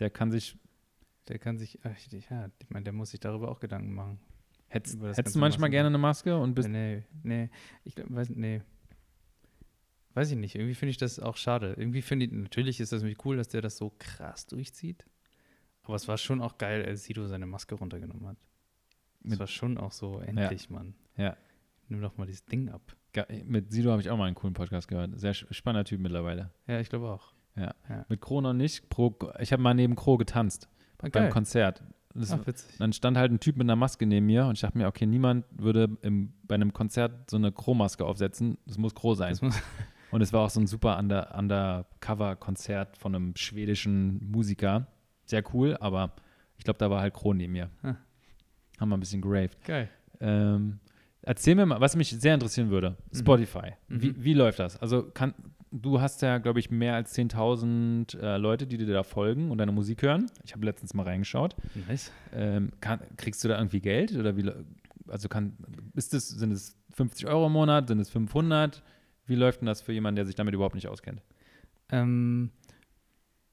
Der 0.00 0.10
kann 0.10 0.30
sich. 0.30 0.56
der 1.28 1.38
kann 1.38 1.58
sich, 1.58 1.78
ach, 1.84 1.96
ich- 1.96 2.28
ja, 2.30 2.48
ich 2.58 2.70
meine, 2.70 2.84
der 2.84 2.92
muss 2.92 3.10
sich 3.10 3.20
darüber 3.20 3.50
auch 3.50 3.60
Gedanken 3.60 3.94
machen. 3.94 4.18
Hättest, 4.68 5.00
hättest 5.00 5.36
du 5.36 5.40
manchmal 5.40 5.68
Masken- 5.68 5.72
gerne 5.72 5.86
eine 5.88 5.98
Maske 5.98 6.38
und 6.38 6.54
bist. 6.54 6.68
nee, 6.68 7.04
nee, 7.22 7.50
ich 7.84 7.94
weiß, 7.96 8.30
nee. 8.30 8.62
Weiß 10.14 10.30
ich 10.30 10.36
nicht, 10.36 10.54
irgendwie 10.56 10.74
finde 10.74 10.90
ich 10.90 10.96
das 10.96 11.20
auch 11.20 11.36
schade. 11.36 11.74
Irgendwie 11.76 12.02
finde 12.02 12.26
ich, 12.26 12.32
natürlich 12.32 12.80
ist 12.80 12.92
das 12.92 13.02
irgendwie 13.02 13.20
cool, 13.24 13.36
dass 13.36 13.48
der 13.48 13.60
das 13.62 13.76
so 13.76 13.94
krass 13.98 14.46
durchzieht. 14.46 15.06
Aber 15.82 15.94
es 15.94 16.08
war 16.08 16.18
schon 16.18 16.40
auch 16.42 16.58
geil, 16.58 16.84
als 16.84 17.04
Sido 17.04 17.26
seine 17.28 17.46
Maske 17.46 17.74
runtergenommen 17.76 18.26
hat. 18.26 18.36
Es 19.24 19.38
war 19.38 19.46
schon 19.46 19.78
auch 19.78 19.92
so, 19.92 20.18
endlich, 20.20 20.68
Mann. 20.70 20.94
Ja. 21.16 21.36
Nimm 21.88 22.00
doch 22.02 22.16
mal 22.18 22.26
dieses 22.26 22.44
Ding 22.44 22.68
ab. 22.68 22.94
Mit 23.44 23.72
Sido 23.72 23.90
habe 23.90 24.00
ich 24.00 24.10
auch 24.10 24.16
mal 24.16 24.26
einen 24.26 24.34
coolen 24.34 24.54
Podcast 24.54 24.88
gehört. 24.88 25.18
Sehr 25.18 25.34
spannender 25.34 25.84
Typ 25.84 26.00
mittlerweile. 26.00 26.50
Ja, 26.66 26.80
ich 26.80 26.88
glaube 26.88 27.08
auch. 27.10 27.32
Mit 28.08 28.20
Kro 28.20 28.40
noch 28.40 28.52
nicht. 28.52 28.88
Pro, 28.88 29.16
ich 29.40 29.52
habe 29.52 29.62
mal 29.62 29.74
neben 29.74 29.96
Kro 29.96 30.16
getanzt 30.16 30.68
Ah, 31.02 31.08
beim. 31.12 31.30
Konzert. 31.30 31.82
Das, 32.14 32.32
Ach, 32.32 32.46
witzig. 32.46 32.76
dann 32.78 32.92
stand 32.92 33.16
halt 33.16 33.30
ein 33.32 33.38
Typ 33.40 33.56
mit 33.56 33.64
einer 33.66 33.76
Maske 33.76 34.06
neben 34.06 34.26
mir 34.26 34.46
und 34.46 34.54
ich 34.54 34.60
dachte 34.60 34.78
mir, 34.78 34.86
okay, 34.88 35.06
niemand 35.06 35.44
würde 35.50 35.96
im, 36.02 36.32
bei 36.44 36.54
einem 36.56 36.72
Konzert 36.72 37.30
so 37.30 37.36
eine 37.36 37.52
Kro-Maske 37.52 38.04
aufsetzen. 38.04 38.58
Das 38.66 38.78
muss 38.78 38.94
Kro 38.94 39.14
sein. 39.14 39.36
Muss, 39.40 39.60
Und 40.10 40.22
es 40.22 40.32
war 40.32 40.40
auch 40.44 40.50
so 40.50 40.58
ein 40.60 40.66
super 40.66 40.98
under, 40.98 41.36
Undercover-Konzert 41.38 42.96
von 42.96 43.14
einem 43.14 43.36
schwedischen 43.36 44.30
Musiker. 44.30 44.86
Sehr 45.24 45.42
cool, 45.54 45.76
aber 45.80 46.12
ich 46.56 46.64
glaube, 46.64 46.78
da 46.78 46.90
war 46.90 47.00
halt 47.00 47.14
Kro 47.14 47.34
neben 47.34 47.52
mir. 47.52 47.70
Ah. 47.82 47.94
Haben 48.80 48.88
wir 48.88 48.96
ein 48.96 49.00
bisschen 49.00 49.20
geraved. 49.20 49.62
geil. 49.64 49.88
Ähm, 50.20 50.80
Erzähl 51.28 51.54
mir 51.56 51.66
mal, 51.66 51.78
was 51.78 51.94
mich 51.94 52.08
sehr 52.08 52.32
interessieren 52.32 52.70
würde. 52.70 52.96
Spotify. 53.14 53.72
Mhm. 53.88 54.02
Wie, 54.02 54.24
wie 54.24 54.32
läuft 54.32 54.60
das? 54.60 54.80
Also 54.80 55.02
kann, 55.02 55.34
du 55.70 56.00
hast 56.00 56.22
ja, 56.22 56.38
glaube 56.38 56.58
ich, 56.58 56.70
mehr 56.70 56.94
als 56.94 57.14
10.000 57.14 58.18
äh, 58.18 58.38
Leute, 58.38 58.66
die 58.66 58.78
dir 58.78 58.86
da 58.86 59.02
folgen 59.02 59.50
und 59.50 59.58
deine 59.58 59.72
Musik 59.72 60.00
hören. 60.00 60.30
Ich 60.42 60.54
habe 60.54 60.64
letztens 60.64 60.94
mal 60.94 61.02
reingeschaut. 61.02 61.54
Nice. 61.86 62.12
Ähm, 62.32 62.72
kann, 62.80 63.00
kriegst 63.18 63.44
du 63.44 63.48
da 63.48 63.58
irgendwie 63.58 63.80
Geld 63.80 64.16
oder 64.16 64.38
wie? 64.38 64.50
Also 65.08 65.28
kann, 65.28 65.52
ist 65.94 66.14
es, 66.14 66.30
sind 66.30 66.50
es 66.50 66.78
50 66.92 67.26
Euro 67.26 67.48
im 67.48 67.52
Monat? 67.52 67.88
Sind 67.88 68.00
es 68.00 68.08
500? 68.08 68.82
Wie 69.26 69.34
läuft 69.34 69.60
denn 69.60 69.66
das 69.66 69.82
für 69.82 69.92
jemanden, 69.92 70.16
der 70.16 70.24
sich 70.24 70.34
damit 70.34 70.54
überhaupt 70.54 70.76
nicht 70.76 70.88
auskennt? 70.88 71.20
Ähm, 71.90 72.52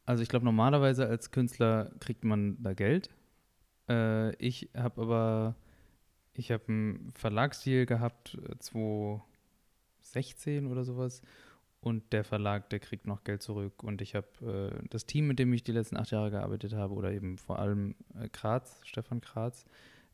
also 0.05 0.23
ich 0.23 0.30
glaube, 0.30 0.45
normalerweise 0.45 1.07
als 1.07 1.32
Künstler 1.32 1.91
kriegt 1.99 2.23
man 2.23 2.55
da 2.63 2.73
Geld. 2.73 3.09
Äh, 3.89 4.34
ich 4.38 4.69
habe 4.73 5.01
aber, 5.01 5.55
ich 6.38 6.51
habe 6.51 6.67
einen 6.67 7.13
Verlagsdeal 7.15 7.86
gehabt, 7.86 8.38
äh, 8.49 8.57
2016 8.59 10.67
oder 10.67 10.83
sowas. 10.83 11.21
Und 11.79 12.13
der 12.13 12.23
Verlag, 12.23 12.69
der 12.71 12.79
kriegt 12.79 13.05
noch 13.05 13.23
Geld 13.23 13.43
zurück. 13.43 13.83
Und 13.83 14.01
ich 14.01 14.15
habe 14.15 14.71
äh, 14.81 14.88
das 14.89 15.05
Team, 15.05 15.27
mit 15.27 15.38
dem 15.38 15.53
ich 15.53 15.63
die 15.63 15.71
letzten 15.71 15.97
acht 15.97 16.09
Jahre 16.11 16.31
gearbeitet 16.31 16.73
habe, 16.73 16.95
oder 16.95 17.11
eben 17.11 17.38
vor 17.38 17.59
allem 17.59 17.95
äh, 18.19 18.27
Kratz, 18.27 18.79
Stefan 18.83 19.21
Kratz, 19.21 19.65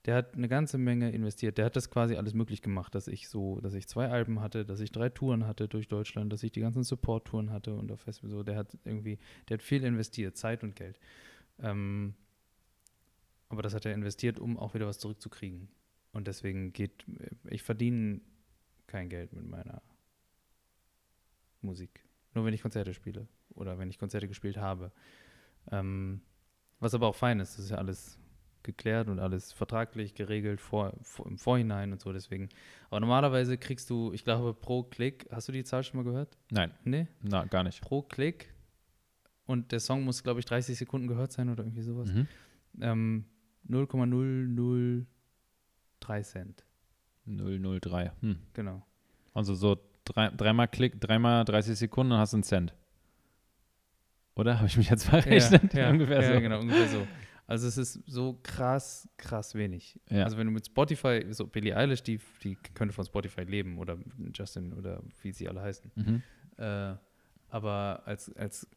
der 0.05 0.15
hat 0.15 0.35
eine 0.35 0.49
ganze 0.49 0.77
Menge 0.77 1.11
investiert. 1.11 1.57
Der 1.57 1.65
hat 1.65 1.75
das 1.75 1.89
quasi 1.89 2.15
alles 2.15 2.33
möglich 2.33 2.61
gemacht, 2.61 2.95
dass 2.95 3.07
ich 3.07 3.29
so, 3.29 3.59
dass 3.61 3.73
ich 3.73 3.87
zwei 3.87 4.09
Alben 4.09 4.41
hatte, 4.41 4.65
dass 4.65 4.79
ich 4.79 4.91
drei 4.91 5.09
Touren 5.09 5.45
hatte 5.45 5.67
durch 5.67 5.87
Deutschland, 5.87 6.33
dass 6.33 6.43
ich 6.43 6.51
die 6.51 6.61
ganzen 6.61 6.83
Support-Touren 6.83 7.51
hatte 7.51 7.75
und 7.75 7.91
auf 7.91 8.01
Festivals. 8.01 8.33
So, 8.33 8.43
der 8.43 8.57
hat 8.57 8.77
irgendwie, 8.83 9.19
der 9.47 9.57
hat 9.57 9.63
viel 9.63 9.83
investiert, 9.83 10.35
Zeit 10.35 10.63
und 10.63 10.75
Geld. 10.75 10.99
Ähm, 11.59 12.15
aber 13.49 13.61
das 13.61 13.73
hat 13.73 13.85
er 13.85 13.93
investiert, 13.93 14.39
um 14.39 14.57
auch 14.57 14.73
wieder 14.73 14.87
was 14.87 14.99
zurückzukriegen. 14.99 15.67
Und 16.13 16.27
deswegen 16.27 16.73
geht, 16.73 17.05
ich 17.49 17.63
verdiene 17.63 18.21
kein 18.87 19.09
Geld 19.09 19.33
mit 19.33 19.47
meiner 19.47 19.81
Musik. 21.61 22.03
Nur 22.33 22.45
wenn 22.45 22.53
ich 22.53 22.61
Konzerte 22.61 22.93
spiele 22.93 23.27
oder 23.53 23.77
wenn 23.77 23.89
ich 23.89 23.97
Konzerte 23.99 24.27
gespielt 24.27 24.57
habe. 24.57 24.91
Ähm, 25.71 26.21
was 26.79 26.93
aber 26.93 27.07
auch 27.07 27.15
fein 27.15 27.39
ist, 27.39 27.57
das 27.57 27.65
ist 27.65 27.71
ja 27.71 27.77
alles 27.77 28.17
geklärt 28.63 29.07
und 29.07 29.19
alles 29.19 29.53
vertraglich 29.53 30.13
geregelt 30.13 30.61
vor, 30.61 30.93
vor, 31.01 31.25
im 31.27 31.37
Vorhinein 31.37 31.91
und 31.91 32.01
so, 32.01 32.13
deswegen. 32.13 32.49
Aber 32.89 32.99
normalerweise 32.99 33.57
kriegst 33.57 33.89
du, 33.89 34.11
ich 34.13 34.23
glaube, 34.23 34.53
pro 34.53 34.83
Klick, 34.83 35.27
hast 35.31 35.47
du 35.47 35.51
die 35.51 35.63
Zahl 35.63 35.83
schon 35.83 35.97
mal 35.97 36.03
gehört? 36.03 36.37
Nein, 36.51 36.71
Nee? 36.83 37.07
na, 37.21 37.45
gar 37.45 37.63
nicht. 37.63 37.81
Pro 37.81 38.01
Klick 38.03 38.53
und 39.45 39.71
der 39.71 39.79
Song 39.79 40.03
muss, 40.03 40.23
glaube 40.23 40.39
ich, 40.39 40.45
30 40.45 40.77
Sekunden 40.77 41.07
gehört 41.07 41.31
sein 41.31 41.49
oder 41.49 41.63
irgendwie 41.63 41.81
sowas. 41.81 42.11
Mhm. 42.11 42.27
Ähm, 42.81 43.25
0,003 46.01 46.23
Cent. 46.23 46.65
003. 47.25 48.11
Hm. 48.21 48.39
Genau. 48.53 48.85
Also 49.33 49.55
so 49.55 49.77
drei, 50.05 50.29
dreimal 50.29 50.67
Klick, 50.67 50.99
dreimal 50.99 51.45
30 51.45 51.77
Sekunden 51.77 52.13
und 52.13 52.19
hast 52.19 52.33
einen 52.33 52.43
Cent. 52.43 52.73
Oder? 54.35 54.55
Habe 54.57 54.67
ich 54.67 54.77
mich 54.77 54.89
jetzt 54.89 55.05
verrechnet? 55.05 55.73
Ja, 55.73 55.81
ja, 55.81 55.89
ungefähr 55.89 56.21
ja, 56.21 56.33
so. 56.33 56.41
genau, 56.41 56.59
ungefähr 56.59 56.87
so. 56.87 57.07
Also 57.47 57.67
es 57.67 57.77
ist 57.77 58.01
so 58.07 58.39
krass, 58.43 59.09
krass 59.17 59.55
wenig. 59.55 59.99
Ja. 60.09 60.23
Also 60.23 60.37
wenn 60.37 60.47
du 60.47 60.53
mit 60.53 60.65
Spotify, 60.65 61.25
so 61.31 61.45
Billie 61.45 61.75
Eilish, 61.75 62.01
die, 62.01 62.19
die 62.43 62.55
könnte 62.55 62.93
von 62.93 63.03
Spotify 63.03 63.41
leben 63.41 63.77
oder 63.77 63.97
Justin 64.33 64.71
oder 64.73 65.03
wie 65.21 65.33
sie 65.33 65.49
alle 65.49 65.61
heißen. 65.61 65.91
Mhm. 65.95 66.23
Äh, 66.57 66.95
aber 67.49 68.03
als, 68.05 68.33
als 68.37 68.69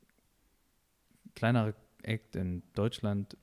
kleinerer 1.37 1.75
Act 2.03 2.35
in 2.37 2.63
Deutschland 2.75 3.37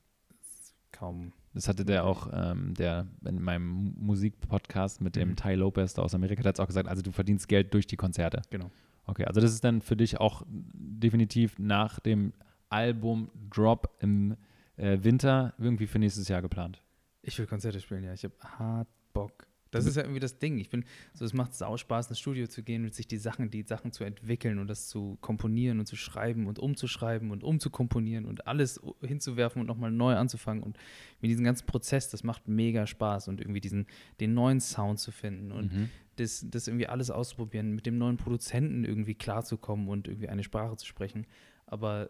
kaum. 0.91 1.33
Das 1.53 1.67
hatte 1.67 1.83
der 1.83 2.05
auch, 2.05 2.29
ähm, 2.33 2.73
der 2.75 3.07
in 3.25 3.41
meinem 3.41 3.93
Musikpodcast 3.99 5.01
mit 5.01 5.15
dem 5.15 5.29
Mhm. 5.29 5.35
Ty 5.35 5.55
Lopez 5.55 5.97
aus 5.99 6.15
Amerika, 6.15 6.41
der 6.41 6.49
hat 6.49 6.55
es 6.55 6.59
auch 6.59 6.67
gesagt, 6.67 6.87
also 6.87 7.01
du 7.01 7.11
verdienst 7.11 7.47
Geld 7.49 7.73
durch 7.73 7.87
die 7.87 7.97
Konzerte. 7.97 8.41
Genau. 8.49 8.71
Okay, 9.05 9.25
also 9.25 9.41
das 9.41 9.51
ist 9.51 9.63
dann 9.63 9.81
für 9.81 9.97
dich 9.97 10.19
auch 10.19 10.43
definitiv 10.47 11.59
nach 11.59 11.99
dem 11.99 12.33
Album-Drop 12.69 13.97
im 13.99 14.37
äh, 14.77 14.99
Winter 15.01 15.53
irgendwie 15.57 15.87
für 15.87 15.99
nächstes 15.99 16.27
Jahr 16.29 16.41
geplant. 16.41 16.81
Ich 17.21 17.37
will 17.37 17.47
Konzerte 17.47 17.81
spielen, 17.81 18.03
ja. 18.03 18.13
Ich 18.13 18.23
habe 18.23 18.33
hart 18.41 18.87
Bock. 19.13 19.47
Das 19.71 19.85
ist 19.85 19.95
ja 19.95 20.03
irgendwie 20.03 20.19
das 20.19 20.37
Ding. 20.37 20.57
Ich 20.59 20.69
bin, 20.69 20.83
so 21.13 21.25
es 21.25 21.33
macht 21.33 21.53
sau 21.53 21.77
Spaß, 21.77 22.09
ins 22.09 22.19
Studio 22.19 22.47
zu 22.47 22.61
gehen 22.61 22.83
und 22.83 22.93
sich 22.93 23.07
die 23.07 23.17
Sachen, 23.17 23.49
die 23.49 23.63
Sachen 23.63 23.91
zu 23.91 24.03
entwickeln 24.03 24.59
und 24.59 24.67
das 24.67 24.89
zu 24.89 25.17
komponieren 25.21 25.79
und 25.79 25.85
zu 25.85 25.95
schreiben 25.95 26.45
und 26.47 26.59
umzuschreiben 26.59 27.31
und 27.31 27.43
umzukomponieren 27.43 28.25
und 28.25 28.47
alles 28.47 28.79
hinzuwerfen 29.01 29.61
und 29.61 29.67
nochmal 29.67 29.91
neu 29.91 30.15
anzufangen 30.15 30.61
und 30.61 30.77
mit 31.21 31.31
diesem 31.31 31.45
ganzen 31.45 31.65
Prozess, 31.65 32.09
das 32.09 32.23
macht 32.23 32.47
mega 32.47 32.85
Spaß 32.85 33.29
und 33.29 33.39
irgendwie 33.39 33.61
diesen, 33.61 33.87
den 34.19 34.33
neuen 34.33 34.59
Sound 34.59 34.99
zu 34.99 35.11
finden 35.11 35.51
und 35.51 35.71
Mhm. 35.73 35.89
das, 36.17 36.45
das 36.49 36.67
irgendwie 36.67 36.87
alles 36.87 37.09
auszuprobieren, 37.09 37.71
mit 37.71 37.85
dem 37.85 37.97
neuen 37.97 38.17
Produzenten 38.17 38.83
irgendwie 38.83 39.15
klarzukommen 39.15 39.87
und 39.87 40.07
irgendwie 40.07 40.27
eine 40.29 40.43
Sprache 40.43 40.75
zu 40.75 40.85
sprechen. 40.85 41.25
Aber 41.65 42.09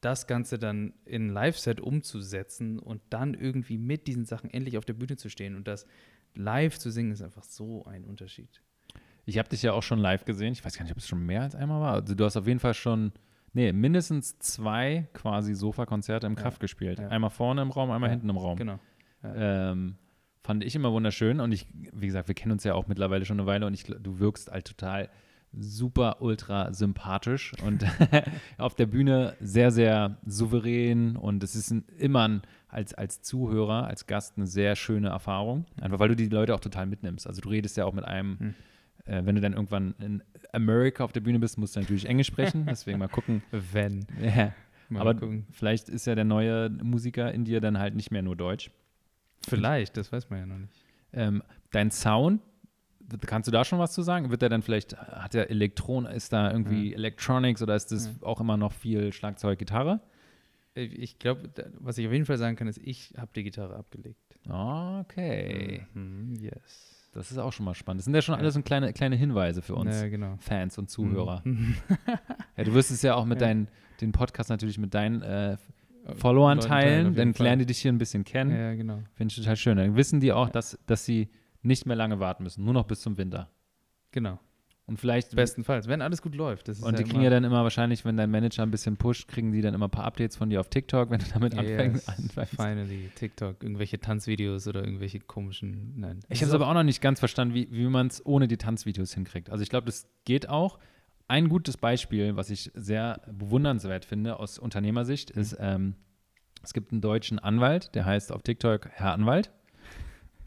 das 0.00 0.26
Ganze 0.26 0.58
dann 0.58 0.94
in 1.04 1.26
ein 1.26 1.28
Live-Set 1.28 1.80
umzusetzen 1.80 2.80
und 2.80 3.00
dann 3.10 3.34
irgendwie 3.34 3.78
mit 3.78 4.08
diesen 4.08 4.24
Sachen 4.24 4.50
endlich 4.50 4.76
auf 4.76 4.84
der 4.84 4.94
Bühne 4.94 5.16
zu 5.16 5.28
stehen 5.30 5.54
und 5.54 5.68
das 5.68 5.86
live 6.34 6.78
zu 6.78 6.90
singen, 6.90 7.12
ist 7.12 7.22
einfach 7.22 7.42
so 7.44 7.84
ein 7.86 8.04
Unterschied. 8.04 8.62
Ich 9.24 9.38
habe 9.38 9.48
dich 9.48 9.62
ja 9.62 9.72
auch 9.72 9.82
schon 9.82 9.98
live 9.98 10.24
gesehen. 10.24 10.52
Ich 10.52 10.64
weiß 10.64 10.76
gar 10.76 10.82
nicht, 10.84 10.92
ob 10.92 10.98
es 10.98 11.06
schon 11.06 11.24
mehr 11.24 11.42
als 11.42 11.54
einmal 11.54 11.80
war. 11.80 11.92
Also 11.94 12.14
du 12.14 12.24
hast 12.24 12.36
auf 12.36 12.46
jeden 12.46 12.58
Fall 12.60 12.74
schon, 12.74 13.12
nee, 13.52 13.72
mindestens 13.72 14.38
zwei 14.38 15.08
quasi 15.12 15.54
Sofakonzerte 15.54 16.26
im 16.26 16.34
Ja, 16.34 16.42
Kraft 16.42 16.60
gespielt. 16.60 16.98
ja. 16.98 17.08
Einmal 17.08 17.30
vorne 17.30 17.62
im 17.62 17.70
Raum, 17.70 17.90
einmal 17.90 18.08
Ja, 18.08 18.12
hinten 18.12 18.28
im 18.30 18.36
Raum. 18.36 18.56
Genau. 18.56 18.78
Ähm, 19.22 19.94
fand 20.42 20.64
ich 20.64 20.74
immer 20.74 20.90
wunderschön 20.92 21.38
und 21.38 21.52
ich, 21.52 21.68
wie 21.92 22.06
gesagt, 22.06 22.26
wir 22.26 22.34
kennen 22.34 22.50
uns 22.52 22.64
ja 22.64 22.74
auch 22.74 22.88
mittlerweile 22.88 23.24
schon 23.24 23.38
eine 23.38 23.46
Weile 23.46 23.66
und 23.66 23.74
ich, 23.74 23.84
du 23.84 24.18
wirkst 24.18 24.50
halt 24.50 24.66
total 24.66 25.08
super 25.58 26.16
ultra 26.20 26.72
sympathisch 26.72 27.52
und 27.64 27.84
auf 28.58 28.74
der 28.74 28.86
Bühne 28.86 29.34
sehr, 29.40 29.70
sehr 29.70 30.16
souverän 30.26 31.16
und 31.16 31.42
es 31.42 31.54
ist 31.54 31.70
ein, 31.70 31.84
immer 31.98 32.26
ein, 32.28 32.42
als, 32.68 32.94
als 32.94 33.20
Zuhörer, 33.22 33.86
als 33.86 34.06
Gast 34.06 34.36
eine 34.36 34.46
sehr 34.46 34.76
schöne 34.76 35.08
Erfahrung, 35.08 35.66
einfach 35.80 35.98
weil 35.98 36.08
du 36.08 36.16
die 36.16 36.28
Leute 36.28 36.54
auch 36.54 36.60
total 36.60 36.86
mitnimmst. 36.86 37.26
Also 37.26 37.40
du 37.42 37.48
redest 37.50 37.76
ja 37.76 37.84
auch 37.84 37.92
mit 37.92 38.04
einem, 38.04 38.38
Hm. 38.38 38.54
äh, 39.04 39.26
wenn 39.26 39.34
du 39.34 39.40
dann 39.42 39.52
irgendwann 39.52 39.94
in 40.00 40.22
Amerika 40.52 41.04
auf 41.04 41.12
der 41.12 41.20
Bühne 41.20 41.38
bist, 41.38 41.58
musst 41.58 41.76
du 41.76 41.80
natürlich 41.80 42.06
Englisch 42.06 42.28
sprechen, 42.28 42.64
deswegen 42.68 42.98
mal 42.98 43.08
gucken. 43.08 43.42
Wenn. 43.50 44.06
Ja, 44.22 44.52
Mal 44.88 45.00
aber 45.00 45.14
gucken. 45.14 45.46
vielleicht 45.52 45.88
ist 45.88 46.06
ja 46.06 46.14
der 46.14 46.24
neue 46.24 46.70
Musiker 46.70 47.32
in 47.32 47.44
dir 47.44 47.60
dann 47.60 47.78
halt 47.78 47.94
nicht 47.94 48.10
mehr 48.10 48.22
nur 48.22 48.36
Deutsch. 48.36 48.70
Vielleicht, 49.46 49.96
das 49.96 50.12
weiß 50.12 50.30
man 50.30 50.38
ja 50.38 50.46
noch 50.46 50.58
nicht. 50.58 50.72
Ähm, 51.12 51.42
dein 51.72 51.90
Sound, 51.90 52.40
kannst 53.26 53.46
du 53.48 53.52
da 53.52 53.64
schon 53.64 53.78
was 53.78 53.92
zu 53.92 54.02
sagen? 54.02 54.30
Wird 54.30 54.42
der 54.42 54.48
dann 54.48 54.62
vielleicht, 54.62 54.96
hat 54.96 55.34
der 55.34 55.50
Elektron, 55.50 56.06
ist 56.06 56.32
da 56.32 56.50
irgendwie 56.50 56.90
Ja. 56.90 56.96
Electronics 56.96 57.62
oder 57.62 57.74
ist 57.76 57.92
das 57.92 58.06
Ja. 58.06 58.26
auch 58.26 58.40
immer 58.40 58.56
noch 58.56 58.72
viel 58.72 59.12
Schlagzeug, 59.12 59.58
Gitarre? 59.58 60.00
Ich 60.74 61.18
glaube, 61.18 61.50
was 61.80 61.98
ich 61.98 62.06
auf 62.06 62.12
jeden 62.12 62.24
Fall 62.24 62.38
sagen 62.38 62.56
kann, 62.56 62.66
ist, 62.66 62.78
ich 62.78 63.12
habe 63.18 63.30
die 63.36 63.42
Gitarre 63.42 63.76
abgelegt. 63.76 64.18
Okay. 64.48 65.86
Mhm, 65.94 66.34
yes. 66.40 67.10
Das 67.12 67.30
ist 67.30 67.36
auch 67.38 67.52
schon 67.52 67.66
mal 67.66 67.74
spannend. 67.74 68.00
Das 68.00 68.04
sind 68.06 68.14
ja 68.14 68.22
schon 68.22 68.34
Ja. 68.34 68.40
alles 68.40 68.54
so 68.54 68.62
kleine, 68.62 68.92
kleine 68.94 69.16
Hinweise 69.16 69.60
für 69.60 69.74
uns 69.74 70.00
Ja, 70.00 70.08
genau. 70.08 70.36
Fans 70.40 70.78
und 70.78 70.88
Zuhörer. 70.88 71.42
Mhm. 71.44 71.76
Ja, 72.56 72.64
du 72.64 72.74
wirst 72.74 72.90
es 72.90 73.02
ja 73.02 73.14
auch 73.14 73.24
mit 73.26 73.40
Ja. 73.40 73.48
deinen, 73.48 73.68
den 74.00 74.12
Podcast 74.12 74.50
natürlich 74.50 74.78
mit 74.78 74.94
deinen 74.94 75.22
äh, 75.22 75.56
Followern 76.16 76.58
teilen, 76.60 77.14
dann 77.14 77.32
lernen 77.34 77.60
die 77.60 77.66
dich 77.66 77.78
hier 77.78 77.92
ein 77.92 77.98
bisschen 77.98 78.24
kennen. 78.24 78.50
Ja, 78.50 78.74
genau. 78.74 79.02
Finde 79.14 79.30
ich 79.32 79.36
total 79.36 79.56
schön. 79.56 79.76
Dann 79.76 79.94
wissen 79.96 80.20
die 80.20 80.32
auch, 80.32 80.48
dass, 80.50 80.78
dass 80.86 81.04
sie 81.04 81.28
nicht 81.62 81.86
mehr 81.86 81.96
lange 81.96 82.20
warten 82.20 82.42
müssen, 82.42 82.64
nur 82.64 82.74
noch 82.74 82.84
bis 82.84 83.00
zum 83.00 83.16
Winter. 83.18 83.50
Genau. 84.10 84.38
Und 84.84 84.98
vielleicht 84.98 85.34
Bestenfalls, 85.36 85.86
wenn 85.86 86.02
alles 86.02 86.22
gut 86.22 86.34
läuft. 86.34 86.68
Und 86.68 86.98
die 86.98 87.02
ja 87.02 87.08
kriegen 87.08 87.22
ja 87.22 87.30
dann 87.30 87.44
immer 87.44 87.62
wahrscheinlich, 87.62 88.04
wenn 88.04 88.16
dein 88.16 88.30
Manager 88.30 88.64
ein 88.64 88.70
bisschen 88.72 88.96
pusht, 88.96 89.28
kriegen 89.28 89.52
die 89.52 89.62
dann 89.62 89.74
immer 89.74 89.86
ein 89.86 89.92
paar 89.92 90.04
Updates 90.04 90.36
von 90.36 90.50
dir 90.50 90.58
auf 90.58 90.68
TikTok, 90.68 91.08
wenn 91.10 91.20
du 91.20 91.26
damit 91.32 91.56
anfängst. 91.56 92.08
Yes, 92.08 92.18
anfängst. 92.18 92.54
Finally, 92.56 93.10
TikTok, 93.14 93.62
irgendwelche 93.62 94.00
Tanzvideos 94.00 94.66
oder 94.66 94.84
irgendwelche 94.84 95.20
komischen, 95.20 95.98
nein. 95.98 96.20
Ich 96.28 96.40
habe 96.40 96.48
es 96.48 96.54
aber 96.54 96.66
auch 96.66 96.74
noch 96.74 96.82
nicht 96.82 97.00
ganz 97.00 97.20
verstanden, 97.20 97.54
wie, 97.54 97.68
wie 97.70 97.86
man 97.86 98.08
es 98.08 98.26
ohne 98.26 98.48
die 98.48 98.56
Tanzvideos 98.56 99.14
hinkriegt. 99.14 99.50
Also 99.50 99.62
ich 99.62 99.70
glaube, 99.70 99.86
das 99.86 100.08
geht 100.24 100.48
auch. 100.48 100.78
Ein 101.28 101.48
gutes 101.48 101.76
Beispiel, 101.76 102.36
was 102.36 102.50
ich 102.50 102.72
sehr 102.74 103.20
bewundernswert 103.30 104.04
finde 104.04 104.38
aus 104.38 104.58
Unternehmersicht, 104.58 105.30
ist, 105.30 105.56
ähm, 105.60 105.94
es 106.62 106.74
gibt 106.74 106.92
einen 106.92 107.00
deutschen 107.00 107.38
Anwalt, 107.38 107.94
der 107.94 108.04
heißt 108.04 108.32
auf 108.32 108.42
TikTok 108.42 108.88
Herr 108.90 109.12
Anwalt. 109.12 109.52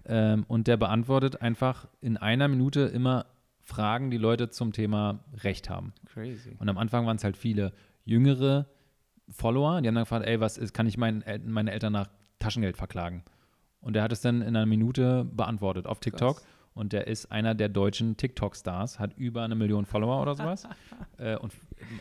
Ähm, 0.07 0.45
und 0.47 0.67
der 0.67 0.77
beantwortet 0.77 1.41
einfach 1.41 1.87
in 2.01 2.17
einer 2.17 2.47
Minute 2.47 2.81
immer 2.81 3.25
Fragen, 3.61 4.11
die 4.11 4.17
Leute 4.17 4.49
zum 4.49 4.73
Thema 4.73 5.19
Recht 5.43 5.69
haben. 5.69 5.93
Crazy. 6.05 6.55
Und 6.59 6.69
am 6.69 6.77
Anfang 6.77 7.05
waren 7.07 7.17
es 7.17 7.23
halt 7.23 7.35
viele 7.35 7.73
jüngere 8.03 8.67
Follower, 9.29 9.81
die 9.81 9.87
haben 9.87 9.95
dann 9.95 10.03
gefragt, 10.03 10.25
ey, 10.27 10.39
was 10.39 10.57
ist, 10.57 10.73
kann 10.73 10.85
ich 10.85 10.97
mein, 10.97 11.23
meine 11.45 11.71
Eltern 11.71 11.93
nach 11.93 12.07
Taschengeld 12.37 12.77
verklagen? 12.77 13.23
Und 13.81 13.93
der 13.93 14.03
hat 14.03 14.11
es 14.11 14.21
dann 14.21 14.41
in 14.41 14.49
einer 14.49 14.65
Minute 14.65 15.25
beantwortet 15.25 15.87
auf 15.87 15.99
TikTok. 15.99 16.37
Krass. 16.37 16.47
Und 16.75 16.91
der 16.91 17.07
ist 17.07 17.31
einer 17.31 17.55
der 17.55 17.69
deutschen 17.69 18.17
TikTok-Stars, 18.17 18.99
hat 18.99 19.17
über 19.17 19.43
eine 19.43 19.55
Million 19.55 19.85
Follower 19.85 20.21
oder 20.21 20.35
sowas. 20.35 20.67
äh, 21.17 21.37
und 21.37 21.53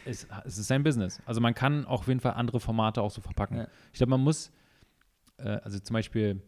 ist, 0.04 0.26
es 0.44 0.58
ist 0.58 0.66
sein 0.66 0.82
Business. 0.82 1.22
Also 1.26 1.40
man 1.40 1.54
kann 1.54 1.86
auch 1.86 2.00
auf 2.00 2.08
jeden 2.08 2.18
Fall 2.18 2.32
andere 2.32 2.58
Formate 2.58 3.00
auch 3.00 3.12
so 3.12 3.20
verpacken. 3.20 3.58
Ja. 3.58 3.68
Ich 3.92 3.98
glaube, 3.98 4.10
man 4.10 4.20
muss, 4.20 4.50
äh, 5.36 5.60
also 5.62 5.78
zum 5.78 5.94
Beispiel, 5.94 6.42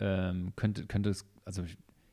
ähm, 0.00 0.52
könnte, 0.56 0.86
könnte 0.86 1.10
es, 1.10 1.24
also 1.44 1.64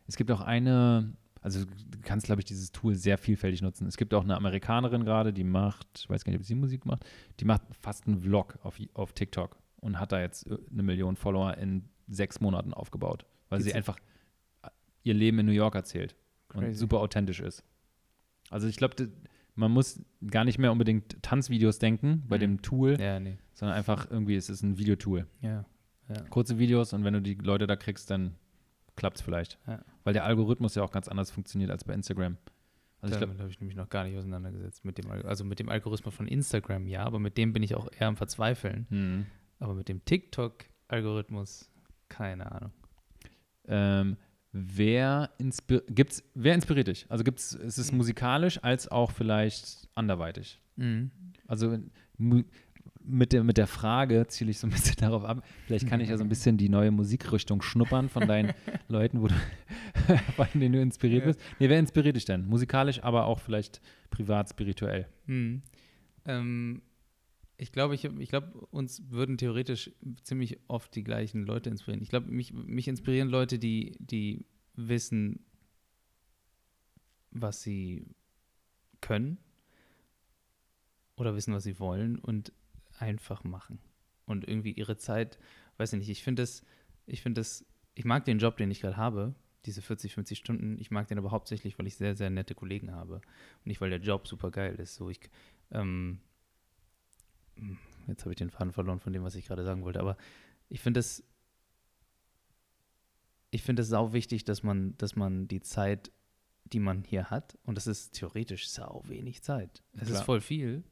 Es 0.08 0.16
gibt 0.18 0.32
auch 0.32 0.42
eine, 0.42 1.14
also 1.42 1.66
du 1.66 2.00
kannst, 2.04 2.26
glaube 2.26 2.42
ich, 2.42 2.46
dieses 2.46 2.72
Tool 2.72 2.96
sehr 2.96 3.18
vielfältig 3.18 3.62
nutzen. 3.62 3.88
Es 3.88 3.98
gibt 3.98 4.14
auch 4.14 4.24
eine 4.24 4.36
Amerikanerin 4.36 5.04
gerade, 5.06 5.34
die 5.34 5.44
macht, 5.44 5.88
ich 6.00 6.10
weiß 6.10 6.24
gar 6.24 6.32
nicht, 6.32 6.40
ob 6.40 6.46
sie 6.46 6.56
Musik 6.56 6.86
macht, 6.86 7.06
die 7.40 7.46
macht 7.46 7.62
fast 7.82 8.08
einen 8.08 8.20
Vlog 8.22 8.58
auf, 8.64 8.80
auf 8.94 9.14
TikTok 9.14 9.58
und 9.82 10.00
hat 10.00 10.12
da 10.12 10.20
jetzt 10.22 10.48
äh, 10.48 10.58
eine 10.72 10.84
Million 10.84 11.16
Follower 11.16 11.58
in 11.58 11.84
sechs 12.08 12.40
Monaten 12.40 12.74
aufgebaut, 12.74 13.26
weil 13.50 13.60
Gibt's 13.60 13.72
sie 13.72 13.78
einfach 13.78 13.98
ihr 15.04 15.14
Leben 15.14 15.40
in 15.40 15.46
New 15.46 15.52
York 15.54 15.76
erzählt 15.76 16.16
und 16.54 16.62
Crazy. 16.62 16.80
super 16.80 17.00
authentisch 17.00 17.40
ist. 17.40 17.64
Also 18.50 18.68
ich 18.68 18.78
glaube, 18.78 19.10
man 19.56 19.72
muss 19.72 20.02
gar 20.30 20.44
nicht 20.46 20.58
mehr 20.60 20.72
unbedingt 20.72 21.22
Tanzvideos 21.24 21.80
denken 21.80 22.24
bei 22.28 22.38
Mhm. 22.38 22.42
dem 22.42 22.62
Tool, 22.62 23.00
Ja, 23.00 23.20
nee. 23.20 23.38
sondern 23.54 23.76
einfach 23.78 24.10
irgendwie, 24.12 24.36
es 24.36 24.50
ist 24.50 24.64
ein 24.64 24.78
Videotool. 24.78 25.28
Ja. 25.42 25.66
Ja. 26.10 26.22
Kurze 26.30 26.58
Videos 26.58 26.94
und 26.94 27.04
wenn 27.04 27.14
du 27.14 27.22
die 27.22 27.36
Leute 27.36 27.68
da 27.68 27.76
kriegst, 27.76 28.10
dann 28.10 28.36
klappt 28.96 29.18
es 29.18 29.22
vielleicht. 29.24 29.60
Ja. 29.68 29.84
Weil 30.04 30.14
der 30.14 30.24
Algorithmus 30.26 30.76
ja 30.76 30.84
auch 30.84 30.92
ganz 30.92 31.08
anders 31.08 31.30
funktioniert 31.32 31.70
als 31.72 31.84
bei 31.84 31.94
Instagram. 31.94 32.38
Also 33.00 33.14
ich 33.14 33.20
glaube, 33.20 33.28
Damit 33.28 33.40
habe 33.42 33.50
ich 33.52 33.60
nämlich 33.60 33.78
noch 33.78 33.90
gar 33.90 34.04
nicht 34.06 34.18
auseinandergesetzt. 34.18 34.84
Mit 34.84 34.98
dem, 34.98 35.12
Al- 35.12 35.24
also 35.26 35.44
mit 35.46 35.60
dem 35.60 35.70
Algorithmus 35.70 36.16
von 36.16 36.28
Instagram, 36.28 36.88
ja, 36.88 37.04
aber 37.04 37.20
mit 37.20 37.38
dem 37.38 37.54
bin 37.54 37.62
ich 37.62 37.76
auch 37.76 37.88
eher 37.92 38.08
am 38.08 38.18
Verzweifeln. 38.18 38.88
hm. 38.90 39.26
Aber 39.60 39.74
mit 39.74 39.88
dem 39.90 40.04
TikTok-Algorithmus, 40.06 41.70
keine 42.10 42.52
Ahnung. 42.52 42.72
ähm, 43.68 44.18
wer, 44.52 45.30
inspir 45.38 45.84
gibt's, 45.90 46.24
wer 46.34 46.56
inspiriert 46.56 46.88
dich? 46.88 47.06
Also 47.10 47.24
gibt's, 47.24 47.54
ist 47.54 47.78
es 47.78 47.92
musikalisch 47.92 48.64
als 48.64 48.88
auch 48.88 49.12
vielleicht 49.12 49.88
anderweitig? 49.94 50.60
Mhm. 50.78 51.12
Also 51.48 51.78
mit 53.08 53.32
der, 53.34 53.44
mit 53.44 53.58
der 53.58 53.68
Frage 53.68 54.28
ziele 54.28 54.52
ich 54.52 54.60
so 54.60 54.68
ein 54.68 54.72
bisschen 54.72 54.96
darauf 55.00 55.24
ab. 55.24 55.44
Vielleicht 55.66 55.88
kann 55.88 56.00
ich 56.02 56.10
ja 56.10 56.18
so 56.18 56.24
ein 56.24 56.30
bisschen 56.30 56.58
die 56.58 56.70
neue 56.70 56.92
Musikrichtung 56.92 57.62
schnuppern 57.62 58.10
von 58.10 58.28
deinen 58.28 58.54
Leuten, 58.88 59.22
wo 59.22 59.28
du, 59.28 59.36
von 60.36 60.48
denen 60.60 60.74
du 60.74 60.82
inspiriert 60.82 61.22
Ja. 61.22 61.28
bist. 61.28 61.40
Nee, 61.60 61.70
wer 61.70 61.80
inspiriert 61.80 62.16
dich 62.16 62.26
denn? 62.26 62.46
Musikalisch, 62.48 63.04
aber 63.04 63.26
auch 63.26 63.40
vielleicht 63.40 63.82
privat, 64.10 64.50
spirituell. 64.50 65.08
Mhm. 65.26 65.62
Ähm, 66.26 66.82
ich 67.58 67.72
glaube, 67.72 67.96
ich, 67.96 68.04
ich 68.04 68.30
glaube, 68.30 68.52
uns 68.70 69.02
würden 69.10 69.38
theoretisch 69.38 69.92
ziemlich 70.22 70.60
oft 70.68 70.94
die 70.94 71.04
gleichen 71.04 71.46
Leute 71.46 71.70
inspirieren. 71.70 72.04
Ich 72.04 72.10
glaube, 72.10 72.30
mich, 72.30 72.54
mich 72.54 72.88
inspirieren 72.88 73.30
Leute, 73.30 73.58
die, 73.58 73.96
die 74.00 74.46
wissen, 74.76 75.40
was 77.32 77.62
sie 77.64 78.06
können 79.02 79.38
oder 81.16 81.36
wissen, 81.36 81.54
was 81.54 81.64
sie 81.64 81.80
wollen 81.80 82.18
und 82.20 82.52
einfach 82.98 83.44
machen. 83.44 83.80
Und 84.26 84.48
irgendwie 84.48 84.72
ihre 84.72 84.98
Zeit, 84.98 85.40
weiß 85.78 85.94
ich 85.94 86.00
nicht, 86.00 86.10
ich 86.10 86.24
finde 86.24 86.44
das, 86.44 86.64
ich 87.06 87.22
finde 87.22 87.42
das, 87.42 87.66
ich 87.96 88.06
mag 88.06 88.26
den 88.26 88.40
Job, 88.40 88.58
den 88.58 88.70
ich 88.72 88.82
gerade 88.82 88.98
habe, 88.98 89.36
diese 89.66 89.82
40, 89.82 90.14
50 90.14 90.38
Stunden, 90.38 90.78
ich 90.80 90.92
mag 90.92 91.08
den 91.08 91.18
aber 91.18 91.32
hauptsächlich, 91.32 91.78
weil 91.78 91.88
ich 91.88 91.96
sehr, 91.96 92.16
sehr 92.16 92.30
nette 92.30 92.56
Kollegen 92.56 92.94
habe 92.94 93.16
und 93.16 93.66
nicht, 93.66 93.82
weil 93.82 93.90
der 93.90 94.00
Job 94.00 94.28
super 94.28 94.50
geil 94.50 94.76
ist. 94.76 94.96
So, 94.96 95.10
ich, 95.10 95.20
ähm, 95.72 96.20
jetzt 98.08 98.22
habe 98.22 98.32
ich 98.32 98.38
den 98.38 98.50
Faden 98.50 98.72
verloren 98.72 99.00
von 99.00 99.14
dem, 99.14 99.24
was 99.24 99.36
ich 99.36 99.46
gerade 99.46 99.64
sagen 99.64 99.84
wollte, 99.84 100.00
aber 100.00 100.18
ich 100.70 100.80
finde 100.80 101.00
es, 101.00 101.24
ich 103.52 103.62
finde 103.62 103.82
es 103.82 103.90
sau 103.90 104.14
wichtig, 104.14 104.46
dass 104.46 104.64
man, 104.64 104.98
dass 104.98 105.16
man 105.16 105.48
die 105.48 105.62
Zeit, 105.62 106.12
die 106.66 106.80
man 106.80 107.04
hier 107.04 107.30
hat, 107.30 107.58
und 107.64 107.76
das 107.76 107.88
ist 107.88 108.12
theoretisch 108.12 108.70
sau 108.70 109.04
wenig 109.06 109.42
Zeit. 109.44 109.84
Es 109.94 110.10
ist 110.10 110.22
voll 110.22 110.42
viel, 110.42 110.84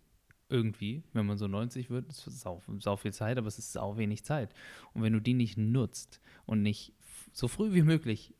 irgendwie, 0.49 1.03
wenn 1.13 1.25
man 1.25 1.37
so 1.37 1.47
90 1.47 1.89
wird, 1.89 2.07
ist 2.09 2.23
sau, 2.25 2.61
sau 2.79 2.97
viel 2.97 3.13
Zeit, 3.13 3.37
aber 3.37 3.47
es 3.47 3.57
ist 3.57 3.73
sau 3.73 3.97
wenig 3.97 4.23
Zeit. 4.23 4.53
Und 4.93 5.01
wenn 5.01 5.13
du 5.13 5.19
die 5.19 5.33
nicht 5.33 5.57
nutzt 5.57 6.21
und 6.45 6.61
nicht 6.61 6.93
so 7.33 7.47
früh 7.47 7.73
wie 7.73 7.81
möglich 7.81 8.33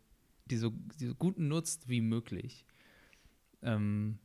die 0.45 0.58
so, 0.58 0.72
die 0.99 1.08
so 1.08 1.16
gut 1.16 1.39
nutzt 1.39 1.89
wie 1.89 2.01
möglich, 2.01 2.66
ähm, 3.62 4.20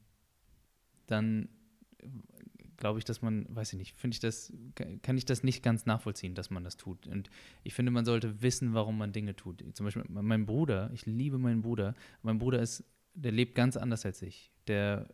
dann 1.07 1.49
glaube 2.77 2.99
ich, 2.99 3.05
dass 3.05 3.21
man, 3.21 3.47
weiß 3.55 3.73
ich 3.73 3.79
nicht, 3.79 3.97
finde 3.97 4.15
ich 4.15 4.21
das, 4.21 4.53
kann 5.03 5.17
ich 5.17 5.27
das 5.27 5.43
nicht 5.43 5.63
ganz 5.63 5.87
nachvollziehen, 5.87 6.35
dass 6.35 6.51
man 6.51 6.65
das 6.65 6.77
tut. 6.77 7.07
Und 7.07 7.29
ich 7.63 7.75
finde, 7.75 7.93
man 7.93 8.05
sollte 8.05 8.43
wissen, 8.43 8.73
warum 8.73 8.97
man 8.97 9.13
Dinge 9.13 9.37
tut. 9.37 9.63
Zum 9.75 9.85
Beispiel 9.85 10.05
mein 10.09 10.47
Bruder, 10.47 10.91
ich 10.95 11.05
liebe 11.05 11.39
meinen 11.39 11.61
Bruder. 11.61 11.95
Mein 12.23 12.39
Bruder 12.39 12.61
ist, 12.61 12.85
der 13.15 13.33
lebt 13.33 13.55
ganz 13.55 13.77
anders 13.77 14.07
als 14.07 14.23
ich. 14.23 14.51
Der, 14.67 15.09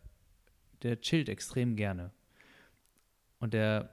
der 0.83 1.01
chillt 1.01 1.29
extrem 1.29 1.75
gerne. 1.75 2.13
Und 3.47 3.55
der 3.55 3.91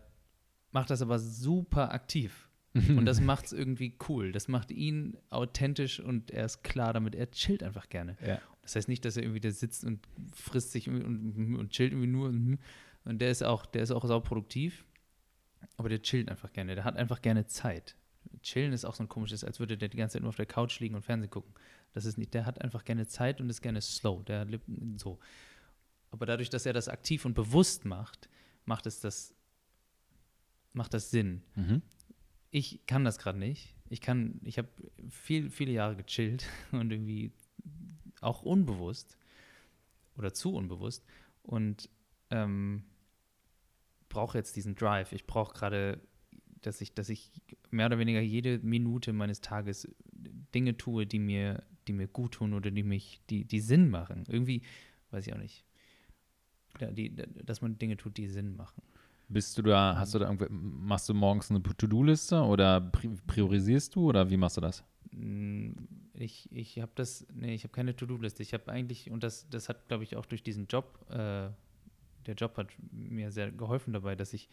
macht 0.71 0.89
das 0.89 1.03
aber 1.03 1.19
super 1.19 1.93
aktiv. 1.93 2.49
Und 2.73 3.05
das 3.05 3.21
macht 3.21 3.45
es 3.45 3.53
irgendwie 3.53 3.95
cool. 4.09 4.31
Das 4.31 4.47
macht 4.47 4.71
ihn 4.71 5.15
authentisch 5.29 5.99
und 5.99 6.31
er 6.31 6.45
ist 6.45 6.63
klar 6.63 6.91
damit. 6.91 7.13
Er 7.13 7.29
chillt 7.29 7.61
einfach 7.61 7.87
gerne. 7.87 8.17
Ja. 8.25 8.41
Das 8.63 8.75
heißt 8.75 8.87
nicht, 8.87 9.05
dass 9.05 9.15
er 9.15 9.21
irgendwie 9.21 9.41
da 9.41 9.51
sitzt 9.51 9.83
und 9.83 9.99
frisst 10.33 10.71
sich 10.71 10.89
und, 10.89 11.55
und 11.55 11.69
chillt 11.69 11.91
irgendwie 11.91 12.09
nur. 12.09 12.29
Und, 12.29 12.57
und 13.05 13.19
der 13.19 13.29
ist 13.29 13.43
auch, 13.43 13.67
der 13.67 13.83
ist 13.83 13.91
auch 13.91 14.03
sauproduktiv, 14.03 14.85
aber 15.77 15.87
der 15.87 16.01
chillt 16.01 16.31
einfach 16.31 16.51
gerne. 16.51 16.73
Der 16.73 16.83
hat 16.83 16.97
einfach 16.97 17.21
gerne 17.21 17.45
Zeit. 17.45 17.95
Chillen 18.41 18.73
ist 18.73 18.85
auch 18.85 18.95
so 18.95 19.03
ein 19.03 19.09
komisches, 19.09 19.43
als 19.43 19.59
würde 19.59 19.77
der 19.77 19.89
die 19.89 19.97
ganze 19.97 20.13
Zeit 20.13 20.23
nur 20.23 20.29
auf 20.29 20.35
der 20.35 20.47
Couch 20.47 20.79
liegen 20.79 20.95
und 20.95 21.03
Fernsehen 21.03 21.29
gucken. 21.29 21.53
Das 21.93 22.05
ist 22.05 22.17
nicht, 22.17 22.33
der 22.33 22.47
hat 22.47 22.59
einfach 22.59 22.85
gerne 22.85 23.05
Zeit 23.05 23.39
und 23.39 23.51
ist 23.51 23.61
gerne 23.61 23.81
slow. 23.81 24.23
Der 24.23 24.45
lebt 24.45 24.65
so. 24.97 25.19
Aber 26.09 26.25
dadurch, 26.25 26.49
dass 26.49 26.65
er 26.65 26.73
das 26.73 26.89
aktiv 26.89 27.23
und 27.23 27.35
bewusst 27.35 27.85
macht, 27.85 28.29
macht 28.65 28.85
es 28.85 28.99
das, 28.99 29.35
macht 30.73 30.93
das 30.93 31.11
Sinn 31.11 31.41
Mhm. 31.55 31.81
ich 32.51 32.85
kann 32.85 33.03
das 33.03 33.17
gerade 33.17 33.39
nicht. 33.39 33.75
Ich 33.89 34.01
kann, 34.01 34.39
ich 34.43 34.57
habe 34.57 34.69
viel, 35.09 35.49
viele 35.49 35.71
Jahre 35.71 35.95
gechillt 35.95 36.45
und 36.71 36.91
irgendwie 36.91 37.31
auch 38.21 38.41
unbewusst 38.43 39.17
oder 40.17 40.33
zu 40.33 40.53
unbewusst 40.53 41.05
und 41.43 41.89
ähm, 42.29 42.83
brauche 44.09 44.37
jetzt 44.37 44.55
diesen 44.55 44.75
Drive. 44.75 45.11
Ich 45.13 45.25
brauche 45.25 45.53
gerade, 45.53 45.99
dass 46.61 46.81
ich, 46.81 46.93
dass 46.93 47.09
ich 47.09 47.31
mehr 47.71 47.87
oder 47.87 47.99
weniger 47.99 48.21
jede 48.21 48.59
Minute 48.59 49.13
meines 49.13 49.41
Tages 49.41 49.87
Dinge 50.11 50.77
tue, 50.77 51.05
die 51.05 51.19
mir, 51.19 51.63
die 51.87 51.93
mir 51.93 52.07
gut 52.07 52.33
tun 52.35 52.53
oder 52.53 52.71
die 52.71 52.83
mich, 52.83 53.21
die, 53.29 53.45
die 53.45 53.59
Sinn 53.59 53.89
machen. 53.89 54.23
Irgendwie, 54.27 54.61
weiß 55.11 55.27
ich 55.27 55.33
auch 55.33 55.39
nicht. 55.39 55.65
Ja, 56.79 56.91
die, 56.91 57.13
dass 57.15 57.61
man 57.61 57.77
Dinge 57.77 57.97
tut, 57.97 58.17
die 58.17 58.27
Sinn 58.27 58.55
machen. 58.55 58.81
Bist 59.33 59.57
du 59.57 59.61
da, 59.63 59.95
hast 59.97 60.13
du 60.13 60.19
da 60.19 60.25
irgendwie, 60.25 60.47
machst 60.49 61.09
du 61.09 61.13
morgens 61.13 61.49
eine 61.49 61.61
To-Do-Liste 61.63 62.41
oder 62.43 62.77
pri- 62.77 63.17
priorisierst 63.25 63.95
du 63.95 64.09
oder 64.09 64.29
wie 64.29 64.37
machst 64.37 64.57
du 64.57 64.61
das? 64.61 64.83
Mm, 65.11 65.71
Ich, 66.15 66.51
ich 66.51 66.79
habe 66.79 66.91
das, 66.95 67.25
nee, 67.33 67.55
ich 67.55 67.63
habe 67.63 67.73
keine 67.73 67.95
To-Do-Liste. 67.95 68.43
Ich 68.43 68.53
habe 68.53 68.71
eigentlich, 68.71 69.09
und 69.09 69.23
das, 69.23 69.49
das 69.49 69.67
hat, 69.69 69.87
glaube 69.87 70.03
ich, 70.03 70.15
auch 70.15 70.25
durch 70.27 70.43
diesen 70.43 70.67
Job, 70.67 70.99
äh, 71.09 71.49
der 72.25 72.35
Job 72.37 72.55
hat 72.57 72.67
mir 72.91 73.31
sehr 73.31 73.51
geholfen 73.51 73.93
dabei, 73.93 74.15
dass 74.15 74.33
ich 74.33 74.49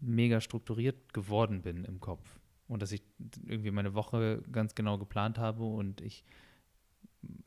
mega 0.00 0.40
strukturiert 0.40 1.14
geworden 1.14 1.62
bin 1.62 1.84
im 1.84 2.00
Kopf. 2.00 2.38
Und 2.68 2.82
dass 2.82 2.92
ich 2.92 3.02
irgendwie 3.46 3.70
meine 3.70 3.94
Woche 3.94 4.42
ganz 4.52 4.74
genau 4.74 4.98
geplant 4.98 5.38
habe 5.38 5.64
und 5.64 6.00
ich 6.00 6.24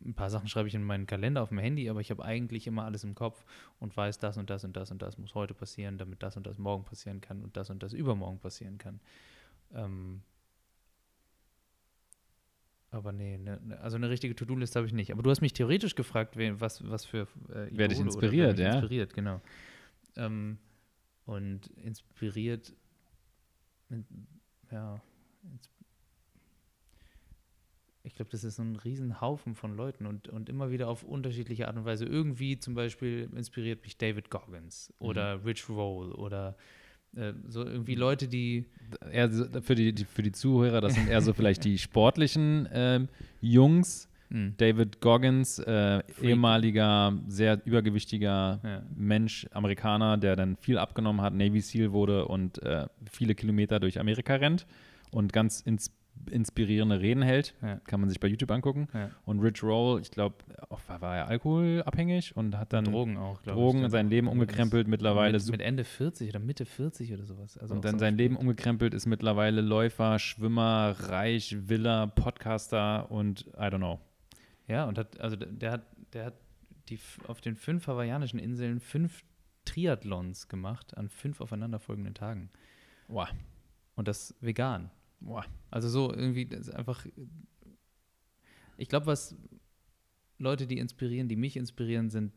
ein 0.06 0.14
paar 0.14 0.30
Sachen 0.30 0.48
schreibe 0.48 0.68
ich 0.68 0.76
in 0.76 0.84
meinen 0.84 1.06
Kalender 1.06 1.42
auf 1.42 1.50
dem 1.50 1.60
Handy, 1.60 1.90
aber 1.90 2.02
ich 2.02 2.12
habe 2.12 2.24
eigentlich 2.24 2.68
immer 2.68 2.86
alles 2.86 3.04
im 3.04 3.16
Kopf 3.16 3.46
und 3.80 3.96
weiß, 3.96 4.18
das 4.20 4.38
und 4.38 4.50
das 4.50 4.64
und 4.64 4.76
das 4.76 4.92
und 4.92 5.02
das 5.02 5.18
muss 5.18 5.36
heute 5.36 5.54
passieren, 5.54 5.98
damit 5.98 6.24
das 6.24 6.38
und 6.38 6.48
das 6.48 6.58
morgen 6.58 6.84
passieren 6.84 7.22
kann 7.22 7.44
und 7.44 7.58
das 7.58 7.70
und 7.70 7.84
das 7.84 7.94
übermorgen 7.94 8.40
passieren 8.40 8.78
kann. 8.78 9.00
Ähm, 9.74 10.22
aber 12.90 13.12
nee, 13.12 13.38
ne, 13.38 13.60
ne, 13.64 13.80
also 13.82 13.98
eine 13.98 14.10
richtige 14.10 14.36
To-Do-Liste 14.36 14.80
habe 14.80 14.88
ich 14.88 14.94
nicht. 14.94 15.12
Aber 15.12 15.22
du 15.22 15.30
hast 15.30 15.42
mich 15.42 15.54
theoretisch 15.54 15.96
gefragt, 15.96 16.38
wen, 16.38 16.62
was, 16.62 16.88
was 16.90 17.06
für 17.06 17.28
äh, 17.50 17.68
Wer 17.72 17.90
dich 17.90 18.00
Idole 18.00 18.18
oder 18.18 18.24
inspiriert, 18.24 18.60
ja. 18.60 18.72
Inspiriert, 18.74 19.14
genau. 19.14 19.42
Ähm, 20.16 20.58
und 21.26 21.68
inspiriert, 21.78 22.74
in, 23.90 24.06
ja, 24.72 25.02
ins, 25.44 25.70
ich 28.08 28.16
glaube, 28.16 28.32
das 28.32 28.44
ist 28.46 28.56
so 28.56 28.64
ein 28.64 28.78
Riesenhaufen 28.78 29.54
von 29.54 29.76
Leuten 29.76 30.06
und, 30.06 30.30
und 30.30 30.48
immer 30.50 30.72
wieder 30.72 30.88
auf 30.88 31.04
unterschiedliche 31.04 31.68
Art 31.68 31.76
und 31.76 31.84
Weise. 31.86 32.06
Irgendwie 32.06 32.58
zum 32.58 32.74
Beispiel 32.74 33.30
inspiriert 33.36 33.84
mich 33.84 33.98
David 33.98 34.30
Goggins 34.30 34.94
Mhm. 35.00 35.06
oder 35.08 35.46
Rich 35.46 35.68
Roll 35.70 36.14
oder 36.14 36.56
äh, 37.16 37.34
so 37.48 37.66
irgendwie 37.66 37.96
Leute, 37.96 38.28
die 38.28 38.66
Eher 39.12 39.30
für 39.62 39.76
die, 39.76 39.94
die, 39.94 40.06
für 40.06 40.24
die 40.24 40.32
Zuhörer, 40.32 40.80
das 40.82 40.96
sind 40.96 41.10
eher 41.10 41.22
so 41.22 41.34
vielleicht 41.34 41.66
die 41.66 41.78
sportlichen 41.78 42.68
ähm, 42.72 43.10
Jungs. 43.42 44.08
mh, 44.30 44.54
David 44.58 45.02
Goggins, 45.02 45.60
äh, 45.60 46.02
ehemaliger, 46.22 47.14
sehr 47.28 47.62
übergewichtiger 47.66 48.60
ja, 48.64 48.84
Mensch, 48.96 49.48
Amerikaner, 49.52 50.18
der 50.18 50.36
dann 50.36 50.56
viel 50.58 50.78
abgenommen 50.78 51.22
hat, 51.22 51.34
Navy 51.34 51.60
SEAL 51.62 51.92
wurde 51.92 52.26
und 52.28 52.62
äh, 52.64 52.88
viele 53.12 53.36
Kilometer 53.36 53.80
durch 53.80 54.00
Amerika 54.00 54.36
rennt 54.36 54.66
und 55.12 55.32
ganz 55.34 55.62
ins 55.62 55.90
inspirierende 56.30 57.00
Reden 57.00 57.22
hält. 57.22 57.56
Ja. 57.62 57.80
Kann 57.86 58.00
man 58.00 58.10
sich 58.10 58.20
bei 58.20 58.28
YouTube 58.28 58.52
angucken. 58.52 58.88
ja. 58.94 59.10
Und 59.26 59.40
Rich 59.40 59.64
Roll, 59.64 60.02
ich 60.02 60.12
glaube, 60.12 60.36
war, 60.88 61.02
war 61.02 61.18
er 61.18 61.28
alkoholabhängig 61.28 62.36
und 62.36 62.58
hat 62.58 62.74
dann 62.74 62.86
Drogen 62.86 63.18
auch, 63.18 63.42
glaube 63.44 63.60
Drogen 63.60 63.80
ich. 63.80 63.86
in 63.86 63.92
sein 63.92 64.10
Leben 64.10 64.28
umgekrempelt, 64.28 64.88
mittlerweile 64.88 65.38
mit, 65.38 65.52
mit 65.52 65.62
Ende 65.62 65.84
40 65.84 66.30
oder 66.30 66.40
Mitte 66.40 66.66
40 66.66 67.14
oder 67.14 67.24
sowas. 67.24 67.58
Also 67.58 67.76
und 67.76 67.86
dann 67.86 67.94
so 67.94 68.00
sein. 68.00 68.18
Leben 68.18 68.36
umgekrempelt, 68.36 68.94
ist 68.94 69.06
mittlerweile 69.06 69.62
Läufer, 69.62 70.20
Schwimmer, 70.20 70.96
reich, 71.00 71.56
Villa, 71.68 72.08
Podcaster 72.08 73.10
und 73.12 73.48
I 73.58 73.68
don't 73.68 73.78
know. 73.78 74.00
Ja, 74.68 74.86
und 74.86 74.98
hat, 74.98 75.20
also 75.20 75.36
der 75.36 75.72
hat, 75.72 75.82
der 76.14 76.26
hat 76.26 76.34
die 76.90 77.00
auf 77.28 77.42
den 77.42 77.56
fünf 77.56 77.88
hawaiianischen 77.88 78.40
Inseln 78.40 78.80
fünf 78.80 79.24
Triathlons 79.66 80.48
gemacht 80.48 80.98
an 80.98 81.10
fünf 81.10 81.42
aufeinanderfolgenden 81.42 82.14
Tagen. 82.14 82.50
Wow. 83.08 83.30
Und 83.96 84.08
das 84.08 84.36
vegan. 84.42 84.92
Wow. 85.20 85.46
Also 85.72 85.90
so 85.90 86.14
irgendwie 86.14 86.46
das 86.46 86.68
ist 86.68 86.76
einfach. 86.76 87.06
Ich 88.78 88.88
glaube, 88.90 89.08
was 89.08 89.36
Leute, 90.38 90.68
die 90.68 90.78
inspirieren, 90.78 91.28
die 91.28 91.36
mich 91.36 91.58
inspirieren, 91.58 92.10
sind 92.10 92.32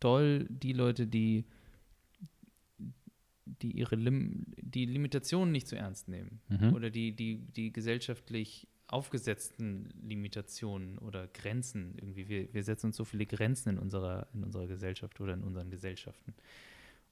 toll 0.00 0.46
die 0.50 0.72
Leute, 0.72 1.06
die 1.06 1.44
die 3.46 3.72
ihre 3.72 3.96
Lim 3.96 4.44
die 4.56 4.86
Limitationen 4.86 5.52
nicht 5.52 5.68
zu 5.68 5.76
ernst 5.76 6.08
nehmen 6.08 6.40
Mhm. 6.48 6.74
oder 6.74 6.90
die, 6.90 7.12
die, 7.12 7.38
die 7.38 7.72
gesellschaftlich 7.72 8.66
aufgesetzten 8.86 9.88
Limitationen 10.02 10.98
oder 10.98 11.26
Grenzen 11.28 11.94
irgendwie. 11.96 12.28
Wir, 12.28 12.52
wir 12.52 12.62
setzen 12.64 12.86
uns 12.86 12.96
so 12.96 13.04
viele 13.04 13.26
Grenzen 13.26 13.70
in 13.70 13.78
unserer, 13.78 14.28
in 14.34 14.44
unserer 14.44 14.66
Gesellschaft 14.66 15.20
oder 15.20 15.34
in 15.34 15.42
unseren 15.42 15.70
Gesellschaften. 15.70 16.34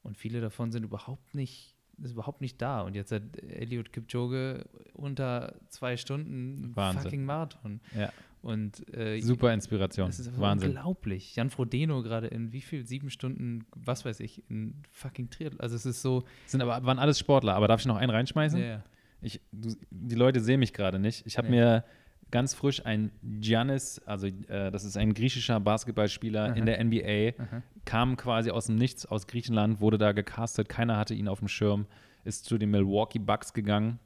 Und 0.03 0.17
viele 0.19 0.41
davon 0.41 0.71
sind 0.73 0.85
überhaupt 0.85 1.35
nicht, 1.35 1.75
ist 2.03 2.13
überhaupt 2.13 2.41
nicht 2.41 2.61
da. 2.61 2.83
Und 2.83 2.95
jetzt 2.95 3.13
hat 3.13 3.23
Eliud 3.49 3.93
Kipchoge 3.93 4.65
unter 4.95 5.55
zwei 5.69 5.97
Stunden 5.97 6.73
Wahnsinn. 6.75 7.03
fucking 7.03 7.25
Marathon. 7.25 7.81
Ja. 7.97 8.13
Und 8.43 8.93
äh, 8.97 9.21
Super 9.21 9.55
Inspiration. 9.55 10.09
das 10.09 10.19
ist 10.19 10.39
Wahnsinn. 10.41 10.71
unglaublich. 10.71 11.37
Jan 11.37 11.49
Frodeno 11.51 12.03
gerade 12.03 12.27
in 12.27 12.53
wie 12.53 12.61
viel? 12.61 12.85
Sieben 12.85 13.09
Stunden, 13.09 13.65
was 13.77 14.05
weiß 14.05 14.19
ich, 14.21 14.43
in 14.51 14.83
fucking 14.91 15.31
Triathlon. 15.31 15.61
Also 15.61 15.77
es 15.77 15.87
ist 15.87 16.03
so. 16.03 16.25
Sind 16.47 16.61
aber 16.61 16.85
waren 16.85 16.99
alles 16.99 17.19
Sportler. 17.21 17.55
Aber 17.55 17.69
darf 17.69 17.81
ich 17.81 17.87
noch 17.87 17.97
einen 17.97 18.11
reinschmeißen? 18.11 18.61
Ja, 18.61 18.83
Ich, 19.21 19.41
du, 19.53 19.73
die 19.91 20.17
Leute 20.17 20.41
sehen 20.41 20.59
mich 20.59 20.73
gerade 20.73 20.99
nicht. 20.99 21.25
Ich 21.25 21.39
habe 21.39 21.49
Nee. 21.49 21.57
mir 21.57 21.85
ganz 22.33 22.55
frisch 22.55 22.85
ein 22.85 23.12
Giannis, 23.22 24.01
also 24.05 24.26
äh, 24.26 24.72
das 24.72 24.83
ist 24.83 24.97
ein 24.97 25.14
griechischer 25.14 25.61
Basketballspieler 25.61 26.47
Aha. 26.47 26.53
in 26.55 26.66
der 26.66 26.83
NBA, 26.83 27.41
Aha. 27.41 27.62
kam 27.85 28.16
quasi 28.16 28.51
aus 28.51 28.66
dem 28.66 28.74
Nichts 28.76 29.07
aus 29.07 29.28
Griechenland, 29.28 29.80
wurde 29.80 29.99
da 29.99 30.11
gecastet, 30.11 30.68
keiner 30.68 30.97
hatte 30.97 31.14
ihn 31.14 31.28
auf 31.28 31.39
dem 31.39 31.49
Schirm, 31.49 31.87
ist 32.24 32.47
zu 32.47 32.59
den 32.59 32.70
Milwaukee 32.70 33.20
Bucks 33.20 33.53
gegangen. 33.53 34.01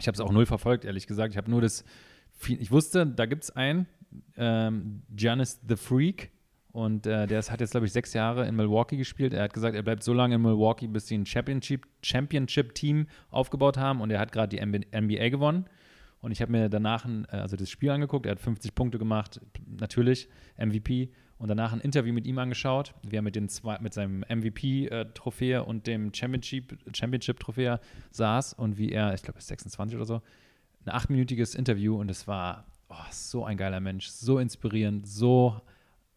Ich 0.00 0.08
habe 0.08 0.14
es 0.14 0.20
auch 0.20 0.32
null 0.32 0.46
verfolgt, 0.46 0.84
ehrlich 0.84 1.06
gesagt. 1.06 1.32
Ich 1.32 1.36
habe 1.36 1.50
nur 1.50 1.60
das, 1.60 1.84
ich 2.46 2.70
wusste, 2.72 3.06
da 3.06 3.26
gibt 3.26 3.44
es 3.44 3.50
einen, 3.50 3.86
ähm, 4.36 5.02
Giannis 5.14 5.60
the 5.68 5.76
Freak. 5.76 6.30
Und 6.70 7.06
äh, 7.06 7.26
der 7.26 7.42
hat 7.42 7.60
jetzt, 7.60 7.72
glaube 7.72 7.86
ich, 7.86 7.92
sechs 7.92 8.12
Jahre 8.12 8.46
in 8.46 8.54
Milwaukee 8.54 8.96
gespielt. 8.96 9.32
Er 9.32 9.42
hat 9.42 9.52
gesagt, 9.54 9.74
er 9.74 9.82
bleibt 9.82 10.02
so 10.02 10.12
lange 10.12 10.36
in 10.36 10.42
Milwaukee, 10.42 10.86
bis 10.86 11.08
sie 11.08 11.16
ein 11.16 11.24
Championship- 11.26 11.86
Championship-Team 12.02 13.06
aufgebaut 13.30 13.78
haben. 13.78 14.00
Und 14.00 14.10
er 14.10 14.20
hat 14.20 14.30
gerade 14.32 14.56
die 14.56 14.64
NBA 14.64 15.30
gewonnen. 15.30 15.64
Und 16.20 16.32
ich 16.32 16.42
habe 16.42 16.50
mir 16.52 16.68
danach 16.68 17.04
ein, 17.04 17.26
äh, 17.30 17.36
also 17.36 17.56
das 17.56 17.70
Spiel 17.70 17.90
angeguckt. 17.90 18.26
Er 18.26 18.32
hat 18.32 18.40
50 18.40 18.74
Punkte 18.74 18.98
gemacht, 18.98 19.40
natürlich, 19.66 20.28
MVP. 20.56 21.10
Und 21.38 21.48
danach 21.48 21.72
ein 21.72 21.80
Interview 21.80 22.12
mit 22.12 22.26
ihm 22.26 22.38
angeschaut, 22.38 22.94
wie 23.08 23.14
er 23.14 23.22
mit, 23.22 23.36
den 23.36 23.48
zwei, 23.48 23.78
mit 23.78 23.94
seinem 23.94 24.24
MVP-Trophäe 24.28 25.62
und 25.62 25.86
dem 25.86 26.12
Championship- 26.12 26.76
Championship-Trophäe 26.92 27.78
saß 28.10 28.54
und 28.54 28.76
wie 28.76 28.90
er, 28.90 29.14
ich 29.14 29.22
glaube, 29.22 29.38
er 29.38 29.40
ist 29.40 29.46
26 29.48 29.96
oder 29.96 30.04
so, 30.04 30.22
ein 30.84 30.90
achtminütiges 30.90 31.54
Interview 31.54 32.00
und 32.00 32.10
es 32.10 32.26
war 32.26 32.66
oh, 32.88 32.94
so 33.12 33.44
ein 33.44 33.56
geiler 33.56 33.78
Mensch, 33.78 34.08
so 34.08 34.40
inspirierend, 34.40 35.06
so 35.06 35.60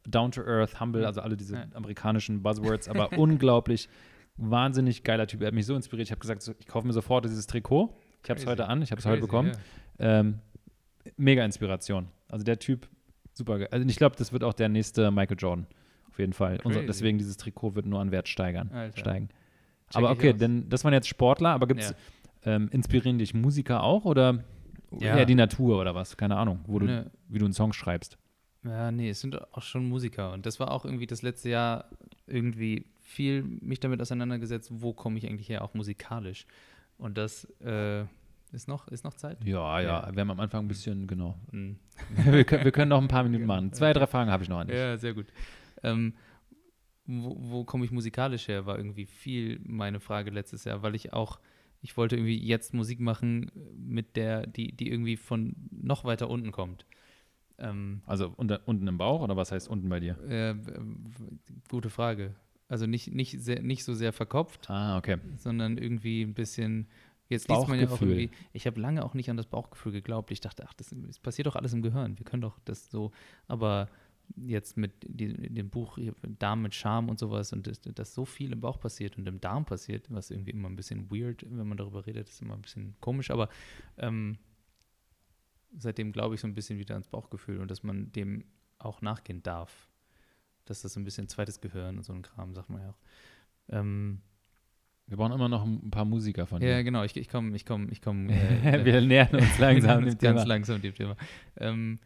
down 0.07 0.31
to 0.31 0.41
earth, 0.41 0.79
humble, 0.79 1.05
also 1.05 1.21
alle 1.21 1.37
diese 1.37 1.67
amerikanischen 1.75 2.41
Buzzwords, 2.41 2.89
aber 2.89 3.11
unglaublich 3.17 3.89
wahnsinnig 4.37 5.03
geiler 5.03 5.27
Typ. 5.27 5.41
Er 5.41 5.47
hat 5.47 5.53
mich 5.53 5.65
so 5.65 5.75
inspiriert. 5.75 6.07
Ich 6.07 6.11
habe 6.11 6.21
gesagt, 6.21 6.49
ich 6.59 6.67
kaufe 6.67 6.87
mir 6.87 6.93
sofort 6.93 7.25
dieses 7.25 7.45
Trikot. 7.45 7.95
Ich 8.23 8.29
habe 8.29 8.39
es 8.39 8.45
heute 8.45 8.67
an, 8.67 8.81
ich 8.81 8.91
habe 8.91 8.99
es 8.99 9.05
heute 9.05 9.21
bekommen. 9.21 9.49
ja. 9.49 9.59
Ähm, 10.01 10.39
mega 11.17 11.45
Inspiration. 11.45 12.07
Also 12.27 12.43
der 12.43 12.59
Typ, 12.59 12.87
super 13.33 13.59
geil. 13.59 13.67
Also 13.71 13.87
ich 13.87 13.95
glaube, 13.95 14.15
das 14.17 14.33
wird 14.33 14.43
auch 14.43 14.53
der 14.53 14.69
nächste 14.69 15.11
Michael 15.11 15.37
Jordan. 15.39 15.67
Auf 16.09 16.19
jeden 16.19 16.33
Fall. 16.33 16.57
Crazy. 16.57 16.85
deswegen 16.85 17.17
dieses 17.17 17.37
Trikot 17.37 17.75
wird 17.75 17.85
nur 17.85 17.99
an 18.01 18.11
Wert 18.11 18.27
steigern, 18.27 18.69
Alter. 18.73 18.99
steigen. 18.99 19.29
Check 19.89 19.95
aber 19.97 20.11
okay, 20.11 20.33
denn 20.33 20.67
das 20.69 20.83
waren 20.83 20.93
jetzt 20.93 21.07
Sportler, 21.07 21.49
aber 21.49 21.67
gibt 21.67 21.81
es 21.81 21.95
ähm, 22.43 22.69
inspirieren 22.71 23.17
dich 23.19 23.33
Musiker 23.33 23.83
auch 23.83 24.03
oder 24.05 24.43
Ja. 24.99 25.17
eher 25.17 25.25
die 25.25 25.35
Natur 25.35 25.79
oder 25.79 25.95
was? 25.95 26.17
Keine 26.17 26.35
Ahnung, 26.37 26.59
wo 26.65 26.79
du, 26.79 27.09
wie 27.29 27.39
du 27.39 27.45
einen 27.45 27.53
Song 27.53 27.71
schreibst. 27.71 28.17
Ja, 28.63 28.91
nee, 28.91 29.09
es 29.09 29.21
sind 29.21 29.39
auch 29.53 29.61
schon 29.61 29.87
Musiker. 29.87 30.33
Und 30.33 30.45
das 30.45 30.59
war 30.59 30.71
auch 30.71 30.85
irgendwie 30.85 31.07
das 31.07 31.21
letzte 31.21 31.49
Jahr 31.49 31.85
irgendwie 32.27 32.85
viel 32.99 33.43
mich 33.43 33.79
damit 33.79 34.01
auseinandergesetzt, 34.01 34.69
wo 34.71 34.93
komme 34.93 35.17
ich 35.17 35.27
eigentlich 35.27 35.49
her, 35.49 35.63
auch 35.63 35.73
musikalisch. 35.73 36.45
Und 36.97 37.17
das 37.17 37.45
äh, 37.61 38.03
ist, 38.51 38.67
noch, 38.67 38.87
ist 38.89 39.03
noch 39.03 39.13
Zeit. 39.13 39.43
Ja, 39.45 39.79
ja, 39.79 40.07
Ja. 40.07 40.15
wir 40.15 40.21
haben 40.21 40.31
am 40.31 40.39
Anfang 40.39 40.65
ein 40.65 40.67
bisschen, 40.67 41.07
genau. 41.07 41.37
Mhm. 41.51 41.77
wir, 42.25 42.43
können, 42.43 42.63
wir 42.65 42.71
können 42.71 42.89
noch 42.89 43.01
ein 43.01 43.07
paar 43.07 43.23
Minuten 43.23 43.45
machen. 43.45 43.73
Zwei, 43.73 43.93
drei 43.93 44.07
Fragen 44.07 44.31
habe 44.31 44.43
ich 44.43 44.49
noch 44.49 44.59
an 44.59 44.67
dich. 44.67 44.75
Ja, 44.77 44.97
sehr 44.97 45.13
gut. 45.13 45.27
Ähm, 45.83 46.13
wo 47.05 47.35
wo 47.39 47.63
komme 47.65 47.83
ich 47.85 47.91
musikalisch 47.91 48.47
her, 48.47 48.65
war 48.65 48.77
irgendwie 48.77 49.05
viel 49.05 49.59
meine 49.65 49.99
Frage 49.99 50.29
letztes 50.31 50.63
Jahr, 50.65 50.81
weil 50.83 50.95
ich 50.95 51.13
auch, 51.13 51.39
ich 51.81 51.97
wollte 51.97 52.15
irgendwie 52.15 52.37
jetzt 52.37 52.73
Musik 52.73 52.99
machen, 52.99 53.51
mit 53.75 54.15
der, 54.15 54.45
die, 54.47 54.71
die 54.71 54.89
irgendwie 54.89 55.17
von 55.17 55.55
noch 55.71 56.03
weiter 56.05 56.29
unten 56.29 56.51
kommt. 56.51 56.85
Ähm, 57.57 58.01
Also 58.05 58.33
unter, 58.37 58.61
unten 58.67 58.87
im 58.87 58.97
Bauch 58.97 59.21
oder 59.21 59.35
was 59.35 59.51
heißt 59.51 59.67
unten 59.69 59.89
bei 59.89 59.99
dir? 59.99 60.17
äh, 60.29 60.55
gute 61.69 61.89
Frage. 61.89 62.35
Also 62.67 62.85
nicht, 62.85 63.13
nicht, 63.13 63.41
sehr, 63.41 63.61
nicht 63.61 63.83
so 63.83 63.93
sehr 63.93 64.13
verkopft, 64.13 64.69
Ah, 64.69 64.97
okay. 64.97 65.17
sondern 65.37 65.77
irgendwie 65.77 66.21
ein 66.21 66.33
bisschen. 66.33 66.87
Jetzt 67.31 67.47
liest 67.47 67.67
man 67.67 67.79
ja 67.79 67.87
auch 67.89 68.01
irgendwie. 68.01 68.29
Ich 68.51 68.67
habe 68.67 68.79
lange 68.79 69.05
auch 69.05 69.13
nicht 69.13 69.29
an 69.29 69.37
das 69.37 69.45
Bauchgefühl 69.45 69.93
geglaubt. 69.93 70.31
Ich 70.31 70.41
dachte, 70.41 70.65
ach, 70.67 70.73
das, 70.73 70.93
das 70.93 71.17
passiert 71.17 71.47
doch 71.47 71.55
alles 71.55 71.71
im 71.71 71.81
Gehirn. 71.81 72.19
Wir 72.19 72.25
können 72.25 72.41
doch 72.41 72.59
das 72.65 72.91
so. 72.91 73.11
Aber 73.47 73.87
jetzt 74.35 74.75
mit 74.77 74.91
die, 75.07 75.33
dem 75.33 75.69
Buch 75.69 75.97
Darm 76.39 76.61
mit 76.63 76.75
Charme 76.75 77.09
und 77.09 77.19
sowas 77.19 77.53
und 77.53 77.67
dass, 77.67 77.81
dass 77.81 78.13
so 78.13 78.25
viel 78.25 78.51
im 78.51 78.59
Bauch 78.61 78.79
passiert 78.79 79.17
und 79.17 79.27
im 79.27 79.39
Darm 79.39 79.65
passiert, 79.65 80.11
was 80.11 80.29
irgendwie 80.29 80.51
immer 80.51 80.69
ein 80.69 80.75
bisschen 80.75 81.09
weird, 81.09 81.45
wenn 81.49 81.67
man 81.67 81.77
darüber 81.77 82.05
redet, 82.05 82.27
ist 82.27 82.41
immer 82.41 82.55
ein 82.55 82.61
bisschen 82.61 82.95
komisch. 82.99 83.31
Aber 83.31 83.49
ähm, 83.97 84.37
seitdem 85.77 86.11
glaube 86.11 86.35
ich 86.35 86.41
so 86.41 86.47
ein 86.47 86.53
bisschen 86.53 86.79
wieder 86.79 86.95
ans 86.95 87.07
Bauchgefühl 87.07 87.59
und 87.59 87.71
dass 87.71 87.83
man 87.83 88.11
dem 88.11 88.43
auch 88.77 89.01
nachgehen 89.01 89.41
darf. 89.41 89.89
Dass 90.65 90.81
das 90.81 90.93
so 90.93 90.99
ein 90.99 91.05
bisschen 91.05 91.27
zweites 91.27 91.61
Gehirn 91.61 91.97
und 91.97 92.03
so 92.03 92.13
ein 92.13 92.21
Kram, 92.21 92.53
sagt 92.53 92.69
man 92.69 92.81
ja 92.81 92.89
auch. 92.89 92.99
Ähm, 93.69 94.21
Wir 95.11 95.17
brauchen 95.17 95.33
immer 95.33 95.49
noch 95.49 95.65
ein 95.65 95.91
paar 95.91 96.05
Musiker 96.05 96.45
von 96.47 96.61
ja, 96.61 96.77
dir. 96.77 96.83
genau, 96.85 97.03
ich, 97.03 97.17
ich 97.17 97.27
komme, 97.27 97.53
ich 97.53 97.65
komme, 97.65 97.91
ich 97.91 98.01
komme. 98.01 98.31
Äh, 98.63 98.85
wir 98.85 99.01
nähern 99.01 99.35
uns 99.35 99.57
langsam 99.59 99.99
dem 99.99 100.05
uns 100.05 100.17
ganz 100.19 100.39
Thema. 100.39 100.43
langsam 100.45 100.81
dem 100.81 100.95
Thema. 100.95 101.17
Ähm, 101.57 101.99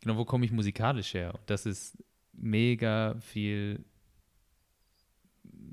genau, 0.00 0.16
wo 0.16 0.24
komme 0.24 0.46
ich 0.46 0.50
musikalisch 0.50 1.12
her? 1.12 1.34
Und 1.34 1.42
das 1.50 1.66
ist 1.66 2.02
mega 2.32 3.14
viel 3.20 3.84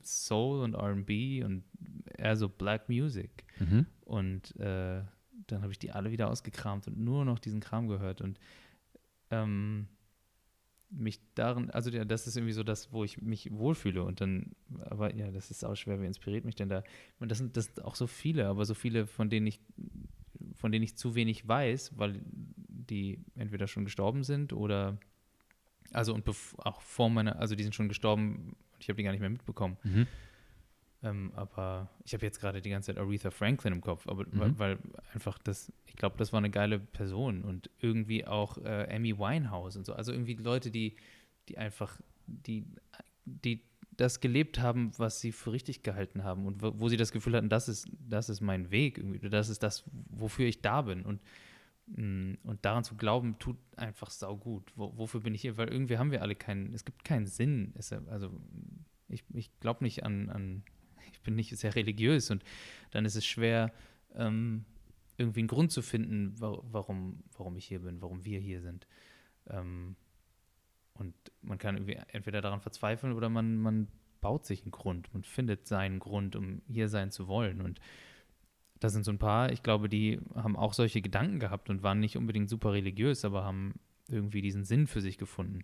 Soul 0.04 0.60
und 0.60 0.74
R&B 0.74 1.42
und 1.46 1.64
eher 2.18 2.36
so 2.36 2.50
Black 2.50 2.90
Music. 2.90 3.46
Mhm. 3.60 3.86
Und 4.02 4.54
äh, 4.60 5.04
dann 5.48 5.62
habe 5.62 5.72
ich 5.72 5.80
die 5.80 5.92
alle 5.92 6.12
wieder 6.12 6.30
ausgekramt 6.30 6.86
und 6.90 6.98
nur 6.98 7.24
noch 7.24 7.40
diesen 7.40 7.62
Kram 7.62 7.88
gehört 7.88 8.20
und 8.20 8.42
ähm, 9.32 9.88
mich 10.90 11.20
darin, 11.36 11.70
also 11.70 11.90
ja, 11.90 12.06
das 12.06 12.28
ist 12.28 12.38
irgendwie 12.38 12.54
so 12.54 12.64
das, 12.64 12.92
wo 12.92 13.04
ich 13.04 13.22
mich 13.22 13.52
wohlfühle 13.52 14.04
und 14.04 14.22
dann, 14.22 14.56
aber 14.86 15.14
ja, 15.16 15.32
das 15.32 15.52
ist 15.52 15.66
auch 15.66 15.76
schwer, 15.76 16.00
wer 16.00 16.08
inspiriert 16.08 16.46
mich 16.46 16.56
denn 16.56 16.70
da? 16.70 16.84
Und 17.20 17.30
das 17.30 17.40
sind, 17.40 17.58
das 17.58 17.66
sind 17.66 17.84
auch 17.84 17.96
so 17.96 18.08
viele, 18.08 18.48
aber 18.48 18.66
so 18.66 18.74
viele, 18.74 19.06
von 19.06 19.30
denen 19.30 19.48
ich, 19.48 19.60
von 20.54 20.72
denen 20.72 20.84
ich 20.84 20.96
zu 20.96 21.16
wenig 21.16 21.48
weiß, 21.48 21.98
weil 21.98 22.22
die 22.24 23.20
entweder 23.36 23.68
schon 23.68 23.86
gestorben 23.86 24.24
sind 24.24 24.54
oder, 24.54 24.98
also 25.92 26.14
und 26.14 26.28
auch 26.58 26.82
vor 26.82 27.10
meiner, 27.10 27.40
also 27.40 27.56
die 27.56 27.64
sind 27.64 27.76
schon 27.76 27.90
gestorben 27.90 28.56
und 28.74 28.84
ich 28.84 28.90
habe 28.90 28.98
die 28.98 29.04
gar 29.04 29.12
nicht 29.12 29.22
mehr 29.22 29.30
mitbekommen. 29.30 29.78
Mhm. 29.84 30.08
Ähm, 31.04 31.32
aber 31.36 31.90
ich 32.06 32.14
habe 32.14 32.26
jetzt 32.26 32.40
gerade 32.40 32.62
die 32.62 32.72
ganze 32.72 32.88
Zeit 32.94 32.98
Aretha 33.02 33.30
Franklin 33.30 33.74
im 33.74 33.82
Kopf, 33.82 34.08
aber 34.08 34.26
Mhm. 34.26 34.40
weil, 34.40 34.60
weil 34.60 34.78
einfach 35.14 35.38
das, 35.38 35.72
ich 35.86 35.96
glaube, 35.96 36.18
das 36.18 36.34
war 36.34 36.40
eine 36.40 36.50
geile 36.50 36.80
Person 36.80 37.44
und 37.44 37.70
irgendwie 37.80 38.26
auch 38.26 38.58
äh, 38.58 38.88
Amy 38.96 39.18
Winehouse 39.18 39.76
und 39.78 39.86
so. 39.86 39.94
Also 39.94 40.12
irgendwie 40.12 40.34
Leute, 40.34 40.72
die, 40.72 40.96
die 41.50 41.58
einfach, 41.60 42.00
die, 42.26 42.66
die 43.26 43.62
das 43.96 44.20
gelebt 44.22 44.60
haben, 44.60 44.92
was 44.98 45.22
sie 45.22 45.32
für 45.32 45.52
richtig 45.52 45.82
gehalten 45.84 46.24
haben 46.24 46.46
und 46.46 46.62
wo, 46.62 46.80
wo 46.80 46.90
sie 46.90 46.98
das 46.98 47.12
Gefühl 47.12 47.36
hatten, 47.36 47.50
das 47.50 47.68
ist, 47.68 47.88
das 48.08 48.30
ist 48.30 48.42
mein 48.42 48.70
Weg 48.72 48.98
irgendwie, 48.98 49.20
das 49.30 49.50
ist 49.50 49.62
das, 49.64 49.84
wofür 50.10 50.46
ich 50.48 50.62
da 50.62 50.82
bin. 50.84 51.04
Und, 51.04 51.22
mh, 51.88 52.38
und 52.44 52.64
daran 52.66 52.84
zu 52.84 52.96
glauben, 52.96 53.38
tut 53.40 53.58
einfach 53.76 54.10
saugut. 54.10 54.72
Wo, 54.76 54.98
wofür 54.98 55.22
bin 55.22 55.34
ich 55.36 55.42
hier? 55.42 55.58
Weil 55.58 55.70
irgendwie 55.70 55.98
haben 56.00 56.12
wir 56.12 56.22
alle 56.24 56.36
keinen, 56.36 56.74
es 56.74 56.86
gibt 56.86 57.04
keinen 57.04 57.28
Sinn. 57.28 57.74
Es, 57.76 57.92
also 57.94 58.32
ich, 59.10 59.24
ich 59.34 59.52
glaube 59.60 59.84
nicht 59.84 60.04
an, 60.04 60.30
an, 60.30 60.64
ich 61.12 61.22
bin 61.22 61.36
nicht 61.36 61.56
sehr 61.58 61.76
religiös 61.76 62.32
und 62.32 62.44
dann 62.92 63.06
ist 63.06 63.16
es 63.16 63.26
schwer, 63.26 63.72
ähm, 64.16 64.66
irgendwie 65.18 65.40
einen 65.40 65.48
Grund 65.48 65.72
zu 65.72 65.82
finden, 65.82 66.40
wa 66.40 66.60
warum, 66.72 67.24
warum 67.38 67.58
ich 67.58 67.66
hier 67.66 67.80
bin, 67.80 68.02
warum 68.02 68.24
wir 68.24 68.40
hier 68.40 68.62
sind. 68.62 68.88
Ähm, 69.50 69.96
und 70.94 71.14
man 71.42 71.58
kann 71.58 71.76
irgendwie 71.76 72.00
entweder 72.12 72.42
daran 72.42 72.62
verzweifeln 72.62 73.14
oder 73.14 73.30
man, 73.30 73.58
man 73.58 73.88
baut 74.22 74.46
sich 74.46 74.64
einen 74.64 74.72
Grund, 74.72 75.14
man 75.14 75.24
findet 75.24 75.68
seinen 75.68 76.00
Grund, 76.00 76.36
um 76.36 76.62
hier 76.68 76.90
sein 76.90 77.12
zu 77.12 77.28
wollen. 77.28 77.62
Und 77.62 77.80
da 78.80 78.90
sind 78.90 79.04
so 79.04 79.12
ein 79.12 79.20
paar, 79.20 79.52
ich 79.52 79.64
glaube, 79.64 79.90
die 79.90 80.20
haben 80.36 80.56
auch 80.56 80.74
solche 80.74 81.02
Gedanken 81.02 81.40
gehabt 81.40 81.70
und 81.70 81.84
waren 81.84 82.00
nicht 82.00 82.18
unbedingt 82.18 82.50
super 82.50 82.74
religiös, 82.74 83.26
aber 83.26 83.44
haben 83.44 83.76
irgendwie 84.08 84.42
diesen 84.42 84.64
Sinn 84.64 84.88
für 84.88 85.02
sich 85.02 85.18
gefunden. 85.18 85.64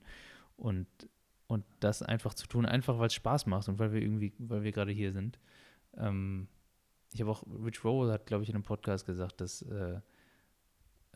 Und, 0.56 0.88
und 1.48 1.66
das 1.80 2.02
einfach 2.02 2.34
zu 2.34 2.48
tun, 2.48 2.66
einfach 2.66 3.00
weil 3.00 3.08
es 3.08 3.14
Spaß 3.14 3.46
macht 3.46 3.68
und 3.70 3.80
weil 3.80 3.94
wir 3.94 4.02
irgendwie, 4.02 4.34
weil 4.40 4.64
wir 4.64 4.72
gerade 4.72 4.92
hier 4.92 5.12
sind. 5.12 5.40
Ähm, 5.98 6.48
ich 7.14 7.22
habe 7.22 7.32
auch, 7.32 7.44
Rich 7.64 7.84
Roll 7.84 8.12
hat, 8.12 8.26
glaube 8.26 8.44
ich, 8.44 8.50
in 8.50 8.56
einem 8.56 8.64
Podcast 8.64 9.06
gesagt, 9.06 9.40
dass, 9.40 9.62
äh, 9.62 10.00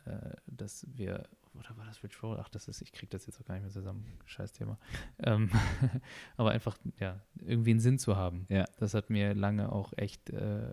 äh, 0.04 0.36
dass 0.46 0.86
wir, 0.94 1.28
oder 1.54 1.76
war 1.76 1.86
das 1.86 2.02
Rich 2.04 2.22
Roll? 2.22 2.38
Ach, 2.40 2.48
das 2.48 2.68
ist, 2.68 2.82
ich 2.82 2.92
kriege 2.92 3.10
das 3.10 3.26
jetzt 3.26 3.40
auch 3.40 3.44
gar 3.44 3.54
nicht 3.54 3.64
mehr 3.64 3.72
zusammen. 3.72 4.06
Scheiß 4.26 4.52
Thema. 4.52 4.78
Ähm, 5.18 5.50
aber 6.36 6.52
einfach, 6.52 6.78
ja, 7.00 7.20
irgendwie 7.40 7.70
einen 7.70 7.80
Sinn 7.80 7.98
zu 7.98 8.16
haben. 8.16 8.46
Ja. 8.48 8.64
Das 8.78 8.94
hat 8.94 9.10
mir 9.10 9.34
lange 9.34 9.72
auch 9.72 9.92
echt, 9.96 10.30
äh, 10.30 10.72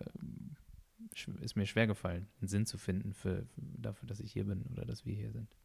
ist 1.41 1.55
mir 1.55 1.65
schwer 1.65 1.87
gefallen, 1.87 2.27
einen 2.39 2.47
Sinn 2.47 2.65
zu 2.65 2.77
finden 2.77 3.13
für, 3.13 3.47
dafür, 3.55 4.07
dass 4.07 4.19
ich 4.19 4.31
hier 4.31 4.45
bin 4.45 4.63
oder 4.71 4.85
dass 4.85 5.05
wir 5.05 5.15
hier 5.15 5.31
sind. 5.31 5.55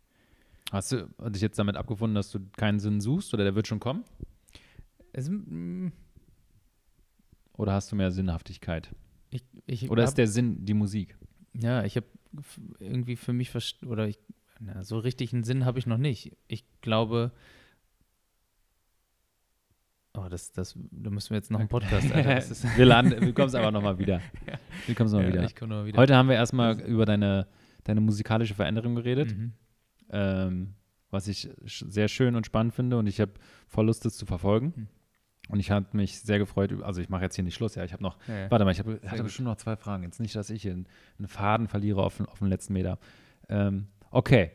Hast 0.71 0.93
du 0.93 1.09
dich 1.29 1.43
jetzt 1.43 1.59
damit 1.59 1.77
abgefunden, 1.77 2.15
dass 2.15 2.31
du 2.31 2.39
keinen 2.57 2.79
Sinn 2.79 3.01
suchst 3.01 3.35
oder 3.35 3.45
der 3.45 3.55
wird 3.55 3.67
schon 3.67 3.81
kommen? 3.81 4.05
Es, 5.13 5.29
Oder 7.55 7.73
hast 7.73 7.91
du 7.91 7.97
mehr 7.97 8.11
Sinnhaftigkeit? 8.13 8.95
ich, 9.31 9.43
ich 9.67 9.91
Oder 9.91 10.03
hab- 10.03 10.09
ist 10.09 10.19
der 10.19 10.27
Sinn 10.29 10.65
die 10.65 10.75
Musik? 10.75 11.17
Ja, 11.55 11.85
ich 11.85 11.97
habe 11.97 12.07
irgendwie 12.79 13.17
für 13.17 13.33
mich 13.33 13.53
oder 13.85 14.07
ich, 14.07 14.19
na, 14.61 14.85
so 14.85 14.99
richtig 14.99 15.33
einen 15.33 15.43
Sinn 15.43 15.65
habe 15.65 15.79
ich 15.81 15.87
noch 15.87 15.99
nicht. 15.99 16.37
Ich 16.47 16.65
glaube, 16.81 17.33
oh, 20.15 20.27
das, 20.29 20.53
das, 20.53 20.79
da 20.93 21.11
müssen 21.11 21.31
wir 21.31 21.37
jetzt 21.39 21.51
noch 21.51 21.59
einen 21.59 21.69
Podcast. 21.69 22.13
Alter, 22.13 22.39
wir, 22.77 22.85
laden, 22.85 23.11
wir 23.21 23.33
kommen 23.35 23.55
einfach 23.55 23.73
nochmal 23.73 23.99
wieder. 23.99 24.21
Wir 24.87 24.95
kommen 24.95 25.11
mal 25.11 25.23
ja, 25.25 25.29
wieder. 25.29 25.45
ich 25.45 25.55
komme 25.57 25.75
noch 25.75 25.85
wieder. 25.85 25.99
Heute 25.99 26.15
haben 26.17 26.29
wir 26.29 26.37
erstmal 26.37 26.81
über 26.81 27.05
deine, 27.05 27.47
deine 27.85 28.01
musikalische 28.01 28.55
Veränderung 28.55 28.95
geredet, 28.95 29.37
Mhm. 29.37 29.53
Ähm, 30.11 30.75
was 31.11 31.27
ich 31.29 31.49
sehr 31.65 32.09
schön 32.09 32.37
und 32.37 32.47
spannend 32.47 32.75
finde 32.75 32.97
und 32.99 33.07
ich 33.07 33.21
habe 33.21 33.33
voll 33.69 33.87
Lust, 33.87 34.05
das 34.05 34.17
zu 34.17 34.27
verfolgen. 34.27 34.73
Mhm. 34.77 34.89
Und 35.49 35.59
ich 35.59 35.73
habe 35.73 35.87
mich 35.97 36.21
sehr 36.21 36.39
gefreut, 36.39 36.73
also 36.83 37.01
ich 37.01 37.09
mache 37.09 37.23
jetzt 37.23 37.35
hier 37.35 37.43
nicht 37.43 37.55
Schluss, 37.57 37.75
ja, 37.75 37.83
ich 37.83 37.93
habe 37.93 38.03
noch, 38.05 38.17
Ja, 38.29 38.39
ja. 38.43 38.51
warte 38.53 38.65
mal, 38.65 38.71
ich 38.71 38.79
hab, 38.79 38.87
hatte 38.87 39.25
bestimmt 39.25 39.47
noch 39.49 39.57
zwei 39.57 39.75
Fragen. 39.77 40.05
Jetzt 40.05 40.21
nicht, 40.21 40.37
dass 40.37 40.49
ich 40.51 40.63
hier 40.63 40.73
einen, 40.73 40.87
einen 41.19 41.27
Faden 41.27 41.67
verliere 41.67 42.03
auf, 42.05 42.19
den- 42.19 42.27
auf 42.27 42.39
den 42.39 42.47
letzten 42.49 42.73
Meter. 42.75 42.99
Ähm, 43.49 43.89
okay, 44.13 44.53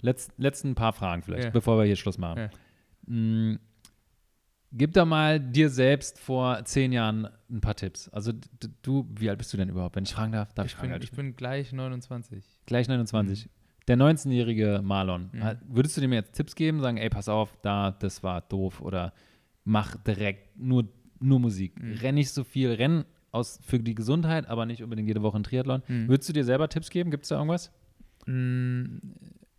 Letz, 0.00 0.30
letzten 0.38 0.74
paar 0.74 0.92
Fragen 0.92 1.22
vielleicht, 1.22 1.44
Ja. 1.44 1.50
bevor 1.50 1.78
wir 1.78 1.84
hier 1.84 1.94
Schluss 1.94 2.18
machen. 2.18 2.50
Mm, 3.06 3.54
Gib 4.74 4.94
da 4.94 5.04
mal 5.04 5.38
dir 5.38 5.68
selbst 5.68 6.18
vor 6.18 6.64
zehn 6.64 6.92
Jahren 6.92 7.28
ein 7.50 7.60
paar 7.60 7.76
Tipps. 7.76 8.08
Also 8.08 8.32
du, 8.80 9.06
wie 9.14 9.28
alt 9.28 9.36
bist 9.38 9.52
du 9.52 9.58
denn 9.58 9.68
überhaupt, 9.68 9.94
wenn 9.96 10.04
ich 10.04 10.14
fragen 10.14 10.32
darf? 10.32 10.54
Darf 10.54 10.64
ich, 10.66 10.72
ich, 10.72 10.78
fragen? 10.78 10.92
bin, 10.94 11.02
ich 11.02 11.12
bin 11.12 11.36
gleich 11.36 11.72
29. 11.74 12.34
bist? 12.34 12.66
Gleich 12.66 12.88
29. 12.88 13.50
Der 13.88 13.96
19-jährige 13.96 14.80
Marlon, 14.82 15.30
Mhm. 15.32 15.58
würdest 15.68 15.96
du 15.96 16.00
dem 16.00 16.12
jetzt 16.12 16.32
Tipps 16.34 16.54
geben, 16.54 16.80
sagen, 16.80 16.96
ey, 16.98 17.10
pass 17.10 17.28
auf, 17.28 17.56
da, 17.62 17.90
das 17.90 18.22
war 18.22 18.40
doof 18.42 18.80
oder 18.80 19.12
mach 19.64 19.96
direkt 19.96 20.56
nur, 20.58 20.88
nur 21.20 21.40
Musik. 21.40 21.80
Mhm. 21.82 21.94
Renn 21.94 22.14
nicht 22.14 22.30
so 22.30 22.44
viel, 22.44 22.72
renn 22.72 23.04
aus, 23.32 23.58
für 23.62 23.78
die 23.78 23.94
Gesundheit, 23.94 24.46
aber 24.48 24.66
nicht 24.66 24.82
unbedingt 24.82 25.08
jede 25.08 25.22
Woche 25.22 25.36
ein 25.38 25.42
Triathlon. 25.44 25.82
Mhm. 25.88 26.08
Würdest 26.08 26.28
du 26.28 26.32
dir 26.32 26.44
selber 26.44 26.68
Tipps 26.68 26.90
geben? 26.90 27.10
Gibt 27.10 27.24
es 27.24 27.30
da 27.30 27.36
irgendwas? 27.36 27.72
Mm, 28.26 28.98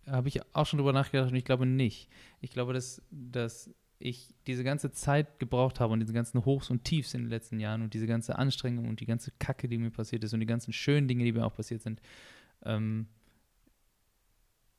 Habe 0.06 0.28
ich 0.28 0.40
auch 0.54 0.66
schon 0.66 0.78
drüber 0.78 0.92
nachgedacht 0.92 1.30
und 1.30 1.36
ich 1.36 1.44
glaube 1.44 1.66
nicht. 1.66 2.08
Ich 2.40 2.50
glaube, 2.50 2.72
dass, 2.72 3.02
dass 3.10 3.70
ich 3.98 4.34
diese 4.46 4.64
ganze 4.64 4.90
Zeit 4.90 5.38
gebraucht 5.38 5.80
habe 5.80 5.92
und 5.94 6.00
diese 6.00 6.12
ganzen 6.12 6.44
Hochs 6.44 6.68
und 6.70 6.84
Tiefs 6.84 7.14
in 7.14 7.22
den 7.22 7.30
letzten 7.30 7.58
Jahren 7.58 7.80
und 7.82 7.94
diese 7.94 8.06
ganze 8.06 8.36
Anstrengung 8.38 8.88
und 8.88 9.00
die 9.00 9.06
ganze 9.06 9.32
Kacke, 9.38 9.66
die 9.68 9.78
mir 9.78 9.90
passiert 9.90 10.22
ist 10.24 10.34
und 10.34 10.40
die 10.40 10.46
ganzen 10.46 10.72
schönen 10.72 11.08
Dinge, 11.08 11.24
die 11.24 11.32
mir 11.32 11.44
auch 11.46 11.54
passiert 11.54 11.80
sind, 11.82 12.00
ähm, 12.64 13.06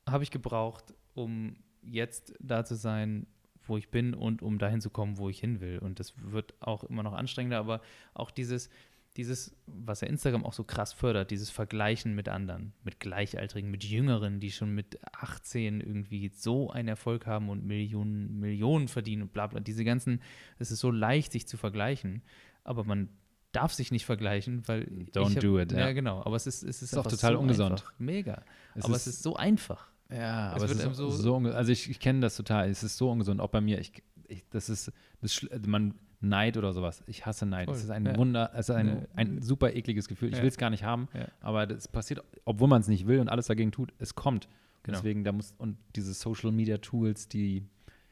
habe 0.08 0.24
ich 0.24 0.30
gebraucht, 0.30 0.94
um 1.14 1.56
jetzt 1.82 2.34
da 2.40 2.64
zu 2.64 2.74
sein, 2.74 3.26
wo 3.66 3.76
ich 3.76 3.90
bin 3.90 4.14
und 4.14 4.42
um 4.42 4.58
dahin 4.58 4.80
zu 4.80 4.90
kommen, 4.90 5.18
wo 5.18 5.28
ich 5.28 5.40
hin 5.40 5.60
will. 5.60 5.78
Und 5.78 5.98
das 5.98 6.14
wird 6.16 6.54
auch 6.60 6.84
immer 6.84 7.02
noch 7.02 7.12
anstrengender, 7.14 7.58
aber 7.58 7.80
auch 8.14 8.30
dieses, 8.30 8.70
dieses, 9.16 9.56
was 9.66 10.02
ja 10.02 10.08
Instagram 10.08 10.44
auch 10.44 10.52
so 10.52 10.62
krass 10.62 10.92
fördert, 10.92 11.30
dieses 11.30 11.50
Vergleichen 11.50 12.14
mit 12.14 12.28
anderen, 12.28 12.74
mit 12.84 13.00
Gleichaltrigen, 13.00 13.70
mit 13.70 13.82
Jüngeren, 13.82 14.38
die 14.40 14.52
schon 14.52 14.74
mit 14.74 14.98
18 15.14 15.80
irgendwie 15.80 16.28
so 16.34 16.70
einen 16.70 16.88
Erfolg 16.88 17.26
haben 17.26 17.48
und 17.48 17.64
Millionen, 17.64 18.38
Millionen 18.38 18.86
verdienen 18.88 19.22
und 19.22 19.32
bla 19.32 19.46
bla. 19.48 19.58
Diese 19.60 19.84
ganzen, 19.84 20.20
es 20.58 20.70
ist 20.70 20.80
so 20.80 20.90
leicht, 20.92 21.32
sich 21.32 21.48
zu 21.48 21.56
vergleichen, 21.56 22.22
aber 22.62 22.84
man 22.84 23.08
darf 23.52 23.72
sich 23.72 23.90
nicht 23.90 24.04
vergleichen, 24.04 24.62
weil 24.68 24.82
Don't 25.14 25.30
ich 25.30 25.36
hab, 25.36 25.42
do 25.42 25.58
it, 25.58 25.72
Ja, 25.72 25.78
ja. 25.78 25.92
genau. 25.92 26.20
Aber 26.24 26.36
es 26.36 26.46
ist, 26.46 26.62
es 26.62 26.82
ist, 26.82 26.92
Ist 26.92 26.98
auch 26.98 27.06
total 27.06 27.32
so 27.32 27.38
ungesund. 27.40 27.72
Einfach. 27.72 27.94
Mega. 27.98 28.44
Es 28.74 28.84
aber 28.84 28.94
ist- 28.96 29.06
es 29.06 29.14
ist 29.14 29.22
so 29.22 29.34
einfach. 29.34 29.90
Ja, 30.10 30.50
Es 30.56 30.62
aber 30.62 30.64
es 30.72 30.78
ist 30.84 30.96
so, 30.96 31.10
so- 31.10 31.36
also 31.36 31.72
ich, 31.72 31.90
ich 31.90 31.98
kenne 32.00 32.20
das 32.20 32.36
total. 32.36 32.68
Es 32.70 32.82
ist 32.82 32.96
so 32.96 33.10
ungesund, 33.10 33.40
auch 33.40 33.50
bei 33.50 33.60
mir. 33.60 33.80
Ich, 33.80 33.92
ich, 34.28 34.44
das 34.50 34.68
ist, 34.68 34.92
das, 35.20 35.46
also 35.50 35.68
man 35.68 35.94
Neid 36.20 36.56
oder 36.56 36.72
sowas. 36.72 37.02
Ich 37.06 37.26
hasse 37.26 37.44
Neid. 37.44 37.68
Es 37.68 37.82
ist 37.84 37.90
ein 37.90 38.06
ja. 38.06 38.16
Wunder, 38.16 38.50
es 38.54 38.68
ist 38.68 38.74
ein, 38.74 38.88
Ja. 38.88 38.96
ein 39.16 39.42
super 39.42 39.74
ekliges 39.74 40.08
Gefühl. 40.08 40.28
Ich 40.30 40.36
Ja. 40.36 40.42
will 40.42 40.48
es 40.48 40.56
gar 40.58 40.70
nicht 40.70 40.84
haben, 40.84 41.08
aber 41.40 41.66
das 41.66 41.88
passiert, 41.88 42.22
obwohl 42.44 42.68
man 42.68 42.80
es 42.80 42.88
nicht 42.88 43.06
will 43.06 43.20
und 43.20 43.28
alles 43.28 43.46
dagegen 43.46 43.72
tut, 43.72 43.92
es 43.98 44.14
kommt. 44.14 44.48
Genau. 44.84 44.98
Deswegen, 44.98 45.24
da 45.24 45.32
muss, 45.32 45.54
und 45.58 45.76
diese 45.96 46.14
Social 46.14 46.52
Media 46.52 46.78
Tools, 46.78 47.28
die 47.28 47.64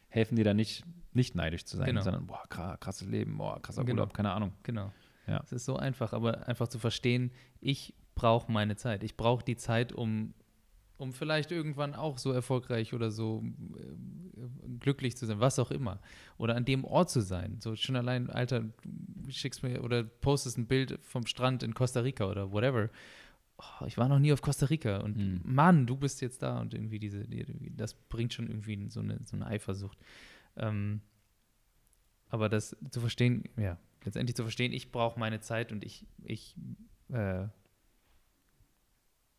helfen 0.09 0.35
dir 0.37 0.45
da 0.45 0.53
nicht, 0.55 0.85
nicht 1.13 1.35
neidisch 1.37 1.65
zu 1.65 1.77
sein, 1.77 1.87
Genau. 1.87 2.03
sondern, 2.03 2.27
boah, 2.27 2.43
kra- 2.51 2.77
krasses 2.77 3.09
Leben, 3.09 3.39
boah, 3.39 3.63
krasser 3.63 3.85
Genau. 3.85 4.03
Urlaub, 4.03 4.15
keine 4.15 4.33
Ahnung. 4.33 4.53
Genau. 4.65 4.93
Ja. 5.29 5.41
Es 5.45 5.53
ist 5.53 5.65
so 5.65 5.77
einfach, 5.77 6.13
aber 6.13 6.47
einfach 6.49 6.67
zu 6.69 6.79
verstehen, 6.81 7.31
ich 7.61 7.95
brauche 8.17 8.51
meine 8.53 8.77
Zeit. 8.77 9.03
Ich 9.05 9.17
brauche 9.17 9.45
die 9.45 9.57
Zeit, 9.57 9.93
um, 9.93 10.35
um 10.97 11.13
vielleicht 11.13 11.51
irgendwann 11.51 11.95
auch 11.95 12.19
so 12.19 12.33
erfolgreich 12.33 12.95
oder 12.95 13.11
so 13.11 13.43
äh, 13.77 14.79
glücklich 14.81 15.17
zu 15.17 15.27
sein, 15.27 15.41
was 15.41 15.59
auch 15.59 15.71
immer. 15.71 16.01
Oder 16.39 16.55
an 16.57 16.65
dem 16.65 16.85
Ort 16.85 17.11
zu 17.11 17.21
sein. 17.21 17.59
So 17.61 17.75
schon 17.77 17.97
allein, 17.97 18.31
Alter, 18.31 18.65
schickst 19.29 19.63
mir 19.63 19.83
oder 19.83 20.05
postest 20.05 20.59
ein 20.59 20.67
Bild 20.67 20.99
vom 21.03 21.27
Strand 21.27 21.63
in 21.63 21.75
Costa 21.75 22.01
Rica 22.01 22.27
oder 22.29 22.53
whatever. 22.53 22.91
Oh, 23.59 23.87
ich 23.87 23.97
war 23.99 24.09
noch 24.09 24.19
nie 24.19 24.33
auf 24.33 24.43
Costa 24.43 24.67
Rica 24.67 24.99
und 24.99 25.17
Mhm. 25.17 25.41
Mann, 25.45 25.87
du 25.87 25.97
bist 25.97 26.21
jetzt 26.21 26.43
da 26.43 26.61
und 26.61 26.75
irgendwie 26.75 26.99
diese, 26.99 27.25
die, 27.27 27.73
das 27.77 27.95
bringt 27.95 28.33
schon 28.33 28.49
irgendwie 28.49 28.89
so 28.91 29.01
eine, 29.01 29.21
so 29.25 29.37
eine 29.37 29.47
Eifersucht. 29.47 29.99
Ähm, 30.57 31.01
aber 32.29 32.49
das 32.49 32.77
zu 32.91 33.01
verstehen, 33.01 33.45
ja, 33.57 33.79
letztendlich 34.05 34.35
zu 34.35 34.43
verstehen, 34.43 34.73
ich 34.73 34.91
brauche 34.91 35.19
meine 35.19 35.41
Zeit 35.41 35.71
und 35.71 35.85
ich, 35.85 36.07
ich 36.25 36.57
äh, 37.11 37.47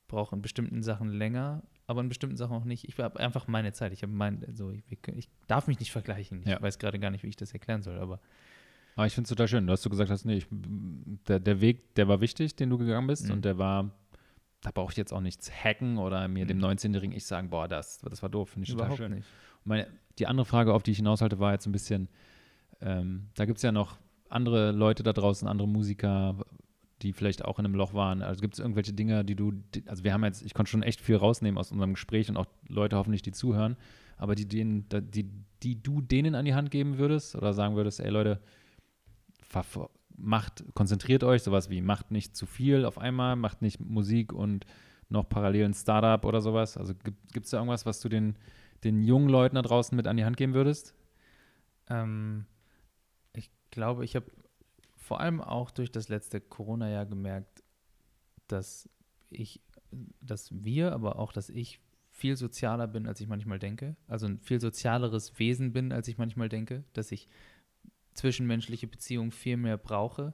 brauche 0.07 0.35
in 0.35 0.41
bestimmten 0.41 0.83
Sachen 0.83 1.09
länger, 1.09 1.63
aber 1.87 2.01
in 2.01 2.09
bestimmten 2.09 2.37
Sachen 2.37 2.55
auch 2.57 2.65
nicht. 2.65 2.87
Ich 2.87 2.97
habe 2.99 3.19
einfach 3.19 3.47
meine 3.47 3.73
Zeit. 3.73 3.91
Ich 3.93 4.03
habe 4.03 4.11
mein, 4.13 4.45
so, 4.53 4.71
ich, 4.71 4.83
ich 5.13 5.29
darf 5.47 5.67
mich 5.67 5.79
nicht 5.79 5.91
vergleichen. 5.91 6.41
Ich 6.41 6.47
Ja. 6.47 6.61
weiß 6.61 6.79
gerade 6.79 6.99
gar 6.99 7.11
nicht, 7.11 7.23
wie 7.23 7.27
ich 7.27 7.35
das 7.35 7.53
erklären 7.53 7.81
soll, 7.81 7.99
aber 7.99 8.19
Aber 8.95 9.07
ich 9.07 9.13
finde 9.13 9.25
es 9.25 9.29
total 9.29 9.47
schön. 9.47 9.67
Du 9.67 9.73
hast 9.73 9.81
so 9.83 9.89
gesagt, 9.89 10.09
hast, 10.09 10.25
nee, 10.25 10.37
ich, 10.37 10.47
der, 10.51 11.39
der 11.39 11.59
Weg, 11.61 11.95
der 11.95 12.07
war 12.07 12.21
wichtig, 12.21 12.55
den 12.55 12.69
du 12.69 12.77
gegangen 12.77 13.07
bist 13.07 13.25
Mhm. 13.25 13.31
und 13.33 13.45
der 13.45 13.57
war, 13.57 13.91
da 14.61 14.71
brauche 14.71 14.91
ich 14.91 14.97
jetzt 14.97 15.11
auch 15.13 15.21
nichts 15.21 15.51
hacken 15.51 15.97
oder 15.97 16.27
mir 16.27 16.45
dem 16.45 16.57
Mhm. 16.57 16.65
19-Jährigen 16.65 17.15
ich 17.15 17.25
sagen, 17.25 17.49
boah, 17.49 17.67
das, 17.67 17.99
das 17.99 18.21
war 18.23 18.29
doof, 18.29 18.49
finde 18.49 18.63
ich 18.65 18.69
total 18.71 18.85
überhaupt 18.87 18.97
schön. 18.99 19.13
nicht. 19.15 19.27
Meine, 19.63 19.87
die 20.17 20.27
andere 20.27 20.45
Frage, 20.45 20.73
auf 20.73 20.83
die 20.83 20.91
ich 20.91 20.97
hinaus 20.97 21.21
halte, 21.21 21.39
war 21.39 21.51
jetzt 21.51 21.65
ein 21.65 21.71
bisschen, 21.71 22.07
ähm, 22.81 23.29
da 23.35 23.45
gibt 23.45 23.57
es 23.57 23.63
ja 23.63 23.71
noch 23.71 23.97
andere 24.29 24.71
Leute 24.71 25.03
da 25.03 25.11
draußen, 25.13 25.47
andere 25.47 25.67
Musiker, 25.67 26.37
die 27.05 27.13
vielleicht 27.13 27.45
auch 27.45 27.59
in 27.59 27.65
einem 27.65 27.75
Loch 27.75 27.93
waren. 27.93 28.23
Also 28.23 28.41
gibt 28.41 28.55
es 28.55 28.59
irgendwelche 28.59 28.91
Dinge, 28.91 29.23
die 29.23 29.35
du, 29.35 29.51
die, 29.51 29.87
also 29.87 30.03
wir 30.03 30.11
haben 30.11 30.23
jetzt, 30.23 30.41
ich 30.41 30.55
konnte 30.55 30.71
schon 30.71 30.81
echt 30.81 30.99
viel 30.99 31.15
rausnehmen 31.15 31.57
aus 31.59 31.71
unserem 31.71 31.93
Gespräch 31.93 32.29
und 32.29 32.35
auch 32.35 32.47
Leute 32.67 32.97
hoffentlich, 32.97 33.21
die 33.21 33.31
zuhören, 33.31 33.77
aber 34.17 34.33
die, 34.33 34.47
denen, 34.47 34.89
die, 34.89 35.29
die 35.61 35.81
du 35.81 36.01
denen 36.01 36.33
an 36.33 36.45
die 36.45 36.55
Hand 36.55 36.71
geben 36.71 36.97
würdest 36.97 37.35
oder 37.35 37.53
sagen 37.53 37.75
würdest, 37.75 37.99
ey 37.99 38.09
Leute, 38.09 38.41
macht, 40.17 40.65
konzentriert 40.73 41.23
euch, 41.23 41.43
sowas 41.43 41.69
wie 41.69 41.81
macht 41.81 42.09
nicht 42.09 42.35
zu 42.35 42.47
viel 42.47 42.85
auf 42.85 42.97
einmal, 42.97 43.35
macht 43.35 43.61
nicht 43.61 43.79
Musik 43.79 44.33
und 44.33 44.65
noch 45.07 45.29
parallel 45.29 45.65
ein 45.65 45.73
Startup 45.75 46.25
oder 46.25 46.41
sowas. 46.41 46.75
Also 46.75 46.95
gibt 46.95 47.45
es 47.45 47.51
da 47.51 47.57
irgendwas, 47.57 47.85
was 47.85 47.99
du 47.99 48.09
den, 48.09 48.35
den 48.83 49.03
jungen 49.03 49.29
Leuten 49.29 49.55
da 49.55 49.61
draußen 49.61 49.95
mit 49.95 50.07
an 50.07 50.17
die 50.17 50.25
Hand 50.25 50.37
geben 50.37 50.55
würdest? 50.55 50.95
Ähm, 51.87 52.45
ich 53.33 53.51
glaube, 53.69 54.03
ich 54.03 54.15
habe 54.15 54.25
vor 55.05 55.19
allem 55.19 55.39
auch 55.39 55.69
durch 55.69 55.91
das 55.91 56.09
letzte 56.09 56.41
Corona-Jahr 56.41 57.05
gemerkt, 57.05 57.63
dass 58.47 58.89
ich, 59.29 59.61
dass 60.19 60.49
wir, 60.51 60.93
aber 60.93 61.19
auch, 61.19 61.31
dass 61.31 61.49
ich 61.49 61.79
viel 62.09 62.35
sozialer 62.35 62.87
bin, 62.87 63.05
als 63.05 63.19
ich 63.19 63.27
manchmal 63.27 63.59
denke. 63.59 63.95
Also 64.07 64.25
ein 64.25 64.39
viel 64.39 64.59
sozialeres 64.59 65.37
Wesen 65.37 65.73
bin, 65.73 65.91
als 65.91 66.07
ich 66.07 66.17
manchmal 66.17 66.49
denke, 66.49 66.85
dass 66.93 67.11
ich 67.11 67.29
zwischenmenschliche 68.15 68.87
Beziehungen 68.87 69.31
viel 69.31 69.57
mehr 69.57 69.77
brauche 69.77 70.33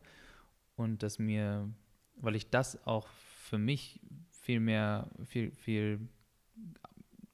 und 0.77 1.03
dass 1.03 1.19
mir, 1.19 1.69
weil 2.15 2.37
ich 2.37 2.49
das 2.49 2.87
auch 2.87 3.09
für 3.09 3.57
mich 3.57 3.99
viel 4.29 4.61
mehr, 4.61 5.11
viel, 5.25 5.51
viel 5.51 6.07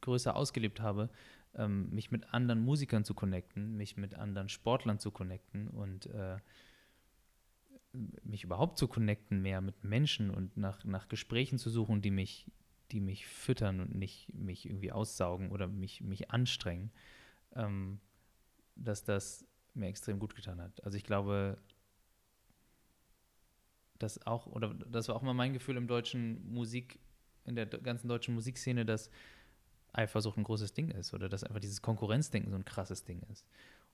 größer 0.01 0.35
ausgelebt 0.35 0.81
habe, 0.81 1.11
ähm, 1.53 1.91
mich 1.91 2.09
mit 2.09 2.33
anderen 2.33 2.65
Musikern 2.65 3.03
zu 3.03 3.13
connecten, 3.13 3.77
mich 3.77 3.95
mit 3.95 4.15
anderen 4.15 4.49
Sportlern 4.49 4.97
zu 4.97 5.11
connecten 5.11 5.67
und 5.67 6.07
äh, 6.07 6.38
mich 8.23 8.43
überhaupt 8.43 8.77
zu 8.77 8.88
connecten 8.88 9.41
mehr 9.41 9.61
mit 9.61 9.83
Menschen 9.83 10.29
und 10.29 10.57
nach, 10.57 10.83
nach 10.83 11.07
Gesprächen 11.07 11.57
zu 11.57 11.69
suchen, 11.69 12.01
die 12.01 12.11
mich, 12.11 12.45
die 12.91 12.99
mich 12.99 13.25
füttern 13.27 13.79
und 13.79 13.95
nicht 13.95 14.33
mich 14.33 14.65
irgendwie 14.65 14.91
aussaugen 14.91 15.51
oder 15.51 15.67
mich, 15.67 16.01
mich 16.01 16.31
anstrengen, 16.31 16.91
ähm, 17.55 17.99
dass 18.75 19.03
das 19.03 19.45
mir 19.73 19.88
extrem 19.88 20.19
gut 20.19 20.35
getan 20.35 20.61
hat. 20.61 20.83
Also 20.83 20.97
ich 20.97 21.03
glaube, 21.03 21.57
dass 23.99 24.25
auch, 24.25 24.47
oder 24.47 24.73
das 24.73 25.07
war 25.07 25.15
auch 25.15 25.21
mal 25.21 25.33
mein 25.33 25.53
Gefühl 25.53 25.77
im 25.77 25.88
deutschen 25.88 26.51
Musik, 26.51 26.99
in 27.45 27.55
der 27.55 27.65
ganzen 27.65 28.07
deutschen 28.07 28.35
Musikszene, 28.35 28.85
dass 28.85 29.09
Eifersucht 29.93 30.38
ein 30.38 30.43
großes 30.43 30.73
Ding 30.73 30.91
ist 30.91 31.13
oder 31.13 31.29
dass 31.29 31.43
einfach 31.43 31.59
dieses 31.59 31.81
Konkurrenzdenken 31.81 32.51
so 32.51 32.57
ein 32.57 32.65
krasses 32.65 33.03
Ding 33.05 33.21
ist. 33.31 33.47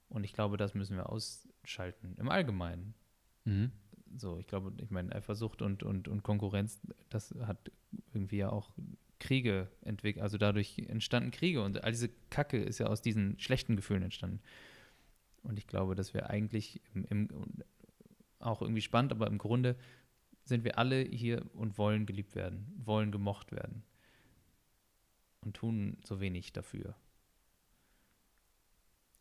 Und 0.10 0.24
ich 0.24 0.34
glaube, 0.34 0.58
das 0.58 0.74
müssen 0.74 0.98
wir 0.98 1.10
ausschalten, 1.10 2.16
im 2.18 2.30
Allgemeinen. 2.30 2.94
Mhm. 3.46 3.72
So, 4.18 4.38
ich 4.38 4.48
glaube, 4.48 4.74
ich 4.82 4.92
meine, 4.92 5.14
Eifersucht 5.14 5.62
und, 5.62 5.84
und, 5.84 6.08
und 6.08 6.24
Konkurrenz, 6.24 6.80
das 7.10 7.34
hat 7.46 7.72
irgendwie 8.14 8.38
ja 8.38 8.50
auch 8.50 8.72
Kriege 9.20 9.70
entwickelt, 9.82 10.22
also 10.22 10.38
dadurch 10.38 10.78
entstanden 10.80 11.32
Kriege 11.32 11.64
und 11.64 11.84
all 11.84 11.92
diese 11.92 12.10
Kacke 12.30 12.58
ist 12.58 12.80
ja 12.80 12.88
aus 12.88 13.02
diesen 13.02 13.40
schlechten 13.40 13.76
Gefühlen 13.76 14.04
entstanden. 14.04 14.42
Und 15.44 15.58
ich 15.58 15.68
glaube, 15.68 15.96
dass 15.96 16.14
wir 16.14 16.30
eigentlich 16.30 16.82
im, 16.94 17.06
im, 17.06 17.30
auch 18.40 18.62
irgendwie 18.62 18.82
spannend, 18.82 19.12
aber 19.12 19.28
im 19.28 19.38
Grunde 19.38 19.78
sind 20.44 20.64
wir 20.64 20.78
alle 20.78 21.02
hier 21.02 21.46
und 21.54 21.78
wollen 21.78 22.06
geliebt 22.06 22.36
werden, 22.36 22.72
wollen 22.76 23.12
gemocht 23.12 23.52
werden 23.52 23.84
und 25.42 25.56
tun 25.56 25.98
so 26.04 26.20
wenig 26.20 26.52
dafür. 26.54 26.96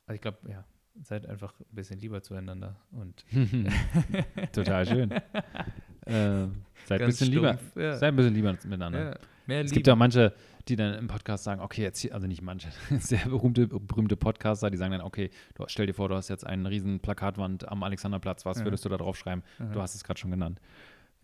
Also 0.06 0.16
ich 0.16 0.20
glaube, 0.20 0.50
ja, 0.50 0.64
seid 1.00 1.26
einfach 1.26 1.58
ein 1.60 1.74
bisschen 1.74 1.98
lieber 1.98 2.22
zueinander 2.22 2.76
und 2.90 3.24
Total 4.52 4.86
schön. 4.86 5.10
äh, 6.06 6.46
seid, 6.86 7.00
ein 7.00 7.06
bisschen 7.06 7.28
lieber, 7.30 7.54
stumpf, 7.54 7.76
ja. 7.76 7.96
seid 7.96 8.08
ein 8.12 8.16
bisschen 8.16 8.34
lieber 8.34 8.52
miteinander. 8.52 9.04
ja, 9.04 9.10
Es 9.12 9.18
Liebe. 9.46 9.74
gibt 9.74 9.86
ja 9.86 9.96
manche, 9.96 10.32
die 10.68 10.76
dann 10.76 10.94
im 10.94 11.08
Podcast 11.08 11.44
sagen, 11.44 11.60
okay, 11.60 11.82
jetzt 11.82 11.98
hier, 12.00 12.14
also 12.14 12.26
nicht 12.26 12.42
manche, 12.42 12.68
sehr 12.98 13.24
berühmte, 13.26 13.66
berühmte 13.68 14.16
Podcaster, 14.16 14.70
die 14.70 14.76
sagen 14.76 14.92
dann, 14.92 15.00
okay, 15.00 15.30
du, 15.54 15.64
stell 15.66 15.86
dir 15.86 15.94
vor, 15.94 16.08
du 16.08 16.14
hast 16.14 16.28
jetzt 16.28 16.46
eine 16.46 16.68
riesen 16.70 17.00
Plakatwand 17.00 17.68
am 17.68 17.82
Alexanderplatz, 17.82 18.44
was 18.44 18.58
Ja. 18.58 18.64
würdest 18.64 18.84
du 18.84 18.88
da 18.88 18.96
drauf 18.98 19.16
schreiben? 19.16 19.42
Aha. 19.58 19.72
Du 19.72 19.80
hast 19.80 19.94
es 19.94 20.04
gerade 20.04 20.20
schon 20.20 20.30
genannt. 20.30 20.60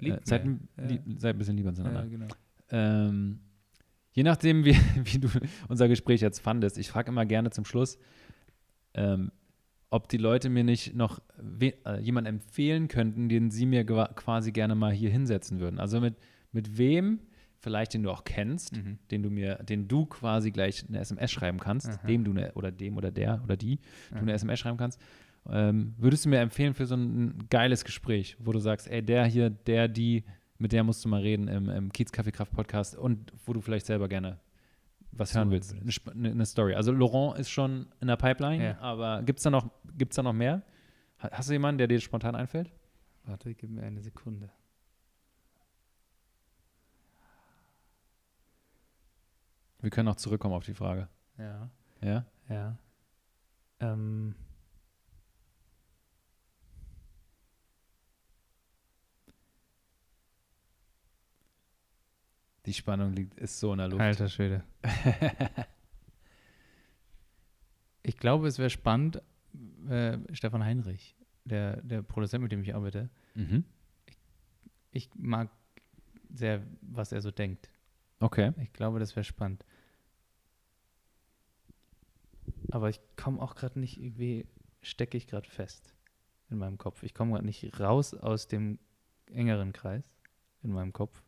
Äh, 0.01 0.17
seid, 0.25 0.45
lieb, 0.77 1.03
seid 1.19 1.35
ein 1.35 1.39
bisschen 1.39 1.57
lieber 1.57 1.75
zueinander. 1.75 2.07
genau. 2.07 2.27
Ähm, 2.71 3.41
je 4.13 4.23
nachdem, 4.23 4.65
wie, 4.65 4.77
wie 5.05 5.19
du 5.19 5.29
unser 5.69 5.89
Gespräch 5.89 6.21
jetzt 6.21 6.39
fandest, 6.41 6.79
ich 6.79 6.89
frage 6.89 7.11
immer 7.11 7.27
gerne 7.27 7.51
zum 7.51 7.65
Schluss, 7.65 7.99
ähm, 8.95 9.31
ob 9.91 10.09
die 10.09 10.19
Leute 10.19 10.51
mir 10.51 10.65
nicht 10.65 10.95
noch 10.95 11.21
we 11.39 11.73
äh, 11.87 11.99
jemanden 12.01 12.29
empfehlen 12.37 12.89
könnten, 12.89 13.29
den 13.29 13.51
sie 13.51 13.67
mir 13.67 13.85
gewa- 13.85 14.13
quasi 14.15 14.53
gerne 14.53 14.75
mal 14.75 14.93
hier 14.93 15.11
hinsetzen 15.11 15.61
würden. 15.61 15.79
Also 15.81 16.01
mit, 16.01 16.15
mit 16.53 16.77
wem, 16.79 17.21
vielleicht 17.61 17.95
den 17.95 18.03
du 18.03 18.11
auch 18.11 18.25
kennst, 18.25 18.77
Mhm. 18.77 18.99
den 19.11 19.23
du 19.23 19.31
mir, 19.31 19.57
den 19.57 19.89
du 19.89 20.05
quasi 20.07 20.51
gleich 20.51 20.85
eine 20.89 20.99
SMS 21.01 21.31
schreiben 21.33 21.59
kannst, 21.59 21.89
Aha. 21.89 22.07
dem 22.07 22.25
du 22.25 22.31
eine, 22.33 22.53
oder 22.53 22.71
dem 22.71 22.97
oder 22.97 23.11
der 23.11 23.41
oder 23.45 23.57
die, 23.57 23.77
du 24.11 24.17
Aha. 24.17 24.21
eine 24.23 24.33
SMS 24.35 24.61
schreiben 24.61 24.77
kannst, 24.79 25.01
ähm, 25.51 25.95
würdest 25.97 26.25
du 26.27 26.29
mir 26.29 26.41
empfehlen 26.41 26.75
für 26.75 26.85
so 26.87 26.95
ein 26.95 27.45
geiles 27.49 27.85
Gespräch, 27.85 28.37
wo 28.39 28.53
du 28.53 28.59
sagst, 28.59 28.89
ey, 28.91 29.03
der 29.03 29.25
hier, 29.25 29.49
der, 29.49 29.89
die, 29.89 30.25
mit 30.59 30.73
der 30.73 30.85
musst 30.85 31.03
du 31.05 31.09
mal 31.09 31.23
reden 31.23 31.49
im, 31.49 31.69
im 31.71 31.93
Kiez 31.93 32.13
Kaffee 32.13 32.33
Kraft 32.33 32.53
Podcast 32.53 32.95
und 32.97 33.33
wo 33.47 33.55
du 33.55 33.61
vielleicht 33.63 33.87
selber 33.87 34.09
gerne 34.09 34.39
was 35.13 35.35
hören 35.35 35.51
willst. 35.51 35.75
Eine, 35.75 36.31
eine, 36.31 36.47
Story. 36.47 36.75
Also 36.75 36.93
Laurent 36.93 37.39
ist 37.39 37.51
schon 37.51 37.89
in 38.01 38.09
der 38.09 38.17
Pipeline, 38.17 38.65
Ja. 38.65 38.79
aber 38.81 39.23
gibt 39.23 39.39
es 39.39 39.43
da, 39.43 39.51
noch- 39.51 39.71
gibt's 39.97 40.17
da 40.17 40.23
noch 40.23 40.33
mehr? 40.33 40.63
Ha- 41.23 41.31
Hast 41.33 41.49
du 41.49 41.53
jemanden, 41.55 41.79
der 41.79 41.89
dir 41.89 42.01
spontan 42.01 42.35
einfällt? 42.37 42.71
Warte, 43.25 43.55
gib 43.55 43.71
mir 43.71 43.83
eine 43.83 44.01
Sekunde. 44.01 44.51
Wir 49.81 49.91
können 49.91 50.07
noch 50.07 50.17
zurückkommen 50.17 50.55
auf 50.55 50.65
die 50.65 50.75
Frage. 50.75 51.09
Ja, 51.39 51.71
Ja? 52.01 52.25
ja. 52.49 52.77
Ähm, 53.81 54.35
Die 62.69 62.75
Spannung 62.75 63.15
liegt, 63.15 63.33
ist 63.39 63.59
so 63.59 63.73
in 63.73 63.79
der 63.79 63.89
Luft. 63.89 64.03
alter 64.03 64.29
Schwede. 64.29 64.63
Ich 68.03 68.17
glaube, 68.17 68.49
es 68.49 68.59
wäre 68.59 68.71
spannend, 68.71 69.21
äh, 69.87 70.17
Stefan 70.33 70.65
Heinrich, 70.65 71.15
der, 71.45 71.83
der 71.83 72.01
Produzent, 72.01 72.43
mit 72.43 72.51
dem 72.51 72.63
ich 72.63 72.75
arbeite, 72.75 73.11
mhm. 73.35 73.65
ich 74.93 75.11
mag 75.15 75.51
sehr, 76.33 76.63
was 76.81 77.13
er 77.13 77.21
so 77.21 77.31
denkt. 77.31 77.69
Okay. 78.21 78.55
Ich 78.63 78.73
glaube, 78.73 78.99
das 78.99 79.15
wäre 79.15 79.25
spannend. 79.25 79.63
Aber 82.71 82.89
ich 82.89 82.99
komme 83.17 83.43
auch 83.43 83.55
gerade 83.55 83.79
nicht, 83.79 84.01
irgendwie 84.01 84.47
stecke 84.81 85.19
ich 85.19 85.27
gerade 85.27 85.51
fest 85.51 85.95
in 86.49 86.57
meinem 86.57 86.79
Kopf. 86.79 87.03
Ich 87.03 87.13
komme 87.13 87.33
gerade 87.33 87.45
nicht 87.45 87.79
raus 87.79 88.15
aus 88.15 88.49
dem 88.49 88.79
engeren 89.27 89.75
Kreis 89.75 90.11
in 90.63 90.73
meinem 90.73 90.95
Kopf 90.95 91.23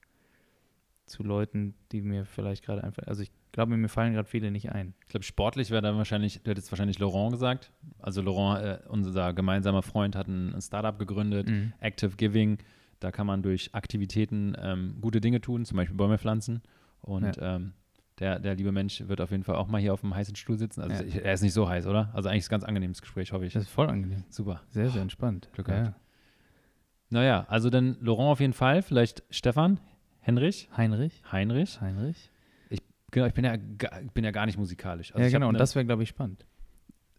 zu 1.10 1.22
Leuten, 1.22 1.74
die 1.92 2.00
mir 2.00 2.24
vielleicht 2.24 2.64
gerade 2.64 2.82
einfach, 2.82 3.02
also 3.06 3.22
ich 3.22 3.30
glaube, 3.52 3.76
mir 3.76 3.88
fallen 3.88 4.14
gerade 4.14 4.28
viele 4.28 4.50
nicht 4.50 4.72
ein. 4.72 4.94
Ich 5.02 5.08
glaube, 5.08 5.24
sportlich 5.24 5.70
wäre 5.70 5.82
dann 5.82 5.96
wahrscheinlich, 5.96 6.40
du 6.42 6.50
hättest 6.50 6.70
wahrscheinlich 6.72 6.98
Laurent 6.98 7.32
gesagt. 7.32 7.72
Also 7.98 8.22
Laurent, 8.22 8.64
äh, 8.64 8.78
unser 8.88 9.32
gemeinsamer 9.34 9.82
Freund, 9.82 10.16
hat 10.16 10.28
ein, 10.28 10.54
ein 10.54 10.60
Startup 10.62 10.98
gegründet, 10.98 11.48
Mhm. 11.48 11.72
Active 11.80 12.16
Giving. 12.16 12.58
Da 13.00 13.10
kann 13.10 13.26
man 13.26 13.42
durch 13.42 13.74
Aktivitäten 13.74 14.54
ähm, 14.60 14.96
gute 15.00 15.20
Dinge 15.20 15.40
tun, 15.40 15.64
zum 15.64 15.76
Beispiel 15.76 15.96
Bäume 15.96 16.18
pflanzen. 16.18 16.62
Und 17.00 17.38
ähm, 17.40 17.72
der, 18.18 18.38
der 18.38 18.54
liebe 18.54 18.72
Mensch 18.72 19.02
wird 19.08 19.20
auf 19.22 19.30
jeden 19.30 19.42
Fall 19.44 19.56
auch 19.56 19.66
mal 19.68 19.80
hier 19.80 19.94
auf 19.94 20.02
dem 20.02 20.14
heißen 20.14 20.36
Stuhl 20.36 20.58
sitzen. 20.58 20.82
Also 20.82 21.02
Ja. 21.02 21.08
ich, 21.08 21.16
er 21.24 21.32
ist 21.32 21.40
nicht 21.42 21.54
so 21.54 21.66
heiß, 21.68 21.86
oder? 21.86 22.10
Also 22.12 22.28
eigentlich 22.28 22.40
ist 22.40 22.48
ein 22.48 22.52
ganz 22.52 22.64
angenehmes 22.64 23.00
Gespräch, 23.00 23.32
hoffe 23.32 23.46
ich. 23.46 23.54
Das 23.54 23.62
ist 23.64 23.70
voll 23.70 23.88
angenehm. 23.88 24.24
Super. 24.28 24.60
Sehr, 24.68 24.90
sehr 24.90 25.00
entspannt. 25.02 25.48
Glück 25.54 25.68
ja. 25.68 25.80
gehabt. 25.80 26.00
Naja, 27.08 27.46
also 27.48 27.70
dann 27.70 27.96
Laurent 28.00 28.28
auf 28.30 28.40
jeden 28.40 28.52
Fall, 28.52 28.82
vielleicht 28.82 29.24
Stefan, 29.30 29.80
Henrich, 30.20 30.68
Heinrich? 30.76 31.22
Heinrich. 31.30 31.80
Heinrich? 31.80 32.30
Genau, 33.10 33.26
ich 33.26 33.34
bin 33.34 33.44
ja, 33.44 33.54
ich 33.54 34.12
bin 34.12 34.24
ja 34.24 34.30
gar 34.30 34.46
nicht 34.46 34.56
musikalisch. 34.58 35.10
Also 35.12 35.20
ja, 35.20 35.26
ich 35.26 35.32
genau. 35.32 35.48
Und 35.48 35.58
das 35.58 35.74
wäre, 35.74 35.84
glaube 35.84 36.04
ich, 36.04 36.08
spannend. 36.10 36.46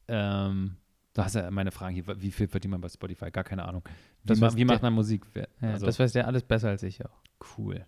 Ähm, 0.07 0.77
du 1.13 1.21
hast 1.21 1.35
ja 1.35 1.51
meine 1.51 1.71
Fragen 1.71 1.93
hier, 1.93 2.05
wie 2.21 2.31
viel 2.31 2.47
verdient 2.47 2.71
man 2.71 2.79
bei 2.81 2.87
Spotify? 2.87 3.29
Gar 3.29 3.43
keine 3.43 3.65
Ahnung. 3.65 3.83
Wie, 4.23 4.39
ma 4.39 4.55
wie 4.55 4.65
macht 4.65 4.81
man 4.81 4.93
Musik? 4.93 5.25
Wer, 5.33 5.49
Ja, 5.61 5.71
also, 5.71 5.85
das 5.85 5.99
weiß 5.99 6.13
der 6.13 6.27
alles 6.27 6.43
besser 6.43 6.69
als 6.69 6.83
ich 6.83 7.05
auch. 7.05 7.21
cool. 7.57 7.83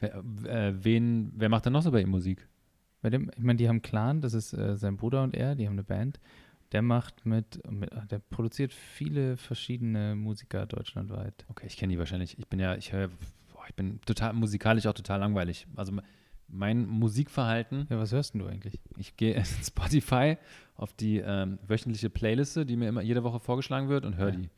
Wer, 0.00 0.16
äh, 0.44 0.84
wen, 0.84 1.32
wer 1.34 1.48
macht 1.48 1.64
denn 1.64 1.72
noch 1.72 1.82
so 1.82 1.90
bei 1.90 2.02
ihm 2.02 2.10
Musik? 2.10 2.46
Bei 3.00 3.08
dem, 3.08 3.30
ich 3.34 3.42
meine, 3.42 3.56
die 3.56 3.68
haben 3.68 3.80
Clan, 3.80 4.20
das 4.20 4.34
ist 4.34 4.52
äh, 4.52 4.76
sein 4.76 4.96
Bruder 4.98 5.22
und 5.22 5.34
er, 5.34 5.54
die 5.54 5.66
haben 5.66 5.74
eine 5.74 5.84
Band. 5.84 6.20
Der 6.72 6.82
macht 6.82 7.24
mit, 7.24 7.62
mit 7.70 7.90
der 8.10 8.18
produziert 8.18 8.74
viele 8.74 9.36
verschiedene 9.36 10.14
Musiker 10.14 10.66
deutschlandweit. 10.66 11.46
Okay, 11.48 11.66
ich 11.66 11.76
kenne 11.76 11.92
die 11.92 11.98
wahrscheinlich. 11.98 12.38
Ich 12.38 12.48
bin 12.48 12.58
ja, 12.58 12.74
ich 12.74 12.92
höre, 12.92 13.08
ich 13.68 13.74
bin 13.74 14.00
total 14.06 14.32
musikalisch 14.32 14.86
auch 14.86 14.94
total 14.94 15.20
langweilig. 15.20 15.66
Also 15.76 15.92
me- 15.92 16.02
mein 16.48 16.86
Musikverhalten, 16.86 17.86
Ja, 17.90 17.98
was 17.98 18.12
hörst 18.12 18.34
denn 18.34 18.40
du 18.40 18.46
eigentlich? 18.46 18.80
ich 18.96 19.16
gehe 19.16 19.34
in 19.36 19.44
Spotify 19.44 20.36
auf 20.76 20.92
die 20.92 21.18
ähm, 21.18 21.58
wöchentliche 21.66 22.10
Playliste, 22.10 22.64
die 22.66 22.76
mir 22.76 22.88
immer 22.88 23.02
jede 23.02 23.24
Woche 23.24 23.40
vorgeschlagen 23.40 23.88
wird 23.88 24.04
und 24.04 24.16
höre 24.16 24.30
Ja. 24.30 24.36
die. 24.36 24.48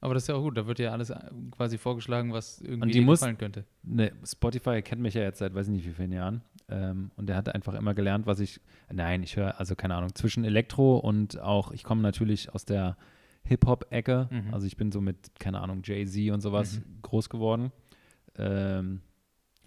Aber 0.00 0.14
das 0.14 0.22
ist 0.24 0.28
ja 0.28 0.36
auch 0.36 0.42
gut, 0.42 0.56
da 0.56 0.68
wird 0.68 0.78
ja 0.78 0.92
alles 0.92 1.10
äh, 1.10 1.18
quasi 1.50 1.76
vorgeschlagen, 1.76 2.32
was 2.32 2.60
irgendwie 2.60 3.00
muss- 3.00 3.18
gefallen 3.18 3.36
könnte. 3.36 3.64
Ne, 3.82 4.12
Spotify 4.24 4.80
kennt 4.80 5.02
mich 5.02 5.14
ja 5.14 5.22
jetzt 5.22 5.40
seit 5.40 5.54
weiß 5.56 5.66
ich 5.66 5.72
nicht 5.72 5.86
wie 5.86 5.92
vielen 5.92 6.12
Jahren. 6.12 6.42
Ähm, 6.68 7.10
und 7.16 7.28
der 7.28 7.34
hat 7.34 7.52
einfach 7.52 7.74
immer 7.74 7.94
gelernt, 7.94 8.24
was 8.26 8.38
ich. 8.38 8.60
Nein, 8.92 9.24
ich 9.24 9.34
höre, 9.36 9.58
also 9.58 9.74
keine 9.74 9.96
Ahnung, 9.96 10.14
zwischen 10.14 10.44
Elektro 10.44 10.98
und 10.98 11.40
auch, 11.40 11.72
ich 11.72 11.82
komme 11.82 12.00
natürlich 12.02 12.54
aus 12.54 12.64
der 12.64 12.96
Hip-Hop-Ecke. 13.48 14.28
Mhm. 14.30 14.54
Also 14.54 14.66
ich 14.66 14.76
bin 14.76 14.92
so 14.92 15.00
mit, 15.00 15.16
keine 15.40 15.60
Ahnung, 15.60 15.80
Jay-Z 15.84 16.30
und 16.32 16.40
sowas 16.40 16.80
groß 17.02 17.28
geworden. 17.28 17.72
Ähm, 18.36 19.00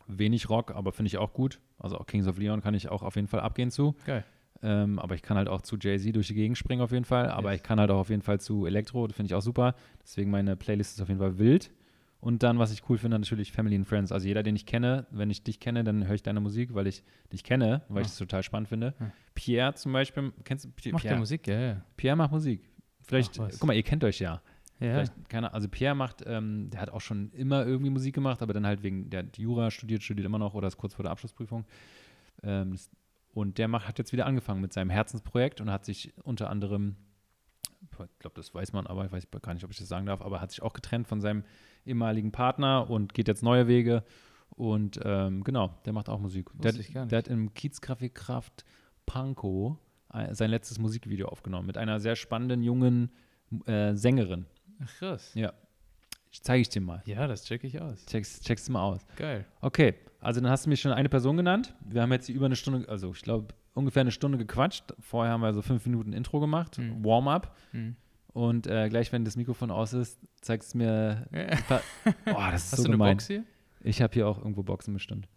wenig 0.08 0.50
Rock, 0.50 0.72
aber 0.76 0.92
finde 0.92 1.08
ich 1.08 1.18
auch 1.18 1.34
gut. 1.34 1.60
Also 1.80 1.98
auch 1.98 2.06
Kings 2.06 2.28
of 2.28 2.38
Leon 2.38 2.62
kann 2.62 2.74
ich 2.74 2.90
auch 2.90 3.04
auf 3.04 3.16
jeden 3.16 3.28
Fall 3.28 3.40
abgehen 3.42 3.72
zu. 3.72 3.96
Geil. 4.06 4.24
Ähm, 4.64 5.00
aber 5.00 5.16
ich 5.16 5.24
kann 5.24 5.38
halt 5.38 5.48
auch 5.50 5.62
zu 5.62 5.78
Jay-Z 5.78 6.16
durch 6.16 6.28
die 6.28 6.36
Gegend 6.36 6.58
springen 6.58 6.82
auf 6.82 6.92
jeden 6.92 7.06
Fall. 7.06 7.30
Aber 7.32 7.52
Yes. 7.52 7.62
ich 7.62 7.64
kann 7.64 7.80
halt 7.80 7.90
auch 7.90 8.00
auf 8.00 8.10
jeden 8.10 8.22
Fall 8.22 8.40
zu 8.40 8.66
Elektro, 8.66 9.08
das 9.08 9.16
finde 9.16 9.28
ich 9.28 9.36
auch 9.36 9.42
super. 9.42 9.74
Deswegen 10.04 10.30
meine 10.30 10.56
Playlist 10.56 10.96
ist 10.96 11.02
auf 11.02 11.08
jeden 11.08 11.20
Fall 11.20 11.40
wild. 11.40 11.72
Und 12.20 12.44
dann, 12.44 12.60
was 12.60 12.72
ich 12.72 12.88
cool 12.88 13.00
finde, 13.00 13.18
natürlich 13.18 13.52
Family 13.52 13.76
and 13.76 13.88
Friends. 13.88 14.12
Also 14.12 14.28
jeder, 14.28 14.44
den 14.44 14.56
ich 14.56 14.68
kenne, 14.68 15.08
wenn 15.10 15.32
ich 15.32 15.42
dich 15.44 15.60
kenne, 15.60 15.84
dann 15.84 16.06
höre 16.06 16.14
ich 16.14 16.22
deine 16.22 16.40
Musik, 16.40 16.76
weil 16.76 16.86
ich 16.86 17.02
dich 17.34 17.44
kenne, 17.44 17.82
weil 17.90 18.04
ich 18.04 18.10
Ah. 18.10 18.12
es 18.12 18.18
total 18.20 18.44
spannend 18.44 18.70
finde. 18.70 18.94
Ah. 19.00 19.06
Pierre 19.34 19.74
zum 19.74 19.92
Beispiel, 19.94 20.32
kennst 20.44 20.66
du 20.66 20.70
Pierre? 20.70 20.94
Macht 20.94 21.06
der 21.06 21.18
Musik? 21.18 21.48
Ja, 21.48 21.60
ja. 21.60 21.82
Pierre 21.98 22.16
macht 22.16 22.32
Musik. 22.32 22.62
Vielleicht, 23.12 23.40
Ach, 23.40 23.50
guck 23.52 23.66
mal, 23.66 23.76
ihr 23.76 23.84
kennt 23.84 24.06
euch 24.06 24.20
ja. 24.20 24.42
Ja, 24.80 25.04
keine, 25.30 25.54
also 25.54 25.68
Pierre 25.68 25.94
macht, 25.94 26.24
ähm, 26.26 26.70
der 26.72 26.82
hat 26.82 26.90
auch 26.90 27.02
schon 27.02 27.30
immer 27.34 27.68
irgendwie 27.68 27.92
Musik 27.92 28.16
gemacht, 28.16 28.42
aber 28.42 28.54
dann 28.54 28.66
halt 28.66 28.82
wegen, 28.82 29.12
der 29.12 29.20
hat 29.20 29.38
Jura 29.38 29.70
studiert, 29.70 30.02
studiert 30.02 30.26
immer 30.26 30.40
noch 30.40 30.56
oder 30.56 30.68
ist 30.68 30.78
kurz 30.78 30.96
vor 30.96 31.04
der 31.04 31.12
Abschlussprüfung. 31.12 31.66
Ähm, 32.42 32.76
und 33.34 33.60
der 33.60 33.68
macht, 33.68 33.88
hat 33.88 34.00
jetzt 34.00 34.12
wieder 34.12 34.26
angefangen 34.26 34.60
mit 34.60 34.74
seinem 34.74 34.90
Herzensprojekt 34.90 35.62
und 35.62 35.70
hat 35.70 35.86
sich 35.86 36.14
unter 36.24 36.50
anderem, 36.50 36.96
ich 37.82 38.20
glaube, 38.20 38.36
das 38.36 38.56
weiß 38.56 38.74
man, 38.74 38.88
aber 38.88 39.06
ich 39.06 39.12
weiß 39.12 39.28
gar 39.42 39.54
nicht, 39.54 39.64
ob 39.64 39.72
ich 39.72 39.78
das 39.78 39.88
sagen 39.88 40.08
darf, 40.08 40.22
aber 40.22 40.42
hat 40.42 40.50
sich 40.50 40.64
auch 40.64 40.74
getrennt 40.74 41.08
von 41.08 41.22
seinem 41.22 41.44
ehemaligen 41.86 42.32
Partner 42.32 42.90
und 42.90 43.14
geht 43.14 43.28
jetzt 43.28 43.44
neue 43.44 43.68
Wege. 43.68 44.04
Und 44.50 45.00
ähm, 45.04 45.44
genau, 45.44 45.76
der 45.86 45.94
macht 45.94 46.10
auch 46.10 46.20
Musik. 46.20 46.50
Der, 46.56 46.74
der 46.74 47.18
hat 47.18 47.28
im 47.28 47.52
Kiezcafé 47.52 48.10
Kraft 48.10 48.66
Pankow 49.06 49.74
äh, 49.74 49.91
sein 50.32 50.50
letztes 50.50 50.80
Musikvideo 50.80 51.28
aufgenommen 51.28 51.68
mit 51.68 51.78
einer 51.78 52.00
sehr 52.00 52.16
spannenden 52.16 52.64
jungen 52.64 53.12
äh, 53.66 53.94
Sängerin. 53.96 54.46
Ach, 54.84 54.94
krass. 54.98 55.32
Ja. 55.34 55.54
Ich 56.32 56.42
zeige 56.44 56.62
ich 56.62 56.70
dir 56.70 56.82
mal. 56.82 57.02
Ja, 57.06 57.28
das 57.28 57.44
check 57.44 57.64
ich 57.64 57.80
aus. 57.82 58.06
Check's, 58.06 58.40
check's 58.42 58.70
mal 58.70 58.82
aus. 58.84 59.06
Geil. 59.18 59.46
Okay, 59.60 59.96
also 60.22 60.40
dann 60.40 60.50
hast 60.50 60.66
du 60.66 60.70
mir 60.70 60.78
schon 60.78 60.94
eine 60.94 61.10
Person 61.10 61.36
genannt. 61.38 61.76
Wir 61.86 62.02
haben 62.02 62.12
jetzt 62.14 62.30
über 62.30 62.46
eine 62.46 62.56
Stunde, 62.56 62.88
also 62.88 63.12
ich 63.12 63.22
glaube 63.22 63.54
ungefähr 63.74 64.02
eine 64.02 64.12
Stunde 64.12 64.38
gequatscht. 64.38 64.94
Vorher 65.00 65.34
haben 65.34 65.42
wir 65.42 65.54
so 65.54 65.62
fünf 65.62 65.86
Minuten 65.86 66.14
Intro 66.14 66.40
gemacht, 66.40 66.78
Mhm. 66.78 67.04
Warm-up. 67.04 67.56
Hm. 67.72 67.96
Und 68.34 68.66
äh, 68.68 68.88
gleich, 68.88 69.12
wenn 69.12 69.26
das 69.26 69.36
Mikrofon 69.36 69.72
aus 69.72 69.92
ist, 69.92 70.20
zeigst 70.40 70.74
du 70.74 70.78
mir. 70.78 71.28
ein 71.32 71.64
paar- 71.68 71.82
Boah, 72.26 72.52
das 72.52 72.64
ist 72.66 72.72
Hast 72.72 72.78
so 72.78 72.84
du 72.84 72.90
eine 72.90 72.94
gemein. 72.94 73.18
Box 73.18 73.28
hier? 73.28 73.44
Ich 73.82 74.02
habe 74.02 74.14
hier 74.14 74.26
auch 74.28 74.38
irgendwo 74.38 74.64
Boxen 74.64 74.94
bestimmt. 74.94 75.28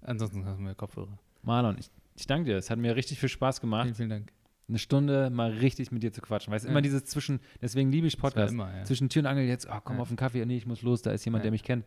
Ansonsten 0.00 0.44
hast 0.46 0.56
du 0.58 0.62
mir 0.62 0.74
Kopfhörer. 0.74 1.18
Marlon, 1.42 1.76
ich, 1.78 1.90
ich 2.22 2.26
danke 2.26 2.50
dir. 2.50 2.56
Es 2.56 2.70
hat 2.70 2.78
mir 2.78 2.96
richtig 2.96 3.18
viel 3.20 3.28
Spaß 3.28 3.60
gemacht, 3.60 3.82
Vielen, 3.84 3.94
vielen 3.94 4.10
Dank. 4.10 4.32
eine 4.68 4.78
Stunde 4.78 5.28
mal 5.30 5.50
richtig 5.50 5.92
mit 5.92 6.02
dir 6.02 6.12
zu 6.12 6.20
quatschen. 6.20 6.52
Weißt 6.52 6.64
du, 6.64 6.68
Ja. 6.68 6.72
immer 6.72 6.80
dieses 6.82 7.04
zwischen, 7.04 7.40
deswegen 7.60 7.90
liebe 7.92 8.06
ich 8.06 8.16
Podcasts. 8.18 8.52
immer, 8.52 8.74
ja. 8.74 8.84
Zwischen 8.84 9.08
Tür 9.08 9.20
und 9.22 9.26
Angel 9.26 9.44
jetzt, 9.46 9.68
oh, 9.70 9.78
komm 9.84 9.96
Ja. 9.96 10.02
auf 10.02 10.08
einen 10.08 10.16
Kaffee, 10.16 10.44
nee, 10.46 10.56
ich 10.56 10.66
muss 10.66 10.82
los, 10.82 11.02
da 11.02 11.10
ist 11.12 11.24
jemand, 11.24 11.44
der 11.44 11.50
mich 11.50 11.62
kennt. 11.64 11.84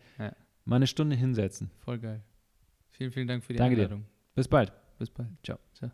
Mal 0.65 0.75
eine 0.77 0.87
Stunde 0.87 1.15
hinsetzen. 1.15 1.71
Voll 1.79 1.99
geil. 1.99 2.21
Vielen, 2.91 3.11
vielen 3.11 3.27
Dank 3.27 3.43
für 3.43 3.53
die 3.53 3.59
Danke 3.59 3.75
dir. 3.75 3.83
Einladung. 3.83 4.05
Bis 4.35 4.47
bald. 4.47 4.71
Bis 4.99 5.09
bald. 5.09 5.29
Ciao. 5.43 5.59
Ciao. 5.73 5.91